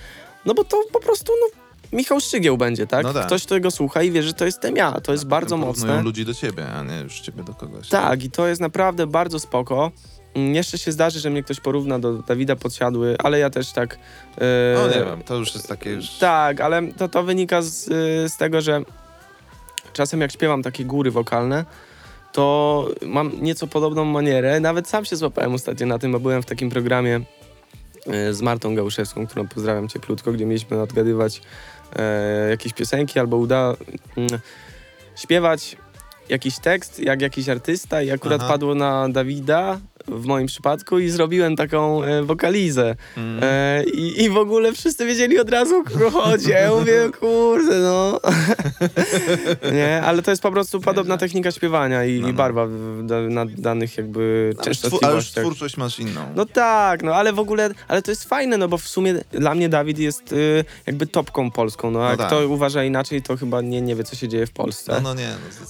no 0.47 0.55
bo 0.55 0.65
to 0.65 0.77
po 0.93 1.01
prostu, 1.01 1.33
no, 1.41 1.61
Michał 1.93 2.21
Szczygieł 2.21 2.57
będzie, 2.57 2.87
tak? 2.87 3.05
No 3.05 3.13
tak. 3.13 3.27
Ktoś 3.27 3.45
tego 3.47 3.71
słucha 3.71 4.03
i 4.03 4.11
wie, 4.11 4.23
że 4.23 4.33
to 4.35 4.45
jestem 4.45 4.77
ja. 4.77 4.93
To 4.93 5.13
jest 5.13 5.27
bardzo 5.27 5.59
Porównują 5.59 5.89
mocne. 5.93 6.03
ludzi 6.03 6.25
do 6.25 6.35
ciebie, 6.35 6.67
a 6.73 6.83
nie 6.83 7.01
już 7.01 7.21
ciebie 7.21 7.43
do 7.43 7.55
kogoś. 7.55 7.89
Tak, 7.89 8.25
i 8.25 8.31
to 8.31 8.47
jest 8.47 8.61
naprawdę 8.61 9.07
bardzo 9.07 9.39
spoko. 9.41 9.91
Mm, 10.35 10.55
Jeszcze 10.55 10.79
się 10.79 10.93
zdarzy, 10.93 11.21
że 11.21 11.31
mnie 11.31 11.43
ktoś 11.43 11.61
porówna 11.61 11.99
do 11.99 12.13
Dawida 12.13 12.57
Podsiadły, 12.57 13.17
ale 13.19 13.39
ja 13.39 13.51
też 13.51 13.73
tak... 13.73 13.99
e, 14.39 14.75
No 14.75 14.87
nie 14.89 15.05
wiem, 15.05 15.23
to 15.23 15.35
już 15.37 15.55
jest 15.55 15.69
takie 15.69 15.91
już... 15.91 16.11
Tak, 16.11 16.61
ale 16.61 16.93
to, 16.93 17.09
to 17.09 17.23
wynika 17.23 17.63
z, 17.63 17.89
y, 17.89 18.29
z 18.29 18.37
tego, 18.37 18.61
że 18.61 18.83
czasem 19.93 20.21
jak 20.21 20.33
śpiewam 20.33 20.63
takie 20.63 20.85
góry 20.85 21.11
wokalne, 21.11 21.65
to 22.33 22.89
mam 23.07 23.33
nieco 23.43 23.67
podobną 23.67 24.05
manierę. 24.05 24.61
Nawet 24.61 24.89
sam 24.89 25.05
się 25.05 25.17
złapałem 25.17 25.55
ostatnio 25.55 25.87
na 25.87 25.99
tym, 25.99 26.13
bo 26.13 26.21
byłem 26.21 26.43
w 26.43 26.47
takim 26.47 26.71
programie 26.71 27.21
y, 28.31 28.35
z 28.35 28.43
Martą 28.43 28.75
Gałuszewską, 28.75 29.27
którą 29.27 29.49
pozdrawiam 29.49 29.89
cieplutko, 29.89 30.33
gdzie 30.33 30.47
mieliśmy 30.47 30.83
odgadywać 30.83 31.43
e, 31.97 32.51
jakieś 32.51 32.73
piosenki 32.73 33.19
albo 33.19 33.37
uda 33.37 33.75
mm, 34.17 34.41
śpiewać 35.17 35.77
jakiś 36.29 36.59
tekst, 36.59 36.99
jak 36.99 37.23
jakiś 37.23 37.49
artysta 37.49 38.03
i 38.03 38.11
akurat 38.11 38.41
Aha. 38.41 38.49
padło 38.49 38.75
na 38.75 39.09
Dawida 39.09 39.79
w 40.11 40.27
moim 40.27 40.47
przypadku 40.47 40.99
i 40.99 41.09
zrobiłem 41.09 41.57
taką 41.57 42.05
e, 42.05 42.23
wokalizę. 42.23 42.97
Mm. 43.17 43.41
E, 43.43 43.85
i, 43.85 44.23
I 44.25 44.31
w 44.31 44.37
ogóle 44.37 44.73
wszyscy 44.73 45.07
wiedzieli 45.07 45.39
od 45.39 45.51
razu, 45.51 45.77
o 45.77 45.85
kogo 45.85 46.11
chodzi. 46.11 46.51
Ja 46.51 46.71
mówię, 46.71 47.11
kurde, 47.21 47.79
no. 47.81 48.21
nie, 49.73 50.03
ale 50.03 50.23
to 50.23 50.31
jest 50.31 50.43
po 50.43 50.51
prostu 50.53 50.81
podobna 50.81 51.17
technika 51.19 51.51
śpiewania 51.51 52.05
i, 52.05 52.21
No, 52.21 52.29
i 52.29 52.31
no. 52.33 52.37
barwa 52.37 52.67
w, 52.67 53.03
da, 53.07 53.21
na 53.21 53.47
danych 53.47 53.97
jakby 53.97 54.51
twu- 54.55 54.61
ale 54.63 54.69
już 54.69 54.81
częstotliwościach. 54.81 55.45
twórczość 55.45 55.77
masz 55.77 55.99
inną. 55.99 56.21
No 56.37 56.47
tak, 56.47 57.03
no 57.03 57.15
ale 57.15 57.33
w 57.33 57.39
ogóle, 57.39 57.71
ale 57.89 58.03
to 58.03 58.11
jest 58.11 58.25
fajne, 58.25 58.57
no 58.59 58.69
bo 58.69 58.79
w 58.79 58.89
sumie 58.89 59.15
dla 59.33 59.55
mnie 59.55 59.69
Dawid 59.69 59.99
jest 59.99 60.33
y, 60.33 60.65
jakby 60.87 61.07
topką 61.07 61.51
polską, 61.51 61.91
no 61.91 62.07
a 62.07 62.11
No 62.11 62.17
tak. 62.17 62.27
kto 62.27 62.49
uważa 62.49 62.85
inaczej, 62.85 63.23
to 63.23 63.37
chyba 63.37 63.61
nie, 63.61 63.83
nie 63.83 63.97
wie, 63.97 64.05
co 64.05 64.17
się 64.17 64.29
dzieje 64.29 64.47
w 64.47 64.51
Polsce. 64.53 64.93
no, 64.93 65.01
no 65.01 65.15
nie, 65.15 65.29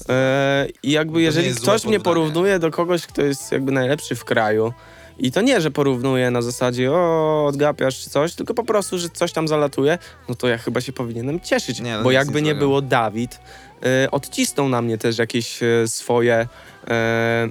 no. 0.09 0.15
E, 0.15 0.67
I 0.83 0.91
jakby 0.91 1.23
jeżeli 1.23 1.55
ktoś 1.55 1.85
mnie 1.85 2.01
porównuje 2.01 2.59
do 2.59 2.71
kogoś, 2.71 3.07
kto 3.07 3.23
jest 3.23 3.53
jakby 3.53 3.73
najlepszy 3.73 4.15
w 4.15 4.25
kraju, 4.31 4.73
i 5.19 5.33
to 5.33 5.41
nie, 5.41 5.61
że 5.61 5.71
porównuje 5.71 6.31
na 6.31 6.43
zasadzie 6.43 6.93
o, 6.93 7.47
odgapiasz 7.47 8.01
czy 8.01 8.11
coś, 8.11 8.35
tylko 8.35 8.55
po 8.55 8.65
prostu, 8.65 8.99
że 8.99 9.09
coś 9.09 9.33
tam 9.33 9.49
zalatuje, 9.49 9.99
no 10.29 10.35
to 10.35 10.49
ja 10.49 10.59
chyba 10.59 10.81
się 10.81 10.93
powinienem 10.93 11.41
cieszyć, 11.41 11.81
Nie, 11.81 11.97
no 11.97 12.03
bo 12.03 12.11
jakby 12.11 12.43
nie 12.43 12.51
nie 12.51 12.55
było 12.55 12.83
Dawid, 12.83 13.41
e, 13.83 14.11
odcisnął 14.11 14.69
na 14.69 14.83
mnie 14.83 14.99
też 14.99 15.19
jakieś 15.19 15.63
e, 15.63 15.89
swoje... 15.89 16.49
E, 16.89 17.51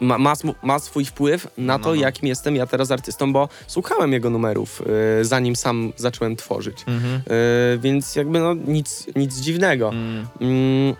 ma, 0.00 0.18
ma, 0.18 0.32
ma 0.62 0.78
swój 0.78 1.04
wpływ 1.04 1.48
na 1.58 1.78
to, 1.78 1.88
No, 1.88 1.94
no. 1.94 2.00
jakim 2.00 2.28
jestem 2.28 2.56
ja 2.56 2.66
teraz 2.66 2.90
artystą, 2.90 3.32
bo 3.32 3.48
słuchałem 3.66 4.12
jego 4.12 4.30
numerów, 4.30 4.82
e, 5.20 5.24
zanim 5.24 5.56
sam 5.56 5.92
zacząłem 5.96 6.36
tworzyć. 6.36 6.84
Mhm. 6.86 7.14
E, 7.14 7.78
więc 7.78 8.16
jakby 8.16 8.40
no 8.40 8.54
nic, 8.54 9.06
nic 9.16 9.36
dziwnego. 9.36 9.88
Mm. 9.88 10.26
Mm, 10.40 10.94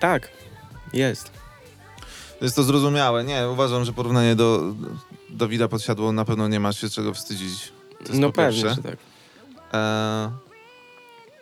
tak, 0.00 0.28
jest. 0.92 1.43
Jest 2.44 2.56
to 2.56 2.62
zrozumiałe. 2.62 3.24
Nie, 3.24 3.48
uważam, 3.48 3.84
że 3.84 3.92
porównanie 3.92 4.36
do 4.36 4.74
Dawida 5.30 5.68
Podsiadło 5.68 6.12
na 6.12 6.24
pewno 6.24 6.48
nie 6.48 6.60
ma 6.60 6.72
się 6.72 6.88
czego 6.88 7.14
wstydzić. 7.14 7.72
To 7.98 8.08
jest 8.08 8.20
No 8.20 8.26
po 8.26 8.32
pewnie, 8.32 8.60
że 8.60 8.76
tak. 8.76 8.96
E, 9.74 10.30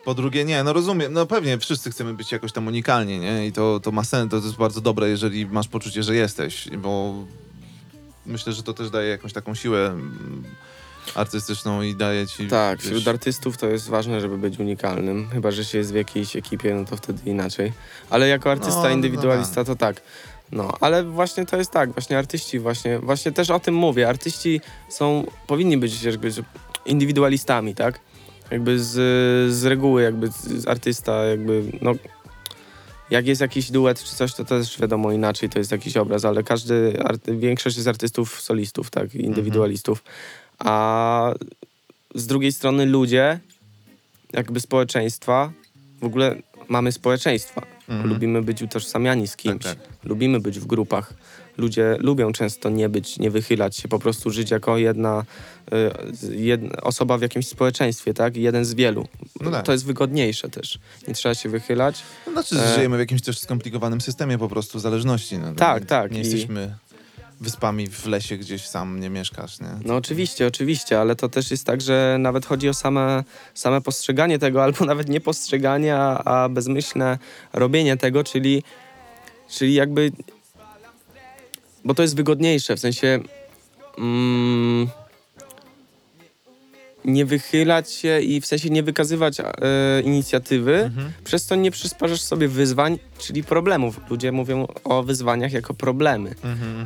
po 0.05 0.13
drugie, 0.13 0.45
nie, 0.45 0.63
no 0.63 0.73
rozumiem, 0.73 1.13
no 1.13 1.25
pewnie 1.25 1.57
wszyscy 1.57 1.91
chcemy 1.91 2.13
być 2.13 2.31
jakoś 2.31 2.51
tam 2.51 2.67
unikalni, 2.67 3.19
nie? 3.19 3.47
I 3.47 3.51
to, 3.51 3.79
to 3.79 3.91
ma 3.91 4.03
sens, 4.03 4.31
to 4.31 4.35
jest 4.35 4.55
bardzo 4.55 4.81
dobre, 4.81 5.09
jeżeli 5.09 5.45
masz 5.45 5.67
poczucie, 5.67 6.03
że 6.03 6.15
jesteś, 6.15 6.69
bo 6.77 7.13
myślę, 8.25 8.53
że 8.53 8.63
to 8.63 8.73
też 8.73 8.89
daje 8.89 9.09
jakąś 9.09 9.33
taką 9.33 9.55
siłę 9.55 9.87
mm, 9.87 10.43
artystyczną 11.15 11.81
i 11.81 11.95
daje 11.95 12.27
ci... 12.27 12.47
Tak, 12.47 12.81
wśród 12.81 13.07
artystów 13.07 13.57
to 13.57 13.67
jest 13.67 13.89
ważne, 13.89 14.21
żeby 14.21 14.37
być 14.37 14.59
unikalnym. 14.59 15.29
Chyba, 15.29 15.51
że 15.51 15.65
się 15.65 15.77
jest 15.77 15.91
w 15.91 15.95
jakiejś 15.95 16.35
ekipie, 16.35 16.75
no 16.75 16.85
to 16.85 16.97
wtedy 16.97 17.29
inaczej. 17.29 17.73
Ale 18.09 18.27
jako 18.27 18.51
artysta, 18.51 18.75
No, 18.75 18.83
no 18.83 18.89
indywidualista 18.89 19.63
to 19.63 19.75
tak. 19.75 20.01
No, 20.53 20.71
ale 20.79 21.03
właśnie 21.03 21.45
to 21.45 21.57
jest 21.57 21.71
tak, 21.71 21.91
właśnie 21.91 22.17
artyści 22.17 22.59
właśnie, 22.59 22.99
właśnie 22.99 23.31
też 23.31 23.49
o 23.49 23.59
tym 23.59 23.75
mówię. 23.75 24.09
Artyści 24.09 24.61
są, 24.89 25.25
powinni 25.47 25.77
być 25.77 26.03
jakby 26.03 26.31
indywidualistami, 26.85 27.75
tak? 27.75 27.99
Jakby 28.51 28.79
z, 28.79 28.91
z 29.53 29.65
reguły 29.65 30.01
jakby 30.03 30.27
z- 30.27 30.47
z 30.47 30.67
artysta 30.67 31.23
jakby, 31.25 31.63
no 31.81 31.91
jak 33.09 33.27
jest 33.27 33.41
jakiś 33.41 33.71
duet 33.71 34.03
czy 34.03 34.15
coś, 34.15 34.33
to 34.33 34.45
też 34.45 34.79
wiadomo 34.79 35.11
inaczej, 35.11 35.49
to 35.49 35.59
jest 35.59 35.71
jakiś 35.71 35.97
obraz, 35.97 36.25
ale 36.25 36.43
każdy, 36.43 36.99
arty, 37.03 37.37
większość 37.37 37.75
jest 37.75 37.87
artystów 37.87 38.41
solistów, 38.41 38.89
tak, 38.89 39.15
indywidualistów. 39.15 40.03
A 40.59 41.33
z 42.15 42.27
drugiej 42.27 42.51
strony 42.51 42.85
ludzie 42.85 43.39
jakby 44.33 44.59
społeczeństwa. 44.59 45.51
W 46.01 46.03
ogóle 46.05 46.35
mamy 46.67 46.91
społeczeństwa. 46.91 47.61
Mhm. 47.89 48.09
Lubimy 48.09 48.41
być 48.41 48.61
utożsamiani 48.61 49.27
z 49.27 49.35
kimś. 49.37 49.63
tak. 49.63 49.77
Lubimy 50.03 50.39
być 50.39 50.59
w 50.59 50.65
grupach. 50.65 51.13
Ludzie 51.57 51.97
lubią 51.99 52.31
często 52.31 52.69
nie 52.69 52.89
być, 52.89 53.19
nie 53.19 53.31
wychylać 53.31 53.77
się, 53.77 53.87
po 53.87 53.99
prostu 53.99 54.31
żyć 54.31 54.51
jako 54.51 54.77
jedna, 54.77 55.23
y, 56.23 56.35
jedna 56.35 56.77
osoba 56.81 57.17
w 57.17 57.21
jakimś 57.21 57.47
społeczeństwie, 57.47 58.13
tak? 58.13 58.35
Jeden 58.37 58.65
z 58.65 58.73
wielu. 58.73 59.07
No 59.41 59.51
tak. 59.51 59.65
To 59.65 59.71
jest 59.71 59.85
wygodniejsze 59.85 60.49
też. 60.49 60.79
Nie 61.07 61.13
trzeba 61.13 61.35
się 61.35 61.49
wychylać. 61.49 62.03
To 62.25 62.31
znaczy, 62.31 62.55
E. 62.55 62.57
że 62.67 62.75
żyjemy 62.75 62.97
w 62.97 62.99
jakimś 62.99 63.21
też 63.21 63.39
skomplikowanym 63.39 64.01
systemie 64.01 64.37
po 64.37 64.47
prostu 64.49 64.79
zależności. 64.79 65.37
No, 65.37 65.53
Tak, 65.55 65.85
tak. 65.85 66.11
Nie 66.11 66.21
I- 66.21 66.23
jesteśmy 66.23 66.75
wyspami 67.43 67.87
w 67.87 68.05
lesie, 68.05 68.37
gdzieś 68.37 68.67
sam 68.67 68.99
nie 68.99 69.09
mieszkasz, 69.09 69.59
nie? 69.59 69.67
No 69.85 69.95
oczywiście, 69.95 70.47
oczywiście, 70.47 70.99
ale 70.99 71.15
to 71.15 71.29
też 71.29 71.51
jest 71.51 71.65
tak, 71.65 71.81
że 71.81 72.17
nawet 72.19 72.45
chodzi 72.45 72.69
o 72.69 72.73
same, 72.73 73.23
same 73.53 73.81
postrzeganie 73.81 74.39
tego, 74.39 74.63
albo 74.63 74.85
nawet 74.91 75.09
nie 75.09 75.21
postrzeganie, 75.21 75.95
a, 75.95 76.23
a 76.23 76.49
bezmyślne 76.49 77.17
robienie 77.53 77.97
tego, 77.97 78.23
czyli, 78.23 78.63
czyli 79.49 79.73
jakby. 79.73 80.11
Bo 81.85 81.93
to 81.93 82.01
jest 82.01 82.15
wygodniejsze, 82.15 82.75
w 82.75 82.79
sensie. 82.79 83.19
Mm, 83.97 84.87
nie 87.05 87.25
wychylać 87.25 87.91
się 87.91 88.19
i 88.19 88.41
w 88.41 88.45
sensie 88.45 88.69
nie 88.69 88.83
wykazywać 88.83 89.39
e, 89.39 89.45
inicjatywy, 90.01 90.91
przez 91.23 91.45
to 91.45 91.55
nie 91.55 91.71
przysparzasz 91.71 92.21
sobie 92.21 92.47
wyzwań, 92.47 92.99
czyli 93.17 93.43
problemów. 93.43 93.99
Ludzie 94.09 94.31
mówią 94.31 94.67
o 94.83 95.03
wyzwaniach 95.03 95.53
jako 95.53 95.73
problemy. 95.73 96.35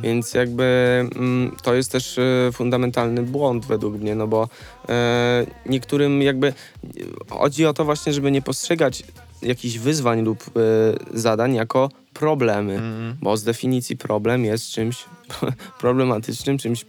Więc 0.02 0.34
jakby 0.34 0.64
mm, 1.16 1.56
to 1.62 1.74
jest 1.74 1.92
też 1.92 2.18
e, 2.18 2.52
fundamentalny 2.52 3.22
błąd 3.22 3.66
według 3.66 3.94
mnie, 3.94 4.14
no 4.14 4.26
bo 4.26 4.48
e, 4.88 5.46
niektórym 5.66 6.22
jakby 6.22 6.52
chodzi 7.30 7.66
o 7.66 7.74
to 7.74 7.84
właśnie, 7.84 8.12
żeby 8.12 8.30
nie 8.30 8.42
postrzegać 8.42 9.02
jakichś 9.42 9.78
wyzwań 9.78 10.22
lub 10.22 10.42
e, 10.42 10.50
zadań 11.18 11.54
jako 11.54 11.90
problemy, 12.14 12.72
Mhm. 12.72 13.16
bo 13.22 13.36
z 13.36 13.44
definicji 13.44 13.96
problem 13.96 14.44
jest 14.44 14.70
czymś 14.70 15.04
problematycznym, 15.80 16.58
czymś 16.58 16.84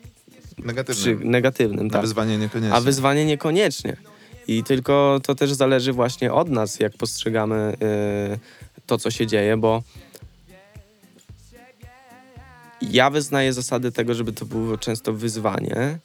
negatywnym. 1.23 1.87
Na 1.87 1.93
Tak. 1.93 2.01
wyzwanie 2.01 2.37
niekoniecznie. 2.37 2.77
A 2.77 2.81
wyzwanie 2.81 3.25
niekoniecznie. 3.25 3.97
I 4.47 4.63
tylko 4.63 5.19
to 5.23 5.35
też 5.35 5.53
zależy 5.53 5.93
właśnie 5.93 6.33
od 6.33 6.49
nas, 6.49 6.79
jak 6.79 6.97
postrzegamy 6.97 7.77
y, 8.35 8.81
to, 8.85 8.97
co 8.97 9.11
się 9.11 9.27
dzieje, 9.27 9.57
bo 9.57 9.83
ja 12.81 13.09
wyznaję 13.09 13.53
zasady 13.53 13.91
tego, 13.91 14.13
żeby 14.13 14.33
to 14.33 14.45
było 14.45 14.77
często 14.77 15.13
wyzwanie 15.13 15.99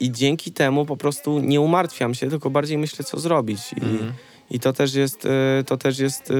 i 0.00 0.12
dzięki 0.12 0.52
temu 0.52 0.86
po 0.86 0.96
prostu 0.96 1.38
nie 1.38 1.60
umartwiam 1.60 2.14
się, 2.14 2.30
tylko 2.30 2.50
bardziej 2.50 2.78
myślę, 2.78 3.04
co 3.04 3.20
zrobić. 3.20 3.72
I, 3.72 4.54
i 4.54 4.60
to 4.60 4.72
też 4.72 4.94
jest, 4.94 5.24
y, 5.24 5.64
to 5.66 5.76
też 5.76 5.98
jest 5.98 6.30
y, 6.30 6.34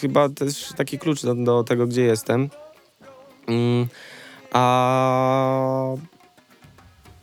chyba 0.00 0.28
też 0.28 0.72
taki 0.76 0.98
klucz 0.98 1.22
do, 1.22 1.34
do 1.34 1.64
tego, 1.64 1.86
gdzie 1.86 2.02
jestem. 2.02 2.48
Mm, 3.46 3.86
a 4.52 5.94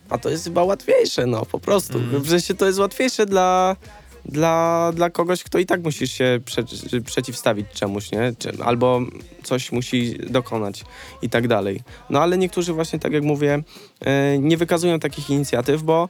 a 0.08 0.18
to 0.18 0.30
jest 0.30 0.44
chyba 0.44 0.64
łatwiejsze, 0.64 1.26
no 1.26 1.46
po 1.46 1.60
prostu. 1.60 1.98
W 2.12 2.28
sensie 2.28 2.54
to 2.54 2.66
jest 2.66 2.78
łatwiejsze 2.78 3.26
dla, 3.26 3.76
dla, 4.24 4.92
dla 4.94 5.10
kogoś, 5.10 5.42
kto 5.42 5.58
i 5.58 5.66
tak 5.66 5.82
musi 5.82 6.08
się 6.08 6.40
prze, 6.44 6.64
przeciwstawić 7.04 7.66
czemuś, 7.74 8.12
nie? 8.12 8.32
Albo 8.64 9.00
coś 9.42 9.72
musi 9.72 10.18
dokonać 10.30 10.84
i 11.22 11.30
tak 11.30 11.48
dalej. 11.48 11.80
No 12.10 12.20
ale 12.20 12.38
niektórzy 12.38 12.72
właśnie, 12.72 12.98
tak 12.98 13.12
jak 13.12 13.22
mówię, 13.22 13.62
e, 14.00 14.38
nie 14.38 14.56
wykazują 14.56 14.98
takich 14.98 15.30
inicjatyw, 15.30 15.82
bo 15.82 16.08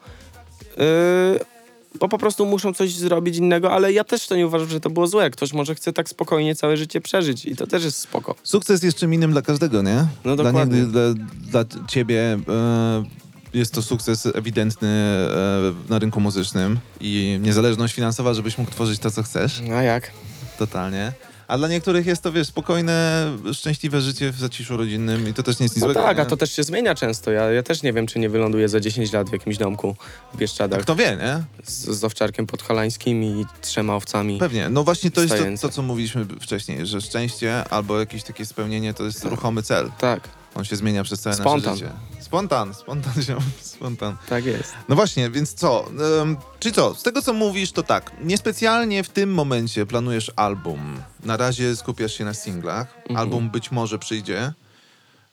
e, 0.79 1.55
bo 2.01 2.09
po 2.09 2.19
prostu 2.19 2.47
muszą 2.47 2.75
coś 2.75 2.95
zrobić 2.95 3.37
innego, 3.37 3.73
ale 3.73 3.93
ja 3.93 4.05
też 4.05 4.27
to 4.27 4.37
nie 4.37 4.47
uważam, 4.47 4.69
że 4.69 4.81
to 4.81 4.91
było 4.91 5.07
złe. 5.07 5.31
Ktoś 5.31 5.53
może 5.53 5.75
chce 5.75 5.93
tak 5.93 6.09
spokojnie 6.09 6.55
całe 6.55 6.77
życie 6.77 7.01
przeżyć 7.01 7.47
i 7.47 7.57
to 7.57 7.67
też 7.67 7.85
jest 7.85 7.99
spoko. 7.99 8.35
Sukces 8.43 8.83
jest 8.83 8.99
czym 8.99 9.15
innym 9.15 9.33
dla 9.33 9.43
każdego, 9.43 9.83
nie? 9.83 10.07
No 10.25 10.37
dla, 10.37 10.45
dokładnie. 10.45 10.83
dla, 10.83 11.15
dla 11.51 11.65
ciebie 11.89 12.39
e, 12.49 13.24
jest 13.55 13.73
to 13.75 13.83
sukces 13.83 14.27
ewidentny 14.35 14.89
e, 14.89 15.73
na 15.89 15.99
rynku 15.99 16.21
muzycznym 16.21 16.79
i 17.01 17.39
niezależność 17.43 17.95
finansowa, 17.95 18.35
żebyś 18.35 18.59
mógł 18.59 18.71
tworzyć 18.71 18.99
to, 19.01 19.11
co 19.11 19.23
chcesz. 19.23 19.63
A 19.77 19.83
jak? 19.83 20.11
Totalnie. 20.59 21.13
A 21.49 21.59
dla 21.59 21.69
niektórych 21.69 22.07
jest 22.07 22.23
to, 22.23 22.33
wiesz, 22.33 22.47
spokojne, 22.49 23.27
szczęśliwe 23.53 24.01
życie 24.01 24.31
w 24.33 24.39
zaciszu 24.39 24.77
rodzinnym 24.77 25.29
i 25.29 25.35
to 25.35 25.43
też 25.43 25.59
nie 25.61 25.65
jest 25.65 25.77
nic 25.77 25.83
No 25.83 25.87
złego. 25.87 26.03
tak, 26.03 26.17
nie? 26.17 26.23
a 26.23 26.27
to 26.27 26.37
też 26.37 26.53
się 26.53 26.63
zmienia 26.63 26.95
często. 26.95 27.31
Ja, 27.31 27.51
ja 27.51 27.63
też 27.63 27.83
nie 27.83 27.93
wiem, 27.93 28.07
czy 28.07 28.19
nie 28.19 28.29
wyląduję 28.29 28.69
za 28.69 28.81
10 28.81 29.13
lat 29.13 29.31
w 29.31 29.33
jakimś 29.33 29.57
domku 29.57 29.97
w 30.35 30.37
Bieszczadach 30.37 30.81
Kto 30.81 30.97
wie, 30.97 31.17
nie? 31.17 31.45
z, 31.65 31.99
z 31.99 32.05
owczarkiem 32.05 32.47
podhalańskim 32.47 33.25
i 33.25 33.45
trzema 33.61 33.95
owcami. 33.97 34.39
Pewnie. 34.39 34.69
No 34.69 34.85
właśnie 34.85 35.11
to 35.11 35.21
jest 35.23 35.35
to, 35.61 35.69
to, 35.69 35.75
co 35.75 35.83
mówiliśmy 35.83 36.25
wcześniej, 36.41 36.87
że 36.87 37.01
szczęście 37.01 37.65
albo 37.71 37.99
jakieś 38.01 38.23
takie 38.23 38.47
spełnienie 38.47 38.95
to 38.95 39.05
jest 39.05 39.25
ruchomy 39.25 39.63
cel. 39.63 39.91
Tak, 39.99 40.29
On 40.55 40.65
się 40.65 40.77
zmienia 40.77 41.05
przez 41.05 41.21
całe 41.21 41.37
Spontan. 41.37 41.73
nasze 41.73 41.85
życie. 41.85 41.97
Spontan, 42.35 42.75
spontan 42.75 43.23
się, 43.27 43.37
spontan. 43.61 44.17
tak 44.29 44.45
jest. 44.47 44.75
No 44.89 44.95
właśnie, 44.97 45.31
więc 45.31 45.55
co? 45.55 45.91
Um, 46.19 46.37
czyli 46.61 46.73
co? 46.75 46.95
Z 46.95 47.03
tego, 47.03 47.23
co 47.23 47.33
mówisz, 47.33 47.73
to 47.73 47.83
tak. 47.83 48.13
Niespecjalnie 48.25 49.05
w 49.05 49.09
tym 49.09 49.35
momencie 49.35 49.87
planujesz 49.87 50.33
album. 50.37 50.97
Na 51.25 51.37
razie 51.37 51.77
skupiasz 51.77 52.15
się 52.19 52.25
na 52.25 52.35
singlach. 52.35 52.95
Mhm. 52.99 53.17
Album 53.17 53.51
być 53.51 53.71
może 53.73 53.99
przyjdzie 53.99 54.53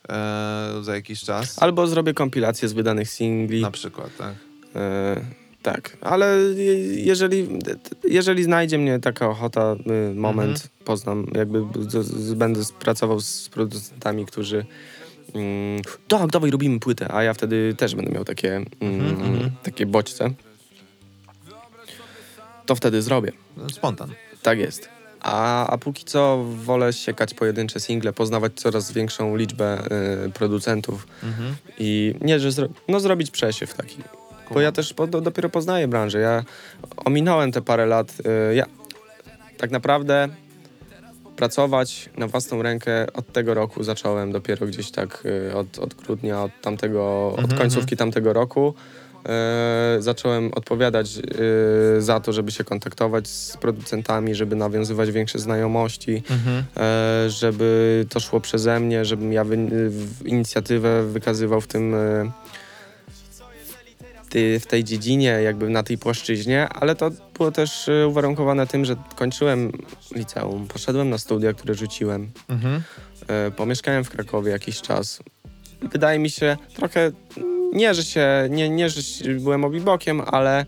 e, 0.08 0.72
za 0.82 0.94
jakiś 0.94 1.20
czas. 1.24 1.62
Albo 1.62 1.86
zrobię 1.86 2.14
kompilację 2.14 2.68
z 2.68 2.72
wydanych 2.72 3.10
singli. 3.10 3.62
Na 3.62 3.70
przykład, 3.70 4.10
tak. 4.18 4.34
E, 4.76 5.20
tak, 5.62 5.96
ale 6.00 6.36
je- 6.56 7.04
jeżeli, 7.04 7.48
jeżeli 8.04 8.42
znajdzie 8.44 8.78
mnie 8.78 8.98
taka 8.98 9.28
ochota, 9.28 9.76
y, 10.10 10.14
moment, 10.14 10.50
Mhm. 10.50 10.70
poznam, 10.84 11.26
jakby 11.34 11.62
z, 11.90 12.06
z, 12.06 12.34
będę 12.34 12.60
pracował 12.80 13.20
z 13.20 13.48
producentami, 13.48 14.26
którzy 14.26 14.66
mm, 15.34 15.82
tak, 16.08 16.30
dawaj, 16.30 16.50
robimy 16.50 16.80
płytę, 16.80 17.12
a 17.14 17.22
ja 17.22 17.34
wtedy 17.34 17.74
też 17.78 17.94
będę 17.94 18.10
miał 18.12 18.24
takie, 18.24 18.56
mm, 18.56 19.10
Mhm, 19.10 19.50
takie 19.62 19.86
bodźce, 19.86 20.30
to 22.66 22.74
wtedy 22.74 23.02
zrobię. 23.02 23.32
Spontan. 23.72 24.12
Tak 24.42 24.58
jest. 24.58 24.88
A, 25.20 25.66
a 25.66 25.78
póki 25.78 26.04
co 26.04 26.44
wolę 26.44 26.92
siekać 26.92 27.34
pojedyncze 27.34 27.80
single, 27.80 28.12
poznawać 28.12 28.52
coraz 28.54 28.92
większą 28.92 29.36
liczbę 29.36 29.78
y, 30.26 30.30
producentów 30.30 31.06
Mhm. 31.22 31.56
i 31.78 32.14
nie, 32.20 32.40
że 32.40 32.52
zro 32.52 32.68
no, 32.88 33.00
zrobić 33.00 33.30
przesiew 33.30 33.74
taki. 33.74 34.02
Bo 34.54 34.60
ja 34.60 34.72
też 34.72 34.94
po, 34.94 35.06
do, 35.06 35.20
dopiero 35.20 35.48
poznaję 35.48 35.88
branżę. 35.88 36.18
Ja 36.20 36.44
ominąłem 36.96 37.52
te 37.52 37.62
parę 37.62 37.86
lat. 37.86 38.12
Y, 38.50 38.54
ja 38.54 38.66
tak 39.58 39.70
naprawdę 39.70 40.28
pracować 41.42 42.10
na 42.18 42.26
własną 42.26 42.62
rękę 42.62 43.06
od 43.12 43.32
tego 43.32 43.54
roku 43.54 43.82
zacząłem 43.82 44.32
dopiero 44.32 44.66
gdzieś 44.66 44.90
tak 44.90 45.22
y, 45.50 45.56
od, 45.56 45.78
od 45.78 45.94
grudnia, 45.94 46.42
od 46.42 46.52
tamtego, 46.60 47.34
od 47.44 47.54
końcówki 47.54 47.96
tamtego 47.96 48.32
roku. 48.32 48.74
Y, 49.98 50.02
zacząłem 50.02 50.50
odpowiadać 50.54 51.18
y, 51.98 52.02
za 52.02 52.20
to, 52.20 52.32
żeby 52.32 52.50
się 52.50 52.64
kontaktować 52.64 53.28
z 53.28 53.56
producentami, 53.56 54.34
żeby 54.34 54.56
nawiązywać 54.56 55.10
większe 55.10 55.38
znajomości, 55.38 56.22
e, 56.76 57.30
żeby 57.30 58.06
to 58.08 58.20
szło 58.20 58.40
przeze 58.40 58.80
mnie, 58.80 59.04
żebym 59.04 59.32
ja 59.32 59.44
wy, 59.44 59.58
inicjatywę 60.24 61.06
wykazywał 61.06 61.60
w 61.60 61.66
tym 61.66 61.94
ty, 64.32 64.60
w 64.60 64.66
tej 64.66 64.84
dziedzinie, 64.84 65.28
jakby 65.44 65.68
na 65.68 65.82
tej 65.82 65.98
płaszczyźnie, 65.98 66.68
ale 66.68 66.94
to 66.94 67.10
było 67.36 67.50
też 67.50 67.88
e, 67.88 68.08
uwarunkowane 68.08 68.66
tym, 68.66 68.84
że 68.84 68.96
kończyłem 69.16 69.72
liceum, 70.14 70.66
poszedłem 70.68 71.10
na 71.10 71.18
studia, 71.18 71.52
które 71.52 71.74
rzuciłem, 71.74 72.30
Mhm. 72.48 72.82
e, 73.28 73.50
pomieszkałem 73.50 74.04
w 74.04 74.10
Krakowie 74.10 74.50
jakiś 74.52 74.80
czas. 74.80 75.22
Wydaje 75.82 76.18
mi 76.18 76.30
się 76.30 76.56
trochę, 76.76 77.10
nie, 77.72 77.94
że 77.94 78.04
się, 78.04 78.26
nie, 78.50 78.68
nie, 78.68 78.88
że 78.90 79.00
byłem 79.40 79.64
obibokiem, 79.64 80.20
ale 80.26 80.66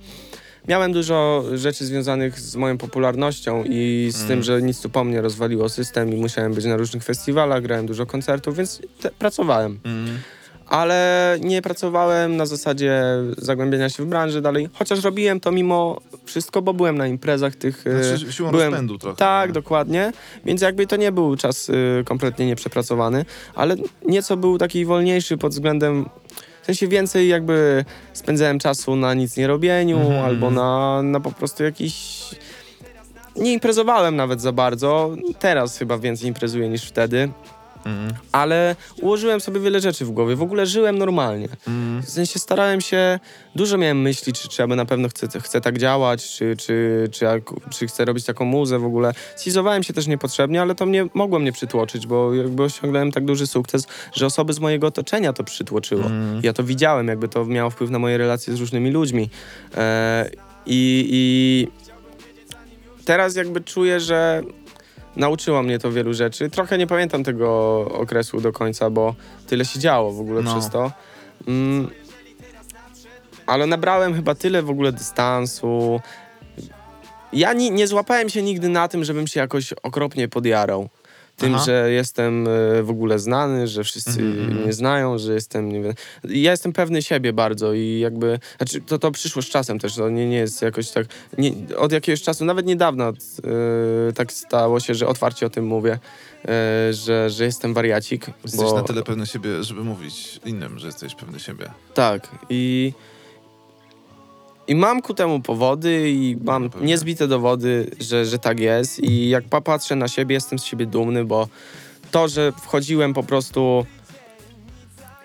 miałem 0.69 0.93
dużo 0.93 1.45
rzeczy 1.55 1.87
związanych 1.87 2.41
z 2.41 2.57
moją 2.57 2.79
popularnością 2.79 3.65
i 3.67 4.09
z 4.13 4.25
tym, 4.29 4.43
że 4.43 4.63
nic 4.63 4.81
tu 4.81 4.91
po 4.91 5.05
mnie 5.05 5.21
rozwaliło 5.21 5.69
system 5.69 6.13
i 6.15 6.17
musiałem 6.17 6.55
być 6.55 6.65
na 6.65 6.77
różnych 6.77 7.05
festiwalach, 7.05 7.63
grałem 7.63 7.87
dużo 7.87 8.07
koncertów, 8.07 8.57
więc 8.57 8.83
te, 9.01 9.11
pracowałem. 9.11 9.81
Mhm. 9.85 10.19
Ale 10.69 11.37
nie 11.41 11.63
pracowałem 11.63 12.37
na 12.37 12.47
zasadzie 12.47 13.03
zagłębienia 13.39 13.89
się 13.89 14.03
w 14.03 14.07
branży 14.07 14.41
dalej, 14.43 14.69
chociaż 14.75 15.05
robiłem 15.05 15.41
to 15.41 15.53
mimo 15.53 16.01
wszystko, 16.25 16.63
bo 16.63 16.75
byłem 16.75 16.99
na 16.99 17.07
imprezach 17.07 17.57
tych... 17.57 17.85
e, 17.87 18.05
Znaczy, 18.05 18.33
siłą 18.33 18.51
byłem, 18.51 18.71
rozpędu 18.71 18.99
trochę. 18.99 19.17
tak, 19.17 19.49
nie? 19.49 19.55
dokładnie. 19.55 20.13
Więc 20.45 20.63
jakby 20.63 20.87
to 20.87 20.97
nie 20.97 21.13
był 21.13 21.37
czas 21.37 21.69
y, 21.69 22.03
kompletnie 22.05 22.47
nieprzepracowany, 22.47 23.25
ale 23.55 23.77
nieco 24.07 24.37
był 24.37 24.59
taki 24.59 24.85
wolniejszy 24.85 25.37
pod 25.39 25.53
względem. 25.53 26.09
W 26.63 26.67
sensie 26.67 26.89
więcej 26.89 27.29
jakby 27.29 27.85
spędzałem 28.13 28.59
czasu 28.59 28.97
na 28.97 29.15
nic 29.15 29.37
nie 29.37 29.47
robieniu 29.47 29.99
Mhm. 30.01 30.25
albo 30.25 30.51
na, 30.51 31.03
na 31.03 31.21
po 31.21 31.33
prostu 31.33 31.65
jakiś. 31.65 32.25
Nie 33.37 33.53
imprezowałem 33.53 34.17
nawet 34.17 34.41
za 34.41 34.53
bardzo. 34.53 35.11
Teraz 35.39 35.79
chyba 35.79 35.99
więcej 35.99 36.29
imprezuję 36.29 36.69
niż 36.69 36.85
wtedy. 36.85 37.29
Ale 38.33 38.77
ułożyłem 39.01 39.41
sobie 39.41 39.61
wiele 39.61 39.81
rzeczy 39.81 40.05
w 40.05 40.11
głowie. 40.11 40.37
W 40.37 40.43
ogóle 40.43 40.67
żyłem 40.67 40.99
normalnie. 40.99 41.49
W 42.03 42.11
sensie 42.11 42.39
starałem 42.39 42.81
się, 42.81 43.19
dużo 43.55 43.79
miałem 43.79 44.01
myśli, 44.01 44.33
czy, 44.33 44.49
czy 44.49 44.63
ja 44.63 44.69
by 44.69 44.77
na 44.77 44.85
pewno 44.85 45.09
chcę, 45.09 45.41
chcę 45.41 45.61
tak 45.61 45.79
działać, 45.79 46.29
czy, 46.37 46.57
czy, 46.57 47.09
czy, 47.13 47.27
czy 47.71 47.87
chcę 47.87 48.05
robić 48.05 48.25
taką 48.25 48.45
muzę 48.45 48.79
w 48.79 48.85
ogóle. 48.85 49.13
Schizowałem 49.37 49.83
się 49.83 49.93
też 49.93 50.07
niepotrzebnie, 50.07 50.63
ale 50.63 50.75
to 50.75 50.87
mnie 50.87 51.07
mogło 51.15 51.39
mnie 51.39 51.53
przytłoczyć, 51.53 52.07
bo 52.07 52.35
jakby 52.35 52.63
osiągnąłem 52.63 53.13
tak 53.13 53.25
duży 53.25 53.47
sukces, 53.47 53.87
że 54.13 54.27
osoby 54.27 54.53
z 54.53 54.59
mojego 54.59 54.87
otoczenia 54.87 55.33
to 55.33 55.45
przytłoczyło. 55.45 56.05
Ja 56.43 56.53
to 56.53 56.65
widziałem, 56.65 57.09
jakby 57.09 57.29
to 57.29 57.45
miało 57.45 57.71
wpływ 57.71 57.91
na 57.91 57.99
moje 57.99 58.19
relacje 58.19 58.57
z 58.57 58.61
różnymi 58.61 58.91
ludźmi. 58.91 59.31
E, 59.77 60.31
i, 60.67 61.09
I 61.11 61.69
teraz 63.05 63.37
jakby 63.37 63.61
czuję, 63.61 64.01
że 64.01 64.43
nauczyło 65.17 65.63
mnie 65.63 65.79
to 65.79 65.93
wielu 65.93 66.15
rzeczy. 66.15 66.51
Trochę 66.51 66.79
nie 66.79 66.87
pamiętam 66.87 67.25
tego 67.25 67.77
okresu 67.93 68.41
do 68.41 68.53
końca, 68.53 68.91
bo 68.91 69.15
tyle 69.47 69.65
się 69.65 69.79
działo 69.79 70.13
w 70.13 70.21
ogóle 70.21 70.43
No. 70.43 70.53
przez 70.53 70.71
to. 70.71 70.93
Mm, 71.49 71.91
ale 73.47 73.67
nabrałem 73.67 74.15
chyba 74.15 74.35
tyle 74.35 74.63
w 74.63 74.71
ogóle 74.71 74.93
dystansu. 74.93 76.01
Ja 77.33 77.53
ni, 77.53 77.71
nie 77.71 77.87
złapałem 77.87 78.29
się 78.29 78.43
nigdy 78.43 78.69
na 78.69 78.89
tym, 78.89 79.05
żebym 79.05 79.27
się 79.27 79.41
jakoś 79.41 79.73
okropnie 79.73 80.29
podjarał. 80.29 80.89
Tym, 81.37 81.55
Aha. 81.55 81.65
że 81.65 81.91
jestem 81.93 82.47
e, 82.49 82.83
w 82.83 82.91
ogóle 82.91 83.19
znany, 83.19 83.69
że 83.69 83.85
wszyscy 83.85 84.21
Mhm, 84.23 84.63
mnie 84.63 84.73
znają, 84.73 85.19
że 85.19 85.35
jestem. 85.35 85.73
Nie 85.73 85.81
wiem, 85.83 85.93
ja 86.25 86.51
jestem 86.51 86.73
pewny 86.73 87.03
siebie 87.03 87.33
bardzo 87.33 87.73
i 87.75 87.99
jakby. 87.99 88.39
Znaczy, 88.57 88.81
to, 88.81 88.99
to 88.99 89.11
przyszło 89.11 89.43
z 89.43 89.47
czasem 89.47 89.79
też. 89.79 89.95
To 89.97 90.09
nie, 90.11 90.29
nie 90.29 90.37
jest 90.37 90.63
jakoś 90.63 90.91
tak. 90.91 91.07
Nie, 91.39 91.53
od 91.77 91.93
jakiegoś 91.93 92.23
czasu, 92.23 92.45
nawet 92.45 92.67
niedawno 92.67 93.09
e, 93.09 93.13
tak 94.13 94.33
stało 94.33 94.81
się, 94.81 94.95
że 94.95 95.07
otwarcie 95.07 95.47
o 95.47 95.51
tym 95.51 95.67
mówię, 95.67 95.99
e, 96.45 96.93
że, 96.93 97.31
że 97.31 97.45
jestem 97.45 97.75
wariacik. 97.75 98.27
Jesteś 98.45 98.61
bo- 98.61 98.75
na 98.77 98.83
tyle 98.83 99.03
pewny 99.03 99.27
siebie, 99.27 99.63
żeby 99.65 99.85
mówić 99.85 100.41
innym, 100.45 100.79
że 100.79 100.87
jesteś 100.87 101.15
pewny 101.15 101.41
siebie. 101.41 101.71
tak. 101.95 102.29
I, 102.51 102.93
I 104.69 104.75
mam 104.75 105.03
ku 105.03 105.15
temu 105.15 105.41
powody 105.41 106.11
i 106.11 106.37
mam 106.45 106.71
pewnie. 106.71 106.87
niezbite 106.87 107.29
dowody, 107.29 107.91
że, 108.01 108.27
że 108.27 108.39
tak 108.39 108.61
jest. 108.61 108.99
I 109.01 109.29
jak 109.29 109.45
popatrzę 109.45 109.97
na 109.97 110.09
siebie, 110.09 110.35
jestem 110.35 110.59
z 110.59 110.65
siebie 110.65 110.87
dumny, 110.87 111.25
bo 111.25 111.49
to, 112.11 112.29
że 112.29 112.53
wchodziłem 112.53 113.15
po 113.15 113.23
prostu. 113.23 113.87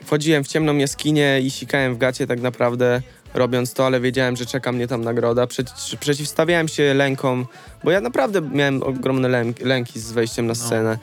Wchodziłem 0.06 0.44
w 0.44 0.48
ciemną 0.48 0.78
jaskinię 0.78 1.42
i 1.42 1.52
sikałem 1.52 1.96
w 1.96 1.98
gacie 1.98 2.28
tak 2.28 2.42
naprawdę 2.42 3.02
robiąc 3.34 3.74
to, 3.74 3.86
ale 3.86 4.00
wiedziałem, 4.00 4.36
że 4.36 4.46
czeka 4.46 4.72
mnie 4.72 4.88
tam 4.88 5.04
nagroda. 5.04 5.46
Przeci- 5.46 5.98
przeciwstawiałem 5.98 6.68
się 6.68 6.94
lękom, 6.94 7.46
bo 7.84 7.92
ja 7.92 8.02
naprawdę 8.02 8.42
miałem 8.42 8.84
ogromne 8.84 9.28
lęk, 9.28 9.60
lęki 9.60 10.00
z 10.00 10.12
wejściem 10.12 10.48
na 10.48 10.56
scenę. 10.56 10.98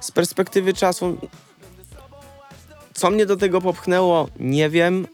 Z 0.00 0.10
perspektywy 0.10 0.74
czasu, 0.74 1.18
co 2.94 3.10
mnie 3.10 3.26
do 3.26 3.36
tego 3.36 3.60
popchnęło, 3.60 4.28
nie 4.40 4.70
wiem, 4.70 5.06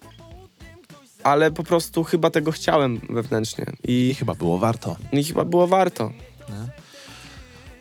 ale 1.25 1.51
po 1.51 1.65
prostu 1.65 2.05
chyba 2.05 2.31
tego 2.31 2.53
chciałem 2.53 3.01
wewnętrznie 3.11 3.67
I 3.85 4.09
i, 4.09 4.15
chyba 4.15 4.35
było 4.35 4.59
warto. 4.59 4.97
i 5.13 5.25
chyba 5.25 5.45
było 5.45 5.67
warto. 5.67 6.11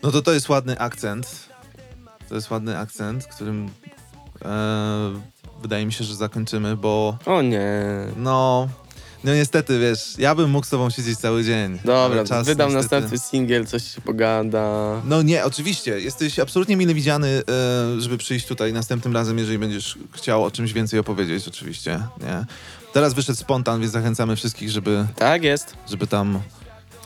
No 0.03 0.11
to 0.11 0.21
to 0.21 0.33
jest 0.33 0.49
ładny 0.49 0.79
akcent. 0.79 1.27
To 2.29 2.35
jest 2.35 2.51
ładny 2.51 2.77
akcent, 2.77 3.25
którym 3.27 3.69
e, 4.45 4.49
wydaje 5.61 5.85
mi 5.85 5.93
się, 5.93 6.03
że 6.03 6.15
zakończymy, 6.15 6.77
bo 6.77 7.17
O 7.25 7.41
nie. 7.41 7.71
no, 8.17 8.67
no 9.23 9.33
niestety, 9.33 9.79
wiesz, 9.79 10.15
ja 10.17 10.35
bym 10.35 10.49
mógł 10.49 10.65
z 10.67 10.69
tobą 10.69 10.89
siedzieć 10.89 11.19
cały 11.19 11.43
dzień. 11.43 11.79
Dobra, 11.85 12.23
czas 12.23 12.47
wydam 12.47 12.69
niestety- 12.69 12.73
następny 13.01 13.17
singiel, 13.19 13.65
coś 13.65 13.83
się 13.95 14.01
pogada. 14.01 15.01
No 15.05 15.21
nie, 15.21 15.45
oczywiście. 15.45 15.99
Jesteś 15.99 16.39
absolutnie 16.39 16.77
mile 16.77 16.93
widziany, 16.93 17.27
e, 17.97 18.01
żeby 18.01 18.17
przyjść 18.17 18.47
tutaj 18.47 18.73
następnym 18.73 19.13
razem, 19.13 19.37
jeżeli 19.37 19.57
będziesz 19.59 19.97
chciał 20.11 20.43
o 20.43 20.51
czymś 20.51 20.73
więcej 20.73 20.99
opowiedzieć, 20.99 21.47
oczywiście. 21.47 21.99
Nie? 22.21 22.45
Teraz 22.93 23.13
wyszedł 23.13 23.39
spontan, 23.39 23.79
więc 23.81 23.91
zachęcamy 23.91 24.35
wszystkich, 24.35 24.69
żeby, 24.69 25.05
Tak 25.15 25.43
jest. 25.43 25.75
żeby 25.89 26.07
tam 26.07 26.39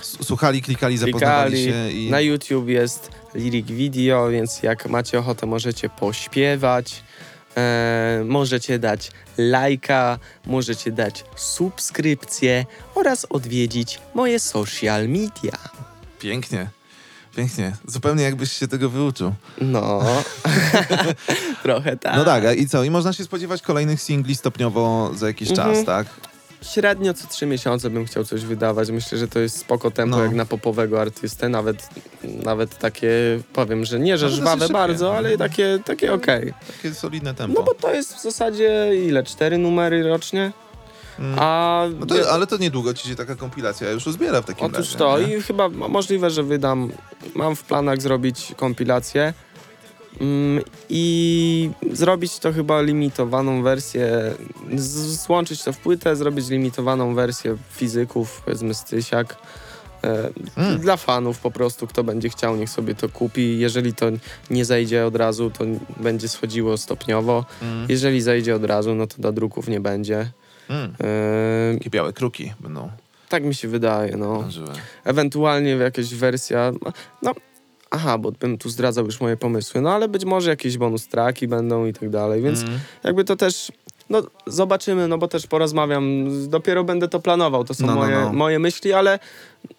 słuchali, 0.01 0.61
klikali, 0.61 0.97
zapoznawali 0.97 1.53
Klikali. 1.63 1.91
się 1.91 1.91
i... 1.99 2.09
Na 2.09 2.19
YouTube 2.21 2.67
jest 2.67 3.11
lyric 3.33 3.67
video, 3.67 4.29
więc 4.29 4.63
jak 4.63 4.89
macie 4.89 5.19
ochotę, 5.19 5.45
możecie 5.45 5.89
pośpiewać. 5.89 7.03
E, 7.57 8.21
możecie 8.25 8.79
dać 8.79 9.11
lajka, 9.37 10.19
możecie 10.45 10.91
dać 10.91 11.23
subskrypcję 11.35 12.65
oraz 12.95 13.25
odwiedzić 13.29 13.99
moje 14.13 14.39
social 14.39 15.09
media. 15.09 15.57
Pięknie, 16.19 16.69
pięknie. 17.35 17.75
Zupełnie 17.87 18.23
jakbyś 18.23 18.51
się 18.51 18.67
tego 18.67 18.89
wyuczył. 18.89 19.33
No, 19.61 20.01
trochę 21.63 21.97
tak. 21.97 22.15
No 22.17 22.25
tak, 22.25 22.57
i 22.57 22.67
co? 22.69 22.83
I 22.83 22.89
można 22.89 23.13
się 23.13 23.23
spodziewać 23.23 23.61
kolejnych 23.61 24.01
singli 24.01 24.35
stopniowo 24.35 25.11
za 25.15 25.27
jakiś 25.27 25.49
Mhm. 25.49 25.73
czas, 25.75 25.85
tak? 25.85 26.07
Średnio 26.61 27.13
co 27.13 27.27
trzy 27.27 27.45
miesiące 27.45 27.89
bym 27.89 28.05
chciał 28.05 28.23
coś 28.23 28.41
wydawać. 28.45 28.91
Myślę, 28.91 29.17
że 29.17 29.27
to 29.27 29.39
jest 29.39 29.57
spoko 29.57 29.91
tempo 29.91 30.17
No. 30.17 30.23
jak 30.23 30.33
na 30.33 30.45
popowego 30.45 31.01
artystę. 31.01 31.49
Nawet, 31.49 31.89
nawet 32.23 32.77
takie, 32.77 33.09
powiem, 33.53 33.85
że 33.85 33.99
nie, 33.99 34.17
że 34.17 34.25
No, 34.25 34.31
żwawe 34.31 34.59
szybkie. 34.59 34.73
bardzo, 34.73 35.17
ale 35.17 35.37
takie, 35.37 35.79
takie 35.85 36.13
okej. 36.13 36.53
Takie 36.77 36.95
solidne 36.95 37.33
tempo. 37.33 37.59
No 37.59 37.65
bo 37.65 37.73
to 37.73 37.93
jest 37.93 38.15
w 38.15 38.21
zasadzie 38.21 38.91
ile? 39.07 39.23
Cztery 39.23 39.57
numery 39.57 40.03
rocznie? 40.03 40.51
Mm. 41.19 41.35
A 41.39 41.83
No 41.99 42.05
to, 42.05 42.31
ale 42.31 42.47
to 42.47 42.57
niedługo 42.57 42.93
ci 42.93 43.07
się 43.09 43.15
taka 43.15 43.35
kompilacja 43.35 43.91
już 43.91 44.07
uzbiera 44.07 44.41
w 44.41 44.45
takim 44.45 44.65
otóż 44.65 44.77
razie. 44.79 44.97
to 44.97 45.19
nie? 45.19 45.37
i 45.37 45.41
chyba 45.41 45.69
mo- 45.69 45.87
możliwe, 45.87 46.29
że 46.29 46.43
wydam, 46.43 46.91
mam 47.35 47.55
w 47.55 47.63
planach 47.63 48.01
zrobić 48.01 48.53
kompilację 48.57 49.33
mm, 50.21 50.63
i 50.89 51.69
zrobić 51.91 52.39
to 52.39 52.53
chyba 52.53 52.81
limitowaną 52.81 53.63
wersję, 53.63 54.33
z- 54.75 55.23
złączyć 55.25 55.63
to 55.63 55.73
w 55.73 55.77
płytę, 55.77 56.15
zrobić 56.15 56.49
limitowaną 56.49 57.15
wersję 57.15 57.57
fizyków, 57.71 58.41
powiedzmy 58.45 58.73
stysiak. 58.73 59.35
E, 60.03 60.29
Mm. 60.57 60.79
Dla 60.79 60.97
fanów 60.97 61.39
po 61.39 61.51
prostu, 61.51 61.87
kto 61.87 62.03
będzie 62.03 62.29
chciał, 62.29 62.55
niech 62.55 62.69
sobie 62.69 62.95
to 62.95 63.09
kupi. 63.09 63.59
Jeżeli 63.59 63.93
to 63.93 64.05
nie 64.49 64.65
zejdzie 64.65 65.05
od 65.05 65.15
razu, 65.15 65.49
to 65.57 65.65
będzie 65.97 66.27
schodziło 66.29 66.77
stopniowo. 66.77 67.45
Mm. 67.61 67.85
Jeżeli 67.89 68.21
zejdzie 68.21 68.55
od 68.55 68.63
razu, 68.65 68.95
no 68.95 69.07
to 69.07 69.15
do 69.21 69.31
druków 69.31 69.67
nie 69.67 69.79
będzie. 69.79 70.31
Mm. 70.69 70.93
E, 71.03 71.77
Takie 71.77 71.89
białe 71.89 72.13
kruki 72.13 72.53
będą 72.59 72.89
tak 73.29 73.43
mi 73.43 73.55
się 73.55 73.67
wydaje, 73.67 74.17
no. 74.17 74.51
żyły. 74.51 74.67
Ewentualnie 75.03 75.69
jakaś 75.71 76.13
wersja. 76.13 76.71
No, 77.21 77.33
aha, 77.91 78.17
bo 78.17 78.31
bym 78.31 78.57
tu 78.57 78.69
zdradzał 78.69 79.05
już 79.05 79.21
moje 79.21 79.37
pomysły. 79.37 79.81
No 79.81 79.91
ale 79.93 80.07
być 80.07 80.25
może 80.25 80.49
jakieś 80.49 80.77
bonus 80.77 81.07
traki 81.07 81.47
będą 81.47 81.85
i 81.85 81.93
tak 81.93 82.09
dalej, 82.09 82.41
więc 82.41 82.61
Mm. 82.61 82.79
jakby 83.03 83.23
to 83.23 83.35
też. 83.35 83.71
No, 84.09 84.23
zobaczymy, 84.47 85.07
no 85.07 85.17
bo 85.17 85.27
też 85.27 85.47
porozmawiam. 85.47 86.27
Dopiero 86.49 86.83
będę 86.83 87.07
to 87.07 87.19
planował. 87.19 87.63
To 87.63 87.73
są 87.73 87.85
No, 87.85 87.95
no, 87.95 88.01
moje, 88.01 88.15
no. 88.19 88.33
moje 88.33 88.59
myśli, 88.59 88.93
ale 88.93 89.19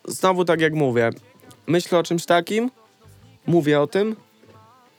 znowu 0.09 0.45
tak 0.45 0.61
jak 0.61 0.75
mówię, 0.75 1.11
myślę 1.67 1.99
o 1.99 2.03
czymś 2.03 2.27
takim, 2.27 2.71
mówię 3.47 3.81
o 3.81 3.87
tym. 3.87 4.17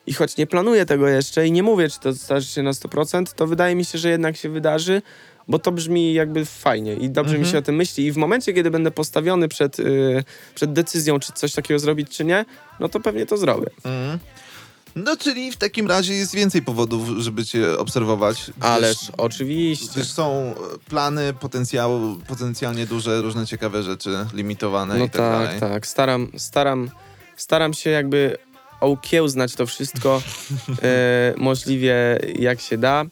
I 0.06 0.14
choć 0.14 0.38
nie 0.38 0.48
planuję 0.48 0.86
tego 0.86 1.08
jeszcze 1.08 1.48
i 1.48 1.52
nie 1.52 1.64
mówię, 1.64 1.90
czy 1.90 2.00
to 2.00 2.14
zdarzy 2.14 2.48
się 2.48 2.64
na 2.64 2.72
100%, 2.72 3.34
to 3.36 3.48
wydaje 3.48 3.76
mi 3.76 3.86
się, 3.86 3.98
że 3.98 4.10
jednak 4.10 4.38
się 4.38 4.50
wydarzy, 4.50 5.02
bo 5.48 5.60
to 5.60 5.72
brzmi 5.72 6.14
jakby 6.14 6.46
fajnie 6.46 6.94
i 6.94 7.10
dobrze 7.10 7.34
mi 7.34 7.38
Mhm. 7.40 7.52
się 7.52 7.58
o 7.58 7.62
tym 7.62 7.76
myśli. 7.76 8.06
I 8.06 8.12
w 8.12 8.18
momencie, 8.18 8.54
kiedy 8.54 8.72
będę 8.72 8.92
postawiony 8.92 9.48
przed, 9.48 9.80
y, 9.80 10.24
przed 10.56 10.74
decyzją, 10.74 11.20
czy 11.20 11.32
coś 11.34 11.54
takiego 11.54 11.80
zrobić, 11.80 12.10
czy 12.10 12.26
nie, 12.26 12.46
no 12.80 12.90
to 12.90 13.00
pewnie 13.00 13.26
to 13.26 13.38
zrobię. 13.38 13.68
Mm. 13.84 14.20
No 14.96 15.18
czyli 15.18 15.52
w 15.52 15.58
takim 15.58 15.88
razie 15.88 16.14
jest 16.14 16.36
więcej 16.36 16.62
powodów, 16.62 17.08
żeby 17.18 17.46
cię 17.46 17.78
obserwować. 17.78 18.38
gdyż- 18.58 18.66
Ależ 18.70 18.98
oczywiście. 19.18 19.88
Gdyż 19.96 20.08
są 20.08 20.32
e, 20.34 20.54
plany, 20.90 21.34
potencjał, 21.34 22.00
potencjalnie 22.28 22.86
duże, 22.86 23.22
różne 23.22 23.46
ciekawe 23.48 23.84
rzeczy, 23.84 24.10
limitowane 24.34 24.98
No 24.98 25.06
i 25.06 25.10
tak, 25.10 25.18
tak, 25.18 25.44
dalej. 25.46 25.60
tak. 25.60 25.88
Staram, 25.88 26.32
staram, 26.38 26.90
staram 27.36 27.74
się 27.74 27.90
jakby 27.90 28.38
okiełznać 28.82 29.56
to 29.56 29.66
wszystko 29.66 30.22
e, 30.84 31.34
możliwie 31.38 32.20
jak 32.40 32.62
się 32.62 32.78
da. 32.78 33.06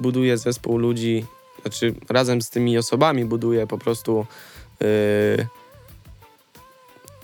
Buduję 0.00 0.38
zespół 0.38 0.78
ludzi, 0.78 1.24
znaczy 1.62 1.94
razem 2.08 2.42
z 2.42 2.50
tymi 2.50 2.78
osobami 2.78 3.24
buduję 3.24 3.66
po 3.66 3.78
prostu 3.78 4.26
e, 4.82 4.86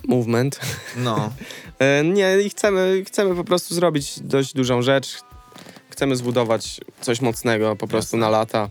movement. 0.09 0.60
No, 0.97 1.31
E, 1.78 2.05
nie, 2.05 2.40
i 2.40 2.51
chcemy, 2.51 3.02
chcemy 3.06 3.35
po 3.35 3.44
prostu 3.44 3.74
zrobić 3.74 4.20
dość 4.20 4.55
dużą 4.55 4.82
rzecz. 4.82 5.20
Chcemy 5.90 6.16
zbudować 6.16 6.81
coś 7.01 7.20
mocnego 7.20 7.77
po 7.77 7.86
prostu 7.86 8.16
Jasne. 8.16 8.19
na 8.19 8.28
lata. 8.28 8.69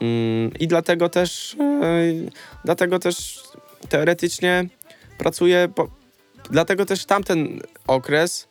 Mm, 0.00 0.50
I 0.60 0.68
dlatego 0.68 1.08
też, 1.08 1.56
e, 1.60 2.30
dlatego 2.64 2.98
też 2.98 3.42
teoretycznie 3.88 4.68
pracuję, 5.18 5.68
po, 5.74 5.88
dlatego 6.50 6.86
też 6.86 7.04
tamten 7.04 7.60
okres, 7.86 8.48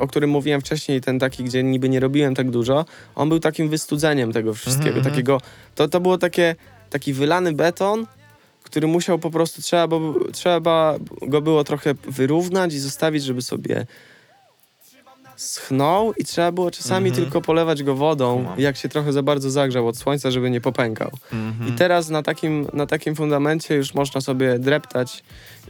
o 0.00 0.06
którym 0.06 0.30
mówiłem 0.30 0.60
wcześniej, 0.60 1.00
ten 1.00 1.18
taki, 1.18 1.44
gdzie 1.44 1.62
niby 1.62 1.88
nie 1.88 2.00
robiłem 2.00 2.34
tak 2.34 2.50
dużo, 2.50 2.84
on 3.14 3.28
był 3.28 3.40
takim 3.40 3.68
wystudzeniem 3.68 4.32
tego 4.32 4.54
wszystkiego, 4.54 4.88
Mhm, 4.88 4.98
mhm. 4.98 5.14
takiego, 5.14 5.40
to, 5.74 5.88
to 5.88 6.00
było 6.00 6.18
takie, 6.18 6.56
taki 6.90 7.12
wylany 7.12 7.52
beton, 7.52 8.06
który 8.62 8.86
musiał 8.86 9.18
po 9.18 9.30
prostu, 9.30 9.62
trzeba, 9.62 9.88
bo, 9.88 10.14
trzeba 10.32 10.94
go 11.22 11.40
było 11.42 11.64
trochę 11.64 11.94
wyrównać 12.08 12.74
i 12.74 12.78
zostawić, 12.78 13.24
żeby 13.24 13.42
sobie 13.42 13.86
schnął 15.36 16.12
i 16.12 16.24
trzeba 16.24 16.52
było 16.52 16.70
czasami 16.70 17.08
Mhm. 17.08 17.24
tylko 17.24 17.40
polewać 17.40 17.82
go 17.82 17.94
wodą, 17.94 18.46
jak 18.58 18.76
się 18.76 18.88
trochę 18.88 19.12
za 19.12 19.22
bardzo 19.22 19.50
zagrzał 19.50 19.88
od 19.88 19.96
słońca, 19.96 20.30
żeby 20.30 20.50
nie 20.50 20.60
popękał. 20.60 21.10
Mhm. 21.32 21.68
I 21.68 21.72
teraz 21.72 22.08
na 22.08 22.22
takim, 22.22 22.66
na 22.72 22.86
takim 22.86 23.16
fundamencie 23.16 23.74
już 23.74 23.94
można 23.94 24.20
sobie 24.20 24.58
dreptać 24.58 25.22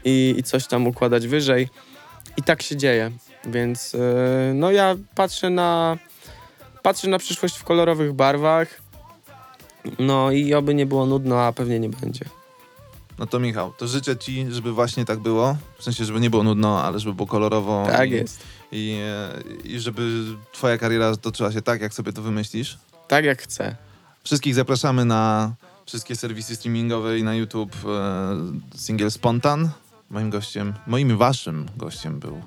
i, 0.04 0.34
i 0.38 0.42
coś 0.42 0.66
tam 0.66 0.86
układać 0.86 1.26
wyżej. 1.26 1.68
I 2.36 2.42
tak 2.42 2.62
się 2.62 2.76
dzieje. 2.76 3.10
Więc 3.44 3.92
yy, 3.92 4.00
no 4.54 4.70
ja 4.70 4.96
patrzę 5.14 5.50
na, 5.50 5.98
patrzę 6.82 7.08
na 7.08 7.18
przyszłość 7.18 7.56
w 7.56 7.64
kolorowych 7.64 8.12
barwach. 8.12 8.80
No 9.98 10.30
i 10.30 10.54
oby 10.54 10.74
nie 10.74 10.86
było 10.86 11.06
nudno, 11.06 11.42
a 11.42 11.52
pewnie 11.52 11.80
nie 11.80 11.88
będzie. 11.88 12.24
No 13.18 13.26
to 13.26 13.40
Michał, 13.40 13.72
to 13.78 13.86
życzę 13.86 14.16
ci, 14.16 14.46
żeby 14.50 14.72
właśnie 14.72 15.04
tak 15.04 15.18
było. 15.18 15.56
W 15.78 15.84
sensie, 15.84 16.04
żeby 16.04 16.20
nie 16.20 16.30
było 16.30 16.42
nudno, 16.42 16.82
ale 16.82 16.98
żeby 16.98 17.14
było 17.14 17.26
kolorowo. 17.26 17.86
Tak 17.86 18.10
i, 18.10 18.12
jest. 18.12 18.42
I, 18.72 19.00
e, 19.02 19.42
I 19.64 19.80
żeby 19.80 20.22
twoja 20.52 20.78
kariera 20.78 21.16
toczyła 21.16 21.52
się 21.52 21.62
tak, 21.62 21.80
jak 21.80 21.94
sobie 21.94 22.12
to 22.12 22.22
wymyślisz. 22.22 22.78
Tak 23.08 23.24
jak 23.24 23.42
chcę. 23.42 23.76
Wszystkich 24.24 24.54
zapraszamy 24.54 25.04
na 25.04 25.52
wszystkie 25.86 26.16
serwisy 26.16 26.56
streamingowe 26.56 27.18
i 27.18 27.22
na 27.22 27.34
YouTube 27.34 27.76
e, 27.86 28.78
singiel 28.78 29.10
Spontan. 29.10 29.70
Moim 30.10 30.30
gościem, 30.30 30.74
moim 30.86 31.16
waszym 31.16 31.66
gościem 31.76 32.18
był 32.18 32.42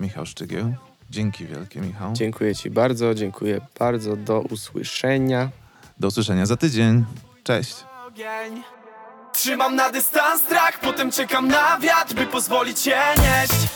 Michał 0.00 0.26
Szczygieł. 0.26 0.74
Dzięki 1.10 1.46
wielkie, 1.46 1.80
Michał. 1.80 2.12
Dziękuję 2.12 2.54
ci 2.54 2.70
bardzo, 2.70 3.14
dziękuję 3.14 3.60
bardzo. 3.78 4.16
Do 4.16 4.40
usłyszenia. 4.40 5.50
Do 6.00 6.08
usłyszenia 6.08 6.46
za 6.46 6.56
tydzień. 6.56 7.04
Cześć. 7.44 7.84
ogień 8.06 8.62
Trzymam 9.32 9.76
na 9.76 9.90
dystans 9.90 10.42
strach, 10.42 10.80
potem 10.80 11.10
czekam 11.10 11.48
na 11.48 11.78
wiatr, 11.78 12.14
by 12.14 12.26
pozwolić 12.26 12.80
się 12.80 12.96
nieść 13.18 13.68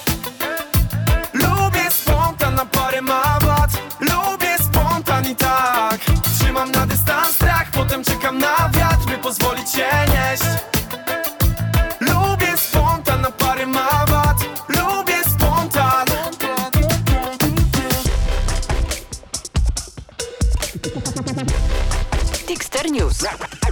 Lubię 1.35 1.91
spontan, 1.91 2.55
na 2.55 2.67
parę 2.67 3.03
ma 3.03 3.39
wad 3.41 3.71
Lubię 4.01 4.57
spontan 4.59 5.31
i 5.31 5.37
tak 5.37 6.01
Trzymam 6.39 6.71
na 6.71 6.87
dystans 6.87 7.35
strach, 7.35 7.71
potem 7.71 8.05
czekam 8.05 8.39
na 8.39 8.69
wiatr, 8.69 9.07
by 9.07 9.19
pozwolić 9.19 9.71
się 9.71 9.87
nieść 10.09 10.74
News. 22.95 23.64